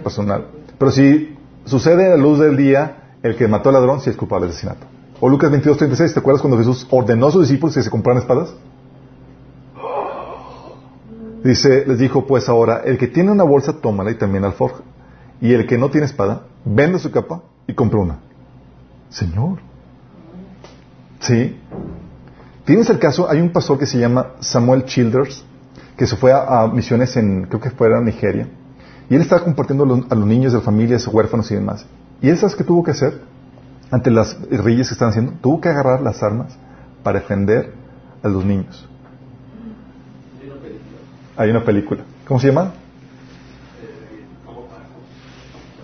Personal. 0.03 0.45
Pero 0.77 0.91
si 0.91 1.35
sucede 1.65 2.05
a 2.05 2.09
la 2.09 2.17
luz 2.17 2.37
del 2.37 2.55
día, 2.55 3.15
el 3.23 3.35
que 3.35 3.47
mató 3.47 3.69
al 3.69 3.75
ladrón 3.75 3.99
sí 3.99 4.11
es 4.11 4.15
culpable 4.15 4.45
de 4.45 4.51
asesinato. 4.51 4.85
O 5.19 5.27
Lucas 5.27 5.49
22, 5.49 5.77
36, 5.77 6.13
¿te 6.13 6.19
acuerdas 6.19 6.41
cuando 6.41 6.59
Jesús 6.59 6.85
ordenó 6.91 7.29
a 7.29 7.31
sus 7.31 7.47
discípulos 7.47 7.73
que 7.73 7.81
se 7.81 7.89
compraran 7.89 8.21
espadas? 8.21 8.53
Dice, 11.43 11.85
les 11.87 11.97
dijo, 11.97 12.27
pues 12.27 12.47
ahora, 12.49 12.81
el 12.85 12.97
que 12.97 13.07
tiene 13.07 13.31
una 13.31 13.43
bolsa, 13.43 13.73
tómala 13.81 14.11
y 14.11 14.15
también 14.15 14.43
alforja. 14.43 14.83
Y 15.39 15.53
el 15.53 15.65
que 15.65 15.77
no 15.77 15.89
tiene 15.89 16.05
espada, 16.05 16.43
vende 16.63 16.99
su 16.99 17.11
capa 17.11 17.41
y 17.67 17.73
compra 17.73 17.99
una. 17.99 18.19
Señor. 19.09 19.59
¿Sí? 21.19 21.59
Tienes 22.65 22.89
el 22.89 22.99
caso, 22.99 23.29
hay 23.29 23.41
un 23.41 23.51
pastor 23.51 23.79
que 23.79 23.85
se 23.85 23.97
llama 23.97 24.33
Samuel 24.39 24.85
Childers, 24.85 25.43
que 25.97 26.05
se 26.05 26.15
fue 26.15 26.31
a, 26.31 26.61
a 26.61 26.67
misiones 26.67 27.15
en, 27.17 27.43
creo 27.45 27.59
que 27.59 27.71
fuera 27.71 27.99
Nigeria, 28.01 28.47
y 29.09 29.15
él 29.15 29.21
estaba 29.21 29.43
compartiendo 29.43 29.83
a 29.83 29.87
los, 29.87 30.11
a 30.11 30.15
niños 30.15 30.53
de 30.53 30.61
familias, 30.61 31.07
huérfanos 31.07 31.51
y 31.51 31.55
demás. 31.55 31.85
¿Y 32.21 32.29
él 32.29 32.37
sabes 32.37 32.55
qué 32.55 32.63
tuvo 32.63 32.83
que 32.83 32.91
hacer 32.91 33.21
ante 33.89 34.09
las 34.09 34.39
reyes 34.49 34.87
que 34.87 34.93
están 34.93 35.09
haciendo? 35.09 35.33
Tuvo 35.41 35.59
que 35.59 35.69
agarrar 35.69 36.01
las 36.01 36.23
armas 36.23 36.57
para 37.03 37.19
defender 37.19 37.73
a 38.23 38.27
los 38.27 38.45
niños. 38.45 38.87
Hay 41.41 41.49
una 41.49 41.63
película. 41.63 42.03
¿Cómo 42.27 42.39
se 42.39 42.47
llama? 42.49 42.73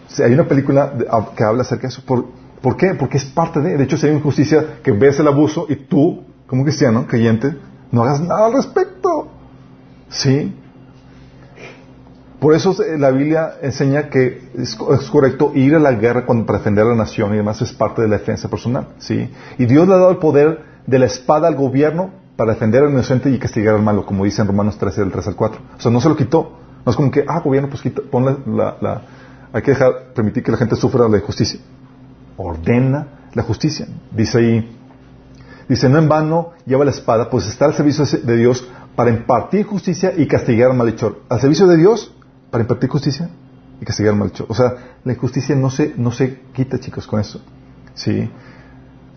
Sí, 0.08 0.22
hay 0.22 0.32
una 0.32 0.48
película 0.48 0.86
de, 0.88 1.08
a, 1.10 1.34
que 1.36 1.44
habla 1.44 1.64
acerca 1.64 1.84
de 1.84 1.88
eso. 1.88 2.04
¿Por, 2.06 2.28
¿Por, 2.62 2.78
qué? 2.78 2.94
Porque 2.94 3.18
es 3.18 3.26
parte 3.26 3.60
de... 3.60 3.76
De 3.76 3.84
hecho, 3.84 3.98
si 3.98 4.06
injusticia 4.08 4.82
que 4.84 4.92
ves 4.92 5.20
el 5.20 5.28
abuso 5.28 5.66
y 5.68 5.76
tú, 5.76 6.24
como 6.46 6.64
cristiano, 6.64 7.08
creyente, 7.08 7.58
no 7.92 8.04
hagas 8.04 8.22
nada 8.22 8.46
al 8.46 8.54
respecto. 8.54 9.30
¿Sí? 10.10 10.54
Por 12.40 12.54
eso 12.54 12.76
la 13.00 13.10
Biblia 13.10 13.56
enseña 13.64 14.10
que 14.10 14.52
es, 14.56 14.78
es, 14.78 15.10
correcto 15.10 15.54
ir 15.56 15.74
a 15.74 15.80
la 15.80 15.94
guerra 15.94 16.28
cuando, 16.28 16.46
para 16.46 16.60
defender 16.60 16.86
a 16.86 16.90
la 16.90 16.96
nación 16.96 17.34
y 17.34 17.38
demás 17.38 17.64
es 17.64 17.74
parte 17.74 18.04
de 18.04 18.08
la 18.08 18.20
defensa 18.20 18.48
personal. 18.48 18.90
¿sí? 19.00 19.28
Y 19.58 19.66
Dios 19.66 19.88
le 19.88 19.96
ha 19.96 19.98
dado 19.98 20.12
el 20.12 20.18
poder 20.18 20.60
de 20.86 21.00
la 21.00 21.08
espada 21.08 21.48
al 21.48 21.56
gobierno 21.56 22.12
para 22.38 22.54
defender 22.54 22.84
al 22.84 22.92
inocente 22.92 23.30
y 23.30 23.40
castigar 23.40 23.76
al 23.76 23.82
malo, 23.82 24.06
como 24.06 24.24
dice 24.24 24.42
en 24.42 24.48
Romanos 24.48 24.78
13, 24.78 25.02
del 25.02 25.12
3 25.12 25.28
al 25.28 25.36
4. 25.36 25.62
O 25.78 25.82
sea, 25.82 25.92
no 25.92 26.00
se 26.00 26.08
lo 26.08 26.16
quitó. 26.16 26.52
No 26.86 26.92
es 26.92 26.96
como 26.96 27.12
que, 27.12 27.26
ah, 27.28 27.42
gobierno, 27.42 27.68
pues 27.68 27.82
quita, 27.82 28.02
pon 28.10 28.24
la, 28.24 28.38
la, 28.46 28.78
la, 28.80 29.02
hay 29.52 29.62
que 29.62 29.72
dejar, 29.72 30.14
permitir 30.14 30.44
que 30.44 30.52
la 30.52 30.58
gente 30.58 30.76
sufra 30.76 31.10
la 31.10 31.18
injusticia. 31.18 31.60
Ordena 32.38 33.30
la 33.34 33.44
justicia. 33.44 33.88
Dice 34.12 34.38
ahí, 34.38 34.78
dice, 35.68 35.90
no 35.90 35.98
en 35.98 36.08
vano 36.08 36.52
lleva 36.66 36.86
la 36.86 36.92
espada, 36.92 37.30
pues 37.30 37.48
está 37.48 37.66
al 37.66 37.74
servicio 37.74 38.06
de 38.06 38.38
Dios 38.38 38.68
para 38.96 39.10
impartir 39.10 39.66
justicia 39.66 40.14
y 40.16 40.28
castigar 40.28 40.72
al 40.72 40.78
malhechor. 40.78 41.22
Al 41.30 41.42
servicio 41.42 41.68
de 41.68 41.78
Dios 41.78 42.14
para 42.52 42.64
impartir 42.64 42.90
justicia 42.90 43.30
y 43.82 43.86
castigar 43.86 44.14
al 44.14 44.20
malhechor. 44.20 44.46
O 44.50 44.54
sea, 44.54 44.76
la 45.04 45.14
injusticia 45.14 45.56
no 45.56 45.72
se, 45.72 45.94
no 45.98 46.12
se 46.12 46.42
quita, 46.54 46.80
chicos, 46.80 47.08
con 47.08 47.20
eso. 47.20 47.42
¿Sí? 47.96 48.30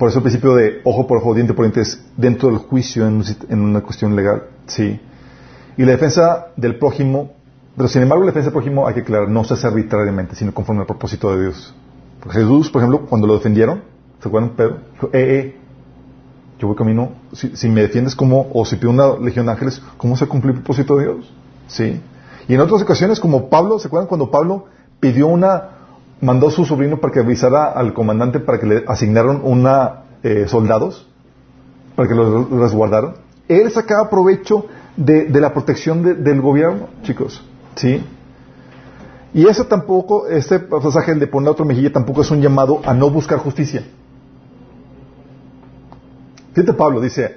Por 0.01 0.09
eso 0.09 0.21
el 0.21 0.23
principio 0.23 0.55
de 0.55 0.81
ojo 0.85 1.07
por 1.07 1.19
ojo, 1.19 1.35
diente 1.35 1.53
por 1.53 1.67
diente 1.67 1.83
es 1.83 2.03
dentro 2.17 2.49
del 2.49 2.57
juicio 2.57 3.07
en, 3.07 3.61
una 3.61 3.83
cuestión 3.83 4.17
legal. 4.17 4.45
¿Sí? 4.65 4.99
Y 5.77 5.85
la 5.85 5.93
defensa 5.93 6.47
del 6.57 6.79
prójimo, 6.79 7.33
pero 7.77 7.87
sin 7.87 8.01
embargo 8.01 8.25
la 8.25 8.31
defensa 8.31 8.47
del 8.47 8.55
prójimo 8.55 8.89
hay 8.89 8.95
que 8.95 9.01
aclarar, 9.01 9.29
no 9.29 9.45
se 9.45 9.53
hace 9.53 9.67
arbitrariamente, 9.67 10.35
sino 10.35 10.55
conforme 10.55 10.81
al 10.81 10.87
propósito 10.87 11.31
de 11.37 11.43
Dios. 11.43 11.75
Porque 12.19 12.39
Jesús, 12.39 12.71
por 12.71 12.81
ejemplo, 12.81 13.05
cuando 13.11 13.27
lo 13.27 13.35
defendieron, 13.35 13.83
¿se 14.23 14.29
acuerdan? 14.29 14.57
Pedro 14.57 14.79
eh, 15.03 15.09
eh, 15.13 15.57
yo 16.59 16.69
voy 16.69 16.77
camino, 16.77 17.13
si, 17.35 17.55
si 17.55 17.69
me 17.69 17.83
defiendes 17.83 18.17
como, 18.17 18.49
o 18.55 18.65
si 18.65 18.77
pido 18.77 18.93
una 18.93 19.19
legión 19.19 19.45
de 19.45 19.53
ángeles, 19.53 19.83
¿cómo 19.99 20.17
se 20.17 20.27
cumple 20.27 20.53
el 20.53 20.57
propósito 20.61 20.97
de 20.97 21.05
Dios? 21.05 21.35
¿Sí? 21.67 22.01
Y 22.49 22.55
en 22.55 22.61
otras 22.63 22.81
ocasiones, 22.81 23.21
como 23.21 23.51
Pablo, 23.51 23.79
¿se 23.79 23.89
acuerdan 23.89 24.09
cuando 24.09 24.31
Pablo 24.31 24.65
pidió 24.99 25.27
una, 25.27 25.80
mandó 26.21 26.49
a 26.49 26.51
su 26.51 26.65
sobrino 26.65 26.99
para 26.99 27.13
que 27.13 27.21
avisara 27.21 27.73
al 27.73 27.93
comandante 27.93 28.41
para 28.41 28.59
que 28.59 28.67
le 28.67 28.85
asignaron 28.87 29.41
una 29.45 30.03
eh, 30.23 30.47
soldados, 30.47 31.09
para 31.97 32.09
que 32.09 32.15
los 32.15 32.51
resguardaran? 32.51 33.15
Él 33.49 33.71
sacaba 33.71 34.09
provecho 34.11 34.67
de, 34.97 35.27
de 35.27 35.41
la 35.41 35.53
protección 35.53 36.03
de, 36.03 36.15
del 36.15 36.41
gobierno, 36.41 36.89
chicos. 37.03 37.43
¿Sí? 37.75 38.05
Y 39.33 39.47
eso 39.47 39.65
tampoco, 39.67 40.27
este 40.27 40.59
pasaje, 40.59 41.15
de 41.15 41.27
poner 41.27 41.51
otro 41.51 41.65
mejilla, 41.65 41.93
tampoco 41.93 42.23
es 42.23 42.31
un 42.31 42.41
llamado 42.41 42.81
a 42.85 42.93
no 42.93 43.11
buscar 43.11 43.39
justicia. 43.39 43.85
Fíjate 46.53 46.73
Pablo, 46.73 47.01
dice, 47.01 47.37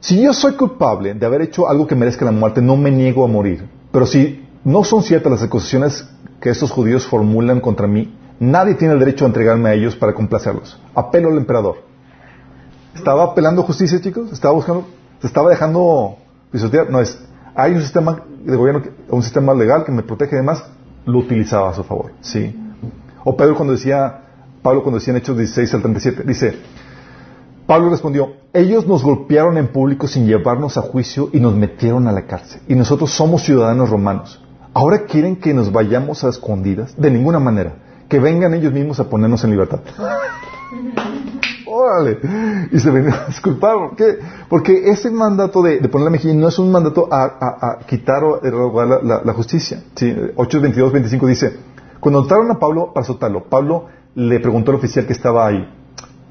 si 0.00 0.22
yo 0.22 0.34
soy 0.34 0.52
culpable 0.52 1.14
de 1.14 1.24
haber 1.24 1.42
hecho 1.42 1.68
algo 1.68 1.86
que 1.86 1.94
merezca 1.94 2.24
la 2.26 2.32
muerte, 2.32 2.60
no 2.60 2.76
me 2.76 2.90
niego 2.90 3.24
a 3.24 3.28
morir. 3.28 3.66
Pero 3.90 4.04
si 4.06 4.41
no 4.64 4.84
son 4.84 5.02
ciertas 5.02 5.32
las 5.32 5.42
acusaciones 5.42 6.08
que 6.40 6.50
estos 6.50 6.70
judíos 6.70 7.06
formulan 7.06 7.60
contra 7.60 7.86
mí, 7.86 8.16
nadie 8.38 8.74
tiene 8.74 8.94
el 8.94 9.00
derecho 9.00 9.24
a 9.24 9.28
entregarme 9.28 9.70
a 9.70 9.74
ellos 9.74 9.96
para 9.96 10.14
complacerlos. 10.14 10.78
Apelo 10.94 11.30
al 11.30 11.36
emperador. 11.36 11.76
¿Estaba 12.94 13.24
apelando 13.24 13.62
justicia, 13.62 14.00
chicos? 14.00 14.32
¿Estaba 14.32 14.54
buscando? 14.54 14.86
¿Se 15.20 15.26
estaba 15.26 15.50
dejando 15.50 16.16
pisotear? 16.50 16.90
No 16.90 17.00
es. 17.00 17.18
Hay 17.54 17.72
un 17.72 17.80
sistema 17.80 18.22
de 18.44 18.56
gobierno, 18.56 18.82
un 19.08 19.22
sistema 19.22 19.54
legal 19.54 19.84
que 19.84 19.92
me 19.92 20.02
protege 20.02 20.36
y 20.36 20.38
demás, 20.38 20.64
lo 21.06 21.18
utilizaba 21.18 21.70
a 21.70 21.74
su 21.74 21.84
favor. 21.84 22.12
Sí. 22.20 22.58
O 23.24 23.36
Pedro 23.36 23.56
cuando 23.56 23.74
decía, 23.74 24.22
Pablo 24.62 24.82
cuando 24.82 24.98
decía 24.98 25.12
en 25.12 25.18
Hechos 25.18 25.36
16 25.36 25.74
al 25.74 25.82
37, 25.82 26.22
dice, 26.26 26.56
Pablo 27.66 27.90
respondió, 27.90 28.34
ellos 28.52 28.86
nos 28.86 29.02
golpearon 29.02 29.56
en 29.56 29.68
público 29.68 30.06
sin 30.06 30.26
llevarnos 30.26 30.76
a 30.76 30.82
juicio 30.82 31.30
y 31.32 31.40
nos 31.40 31.54
metieron 31.54 32.08
a 32.08 32.12
la 32.12 32.26
cárcel. 32.26 32.60
Y 32.68 32.74
nosotros 32.74 33.10
somos 33.10 33.42
ciudadanos 33.42 33.90
romanos. 33.90 34.42
Ahora 34.74 35.04
quieren 35.04 35.36
que 35.36 35.52
nos 35.52 35.70
vayamos 35.70 36.24
a 36.24 36.28
escondidas. 36.28 36.94
De 36.96 37.10
ninguna 37.10 37.38
manera. 37.38 37.74
Que 38.08 38.18
vengan 38.18 38.54
ellos 38.54 38.72
mismos 38.72 39.00
a 39.00 39.08
ponernos 39.08 39.44
en 39.44 39.50
libertad. 39.50 39.80
Órale. 41.66 42.18
Y 42.70 42.78
se 42.78 42.90
venían 42.90 43.14
a 43.14 43.26
disculpar. 43.26 43.76
¿Por 43.76 43.96
qué? 43.96 44.18
Porque 44.48 44.90
ese 44.90 45.10
mandato 45.10 45.62
de, 45.62 45.78
de 45.78 45.88
poner 45.88 46.04
la 46.04 46.10
mejilla 46.10 46.34
no 46.34 46.48
es 46.48 46.58
un 46.58 46.70
mandato 46.70 47.08
a, 47.10 47.78
quitar 47.86 48.24
o 48.24 48.42
erogar 48.42 48.86
la, 48.86 49.02
la, 49.02 49.22
la, 49.24 49.32
justicia. 49.32 49.82
¿Sí? 49.94 50.14
8, 50.36 50.60
22, 50.60 50.92
25 50.92 51.26
dice, 51.26 51.56
cuando 52.00 52.22
notaron 52.22 52.50
a 52.50 52.58
Pablo 52.58 52.92
para 52.92 53.06
soltarlo, 53.06 53.44
Pablo 53.44 53.86
le 54.14 54.40
preguntó 54.40 54.70
al 54.70 54.78
oficial 54.78 55.06
que 55.06 55.12
estaba 55.12 55.46
ahí, 55.46 55.66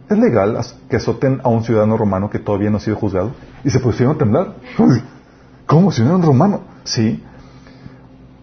¿es 0.10 0.18
legal 0.18 0.60
que 0.90 0.98
azoten 0.98 1.42
a 1.44 1.50
un 1.50 1.64
ciudadano 1.64 1.98
romano 1.98 2.30
que 2.30 2.40
todavía 2.40 2.70
no 2.70 2.78
ha 2.78 2.80
sido 2.80 2.98
juzgado? 2.98 3.32
Y 3.64 3.70
se 3.70 3.80
pusieron 3.80 4.16
a 4.16 4.18
temblar. 4.18 4.56
¿Cómo? 5.66 5.92
¿Ciudadano 5.92 6.26
romano? 6.26 6.62
Sí. 6.84 7.24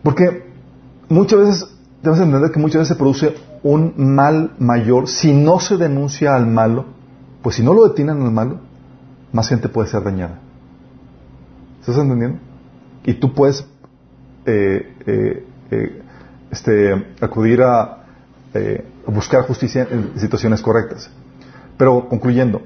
Porque 0.02 0.44
muchas 1.08 1.38
veces, 1.38 1.76
debemos 2.02 2.24
entender 2.24 2.50
que 2.50 2.60
muchas 2.60 2.80
veces 2.80 2.88
se 2.88 2.98
produce 2.98 3.34
un 3.62 3.94
mal 3.96 4.54
mayor 4.58 5.08
si 5.08 5.32
no 5.32 5.60
se 5.60 5.76
denuncia 5.76 6.34
al 6.34 6.46
malo, 6.46 6.86
pues 7.42 7.56
si 7.56 7.62
no 7.62 7.74
lo 7.74 7.86
detienen 7.88 8.22
al 8.22 8.30
malo, 8.30 8.60
más 9.32 9.48
gente 9.48 9.68
puede 9.68 9.88
ser 9.88 10.02
dañada. 10.02 10.40
¿Estás 11.80 11.98
entendiendo? 11.98 12.38
Y 13.04 13.14
tú 13.14 13.34
puedes 13.34 13.66
eh, 14.44 14.94
eh, 15.06 15.46
eh, 15.70 16.02
este, 16.50 17.06
acudir 17.20 17.62
a 17.62 17.94
buscar 19.06 19.42
justicia 19.42 19.86
en 19.90 20.18
situaciones 20.18 20.62
correctas. 20.62 21.10
Pero 21.76 22.08
concluyendo, 22.08 22.62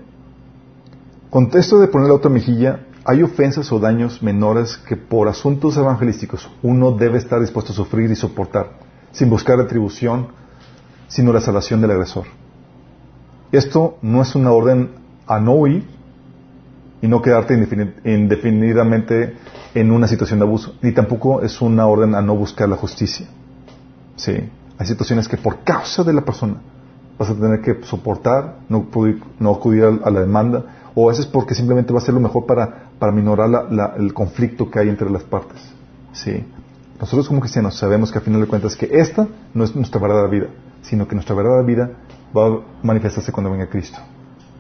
con 1.29 1.51
esto 1.55 1.81
de 1.81 1.89
poner 1.89 2.09
la 2.09 2.15
otra 2.15 2.31
mejilla, 2.31 2.81
hay 3.05 3.23
ofensas 3.23 3.71
o 3.73 3.79
daños 3.79 4.23
menores 4.23 4.77
que 4.77 4.97
por 4.97 5.29
asuntos 5.29 5.77
evangelísticos 5.77 6.49
uno 6.63 6.93
debe 6.93 7.19
estar 7.19 7.41
dispuesto 7.41 7.73
a 7.73 7.77
sufrir 7.77 8.11
y 8.11 8.17
soportar, 8.17 8.71
sin 9.11 9.29
buscar 9.29 9.59
retribución, 9.59 10.29
sino 11.09 11.33
la 11.33 11.41
salvación 11.41 11.81
del 11.81 11.91
agresor. 11.91 12.25
Esto 13.51 13.99
no 14.03 14.23
es 14.23 14.35
una 14.35 14.53
orden 14.53 14.91
a 15.27 15.39
no 15.41 15.55
huir 15.55 15.85
y 17.03 17.09
no 17.09 17.21
quedarte 17.21 17.55
indefini- 17.55 17.93
indefinidamente 18.05 19.37
en 19.75 19.91
una 19.91 20.07
situación 20.07 20.39
de 20.39 20.45
abuso, 20.45 20.75
ni 20.81 20.93
tampoco 20.93 21.43
es 21.43 21.61
una 21.61 21.87
orden 21.87 22.15
a 22.15 22.23
no 22.23 22.37
buscar 22.37 22.69
la 22.69 22.77
justicia. 22.77 23.27
Sí, 24.17 24.33
hay 24.79 24.87
situaciones 24.87 25.29
que 25.29 25.37
por 25.37 25.65
causa 25.65 26.05
de 26.05 26.13
la 26.13 26.23
persona 26.23 26.55
vas 27.19 27.31
a 27.31 27.35
tener 27.35 27.61
que 27.61 27.83
soportar, 27.85 28.59
no, 28.69 28.87
no 29.39 29.51
acudir 29.51 29.85
a 29.85 30.11
la 30.11 30.21
demanda, 30.21 30.65
o 30.95 31.09
a 31.09 31.13
veces 31.13 31.27
porque 31.27 31.55
simplemente 31.55 31.93
va 31.93 31.99
a 31.99 32.03
ser 32.03 32.15
lo 32.15 32.21
mejor 32.21 32.47
para, 32.47 32.82
para 33.03 33.11
minorar 33.11 33.49
la- 33.49 33.65
la- 33.69 33.95
el 33.97 34.15
conflicto 34.15 34.71
que 34.71 34.79
hay 34.79 34.89
entre 34.89 35.11
las 35.11 35.25
partes. 35.25 35.61
Sí. 36.13 36.45
Nosotros 37.01 37.27
como 37.27 37.41
cristianos 37.41 37.75
sabemos 37.77 38.13
que 38.13 38.19
a 38.19 38.21
final 38.21 38.41
de 38.41 38.47
cuentas 38.47 38.77
que 38.77 38.89
esta 38.93 39.27
no 39.55 39.65
es 39.65 39.75
nuestra 39.75 40.01
verdadera 40.01 40.29
vida, 40.29 40.47
sino 40.83 41.09
que 41.09 41.17
nuestra 41.17 41.35
verdadera 41.35 41.67
vida 41.67 41.91
va 42.37 42.47
a 42.47 42.59
manifestarse 42.85 43.33
cuando 43.33 43.51
venga 43.51 43.67
Cristo. 43.67 43.99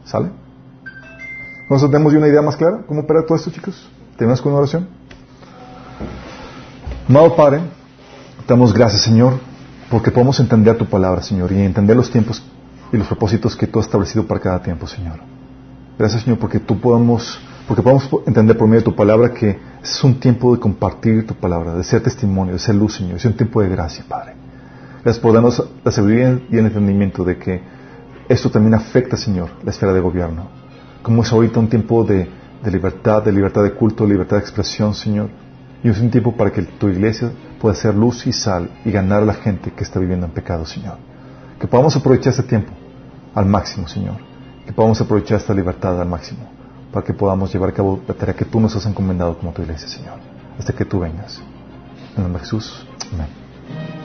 ¿Sale? 0.04 0.30
¿Nos 1.70 1.82
tenemos 1.88 2.12
una 2.14 2.26
idea 2.26 2.42
más 2.42 2.56
clara? 2.56 2.80
¿Cómo 2.88 3.02
opera 3.02 3.24
todo 3.24 3.36
esto, 3.36 3.52
chicos? 3.52 3.88
¿Tenemos 4.16 4.42
con 4.42 4.50
una 4.50 4.58
oración? 4.62 4.88
Amado 7.08 7.36
Padre, 7.36 7.60
damos 8.48 8.74
gracias, 8.74 9.02
Señor, 9.02 9.34
porque 9.88 10.10
podemos 10.10 10.40
entender 10.40 10.76
tu 10.76 10.86
palabra, 10.86 11.22
Señor, 11.22 11.52
y 11.52 11.60
entender 11.60 11.96
los 11.96 12.10
tiempos 12.10 12.42
y 12.92 12.96
los 12.96 13.06
propósitos 13.06 13.54
que 13.54 13.68
tú 13.68 13.78
has 13.78 13.86
establecido 13.86 14.26
para 14.26 14.40
cada 14.40 14.60
tiempo, 14.60 14.88
Señor. 14.88 15.20
Gracias, 15.96 16.22
Señor, 16.22 16.40
porque 16.40 16.58
tú 16.58 16.80
podemos, 16.80 17.38
porque 17.72 17.84
podemos 17.84 18.10
entender 18.26 18.58
por 18.58 18.68
medio 18.68 18.80
de 18.80 18.84
tu 18.84 18.94
palabra 18.94 19.32
que 19.32 19.58
es 19.82 20.04
un 20.04 20.20
tiempo 20.20 20.54
de 20.54 20.60
compartir 20.60 21.26
tu 21.26 21.34
palabra, 21.34 21.74
de 21.74 21.82
ser 21.82 22.02
testimonio, 22.02 22.52
de 22.52 22.58
ser 22.58 22.74
luz, 22.74 22.96
Señor. 22.96 23.16
Es 23.16 23.24
un 23.24 23.32
tiempo 23.32 23.62
de 23.62 23.70
gracia, 23.70 24.04
Padre. 24.06 24.34
Gracias 25.02 25.18
por 25.18 25.32
darnos 25.32 25.70
la 25.82 25.90
sabiduría 25.90 26.38
y 26.50 26.58
el 26.58 26.66
entendimiento 26.66 27.24
de 27.24 27.38
que 27.38 27.62
esto 28.28 28.50
también 28.50 28.74
afecta, 28.74 29.16
Señor, 29.16 29.52
la 29.64 29.70
esfera 29.70 29.94
de 29.94 30.00
gobierno. 30.00 30.48
Como 31.02 31.22
es 31.22 31.32
ahorita 31.32 31.60
un 31.60 31.70
tiempo 31.70 32.04
de, 32.04 32.28
de 32.62 32.70
libertad, 32.70 33.22
de 33.22 33.32
libertad 33.32 33.62
de 33.62 33.72
culto, 33.72 34.04
de 34.04 34.10
libertad 34.10 34.36
de 34.36 34.42
expresión, 34.42 34.92
Señor. 34.92 35.30
Y 35.82 35.88
es 35.88 35.98
un 35.98 36.10
tiempo 36.10 36.36
para 36.36 36.52
que 36.52 36.60
tu 36.60 36.90
iglesia 36.90 37.32
pueda 37.58 37.74
ser 37.74 37.94
luz 37.94 38.26
y 38.26 38.34
sal 38.34 38.68
y 38.84 38.90
ganar 38.90 39.22
a 39.22 39.24
la 39.24 39.34
gente 39.34 39.72
que 39.72 39.82
está 39.82 39.98
viviendo 39.98 40.26
en 40.26 40.32
pecado, 40.32 40.66
Señor. 40.66 40.98
Que 41.58 41.66
podamos 41.66 41.96
aprovechar 41.96 42.32
este 42.32 42.42
tiempo 42.42 42.70
al 43.34 43.46
máximo, 43.46 43.88
Señor. 43.88 44.16
Que 44.66 44.74
podamos 44.74 45.00
aprovechar 45.00 45.38
esta 45.38 45.54
libertad 45.54 45.98
al 45.98 46.06
máximo 46.06 46.51
para 46.92 47.04
que 47.04 47.14
podamos 47.14 47.52
llevar 47.52 47.70
a 47.70 47.72
cabo 47.72 48.00
la 48.06 48.14
tarea 48.14 48.34
que 48.34 48.44
tú 48.44 48.60
nos 48.60 48.76
has 48.76 48.86
encomendado 48.86 49.38
como 49.38 49.52
tu 49.52 49.62
iglesia, 49.62 49.88
Señor. 49.88 50.18
Hasta 50.58 50.72
que 50.74 50.84
tú 50.84 51.00
vengas. 51.00 51.38
En 52.12 52.18
el 52.18 52.22
nombre 52.24 52.40
de 52.42 52.44
Jesús. 52.44 52.86
Amén. 53.12 54.01